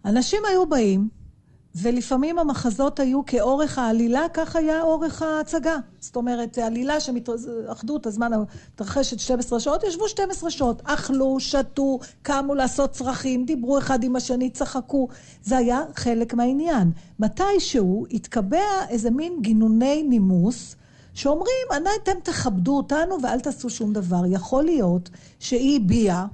אנשים 0.05 0.39
היו 0.49 0.69
באים, 0.69 1.09
ולפעמים 1.75 2.39
המחזות 2.39 2.99
היו 2.99 3.25
כאורך 3.25 3.77
העלילה, 3.77 4.25
כך 4.33 4.55
היה 4.55 4.81
אורך 4.81 5.21
ההצגה. 5.21 5.77
זאת 5.99 6.15
אומרת, 6.15 6.57
עלילה 6.57 6.99
שאחדו 6.99 7.97
את 7.97 8.05
הזמן 8.05 8.31
מתרחשת 8.73 9.19
12 9.19 9.59
שעות, 9.59 9.83
ישבו 9.83 10.07
12 10.07 10.49
שעות, 10.49 10.81
אכלו, 10.85 11.39
שתו, 11.39 11.99
קמו 12.21 12.55
לעשות 12.55 12.91
צרכים, 12.91 13.45
דיברו 13.45 13.77
אחד 13.77 14.03
עם 14.03 14.15
השני, 14.15 14.49
צחקו. 14.49 15.07
זה 15.43 15.57
היה 15.57 15.81
חלק 15.95 16.33
מהעניין. 16.33 16.91
מתישהו 17.19 18.05
התקבע 18.11 18.85
איזה 18.89 19.09
מין 19.09 19.33
גינוני 19.41 20.03
נימוס, 20.03 20.75
שאומרים, 21.13 21.67
"אנא, 21.75 21.89
אתם 22.03 22.19
תכבדו 22.23 22.77
אותנו 22.77 23.17
ואל 23.23 23.39
תעשו 23.39 23.69
שום 23.69 23.93
דבר. 23.93 24.21
יכול 24.27 24.63
להיות 24.63 25.09
שהיא 25.39 25.79
הביעה 25.79 26.25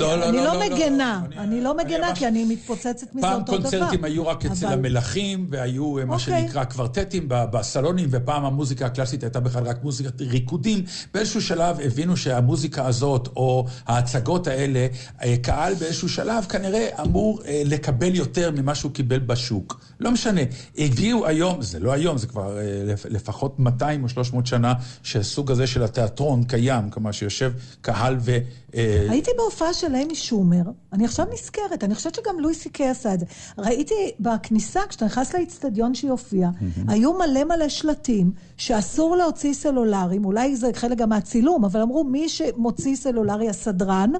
לא, 0.00 0.18
לא, 0.18 0.28
אני 0.28 0.36
לא, 0.36 0.44
לא 0.44 0.52
לא, 0.54 0.64
לא. 0.68 0.76
מגנה, 0.76 1.22
אני 1.38 1.60
לא 1.60 1.76
מגנה, 1.76 2.14
כי 2.14 2.28
אני 2.28 2.44
מתפוצצת 2.44 3.14
מזה 3.14 3.22
פעם 3.22 3.40
אותו 3.40 3.58
דבר. 3.58 3.70
קונצרטים 3.70 4.04
היו 4.04 4.26
רק 4.26 4.46
אצל 4.46 4.66
המלכים, 4.66 5.46
והיו 5.50 5.98
אה, 5.98 6.04
מה 6.04 6.14
אוקיי. 6.14 6.42
שנקרא 6.42 6.64
קוורטטים 6.64 7.24
בסלונים, 7.28 8.08
ופעם 8.12 8.44
המוזיקה 8.44 8.86
הקלאסית 8.86 9.22
הייתה 9.22 9.40
בכלל 9.40 9.64
רק 9.64 9.84
מוזיקת 9.84 10.20
ריקודים. 10.20 10.84
באיזשהו 11.14 11.42
שלב 11.42 11.80
הבינו 11.80 12.16
שהמוזיקה 12.16 12.86
הזאת, 12.86 13.28
או 13.36 13.66
ההצגות 13.86 14.46
האלה, 14.46 14.86
אה, 15.24 15.34
קהל 15.42 15.74
באיזשהו 15.74 16.08
שלב 16.08 16.44
כנראה 16.44 16.88
אמור 17.02 17.40
לקבל 17.64 18.14
יותר 18.14 18.50
ממה 18.50 18.74
שהוא 18.74 18.92
קיבל 18.92 19.18
בשוק. 19.18 19.80
לא 20.00 20.10
משנה. 20.10 20.40
הביאו 20.78 21.26
היום, 21.26 21.62
זה 21.62 21.80
לא 21.80 21.92
היום, 21.92 22.18
זה 22.18 22.26
כבר 22.26 22.58
לפ- 22.86 23.06
לפחות 23.10 23.58
200 23.58 24.02
או 24.04 24.08
300 24.08 24.46
שנה, 24.46 24.72
שהסוג 25.02 25.50
הזה 25.50 25.66
של 25.66 25.82
התיאטרון 25.82 26.44
קיים, 26.44 26.90
כלומר 26.90 27.12
שיושב 27.12 27.52
קהל 27.80 28.16
ו... 28.20 28.38
אה, 28.74 29.06
הייתי 29.10 29.30
בהופעה 29.36 29.74
של 29.74 29.96
אמי 29.96 30.14
שומר, 30.14 30.62
אני 30.92 31.04
עכשיו 31.04 31.26
נזכרת, 31.32 31.84
אני 31.84 31.94
חושבת 31.94 32.14
שגם 32.14 32.40
לואי 32.40 32.54
סי-קיי 32.54 32.88
עשה 32.88 33.14
את 33.14 33.20
זה. 33.20 33.26
ראיתי 33.58 33.94
בכניסה, 34.20 34.80
כשאתה 34.88 35.04
נכנס 35.04 35.34
לאיצטדיון 35.34 35.94
שהיא 35.94 36.10
הופיעה, 36.10 36.50
היו 36.88 37.12
מלא 37.12 37.44
מלא 37.44 37.68
שלטים 37.68 38.32
שאסור 38.56 39.16
להוציא 39.16 39.54
סלולרים, 39.54 40.24
אולי 40.24 40.56
זה 40.56 40.70
חלק 40.74 40.98
גם 40.98 41.08
מהצילום, 41.08 41.64
אבל 41.64 41.80
אמרו, 41.80 42.04
מי 42.04 42.28
שמוציא 42.28 42.96
סלולרי, 42.96 43.48
הסדרן, 43.48 44.12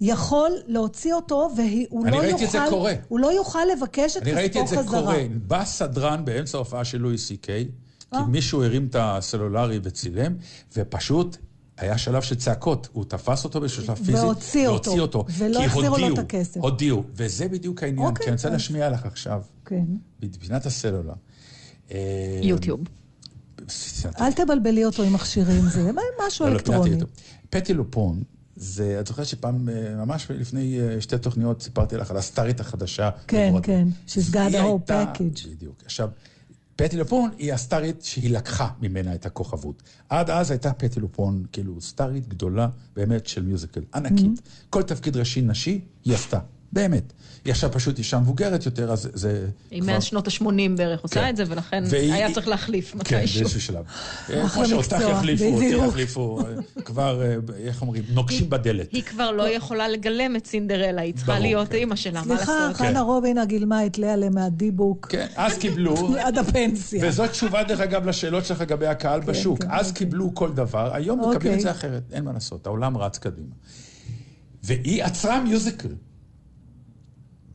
יכול 0.00 0.50
להוציא 0.66 1.14
אותו, 1.14 1.50
והוא 1.56 2.06
לא 2.06 2.16
ראיתי 2.16 2.44
את 2.44 2.50
זה 2.50 2.58
יוכל, 2.58 2.70
קורה. 2.70 2.94
הוא 3.08 3.20
לא 3.20 3.32
יוכל 3.32 3.64
לבקש 3.72 4.16
את 4.16 4.22
אני 4.22 4.32
ראיתי 4.32 4.62
כספו 4.62 4.80
את 4.80 4.84
זה 4.84 4.88
חזרה. 4.88 5.00
קורה. 5.00 5.22
בא 5.46 5.64
סדרן 5.64 6.24
באמצע 6.24 6.58
ההופעה 6.58 6.84
של 6.84 6.98
לואי 6.98 7.18
סי 7.18 7.36
קיי, 7.36 7.68
כי 8.10 8.16
אה. 8.16 8.26
מישהו 8.26 8.62
הרים 8.64 8.86
את 8.86 8.96
הסלולרי 8.98 9.80
וצילם, 9.82 10.34
ופשוט 10.76 11.36
היה 11.80 11.98
שלב 11.98 12.22
של 12.22 12.34
צעקות. 12.34 12.88
הוא 12.92 13.04
תפס 13.04 13.44
אותו 13.44 13.60
באיזשהו 13.60 13.84
שלב 13.84 13.96
פיזית, 13.96 14.14
והוציא 14.14 14.68
אותו. 14.68 14.90
והוציא 14.90 15.02
אותו. 15.02 15.24
ולא 15.38 15.58
כי 15.58 15.64
החזירו 15.64 15.86
לו 15.86 15.92
הודיעו, 15.92 16.14
את 16.14 16.18
הכסף. 16.18 16.60
הודיעו, 16.60 17.04
וזה 17.14 17.48
בדיוק 17.48 17.82
העניין. 17.82 18.06
אוקיי, 18.06 18.24
כי 18.24 18.30
אני 18.30 18.36
רוצה 18.36 18.48
אז- 18.48 18.52
להשמיע 18.52 18.90
לך 18.90 19.06
עכשיו, 19.06 19.42
כן. 19.64 19.84
בפינת 20.20 20.66
הסלולר. 20.66 21.12
אה, 21.92 22.40
יוטיוב. 22.42 22.80
אל 24.20 24.32
תבלבלי 24.32 24.84
אותו 24.84 25.02
עם 25.02 25.12
מכשירים, 25.12 25.60
זה 25.68 25.90
משהו 26.26 26.44
לא, 26.46 26.50
לא, 26.50 26.56
אלקטרוני. 26.56 26.96
פטי 27.50 27.74
לופון, 27.74 28.22
זה, 28.56 28.96
את 29.00 29.06
זוכרת 29.06 29.26
שפעם, 29.26 29.68
אה, 29.68 29.94
ממש 30.04 30.26
לפני 30.30 30.80
אה, 30.80 31.00
שתי 31.00 31.18
תוכניות, 31.18 31.62
סיפרתי 31.62 31.96
לך 31.96 32.10
על 32.10 32.16
הסטארית 32.16 32.60
החדשה. 32.60 33.10
כן. 33.26 33.54
כן, 33.62 33.88
she's 34.08 34.32
got 34.32 34.52
a 34.52 34.54
whole 34.54 34.90
package. 34.90 35.48
בדיוק. 35.48 35.82
עכשיו, 35.84 36.08
פטי 36.84 36.96
לופון 36.96 37.30
היא 37.38 37.52
הסטארית 37.52 38.02
שהיא 38.02 38.30
לקחה 38.30 38.68
ממנה 38.80 39.14
את 39.14 39.26
הכוכבות. 39.26 39.82
עד 40.08 40.30
אז 40.30 40.50
הייתה 40.50 40.72
פטי 40.72 41.00
לופון, 41.00 41.44
כאילו, 41.52 41.80
סטארית 41.80 42.28
גדולה 42.28 42.68
באמת 42.96 43.26
של 43.26 43.42
מיוזיקל, 43.42 43.80
ענקית. 43.94 44.38
Mm-hmm. 44.38 44.66
כל 44.70 44.82
תפקיד 44.82 45.16
ראשי 45.16 45.42
נשי, 45.42 45.80
היא 46.04 46.14
עשתה. 46.14 46.38
באמת. 46.72 47.12
היא 47.44 47.50
עכשיו 47.50 47.70
פשוט 47.72 47.98
אישה 47.98 48.18
מבוגרת 48.18 48.66
יותר, 48.66 48.92
אז 48.92 49.08
זה... 49.12 49.46
היא 49.70 49.82
כבר- 49.82 49.92
מאז 49.92 50.02
שנות 50.04 50.28
ה-80 50.28 50.44
בערך 50.76 51.00
עושה 51.02 51.14
כן. 51.14 51.28
את 51.30 51.36
זה, 51.36 51.44
ולכן 51.48 51.84
והיא- 51.86 52.12
היה 52.12 52.32
צריך 52.34 52.48
להחליף 52.48 52.92
כן, 52.92 52.98
מתישהו. 52.98 53.40
באיזשהו 53.40 53.60
שלב. 53.60 53.84
אה, 54.30 54.48
כמו 54.48 54.66
שאותך 54.66 54.96
יחליפו, 55.10 55.44
אותי. 55.44 55.64
יחליפו, 55.88 56.40
אה, 56.40 56.44
כבר, 56.84 57.22
אה, 57.22 57.36
איך 57.58 57.82
אומרים, 57.82 58.02
נוקשים 58.12 58.50
בדלת. 58.50 58.88
היא 58.92 59.02
כבר 59.02 59.30
לא 59.30 59.48
יכולה 59.48 59.88
לגלם 59.88 60.36
את 60.36 60.46
סינדרלה, 60.46 61.02
היא 61.02 61.14
צריכה 61.14 61.38
להיות 61.38 61.68
כן. 61.68 61.74
אימא 61.76 61.96
שלה, 61.96 62.22
מה 62.24 62.36
סליחה, 62.36 62.52
לעשות? 62.68 62.76
חנה 62.76 63.00
רובינה 63.00 63.44
גילמה 63.44 63.86
את 63.86 63.98
לאה 63.98 64.30
מהדיבוק. 64.30 65.06
כן, 65.10 65.26
אז 65.36 65.58
קיבלו, 65.58 65.96
עד 66.26 66.38
הפנסיה. 66.38 67.08
וזאת 67.08 67.30
תשובה 67.30 67.62
דרך 67.64 67.80
אגב 67.80 68.06
לשאלות 68.06 68.44
שלך 68.44 68.60
לגבי 68.60 68.86
הקהל 68.86 69.20
בשוק. 69.20 69.62
כן, 69.62 69.68
אז 69.70 69.88
אוקיי. 69.88 69.98
קיבלו 69.98 70.34
כל 70.34 70.52
דבר, 70.52 70.94
היום 70.94 71.18
מקבלים 71.20 71.36
אוקיי. 71.36 71.54
את 71.54 71.60
זה 71.60 71.70
אחרת, 71.70 72.02
אין 72.12 72.24
מה 72.24 72.32
לעשות, 72.32 72.66
העולם 72.66 72.96
רץ 72.98 73.18
קדימה. 73.18 73.54
והיא 74.62 75.04
עצרה 75.04 75.40
מיוזיקל. 75.40 75.88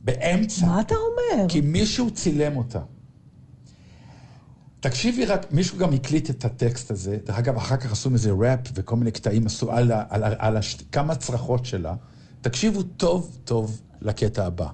באמצע. 0.06 0.66
מה 0.66 0.80
אתה 0.80 0.94
אומר? 0.94 1.48
כי 1.48 1.60
מישהו 1.60 2.10
צילם 2.10 2.56
אותה. 2.56 2.80
תקשיבי 4.80 5.24
רק, 5.24 5.52
מישהו 5.52 5.78
גם 5.78 5.92
הקליט 5.92 6.30
את 6.30 6.44
הטקסט 6.44 6.90
הזה, 6.90 7.18
דרך 7.26 7.38
אגב, 7.38 7.56
אחר 7.56 7.76
כך 7.76 7.92
עשו 7.92 8.10
מזה 8.10 8.30
ראפ 8.30 8.60
וכל 8.74 8.96
מיני 8.96 9.10
קטעים 9.10 9.46
עשו 9.46 9.72
על, 9.72 9.92
על, 10.08 10.24
ה- 10.24 10.34
על 10.38 10.56
הש... 10.56 10.76
כמה 10.92 11.14
צרחות 11.14 11.66
שלה. 11.66 11.94
תקשיבו 12.40 12.82
טוב 12.82 13.38
טוב 13.44 13.80
לקטע 14.02 14.46
הבא. 14.46 14.68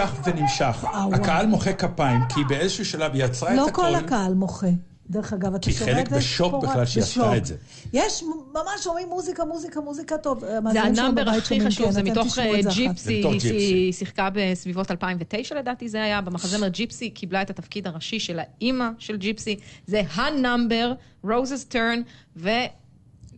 נמשך 0.00 0.20
ונמשך. 0.24 0.84
הקהל 1.12 1.46
מוחא 1.46 1.72
כפיים, 1.72 2.20
כי 2.34 2.44
באיזשהו 2.48 2.84
שלב 2.84 3.12
היא 3.14 3.24
יצרה 3.24 3.52
את 3.52 3.56
לא 3.56 3.68
הכל. 3.68 3.82
כל 3.82 3.94
הקהל 3.94 4.34
מוחה. 4.34 4.66
דרך 5.10 5.32
אגב, 5.32 5.54
אתה 5.54 5.64
כי 5.64 5.72
שומע 5.72 5.90
את 5.90 5.96
חלק 5.96 6.08
זה? 6.08 6.16
בשוק 6.16 6.50
פה 6.50 6.60
בכלל 6.60 6.80
רק 6.80 6.86
שהיא 6.88 7.02
עשתה 7.02 7.20
בשוק. 7.20 7.36
את 7.36 7.46
זה. 7.46 7.56
יש, 7.92 8.22
ממש 8.54 8.84
שומעים 8.84 9.08
מוזיקה, 9.08 9.44
מוזיקה, 9.44 9.80
מוזיקה 9.80 10.18
טוב. 10.18 10.40
זה 10.40 10.58
המאזינים 10.58 10.94
שלנו 10.94 11.08
הנאמבר 11.08 11.30
הכי 11.30 11.60
חשוב, 11.66 11.86
כן, 11.86 11.92
זה 11.92 12.02
מתוך 12.02 12.38
אה, 12.38 12.62
זה. 12.62 12.70
ג'יפסי, 12.70 13.20
מתוך 13.20 13.32
ג'יפסי. 13.32 13.48
שהיא 13.48 13.92
שיחקה 13.92 14.28
בסביבות 14.32 14.90
2009 14.90 15.54
לדעתי 15.54 15.88
זה 15.88 16.02
היה, 16.02 16.20
במחזמר 16.20 16.68
ג'יפסי, 16.68 17.10
קיבלה 17.10 17.42
את 17.42 17.50
התפקיד 17.50 17.86
הראשי 17.86 18.20
של 18.20 18.38
האימא 18.38 18.88
של 18.98 19.16
ג'יפסי, 19.16 19.56
זה 19.86 20.02
הנאמבר, 20.14 20.92
רוזס 21.24 21.64
טרן, 21.64 22.02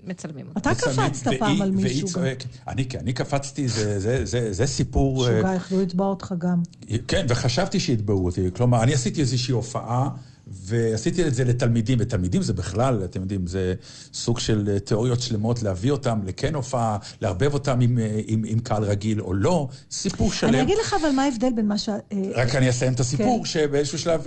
ומצלמים 0.09 0.47
אותה. 0.49 0.61
אתה 0.73 0.81
קפצת 0.81 1.27
והיא- 1.27 1.39
פעם 1.39 1.63
על 1.63 1.71
והיא 1.77 1.85
מישהו 1.85 2.07
גם. 2.09 2.13
צועקת. 2.15 2.45
אני 2.69 2.85
כן, 2.85 2.99
אני 2.99 3.13
קפצתי, 3.13 3.69
זה- 3.69 4.01
זה- 4.01 4.25
זה 4.25 4.53
זה 4.53 4.67
סיפור... 4.67 5.27
אה, 5.29 5.37
שוגע, 5.39 5.55
יכלו 5.55 5.81
לתבע 5.83 6.05
אותך 6.05 6.35
גם. 6.39 6.63
כן, 7.09 7.27
וחשבתי 7.29 7.81
שיתבעו 7.81 8.25
אותי. 8.25 8.49
כלומר, 8.57 8.83
אני 8.83 8.95
עשיתי 8.95 9.21
איזושהי 9.21 9.53
הופעה, 9.53 10.09
ועשיתי 10.51 11.27
את 11.27 11.35
זה 11.35 11.45
לתלמידים, 11.45 11.99
ותלמידים 12.01 12.43
זה 12.43 12.53
בכלל, 12.53 13.05
אתם 13.05 13.21
יודעים, 13.21 13.47
זה 13.47 13.75
סוג 14.15 14.39
של 14.39 14.69
אה, 14.73 14.81
תיאוריות 14.81 15.21
שלמות, 15.21 15.63
להביא 15.63 15.91
אותם 15.91 16.21
לכן 16.27 16.55
הופעה, 16.55 16.99
לערבב 17.21 17.55
אותם 17.55 17.81
עם, 17.81 17.99
אה, 17.99 18.21
עם, 18.27 18.43
עם 18.47 18.59
קהל 18.59 18.83
רגיל 18.85 19.21
או 19.21 19.35
לא, 19.35 19.69
סיפור 19.91 20.33
שלם. 20.33 20.49
אני 20.49 20.63
אגיד 20.63 20.77
לך 20.81 20.95
אבל 21.01 21.11
מה 21.11 21.23
ההבדל 21.25 21.49
בין 21.57 21.69
מה 21.69 21.79
ש... 21.79 21.89
רק 22.35 22.55
אני 22.55 22.71
אסיים 22.71 22.93
את 22.93 23.01
הסיפור, 23.01 23.39
כן. 23.39 23.45
שבאיזשהו 23.45 23.99
שלב 23.99 24.25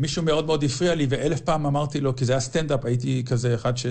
מישהו 0.00 0.22
מאוד 0.22 0.46
מאוד 0.46 0.64
הפריע 0.64 0.94
לי, 0.94 1.06
ואלף 1.10 1.40
פעם 1.40 1.66
אמרתי 1.66 2.00
לו, 2.00 2.16
כי 2.16 2.24
זה 2.24 2.32
היה 2.32 2.40
סטנדאפ, 2.40 2.84
הייתי 2.84 3.22
כזה 3.26 3.54
אחד 3.54 3.76
ש... 3.76 3.86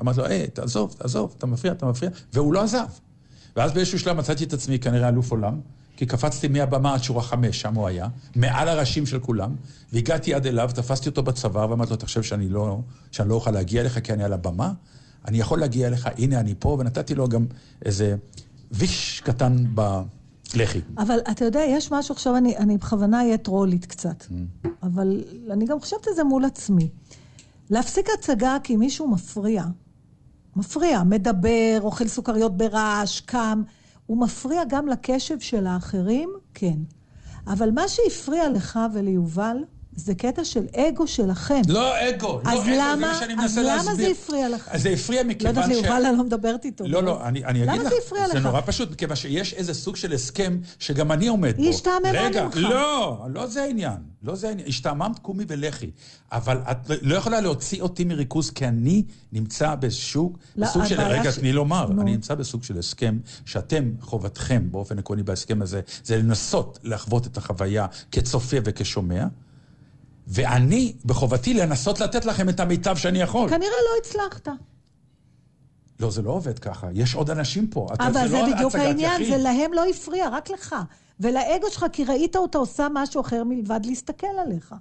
אמרתי 0.00 0.18
לו, 0.18 0.26
היי, 0.26 0.46
תעזוב, 0.46 0.94
תעזוב, 0.98 1.34
אתה 1.38 1.46
מפריע, 1.46 1.72
אתה 1.72 1.86
מפריע, 1.86 2.10
והוא 2.32 2.54
לא 2.54 2.62
עזב. 2.62 2.86
ואז 3.56 3.72
באיזשהו 3.72 3.98
שלב 3.98 4.16
מצאתי 4.16 4.44
את 4.44 4.52
עצמי 4.52 4.78
כנראה 4.78 5.08
אלוף 5.08 5.30
עולם, 5.30 5.60
כי 5.96 6.06
קפצתי 6.06 6.48
מהבמה 6.48 6.94
עד 6.94 7.02
שורה 7.02 7.22
חמש, 7.22 7.60
שם 7.60 7.74
הוא 7.74 7.86
היה, 7.86 8.08
מעל 8.36 8.68
הראשים 8.68 9.06
של 9.06 9.18
כולם, 9.18 9.56
והגעתי 9.92 10.34
עד 10.34 10.46
אליו, 10.46 10.70
תפסתי 10.74 11.08
אותו 11.08 11.22
בצוואר, 11.22 11.70
ואמרתי 11.70 11.90
לו, 11.90 11.96
אתה 11.96 12.06
חושב 12.06 12.22
שאני 12.22 12.48
לא, 12.48 12.80
שאני 13.10 13.28
לא 13.28 13.34
אוכל 13.34 13.50
להגיע 13.50 13.80
אליך 13.80 13.98
כי 14.04 14.12
אני 14.12 14.24
על 14.24 14.32
הבמה? 14.32 14.72
אני 15.28 15.38
יכול 15.38 15.60
להגיע 15.60 15.86
אליך, 15.86 16.08
הנה 16.18 16.40
אני 16.40 16.54
פה, 16.58 16.76
ונתתי 16.80 17.14
לו 17.14 17.28
גם 17.28 17.46
איזה 17.84 18.16
ויש 18.70 19.22
קטן 19.24 19.64
בלחי. 19.74 20.80
אבל 20.98 21.18
אתה 21.30 21.44
יודע, 21.44 21.60
יש 21.68 21.92
משהו, 21.92 22.12
עכשיו 22.12 22.36
אני, 22.36 22.56
אני 22.56 22.76
בכוונה 22.76 23.20
אהיה 23.20 23.38
טרולית 23.38 23.86
קצת, 23.86 24.24
אבל 24.82 25.24
אני 25.50 25.66
גם 25.66 25.80
חושבת 25.80 26.06
על 26.06 26.14
זה 26.14 26.24
מול 26.24 26.44
עצמי. 26.44 26.88
להפסיק 27.70 28.08
הצגה 28.18 28.56
כי 28.62 28.76
מישהו 28.76 29.08
מפריע. 29.08 29.64
מפריע, 30.60 31.02
מדבר, 31.02 31.78
אוכל 31.80 32.08
סוכריות 32.08 32.56
ברעש, 32.56 33.20
קם. 33.20 33.62
הוא 34.06 34.20
מפריע 34.20 34.62
גם 34.68 34.88
לקשב 34.88 35.40
של 35.40 35.66
האחרים, 35.66 36.30
כן. 36.54 36.76
אבל 37.46 37.70
מה 37.70 37.88
שהפריע 37.88 38.50
לך 38.50 38.78
וליובל, 38.94 39.56
זה 40.00 40.14
קטע 40.14 40.44
של 40.44 40.66
אגו 40.76 41.06
שלכם. 41.06 41.62
לא 41.68 42.08
אגו, 42.08 42.40
לא 42.44 42.50
אז 42.50 42.54
אגו, 42.54 42.64
זה 42.64 42.76
למה, 42.78 42.96
מה 42.96 43.14
שאני 43.20 43.34
אז 43.34 43.38
מנסה 43.38 43.62
להסביר. 43.62 43.92
למה 43.92 43.94
זה 43.94 44.08
הפריע 44.08 44.48
לך? 44.48 44.68
אז 44.68 44.82
זה 44.82 44.88
הפריע 44.90 45.22
לא 45.22 45.28
מכיוון 45.28 45.56
יודעת, 45.56 45.70
ש... 45.70 45.82
ליובל 45.82 46.06
אני 46.06 46.18
לא 46.18 46.24
מדברת 46.24 46.64
איתו. 46.64 46.84
לא, 46.86 47.02
לא, 47.02 47.26
אני, 47.26 47.44
אני 47.44 47.58
אגיד 47.58 47.72
למה 47.74 47.82
לך, 47.82 47.88
זה 47.88 47.94
הפריע 48.06 48.26
לך? 48.26 48.32
זה 48.32 48.40
נורא 48.40 48.60
פשוט, 48.66 48.90
מכיוון 48.90 49.16
שיש 49.16 49.54
איזה 49.54 49.74
סוג 49.74 49.96
של 49.96 50.12
הסכם 50.12 50.58
שגם 50.78 51.12
אני 51.12 51.28
עומד 51.28 51.56
בו. 51.56 51.68
השתעממה 51.68 52.28
ממך. 52.30 52.56
לא, 52.56 53.26
לא 53.28 53.46
זה 53.46 53.62
העניין. 53.62 53.96
לא 54.22 54.34
זה 54.34 54.48
העניין. 54.48 54.68
השתעממת, 54.68 55.18
קומי 55.18 55.44
ולכי. 55.48 55.90
אבל 56.32 56.58
את 56.70 56.90
לא 57.02 57.16
יכולה 57.16 57.40
להוציא 57.40 57.82
אותי 57.82 58.04
מריכוז, 58.04 58.50
כי 58.50 58.68
אני 58.68 59.02
נמצא 59.32 59.74
בסוג, 59.74 60.38
לא, 60.56 60.66
בסוג 60.66 60.84
של... 60.84 61.00
רגע, 61.00 61.30
תני 61.30 61.52
לומר. 61.52 61.86
נו. 61.86 62.02
אני 62.02 62.12
נמצא 62.12 62.34
בסוג 62.34 62.62
של 62.62 62.78
הסכם, 62.78 63.18
שאתם, 63.44 63.90
חובתכם, 64.00 64.68
באופן 64.70 64.98
עקרוני 64.98 65.22
בהסכם 65.22 65.62
הזה, 65.62 65.80
זה 66.04 66.16
לנסות 66.16 66.78
לחוות 66.82 67.26
את 67.26 67.36
החוויה 67.36 67.86
כצופה 68.12 68.56
וכשומע. 68.64 69.26
ואני, 70.30 70.92
בחובתי 71.04 71.54
לנסות 71.54 72.00
לתת 72.00 72.24
לכם 72.24 72.48
את 72.48 72.60
המיטב 72.60 72.96
שאני 72.96 73.20
יכול. 73.20 73.48
כנראה 73.50 73.70
לא 73.70 74.00
הצלחת. 74.02 74.48
לא, 76.00 76.10
זה 76.10 76.22
לא 76.22 76.30
עובד 76.30 76.58
ככה. 76.58 76.88
יש 76.92 77.14
עוד 77.14 77.30
אנשים 77.30 77.66
פה. 77.66 77.86
אתה- 77.94 78.06
אבל 78.06 78.28
זה 78.28 78.34
לא 78.38 78.54
בדיוק 78.54 78.74
העניין, 78.74 79.12
יחיד. 79.22 79.30
זה 79.36 79.42
להם 79.42 79.72
לא 79.72 79.84
הפריע, 79.90 80.28
רק 80.28 80.50
לך. 80.50 80.76
ולאגו 81.20 81.70
שלך, 81.70 81.86
כי 81.92 82.04
ראית 82.04 82.36
אותה 82.36 82.58
עושה 82.58 82.86
משהו 82.94 83.20
אחר 83.20 83.44
מלבד 83.44 83.80
להסתכל 83.84 84.26
עליך. 84.46 84.74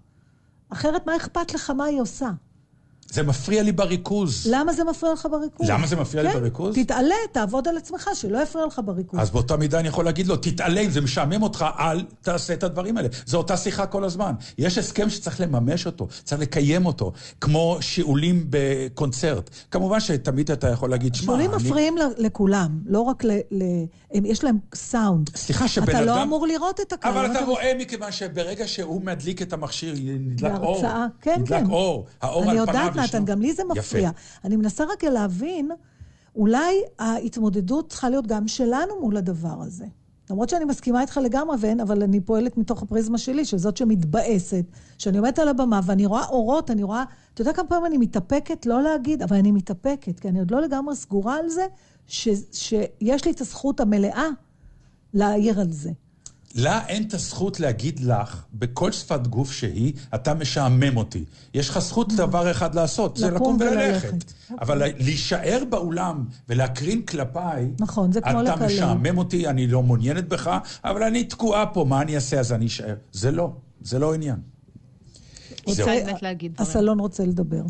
אחרת, 0.69 1.07
מה 1.07 1.15
אכפת 1.17 1.53
לך 1.53 1.69
מה 1.69 1.85
היא 1.85 2.01
עושה? 2.01 2.29
זה 3.11 3.23
מפריע 3.23 3.63
לי 3.63 3.71
בריכוז. 3.71 4.47
למה 4.51 4.73
זה 4.73 4.83
מפריע 4.83 5.13
לך 5.13 5.27
בריכוז? 5.31 5.69
למה 5.69 5.87
זה 5.87 5.95
מפריע 5.95 6.23
לי 6.23 6.31
כן, 6.33 6.39
בריכוז? 6.39 6.75
תתעלה, 6.75 7.15
תעבוד 7.31 7.67
על 7.67 7.77
עצמך, 7.77 8.09
שלא 8.13 8.37
יפריע 8.43 8.65
לך 8.65 8.81
בריכוז. 8.85 9.19
אז 9.19 9.29
באותה 9.29 9.57
מידה 9.57 9.79
אני 9.79 9.87
יכול 9.87 10.05
להגיד 10.05 10.27
לו, 10.27 10.35
תתעלה, 10.35 10.81
אם 10.81 10.89
זה 10.89 11.01
משעמם 11.01 11.43
אותך, 11.43 11.65
אל 11.79 12.01
תעשה 12.21 12.53
את 12.53 12.63
הדברים 12.63 12.97
האלה. 12.97 13.07
זו 13.25 13.37
אותה 13.37 13.57
שיחה 13.57 13.85
כל 13.85 14.03
הזמן. 14.03 14.33
יש 14.57 14.77
הסכם 14.77 15.09
שצריך 15.09 15.41
לממש 15.41 15.85
אותו, 15.85 16.07
צריך 16.23 16.41
לקיים 16.41 16.85
אותו, 16.85 17.11
כמו 17.41 17.77
שיעולים 17.81 18.45
בקונצרט. 18.49 19.49
כמובן 19.71 19.99
שתמיד 19.99 20.51
אתה 20.51 20.67
יכול 20.69 20.89
להגיד, 20.89 21.15
שמע, 21.15 21.23
שיעולים 21.25 21.53
אני... 21.53 21.63
מפריעים 21.63 21.97
ל- 21.97 22.01
לכולם, 22.17 22.79
לא 22.85 22.99
רק 23.01 23.23
ל... 23.23 23.31
ל... 23.51 23.63
הם, 24.13 24.25
יש 24.25 24.43
להם 24.43 24.57
סאונד. 24.75 25.29
סליחה 25.35 25.67
שבן 25.67 25.89
אתה 25.89 26.01
לא 26.01 26.13
אדם- 26.15 26.21
אמור 26.21 26.47
לראות 26.47 26.79
את 26.79 26.93
הקהל. 26.93 27.11
אבל 27.11 27.25
למה 27.25 27.37
אתה 27.39 27.45
רואה 27.45 27.71
מכיוון 27.79 28.11
שברגע 28.11 28.67
שהוא 28.67 29.01
מדליק 29.01 29.41
את 29.41 29.53
המכשיר, 29.53 29.93
נדלק 30.19 30.51
אור. 30.61 30.81
בהרצאה, 30.81 31.05
כן, 31.21 31.35
נדלק 31.39 31.59
כן. 31.59 31.69
אור, 31.69 32.05
האור 32.21 32.49
על 32.49 32.65
פניו. 32.65 32.91
ישנו. 33.03 33.19
נתן, 33.19 33.25
גם 33.25 33.41
לי 33.41 33.53
זה 33.53 33.63
מפריע. 33.63 34.09
יפה. 34.09 34.19
אני 34.43 34.55
מנסה 34.55 34.83
רק 34.83 35.03
להבין, 35.03 35.71
אולי 36.35 36.75
ההתמודדות 36.99 37.89
צריכה 37.89 38.09
להיות 38.09 38.27
גם 38.27 38.47
שלנו 38.47 38.99
מול 39.01 39.17
הדבר 39.17 39.61
הזה. 39.61 39.85
למרות 40.29 40.49
שאני 40.49 40.65
מסכימה 40.65 41.01
איתך 41.01 41.19
לגמרי, 41.23 41.57
ואין, 41.59 41.79
אבל 41.79 42.03
אני 42.03 42.21
פועלת 42.21 42.57
מתוך 42.57 42.83
הפריזמה 42.83 43.17
שלי, 43.17 43.45
שזאת 43.45 43.77
שמתבאסת, 43.77 44.65
שאני 44.97 45.17
עומדת 45.17 45.39
על 45.39 45.47
הבמה 45.47 45.79
ואני 45.83 46.05
רואה 46.05 46.25
אורות, 46.25 46.71
אני 46.71 46.83
רואה... 46.83 47.03
אתה 47.33 47.41
יודע 47.41 47.53
כמה 47.53 47.67
פעמים 47.67 47.85
אני 47.85 47.97
מתאפקת 47.97 48.65
לא 48.65 48.83
להגיד, 48.83 49.21
אבל 49.21 49.37
אני 49.37 49.51
מתאפקת, 49.51 50.19
כי 50.19 50.29
אני 50.29 50.39
עוד 50.39 50.51
לא 50.51 50.61
לגמרי 50.61 50.95
סגורה 50.95 51.37
על 51.37 51.49
זה, 51.49 51.65
ש, 52.07 52.27
שיש 52.51 53.25
לי 53.25 53.31
את 53.31 53.41
הזכות 53.41 53.79
המלאה 53.79 54.27
להעיר 55.13 55.59
על 55.59 55.71
זה. 55.71 55.91
לה 56.55 56.87
אין 56.87 57.03
את 57.03 57.13
הזכות 57.13 57.59
להגיד 57.59 57.99
לך, 57.99 58.43
בכל 58.53 58.91
שפת 58.91 59.27
גוף 59.27 59.51
שהיא, 59.51 59.93
אתה 60.15 60.33
משעמם 60.33 60.97
אותי. 60.97 61.23
יש 61.53 61.69
לך 61.69 61.79
זכות 61.79 62.13
דבר 62.13 62.51
אחד 62.51 62.75
לעשות, 62.75 63.17
זה 63.17 63.31
לקום 63.31 63.57
וללכת. 63.59 64.09
וללכת. 64.13 64.33
אבל 64.61 64.77
להישאר 64.97 65.63
באולם 65.69 66.25
ולהקרין 66.49 67.01
כלפיי, 67.01 67.71
נכון, 67.79 68.11
זה 68.11 68.21
כמו 68.21 68.41
אתה 68.41 68.55
לקלל. 68.55 68.65
משעמם 68.65 69.17
אותי, 69.17 69.47
אני 69.47 69.67
לא 69.67 69.83
מעוניינת 69.83 70.27
בך, 70.27 70.57
אבל 70.83 71.03
אני 71.03 71.23
תקועה 71.23 71.65
פה, 71.65 71.85
מה 71.85 72.01
אני 72.01 72.15
אעשה? 72.15 72.39
אז 72.39 72.53
אני 72.53 72.65
אשאר. 72.65 72.95
זה 73.11 73.31
לא, 73.31 73.51
זה 73.81 73.99
לא 73.99 74.13
עניין. 74.13 74.35
רוצה 75.65 75.83
זהו. 75.83 75.87
באמת 75.87 76.21
להגיד 76.21 76.53
דברים. 76.53 76.69
הסלון 76.69 76.99
רוצה 76.99 77.25
לדבר. 77.25 77.61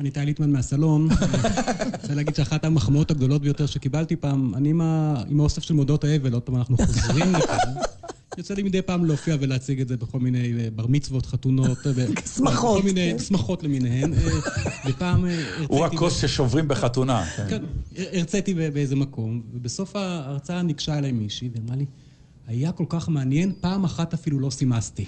אני 0.00 0.10
טל 0.10 0.24
ליטמן 0.24 0.50
מהסלון. 0.52 1.08
אני 1.10 1.28
רוצה 2.02 2.14
להגיד 2.14 2.34
שאחת 2.34 2.64
המחמאות 2.64 3.10
הגדולות 3.10 3.42
ביותר 3.42 3.66
שקיבלתי 3.66 4.16
פעם, 4.16 4.54
אני 4.54 4.70
עם 4.70 4.80
ה- 4.80 5.22
עם 5.28 5.40
האוסף 5.40 5.62
של 5.62 5.74
מודעות 5.74 6.04
האבל, 6.04 6.32
עוד 6.32 6.42
פעם 6.42 6.56
אנחנו 6.56 6.76
חוזרים 6.76 7.32
לכאן. 7.38 7.72
יוצא 8.38 8.54
לי 8.54 8.62
מדי 8.62 8.82
פעם 8.82 9.04
להופיע 9.04 9.36
ולהציג 9.40 9.80
את 9.80 9.88
זה 9.88 9.96
בכל 9.96 10.20
מיני 10.20 10.52
אה, 10.60 10.68
בר 10.76 10.86
מצוות, 10.86 11.26
חתונות. 11.26 11.78
ו- 11.94 12.06
שמחות, 12.36 12.80
כל 12.82 12.86
מיני. 12.86 13.18
שמחות 13.18 13.62
למיניהן. 13.62 14.14
אה, 14.14 14.18
ופעם 14.88 15.24
אה, 15.26 15.44
הוא 15.68 15.78
הרציתי... 15.78 15.96
הכוס 15.96 16.20
ששוברים 16.20 16.68
בחתונה. 16.68 17.24
כן. 17.36 17.46
כן, 17.48 17.62
הרציתי 18.18 18.54
ב- 18.54 18.68
באיזה 18.74 18.96
מקום, 18.96 19.42
ובסוף 19.54 19.96
ההרצאה 19.96 20.62
ניגשה 20.62 20.98
אליי 20.98 21.12
מישהי 21.12 21.50
ואמרה 21.54 21.76
לי, 21.76 21.86
היה 22.46 22.72
כל 22.72 22.84
כך 22.88 23.08
מעניין, 23.08 23.52
פעם 23.60 23.84
אחת 23.84 24.14
אפילו 24.14 24.40
לא 24.40 24.50
סימסתי. 24.50 25.04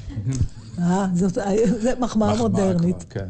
אה, 0.79 1.07
זאת 1.15 1.39
מחמאה 2.01 2.37
מודרנית. 2.37 3.03
כבר, 3.11 3.21
כן. 3.21 3.29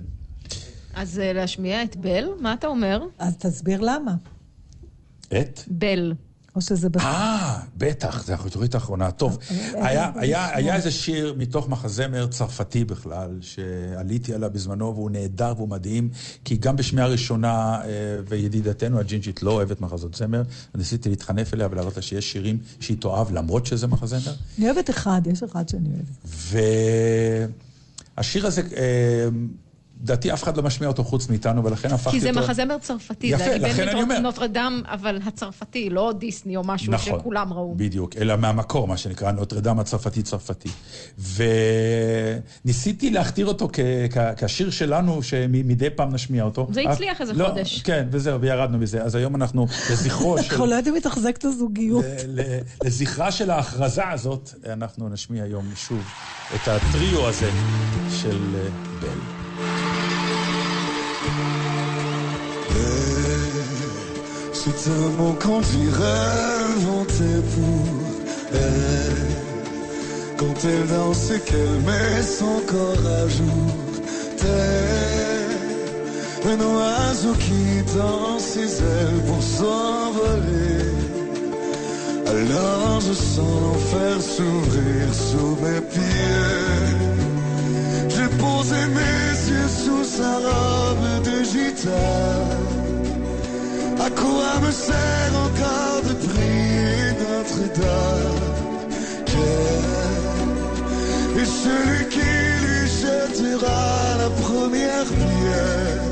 אז 0.94 1.18
אה, 1.18 1.32
להשמיע 1.32 1.82
את 1.82 1.96
בל? 1.96 2.24
מה 2.40 2.52
אתה 2.54 2.66
אומר? 2.66 3.02
אז 3.18 3.36
תסביר 3.38 3.80
למה. 3.80 4.14
את? 5.28 5.60
בל. 5.68 6.12
או 6.56 6.60
שזה... 6.60 6.88
בס- 6.88 7.00
אה, 7.02 7.60
בטח, 7.76 8.24
זה 8.26 8.34
החתורית 8.34 8.74
האחרונה. 8.74 9.10
טוב, 9.10 9.38
היה, 9.74 10.10
היה, 10.14 10.56
היה 10.56 10.76
איזה 10.76 10.90
שיר 10.90 11.34
מתוך 11.38 11.68
מחזמר 11.68 12.26
צרפתי 12.26 12.84
בכלל, 12.84 13.38
שעליתי 13.40 14.34
עליו 14.34 14.50
בזמנו, 14.52 14.94
והוא 14.94 15.10
נהדר 15.10 15.52
והוא 15.56 15.68
מדהים, 15.68 16.08
כי 16.44 16.56
גם 16.56 16.76
בשמיעה 16.76 17.06
ראשונה, 17.06 17.80
אה, 17.84 17.88
וידידתנו 18.28 18.98
הג'ינג'ית 18.98 19.42
לא 19.42 19.50
אוהבת 19.50 19.80
מחזות 19.80 20.14
זמר, 20.14 20.42
ניסיתי 20.74 21.08
להתחנף 21.08 21.54
אליה 21.54 21.68
ולהראות 21.70 21.96
לה 21.96 22.02
שיש 22.02 22.32
שירים 22.32 22.58
שהיא 22.80 22.96
תאהב 23.00 23.32
למרות 23.32 23.66
שזה 23.66 23.86
מחזמר. 23.86 24.34
אני 24.58 24.70
אוהבת 24.70 24.90
אחד, 24.90 25.20
יש 25.26 25.42
אחד 25.42 25.68
שאני 25.68 25.88
אוהבת. 25.88 26.54
והשיר 28.16 28.46
הזה, 28.46 28.62
אה, 28.76 29.28
לדעתי 30.02 30.32
אף 30.32 30.42
אחד 30.42 30.56
לא 30.56 30.62
משמיע 30.62 30.88
אותו 30.88 31.04
חוץ 31.04 31.28
מאיתנו, 31.28 31.64
ולכן 31.64 31.88
הפכתי 31.92 32.16
אותו... 32.16 32.26
כי 32.26 32.32
זה 32.32 32.40
מחזמר 32.40 32.78
צרפתי. 32.78 33.26
יפה, 33.26 33.44
זה 33.44 33.58
לכן 33.58 33.88
אני 33.88 34.02
אומר. 34.02 34.18
נוטרדם, 34.18 34.82
אבל 34.86 35.18
הצרפתי, 35.24 35.90
לא 35.90 36.12
דיסני 36.18 36.56
או 36.56 36.62
משהו 36.64 36.92
נכון, 36.92 37.18
שכולם 37.20 37.52
ראו. 37.52 37.74
בדיוק, 37.76 38.16
אלא 38.16 38.36
מהמקור, 38.36 38.88
מה 38.88 38.96
שנקרא 38.96 39.32
נוטרדם 39.32 39.78
הצרפתי-צרפתי. 39.78 40.68
וניסיתי 42.64 43.10
להכתיר 43.10 43.46
אותו 43.46 43.68
כ- 43.72 43.78
כ- 44.10 44.44
כשיר 44.44 44.70
שלנו, 44.70 45.22
שמדי 45.22 45.90
פעם 45.90 46.14
נשמיע 46.14 46.44
אותו. 46.44 46.68
זה 46.72 46.80
הצליח 46.90 47.20
איזה 47.20 47.32
לא, 47.32 47.48
חודש. 47.48 47.82
כן, 47.82 48.06
וזהו, 48.10 48.40
וירדנו 48.40 48.78
מזה. 48.78 49.02
אז 49.02 49.14
היום 49.14 49.36
אנחנו 49.36 49.66
לזכרו 49.90 50.36
של... 50.38 50.44
אנחנו 50.50 50.66
לא 50.66 50.74
יודעים 50.74 50.94
לתחזק 50.94 51.36
את 51.36 51.44
הזוגיות. 51.44 52.04
לזכרה 52.84 53.32
של 53.32 53.50
ההכרזה 53.50 54.08
הזאת, 54.08 54.50
אנחנו 54.72 55.08
נשמיע 55.08 55.44
היום 55.44 55.72
שוב 55.76 56.02
את 56.54 56.68
הטריו 56.68 57.28
הזה 57.28 57.50
של 58.06 58.56
אה, 58.58 58.68
בל. 58.90 59.43
C'est 64.52 64.90
un 64.90 65.08
mot 65.18 65.34
qu'on 65.42 65.60
dirait 65.60 66.30
inventé 66.76 67.30
pour 67.54 67.86
elle. 68.54 69.34
Quand 70.38 70.58
elle 70.64 70.86
danse 70.88 71.30
et 71.30 71.40
qu'elle 71.40 71.80
met 71.86 72.22
son 72.22 72.60
corps 72.66 73.06
à 73.22 73.28
jour, 73.28 73.70
tel 74.38 74.94
un 76.46 76.60
oiseau 76.60 77.32
qui 77.34 77.82
tend 77.96 78.38
ses 78.38 78.82
ailes 78.82 79.22
pour 79.26 79.42
s'envoler. 79.42 80.84
Alors 82.26 83.00
je 83.00 83.12
sens 83.12 83.60
l'enfer 83.62 84.20
s'ouvrir 84.20 85.14
sous 85.14 85.56
mes 85.62 85.80
pieds. 85.80 87.03
Posé 88.64 88.86
mes 88.86 89.50
yeux 89.50 89.68
sous 89.68 90.04
sa 90.04 90.36
robe 90.36 91.22
de 91.22 91.44
gitane. 91.44 92.64
À 94.00 94.08
quoi 94.08 94.60
me 94.64 94.70
sert 94.70 95.32
encore 95.46 96.00
de 96.08 96.14
prier 96.26 97.12
Notre-Dame? 97.20 98.40
Est 101.40 101.50
celui 101.64 102.08
qui 102.08 102.32
lui 102.64 102.88
jettera 102.88 104.16
la 104.22 104.30
première 104.30 105.08
pierre. 105.24 106.02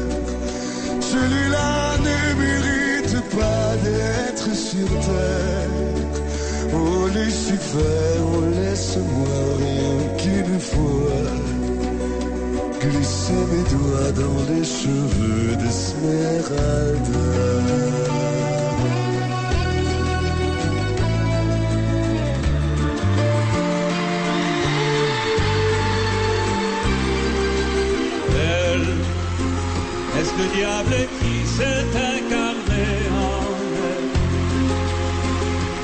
Celui-là 1.00 1.96
ne 2.08 2.18
mérite 2.42 3.20
pas 3.30 3.76
d'être 3.84 4.54
sur 4.54 4.88
terre. 5.08 5.70
Oh 6.74 7.08
Lucifer, 7.14 8.20
oh 8.20 8.44
laisse-moi 8.54 9.38
rien 9.58 9.96
qu'une 10.18 10.60
fois 10.60 11.51
Glisser 12.82 13.32
mes 13.52 13.62
doigts 13.70 14.10
dans 14.10 14.42
les 14.52 14.64
cheveux 14.64 15.54
d'Esmeralda 15.54 17.22
est-ce 30.18 30.34
le 30.38 30.46
diable 30.56 30.96
qui 31.20 31.46
s'est 31.46 31.92
incarné 32.16 32.86
en 33.12 33.44
elle 33.90 34.10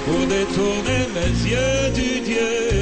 pour 0.04 0.22
détourner 0.26 1.02
mes 1.14 1.32
yeux 1.48 1.90
du 1.94 2.20
Dieu? 2.22 2.77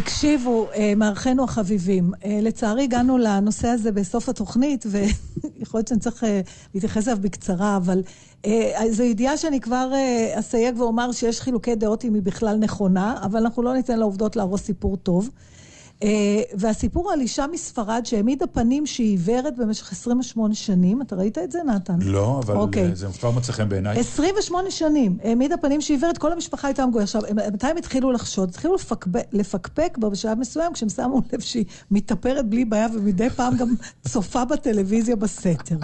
תקשיבו, 0.00 0.68
אה, 0.74 0.92
מארחינו 0.96 1.44
החביבים, 1.44 2.10
אה, 2.24 2.38
לצערי 2.42 2.82
הגענו 2.82 3.18
לנושא 3.18 3.68
הזה 3.68 3.92
בסוף 3.92 4.28
התוכנית, 4.28 4.86
ויכול 4.86 5.78
להיות 5.78 5.88
שאני 5.88 6.00
צריך 6.00 6.24
אה, 6.24 6.40
להתייחס 6.74 7.08
אליו 7.08 7.18
בקצרה, 7.20 7.76
אבל 7.76 8.02
זו 8.90 9.02
ידיעה 9.02 9.36
שאני 9.36 9.60
כבר 9.60 9.92
אסייג 10.34 10.80
ואומר 10.80 11.12
שיש 11.12 11.40
חילוקי 11.40 11.74
דעות 11.74 12.04
אם 12.04 12.14
היא 12.14 12.22
בכלל 12.22 12.56
נכונה, 12.56 13.16
אבל 13.22 13.38
אנחנו 13.38 13.62
לא 13.62 13.74
ניתן 13.74 13.98
לעובדות 13.98 14.36
להרוס 14.36 14.62
סיפור 14.62 14.96
טוב. 14.96 15.30
אה, 16.02 16.42
והסיפור 16.54 17.12
על 17.12 17.20
אישה 17.20 17.46
מספרד 17.52 18.00
שהעמידה 18.04 18.46
פנים 18.46 18.86
שהיא 18.86 19.10
עיוורת 19.10 19.56
במשך 19.56 19.92
28 19.92 20.54
שנים, 20.54 21.02
אתה 21.02 21.16
ראית 21.16 21.38
את 21.38 21.52
זה, 21.52 21.62
נתן? 21.62 21.98
לא, 22.00 22.40
אבל. 22.44 22.56
אוקיי. 22.56 22.94
זה 22.94 23.06
כבר 23.18 23.30
מוצא 23.30 23.52
חן 23.52 23.68
בעיניי. 23.68 24.00
28 24.00 24.70
שנים, 24.70 25.18
העמידה 25.24 25.56
פנים 25.56 25.80
שהיא 25.80 25.96
עיוורת, 25.96 26.18
כל 26.18 26.32
המשפחה 26.32 26.68
הייתה 26.68 26.86
מגויה. 26.86 27.02
עכשיו, 27.02 27.22
מתי 27.52 27.66
הם 27.66 27.76
התחילו 27.76 28.12
לחשוד? 28.12 28.48
התחילו 28.48 28.76
לפקפק, 29.32 29.98
בה 30.00 30.08
בשלב 30.08 30.38
מסוים, 30.38 30.72
כשהם 30.72 30.88
שמו 30.88 31.22
לב 31.32 31.40
שהיא 31.40 31.64
מתאפרת 31.90 32.48
בלי 32.48 32.64
בעיה, 32.64 32.86
ומדי 32.94 33.30
פעם 33.30 33.56
גם 33.56 33.74
צופה 34.08 34.44
בטלוויזיה 34.44 35.16
בסתר. 35.16 35.76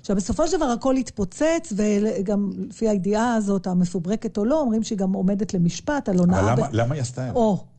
עכשיו, 0.00 0.16
בסופו 0.16 0.48
של 0.48 0.56
דבר 0.56 0.66
הכל 0.66 0.96
התפוצץ, 0.96 1.72
וגם 1.76 2.50
לפי 2.68 2.88
הידיעה 2.88 3.34
הזאת, 3.34 3.66
המפוברקת 3.66 4.38
או 4.38 4.44
לא, 4.44 4.60
אומרים 4.60 4.82
שהיא 4.82 4.98
גם 4.98 5.12
עומדת 5.12 5.54
למשפט 5.54 6.08
על 6.08 6.18
הונאה... 6.18 6.52
אבל. 6.52 6.62
למה 6.72 6.94
היא 6.94 7.02
עשתה 7.02 7.28
את 7.28 7.34
זה? 7.34 7.71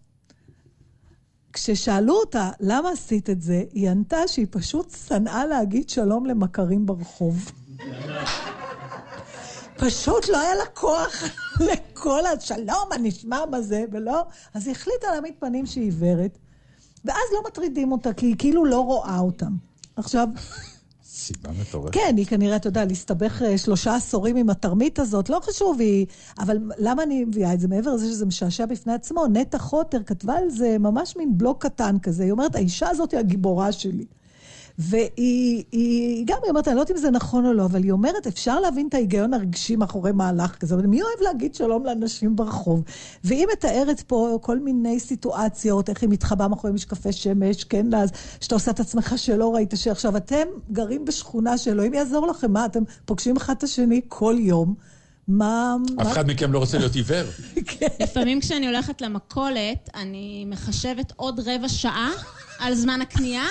כששאלו 1.54 2.14
אותה, 2.14 2.50
למה 2.60 2.90
עשית 2.90 3.30
את 3.30 3.42
זה, 3.42 3.64
היא 3.72 3.90
ענתה 3.90 4.28
שהיא 4.28 4.48
פשוט 4.50 4.96
שנאה 5.08 5.46
להגיד 5.46 5.90
שלום 5.90 6.26
למכרים 6.26 6.86
ברחוב. 6.86 7.52
פשוט 9.78 10.30
לא 10.30 10.40
היה 10.40 10.56
לה 10.56 10.66
כוח 10.74 11.24
לכל 11.72 12.26
השלום, 12.26 12.92
הנשמע 12.92 13.46
בזה, 13.46 13.84
ולא... 13.92 14.26
אז 14.54 14.68
היא 14.68 14.76
החליטה 14.76 15.08
להעמיד 15.12 15.34
פנים 15.40 15.66
שהיא 15.66 15.84
עיוורת, 15.84 16.38
ואז 17.06 17.24
לא 17.34 17.44
מטרידים 17.48 17.92
אותה, 17.92 18.14
כי 18.14 18.26
היא 18.26 18.36
כאילו 18.38 18.66
לא 18.66 18.80
רואה 18.80 19.20
אותם. 19.20 19.52
עכשיו, 19.96 20.28
סיבה 21.24 21.50
מטורפת. 21.62 21.94
כן, 21.94 22.14
היא 22.18 22.26
כנראה, 22.26 22.56
אתה 22.56 22.68
יודע, 22.68 22.86
להסתבך 22.86 23.42
אה, 23.42 23.58
שלושה 23.58 23.96
עשורים 23.96 24.36
עם 24.36 24.50
התרמית 24.50 25.00
הזאת, 25.00 25.30
לא 25.30 25.40
חשוב, 25.44 25.80
היא... 25.80 26.06
אבל 26.40 26.58
למה 26.78 27.04
אני 27.04 27.26
מביאה 27.26 27.54
את 27.54 27.60
זה? 27.60 27.68
מעבר 27.68 27.94
לזה 27.94 28.06
שזה 28.06 28.26
משעשע 28.26 28.66
בפני 28.66 28.94
עצמו, 28.94 29.28
נטע 29.28 29.58
חוטר 29.58 30.04
כתבה 30.04 30.38
על 30.38 30.50
זה 30.50 30.78
ממש 30.80 31.18
מין 31.18 31.38
בלוק 31.38 31.64
קטן 31.66 32.00
כזה. 32.00 32.24
היא 32.24 32.32
אומרת, 32.32 32.56
האישה 32.56 32.90
הזאת 32.90 33.12
היא 33.12 33.20
הגיבורה 33.20 33.72
שלי. 33.72 34.06
והיא 34.78 35.64
היא, 35.72 36.24
גם, 36.28 36.38
היא 36.44 36.50
אומרת, 36.50 36.68
אני 36.68 36.76
לא 36.76 36.82
יודעת 36.82 36.98
אם 36.98 37.02
זה 37.02 37.12
נכון 37.12 37.46
או 37.46 37.54
לא, 37.54 37.66
אבל 37.66 37.84
היא 37.84 37.92
אומרת, 37.92 38.28
אפשר 38.28 38.60
להבין 38.60 38.88
את 38.88 38.94
ההיגיון 38.94 39.34
הרגשי 39.34 39.76
מאחורי 39.76 40.12
מהלך 40.12 40.56
כזה, 40.56 40.76
אבל 40.76 40.86
מי 40.86 41.02
אוהב 41.02 41.22
להגיד 41.22 41.56
שלום 41.56 41.86
לאנשים 41.86 42.36
ברחוב? 42.36 42.84
והיא 43.24 43.48
מתארת 43.54 44.02
פה 44.02 44.40
כל 44.42 44.60
מיני 44.60 45.00
סיטואציות, 45.00 45.90
איך 45.90 46.02
היא 46.02 46.10
מתחבאה 46.10 46.48
מאחורי 46.48 46.74
משקפי 46.74 47.12
שמש, 47.12 47.64
כן, 47.64 47.94
אז 47.94 48.10
שאתה 48.42 48.56
עושה 48.56 48.72
את 48.72 48.80
עצמך 48.80 49.14
שלא 49.18 49.56
ראית, 49.56 49.74
שעכשיו 49.76 50.18
אתם 50.18 50.48
גרים 50.72 51.06
בשכונה 51.06 51.58
שאלוהים 51.58 51.94
יעזור 51.94 52.28
לכם, 52.28 52.52
מה, 52.52 52.66
אתם 52.66 52.84
פוגשים 53.06 53.38
אחד 53.38 53.54
את 53.58 53.64
השני 53.64 54.02
כל 54.08 54.36
יום. 54.40 54.93
מה... 55.28 55.76
אף 56.02 56.12
אחד 56.12 56.32
מכם 56.32 56.52
לא 56.52 56.60
רוצה 56.60 56.78
להיות 56.78 56.96
עיוור. 56.96 57.26
כן. 57.80 57.88
לפעמים 58.00 58.40
כשאני 58.40 58.66
הולכת 58.68 59.02
למכולת, 59.02 59.90
אני 59.96 60.46
מחשבת 60.48 61.14
עוד 61.16 61.40
רבע 61.40 61.70
שעה 61.70 62.12
על 62.60 62.76
זמן 62.76 63.02
הקנייה, 63.02 63.46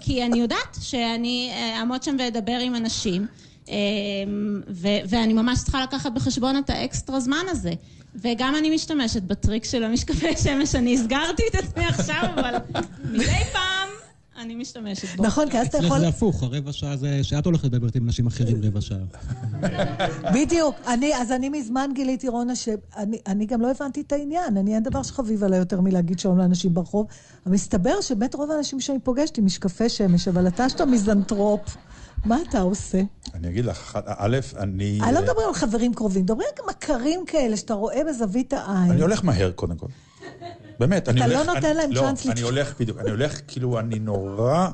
כי 0.00 0.24
אני 0.24 0.38
יודעת 0.38 0.78
שאני 0.80 1.50
אה, 1.52 1.78
אעמוד 1.78 2.02
שם 2.02 2.16
ואדבר 2.18 2.58
עם 2.62 2.74
אנשים, 2.74 3.26
אה, 3.68 3.74
ואני 5.08 5.32
ממש 5.32 5.62
צריכה 5.62 5.82
לקחת 5.82 6.12
בחשבון 6.12 6.56
את 6.58 6.70
האקסטרה 6.70 7.20
זמן 7.20 7.44
הזה. 7.48 7.72
וגם 8.14 8.54
אני 8.56 8.74
משתמשת 8.74 9.22
בטריק 9.22 9.64
של 9.64 9.84
המשקפי 9.84 10.36
שמש, 10.36 10.74
אני 10.74 10.94
הסגרתי 10.94 11.42
את 11.50 11.54
עצמי 11.54 11.84
עכשיו, 11.84 12.22
אבל 12.34 12.54
מדי 13.12 13.44
פעם 13.52 13.88
אני 14.38 14.54
משתמשת 14.54 15.16
בו. 15.16 15.22
נכון, 15.22 15.50
כי 15.50 15.58
אז 15.58 15.66
אתה 15.66 15.78
יכול... 15.78 15.88
אצלך 15.88 16.00
זה 16.00 16.08
הפוך, 16.08 16.42
הרבע 16.42 16.72
שעה 16.72 16.96
זה 16.96 17.24
שאת 17.24 17.46
הולכת 17.46 17.64
לדבר 17.64 17.88
עם 17.94 18.06
אנשים 18.06 18.26
אחרים 18.26 18.60
רבע 18.62 18.80
שעה. 18.80 18.98
בדיוק. 20.34 20.76
אז 21.14 21.32
אני 21.32 21.48
מזמן 21.48 21.90
גיליתי, 21.94 22.28
רונה, 22.28 22.56
שאני 22.56 23.46
גם 23.46 23.60
לא 23.60 23.70
הבנתי 23.70 24.00
את 24.00 24.12
העניין. 24.12 24.56
אני, 24.56 24.74
אין 24.74 24.82
דבר 24.82 25.02
שחביב 25.02 25.44
עליי 25.44 25.58
יותר 25.58 25.80
מלהגיד 25.80 26.18
שלום 26.18 26.38
לאנשים 26.38 26.74
ברחוב. 26.74 27.06
אבל 27.46 27.54
מסתבר 27.54 28.00
שבאמת 28.00 28.34
רוב 28.34 28.50
האנשים 28.50 28.80
שאני 28.80 28.98
פוגשת 28.98 29.38
עם 29.38 29.46
משקפי 29.46 29.88
שמש, 29.88 30.28
אבל 30.28 30.48
אתה 30.48 30.68
שאתה 30.68 30.84
מיזנטרופ, 30.84 31.76
מה 32.24 32.38
אתה 32.48 32.60
עושה? 32.60 33.02
אני 33.34 33.48
אגיד 33.48 33.64
לך, 33.64 33.98
א', 34.06 34.38
אני... 34.56 34.98
אני 35.02 35.14
לא 35.14 35.22
מדברים 35.22 35.48
על 35.48 35.54
חברים 35.54 35.94
קרובים, 35.94 36.22
מדברים 36.22 36.48
על 36.58 36.64
מכרים 36.70 37.24
כאלה 37.26 37.56
שאתה 37.56 37.74
רואה 37.74 38.00
בזווית 38.08 38.52
העין. 38.52 38.90
אני 38.90 39.00
הולך 39.00 39.24
מהר, 39.24 39.52
קודם 39.52 39.76
כל. 39.76 39.86
באמת, 40.78 41.08
אני 41.08 41.20
הולך... 41.22 41.40
אתה 41.40 41.44
לא 41.44 41.54
נותן 41.54 41.76
להם 41.76 41.92
לא, 41.92 42.00
צ'אנס 42.00 42.20
לדחות. 42.20 42.32
אני 42.32 42.40
הולך, 42.40 42.80
בדיוק, 42.80 42.98
אני 42.98 43.10
הולך, 43.10 43.40
כאילו, 43.48 43.78
אני 43.78 43.98
נורא... 43.98 44.68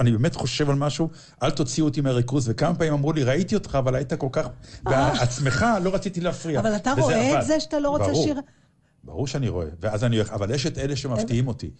אני 0.00 0.12
באמת 0.12 0.34
חושב 0.34 0.70
על 0.70 0.76
משהו, 0.76 1.08
אל 1.42 1.50
תוציאו 1.50 1.86
אותי 1.86 2.00
מהריכוז, 2.00 2.48
וכמה 2.48 2.74
פעמים 2.74 2.92
אמרו 2.92 3.12
לי, 3.12 3.24
ראיתי 3.24 3.54
אותך, 3.54 3.74
אבל 3.74 3.94
היית 3.94 4.12
כל 4.12 4.28
כך... 4.32 4.46
בעצמך 4.82 5.66
לא 5.82 5.94
רציתי 5.94 6.20
להפריע. 6.20 6.60
אבל 6.60 6.76
אתה 6.76 6.92
רואה 6.98 7.40
את 7.40 7.46
זה 7.46 7.60
שאתה 7.60 7.78
לא 7.78 7.90
רוצה 7.90 8.14
שיר... 8.14 8.40
ברור 9.04 9.26
שאני 9.26 9.48
רואה, 9.48 9.66
ואז 9.80 10.04
אני 10.04 10.16
הולך, 10.16 10.30
אבל 10.30 10.54
יש 10.54 10.66
את 10.66 10.78
אלה 10.78 10.96
שמפתיעים 10.96 11.48
אותי. 11.48 11.70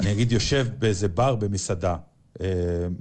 אני 0.00 0.12
אגיד, 0.12 0.32
יושב 0.32 0.66
באיזה 0.78 1.08
בר 1.08 1.34
במסעדה, 1.34 1.90
אה, 1.90 1.96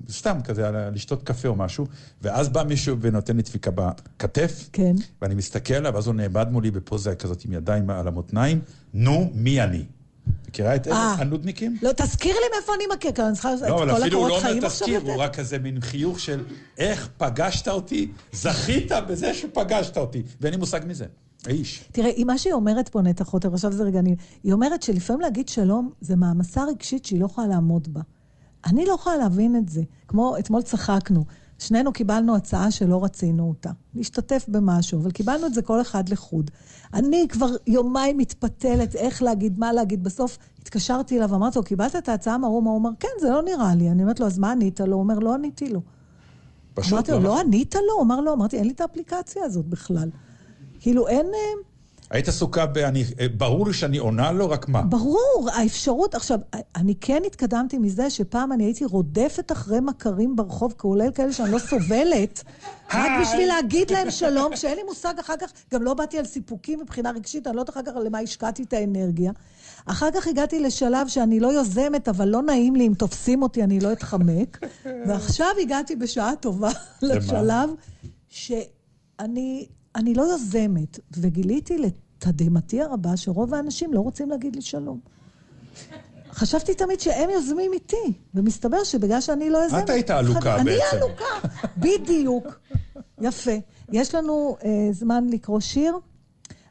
סתם 0.09 0.37
כזה, 0.43 0.71
לשתות 0.93 1.23
קפה 1.23 1.47
או 1.47 1.55
משהו, 1.55 1.85
ואז 2.21 2.49
בא 2.49 2.63
מישהו 2.63 2.97
ונותן 3.01 3.37
לי 3.37 3.41
דפיקה 3.41 3.71
בכתף, 3.71 4.69
כן. 4.73 4.95
ואני 5.21 5.35
מסתכל 5.35 5.73
עליו, 5.73 5.93
ואז 5.93 6.07
הוא 6.07 6.15
נאבד 6.15 6.45
מולי 6.51 6.71
בפוזה 6.71 7.15
כזאת 7.15 7.45
עם 7.45 7.53
ידיים 7.53 7.89
על 7.89 8.07
המותניים, 8.07 8.61
נו, 8.93 9.31
מי 9.33 9.61
אני? 9.61 9.85
מכירה 10.47 10.75
את 10.75 10.87
אלה 10.87 10.95
אה. 10.95 11.15
הנודניקים? 11.17 11.77
לא, 11.81 11.91
תזכיר 11.97 12.33
לי 12.33 12.45
מאיפה 12.55 12.73
אני 12.75 12.83
מכיר, 12.93 13.11
כי 13.11 13.21
אני 13.21 13.33
צריכה 13.33 13.53
את 13.53 13.59
כל 13.59 13.65
הקורות 13.65 13.81
חיים 13.81 13.85
עכשיו. 13.85 13.87
לא, 13.87 13.93
אבל 13.93 14.03
אפילו 14.03 14.19
הוא 14.19 14.29
לא 14.29 14.37
אומר 14.37 14.67
תזכיר, 14.67 15.01
הוא 15.01 15.15
רק 15.15 15.35
כזה 15.35 15.59
מין 15.59 15.81
חיוך 15.81 16.19
של 16.19 16.43
איך 16.77 17.09
פגשת 17.17 17.67
אותי, 17.67 18.11
זכית 18.31 18.91
בזה 19.07 19.33
שפגשת 19.33 19.97
אותי, 19.97 20.23
ואין 20.41 20.53
לי 20.53 20.59
מושג 20.59 20.81
מזה. 20.87 21.05
האיש. 21.45 21.83
תראה, 21.91 22.11
מה 22.25 22.37
שהיא 22.37 22.53
אומרת 22.53 22.89
פה, 22.89 23.01
נטע 23.01 23.23
חוטר, 23.23 23.53
עכשיו 23.53 23.71
זה 23.71 23.83
רגע, 23.83 23.99
היא 24.43 24.53
אומרת 24.53 24.83
שלפעמים 24.83 25.21
להגיד 25.21 25.47
שלום 25.47 25.91
זה 26.01 26.15
מעמסה 26.15 26.63
רגשית 26.63 27.05
שהיא 27.05 27.19
לא 27.19 27.25
יכולה 27.25 27.47
לעמוד 27.47 27.93
בה. 27.93 28.01
אני 28.65 28.85
לא 28.85 28.93
יכולה 28.93 29.17
להבין 29.17 29.55
את 29.55 29.69
זה. 29.69 29.81
כמו, 30.07 30.37
אתמול 30.37 30.61
צחקנו. 30.61 31.25
שנינו 31.59 31.93
קיבלנו 31.93 32.35
הצעה 32.35 32.71
שלא 32.71 33.03
רצינו 33.03 33.49
אותה. 33.49 33.71
להשתתף 33.95 34.45
במשהו, 34.47 34.99
אבל 34.99 35.11
קיבלנו 35.11 35.47
את 35.47 35.53
זה 35.53 35.61
כל 35.61 35.81
אחד 35.81 36.09
לחוד. 36.09 36.51
אני 36.93 37.27
כבר 37.29 37.47
יומיים 37.67 38.17
מתפתלת 38.17 38.95
איך 38.95 39.23
להגיד, 39.23 39.59
מה 39.59 39.73
להגיד. 39.73 40.03
בסוף 40.03 40.37
התקשרתי 40.61 41.17
אליו, 41.17 41.35
אמרתי 41.35 41.59
לו, 41.59 41.63
קיבלת 41.65 41.95
את 41.95 42.09
ההצעה 42.09 42.37
מהאו"ם? 42.37 42.65
הוא 42.65 42.75
אומר, 42.75 42.89
כן, 42.99 43.07
זה 43.19 43.29
לא 43.29 43.41
נראה 43.41 43.75
לי. 43.75 43.89
אני 43.89 44.01
אומרת 44.01 44.19
לו, 44.19 44.25
אז 44.25 44.39
מה 44.39 44.51
ענית 44.51 44.79
לו? 44.79 44.93
הוא 44.93 45.01
אומר, 45.01 45.19
לא 45.19 45.33
עניתי 45.33 45.69
לו. 45.69 45.81
פשוט 46.73 46.93
אמרתי 46.93 47.11
לו, 47.11 47.19
לא, 47.19 47.23
לא 47.23 47.39
ענית 47.39 47.75
לו? 47.75 47.93
הוא 47.95 48.03
אמר, 48.03 48.21
לא. 48.21 48.33
אמרתי, 48.33 48.57
אין 48.57 48.65
לי 48.65 48.71
את 48.73 48.81
האפליקציה 48.81 49.45
הזאת 49.45 49.65
בכלל. 49.65 50.09
כאילו, 50.79 51.07
אין... 51.07 51.25
היית 52.11 52.27
עסוקה 52.27 52.65
ב... 52.65 52.77
אני, 52.77 53.03
אה, 53.19 53.25
ברור 53.37 53.67
לי 53.67 53.73
שאני 53.73 53.97
עונה 53.97 54.31
לו, 54.31 54.49
רק 54.49 54.67
מה? 54.67 54.81
ברור, 54.81 55.49
האפשרות... 55.53 56.15
עכשיו, 56.15 56.39
אני 56.75 56.95
כן 57.01 57.21
התקדמתי 57.25 57.77
מזה 57.77 58.09
שפעם 58.09 58.51
אני 58.51 58.63
הייתי 58.63 58.85
רודפת 58.85 59.51
אחרי 59.51 59.79
מכרים 59.79 60.35
ברחוב, 60.35 60.73
כולל 60.77 61.11
כאלה 61.11 61.33
שאני 61.33 61.51
לא 61.51 61.59
סובלת, 61.59 62.43
רק 62.93 63.11
בשביל 63.21 63.47
להגיד 63.47 63.91
להם 63.91 64.11
שלום, 64.11 64.53
כשאין 64.53 64.77
לי 64.77 64.83
מושג 64.83 65.13
אחר 65.19 65.33
כך, 65.39 65.51
גם 65.73 65.83
לא 65.83 65.93
באתי 65.93 66.17
על 66.19 66.25
סיפוקים 66.25 66.79
מבחינה 66.79 67.11
רגשית, 67.11 67.47
אני 67.47 67.55
לא 67.55 67.61
יודעת 67.61 67.75
אחר 67.75 67.81
כך 67.85 67.91
למה 68.05 68.19
השקעתי 68.19 68.63
את 68.63 68.73
האנרגיה. 68.73 69.31
אחר 69.85 70.09
כך 70.15 70.27
הגעתי 70.27 70.59
לשלב 70.59 71.07
שאני 71.07 71.39
לא 71.39 71.47
יוזמת, 71.47 72.09
אבל 72.09 72.27
לא 72.27 72.41
נעים 72.41 72.75
לי 72.75 72.87
אם 72.87 72.93
תופסים 72.93 73.43
אותי, 73.43 73.63
אני 73.63 73.79
לא 73.79 73.91
אתחמק. 73.91 74.59
ועכשיו 75.07 75.47
הגעתי 75.61 75.95
בשעה 75.95 76.35
טובה 76.35 76.69
לשלב 77.01 77.69
שאני 78.29 78.67
אני 79.19 79.67
לא 80.15 80.21
יוזמת, 80.21 80.99
וגיליתי 81.17 81.77
לתדהמתי 81.77 82.81
הרבה 82.81 83.17
שרוב 83.17 83.53
האנשים 83.53 83.93
לא 83.93 83.99
רוצים 83.99 84.29
להגיד 84.29 84.55
לי 84.55 84.61
שלום. 84.61 84.99
חשבתי 86.31 86.73
תמיד 86.73 86.99
שהם 86.99 87.29
יוזמים 87.29 87.73
איתי, 87.73 88.13
ומסתבר 88.35 88.83
שבגלל 88.83 89.21
שאני 89.21 89.49
לא 89.49 89.57
יוזמת... 89.57 89.83
את 89.83 89.89
היית 89.89 90.09
עלוקה 90.09 90.39
בעצם. 90.39 90.67
אני 90.67 90.77
עלוקה, 90.91 91.47
בדיוק. 91.77 92.59
יפה. 93.21 93.51
יש 93.91 94.15
לנו 94.15 94.57
אה, 94.63 94.87
זמן 94.91 95.27
לקרוא 95.29 95.59
שיר. 95.59 95.97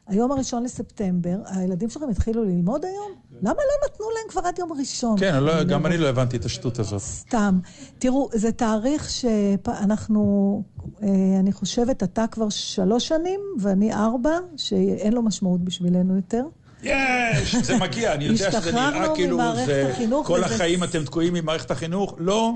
היום 0.07 0.31
הראשון 0.31 0.63
לספטמבר, 0.63 1.37
הילדים 1.45 1.89
שלכם 1.89 2.09
התחילו 2.09 2.43
ללמוד 2.43 2.85
היום? 2.85 3.11
למה 3.41 3.53
לא 3.53 3.87
נתנו 3.87 4.05
להם 4.09 4.29
כבר 4.29 4.41
עד 4.45 4.59
יום 4.59 4.73
ראשון? 4.79 5.19
כן, 5.19 5.43
לא, 5.43 5.63
גם 5.63 5.85
אני 5.85 5.97
לא 5.97 6.07
הבנתי 6.07 6.37
את 6.37 6.45
השטות 6.45 6.79
הזאת. 6.79 7.01
סתם. 7.01 7.59
תראו, 7.99 8.29
זה 8.33 8.51
תאריך 8.51 9.09
שאנחנו, 9.09 10.63
אה, 11.03 11.07
אני 11.39 11.51
חושבת, 11.51 12.03
אתה 12.03 12.25
כבר 12.27 12.49
שלוש 12.49 13.07
שנים 13.07 13.39
ואני 13.59 13.93
ארבע, 13.93 14.37
שאין 14.57 15.13
לו 15.13 15.21
משמעות 15.21 15.61
בשבילנו 15.61 16.15
יותר. 16.15 16.43
יש, 16.83 17.55
זה 17.55 17.77
מגיע, 17.77 18.13
אני 18.13 18.23
יודע 18.23 18.51
שזה 18.51 18.71
נראה 18.71 19.15
כאילו 19.15 19.37
זה... 19.65 19.93
כל 20.25 20.43
החיים 20.43 20.83
אתם 20.83 21.05
תקועים 21.05 21.33
ממערכת 21.33 21.71
החינוך. 21.71 22.15
לא, 22.17 22.53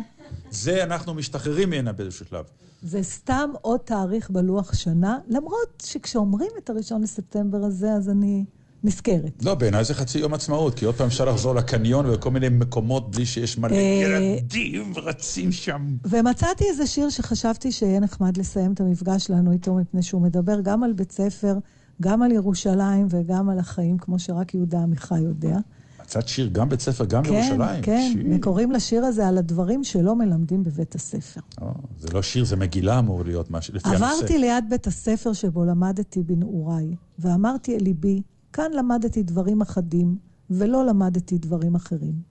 זה 0.52 0.84
אנחנו 0.84 1.14
משתחררים 1.14 1.70
ממנה 1.70 1.92
באיזשהו 1.92 2.26
שלב. 2.26 2.46
זה 2.84 3.04
סתם 3.04 3.50
עוד 3.62 3.80
תאריך 3.80 4.30
בלוח 4.30 4.74
שנה, 4.74 5.18
למרות 5.28 5.84
שכשאומרים 5.86 6.52
את 6.58 6.70
הראשון 6.70 7.04
לספטמבר 7.04 7.58
הזה, 7.58 7.92
אז 7.92 8.10
אני 8.10 8.46
נזכרת. 8.86 9.44
לא, 9.44 9.56
בעיניי 9.56 9.84
זה 9.84 9.94
חצי 9.94 10.20
יום 10.20 10.34
עצמאות, 10.34 10.76
כי 10.76 10.86
עוד 10.86 10.96
פעם 10.96 11.08
אפשר 11.08 11.26
לחזור 11.26 11.56
לקניון 11.56 12.06
ולכל 12.06 12.32
מיני 12.32 12.50
מקומות 12.50 13.12
בלי 13.12 13.26
שיש 13.26 13.58
מלא 13.58 13.76
אה, 13.76 13.80
ילדים 13.80 14.94
רצים 14.96 15.52
שם. 15.52 15.96
ומצאתי 16.06 16.64
איזה 16.70 16.88
שיר 16.88 17.10
שחשבתי 17.10 17.72
שיהיה 17.72 18.00
נחמד 18.00 18.38
לסיים 18.38 18.74
את 18.74 18.80
המפגש 18.80 19.26
שלנו 19.26 19.52
איתו, 19.52 19.74
מפני 19.76 20.04
שהוא 20.04 20.22
מדבר 20.22 20.62
גם 20.62 20.84
על 20.84 20.94
בית 20.94 21.12
ספר, 21.12 21.58
גם 22.02 22.22
על 22.22 22.32
ירושלים 22.32 23.08
וגם 23.10 23.50
על 23.50 23.60
החיים, 23.60 23.98
כמו 23.98 24.20
שרק 24.20 24.54
יהודה 24.54 24.80
עמיחי 24.80 25.20
יודע. 25.20 25.58
מצאת 26.06 26.28
שיר 26.28 26.50
גם 26.52 26.70
בית 26.70 26.80
ספר, 26.80 27.06
גם 27.06 27.24
כן, 27.24 27.34
ירושלים. 27.34 27.82
כן, 27.82 28.10
שיר. 28.14 28.38
קוראים 28.42 28.72
לשיר 28.72 29.06
הזה 29.06 29.28
על 29.28 29.38
הדברים 29.38 29.84
שלא 29.84 30.16
מלמדים 30.16 30.64
בבית 30.64 30.96
הספר. 30.96 31.42
או, 31.62 31.68
זה 32.00 32.08
לא 32.14 32.22
שיר, 32.22 32.46
זה 32.46 32.56
מגילה 32.56 33.00
אמור 33.00 33.24
להיות, 33.24 33.52
מה 33.52 33.60
לפי 33.74 33.90
הנושא. 33.90 34.06
עברתי 34.06 34.38
ליד 34.38 34.66
בית 34.70 34.88
הספר 34.88 35.34
שבו 35.34 35.66
למדתי 35.66 36.24
בנעוריי, 36.24 36.96
ואמרתי 37.20 37.76
אל 37.76 37.84
ליבי, 37.84 38.22
כאן 38.56 38.72
למדתי 38.74 39.24
דברים 39.24 39.62
אחדים, 39.62 40.18
ולא 40.50 40.86
למדתי 40.86 41.38
דברים 41.38 41.76
אחרים. 41.76 42.22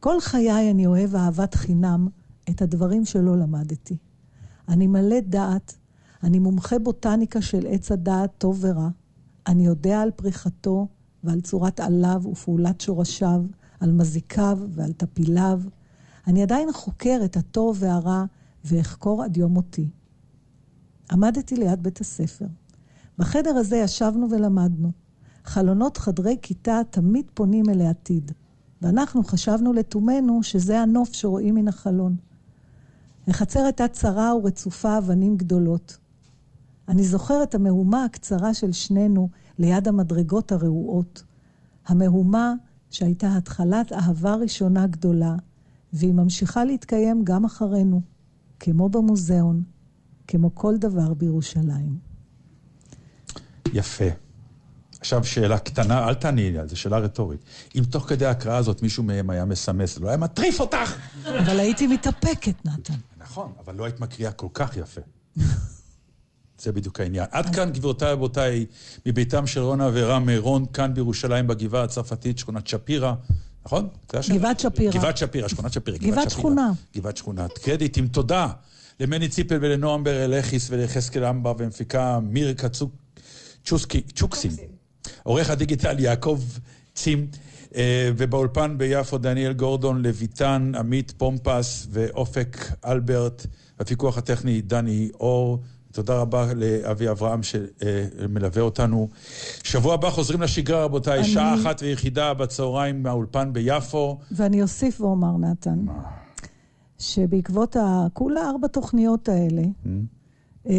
כל 0.00 0.20
חיי 0.20 0.70
אני 0.70 0.86
אוהב 0.86 1.14
אהבת 1.14 1.54
חינם 1.54 2.08
את 2.50 2.62
הדברים 2.62 3.04
שלא 3.04 3.38
למדתי. 3.38 3.96
אני 4.68 4.86
מלא 4.86 5.20
דעת, 5.20 5.76
אני 6.22 6.38
מומחה 6.38 6.78
בוטניקה 6.78 7.42
של 7.42 7.66
עץ 7.66 7.92
הדעת 7.92 8.30
טוב 8.38 8.58
ורע, 8.60 8.88
אני 9.46 9.66
יודע 9.66 10.00
על 10.00 10.10
פריחתו 10.10 10.88
ועל 11.24 11.40
צורת 11.40 11.80
עליו 11.80 12.22
ופעולת 12.32 12.80
שורשיו, 12.80 13.42
על 13.80 13.92
מזיקיו 13.92 14.58
ועל 14.70 14.92
טפיליו. 14.92 15.60
אני 16.26 16.42
עדיין 16.42 16.72
חוקר 16.72 17.20
את 17.24 17.36
הטוב 17.36 17.76
והרע 17.80 18.24
ואחקור 18.64 19.22
עד 19.22 19.36
יום 19.36 19.52
מותי. 19.52 19.90
עמדתי 21.10 21.56
ליד 21.56 21.82
בית 21.82 22.00
הספר. 22.00 22.46
בחדר 23.18 23.50
הזה 23.50 23.76
ישבנו 23.76 24.30
ולמדנו. 24.30 25.01
חלונות 25.44 25.96
חדרי 25.96 26.36
כיתה 26.42 26.80
תמיד 26.90 27.24
פונים 27.34 27.64
אל 27.70 27.80
העתיד, 27.80 28.32
ואנחנו 28.82 29.24
חשבנו 29.24 29.72
לתומנו 29.72 30.42
שזה 30.42 30.80
הנוף 30.80 31.12
שרואים 31.12 31.54
מן 31.54 31.68
החלון. 31.68 32.16
החצר 33.28 33.60
הייתה 33.60 33.88
צרה 33.88 34.36
ורצופה 34.36 34.98
אבנים 34.98 35.36
גדולות. 35.36 35.98
אני 36.88 37.04
זוכר 37.04 37.42
את 37.42 37.54
המהומה 37.54 38.04
הקצרה 38.04 38.54
של 38.54 38.72
שנינו 38.72 39.28
ליד 39.58 39.88
המדרגות 39.88 40.52
הרעועות. 40.52 41.24
המהומה 41.86 42.54
שהייתה 42.90 43.36
התחלת 43.36 43.92
אהבה 43.92 44.34
ראשונה 44.34 44.86
גדולה, 44.86 45.36
והיא 45.92 46.14
ממשיכה 46.14 46.64
להתקיים 46.64 47.24
גם 47.24 47.44
אחרינו, 47.44 48.00
כמו 48.60 48.88
במוזיאון, 48.88 49.62
כמו 50.26 50.54
כל 50.54 50.76
דבר 50.76 51.14
בירושלים. 51.14 51.98
יפה. 53.72 54.21
עכשיו 55.02 55.24
שאלה 55.24 55.58
קטנה, 55.58 56.08
אל 56.08 56.14
תעני 56.14 56.50
לי 56.50 56.58
על 56.58 56.68
זה, 56.68 56.76
שאלה 56.76 56.98
רטורית. 56.98 57.40
אם 57.78 57.84
תוך 57.90 58.04
כדי 58.08 58.26
ההקראה 58.26 58.56
הזאת 58.56 58.82
מישהו 58.82 59.02
מהם 59.02 59.30
היה 59.30 59.44
מסמס, 59.44 59.98
לא 59.98 60.08
היה 60.08 60.16
מטריף 60.16 60.60
אותך! 60.60 60.94
אבל 61.26 61.60
הייתי 61.60 61.86
מתאפקת, 61.86 62.54
נתן. 62.64 62.94
נכון, 63.18 63.52
אבל 63.64 63.74
לא 63.74 63.84
היית 63.84 64.00
מקריאה 64.00 64.32
כל 64.32 64.46
כך 64.54 64.76
יפה. 64.76 65.00
זה 66.58 66.72
בדיוק 66.72 67.00
העניין. 67.00 67.26
עד 67.30 67.54
כאן, 67.54 67.70
גבירותיי 67.72 68.12
ורבותיי, 68.12 68.66
מביתם 69.06 69.46
של 69.46 69.60
רונה 69.60 69.90
ורם 69.92 70.28
רון, 70.36 70.66
כאן 70.72 70.94
בירושלים, 70.94 71.46
בגבעה 71.46 71.82
הצרפתית, 71.84 72.38
שכונת 72.38 72.66
שפירא. 72.66 73.14
נכון? 73.66 73.88
גבעת 74.28 74.60
שפירא. 74.60 74.92
גבעת 74.92 75.16
שפירא, 75.16 75.48
שכונת 75.48 75.72
שפירא. 75.72 75.96
גבעת. 75.98 76.30
שכונה. 76.30 76.70
גבעת 76.96 77.16
שכונה. 77.16 77.46
קרדיט 77.62 77.96
עם 77.98 78.08
תודה 78.08 78.48
למני 79.00 79.28
ציפל 79.28 79.58
ולנועם 79.60 80.04
ברלכיס 80.04 80.68
וליחזקאל 80.70 81.24
אמבר 81.24 81.54
ומפיקה 81.58 82.20
מיר 82.22 82.52
קצוק 82.52 82.92
צ'וסקי- 83.66 84.12
צ'וקסין. 84.14 84.50
עורך 85.22 85.50
הדיגיטל 85.50 85.98
יעקב 85.98 86.40
צים, 86.94 87.26
אה, 87.74 88.10
ובאולפן 88.16 88.78
ביפו 88.78 89.18
דניאל 89.18 89.52
גורדון, 89.52 90.02
לויטן, 90.02 90.72
עמית 90.78 91.12
פומפס 91.16 91.86
ואופק 91.90 92.56
אלברט, 92.84 93.46
הפיקוח 93.80 94.18
הטכני 94.18 94.60
דני 94.60 95.10
אור. 95.20 95.58
תודה 95.92 96.18
רבה 96.18 96.46
לאבי 96.54 97.10
אברהם 97.10 97.40
שמלווה 97.42 98.62
אותנו. 98.62 99.08
שבוע 99.62 99.94
הבא 99.94 100.10
חוזרים 100.10 100.42
לשגרה, 100.42 100.84
רבותיי, 100.84 101.18
אני- 101.18 101.28
שעה 101.28 101.54
אחת 101.62 101.82
ויחידה 101.82 102.34
בצהריים 102.34 103.02
מהאולפן 103.02 103.52
ביפו. 103.52 104.18
ואני 104.30 104.62
אוסיף 104.62 105.00
ואומר, 105.00 105.36
נתן, 105.36 105.78
שבעקבות 106.98 107.76
כולה 108.12 108.50
ארבע 108.50 108.68
תוכניות 108.68 109.28
האלה, 109.28 109.62
אה, 110.68 110.74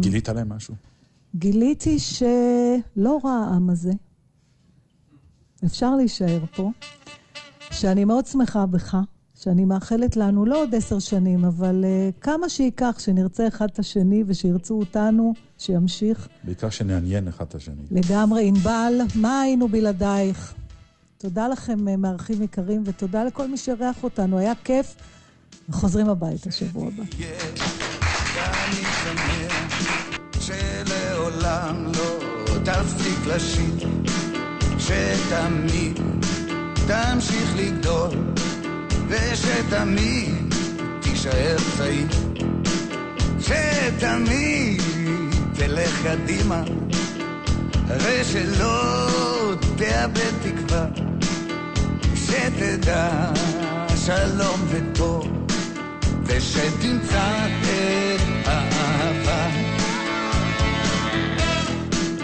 גילית 0.00 0.28
עליהם 0.28 0.48
משהו? 0.48 0.74
גיליתי 1.34 1.98
שלא 1.98 3.18
רע 3.24 3.32
העם 3.32 3.70
הזה. 3.70 3.92
אפשר 5.64 5.96
להישאר 5.96 6.44
פה. 6.56 6.70
שאני 7.70 8.04
מאוד 8.04 8.26
שמחה 8.26 8.66
בך, 8.66 8.96
שאני 9.34 9.64
מאחלת 9.64 10.16
לנו 10.16 10.46
לא 10.46 10.62
עוד 10.62 10.74
עשר 10.74 10.98
שנים, 10.98 11.44
אבל 11.44 11.84
uh, 11.84 12.20
כמה 12.20 12.48
שייקח, 12.48 12.96
שנרצה 12.98 13.48
אחד 13.48 13.68
את 13.72 13.78
השני 13.78 14.24
ושירצו 14.26 14.74
אותנו, 14.74 15.34
שימשיך. 15.58 16.28
בעיקר 16.44 16.70
שנעניין 16.70 17.28
אחד 17.28 17.44
את 17.48 17.54
השני. 17.54 17.82
לגמרי, 17.90 18.48
ענבל, 18.48 18.94
מה 19.14 19.40
היינו 19.40 19.68
בלעדייך? 19.68 20.54
תודה 21.18 21.48
לכם, 21.48 21.88
אה, 21.88 21.96
מארחים 21.96 22.42
יקרים, 22.42 22.82
ותודה 22.86 23.24
לכל 23.24 23.48
מי 23.48 23.56
שאירח 23.56 24.04
אותנו, 24.04 24.38
היה 24.38 24.52
כיף. 24.64 24.96
וחוזרים 25.68 26.08
הביתה 26.08 26.50
שבוע 26.50 26.88
הבא. 26.88 27.02
שלעולם 31.40 31.84
לא 31.86 32.18
תפסיק 32.64 33.26
לשיר, 33.26 33.88
שתמיד 34.78 36.00
תמשיך 36.86 37.54
לגדול, 37.56 38.10
ושתמיד 39.08 40.54
תישאר 41.00 41.56
צעיר, 41.76 42.06
שתמיד 43.40 44.82
תלך 45.54 46.02
קדימה, 46.02 46.62
ושלא 47.88 49.06
תאבד 49.76 50.32
תקווה, 50.42 50.86
שתדע 52.14 53.32
שלום 54.06 54.60
וטוב. 54.68 55.40
ושתמצא 56.30 57.46
את 57.62 58.20
האהבה. 58.46 59.69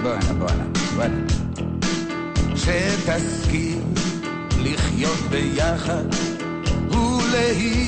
בואנה, 0.07 0.33
בואנה, 0.39 0.65
בואנה. 0.95 1.23
שתשכיל 2.57 3.79
לחיות 4.59 5.19
ביחד 5.31 6.05
ולהישאר 6.91 7.87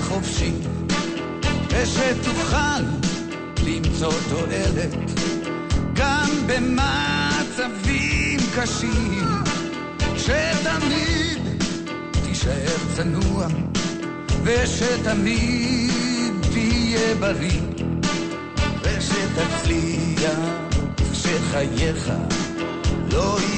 חופשי, 0.00 0.52
ושתוכל 1.68 2.82
למצוא 3.66 4.12
תועלת 4.28 4.94
גם 5.94 6.30
במצבים 6.46 8.40
קשים, 8.56 9.28
שתמיד 10.16 11.42
תישאר 12.24 12.76
צנוע 12.96 13.46
ושתמיד 14.42 16.32
תהיה 16.52 17.14
בריא 17.14 17.60
ושתצליח 19.06 20.38
שחייך 21.12 22.12
לא 23.12 23.46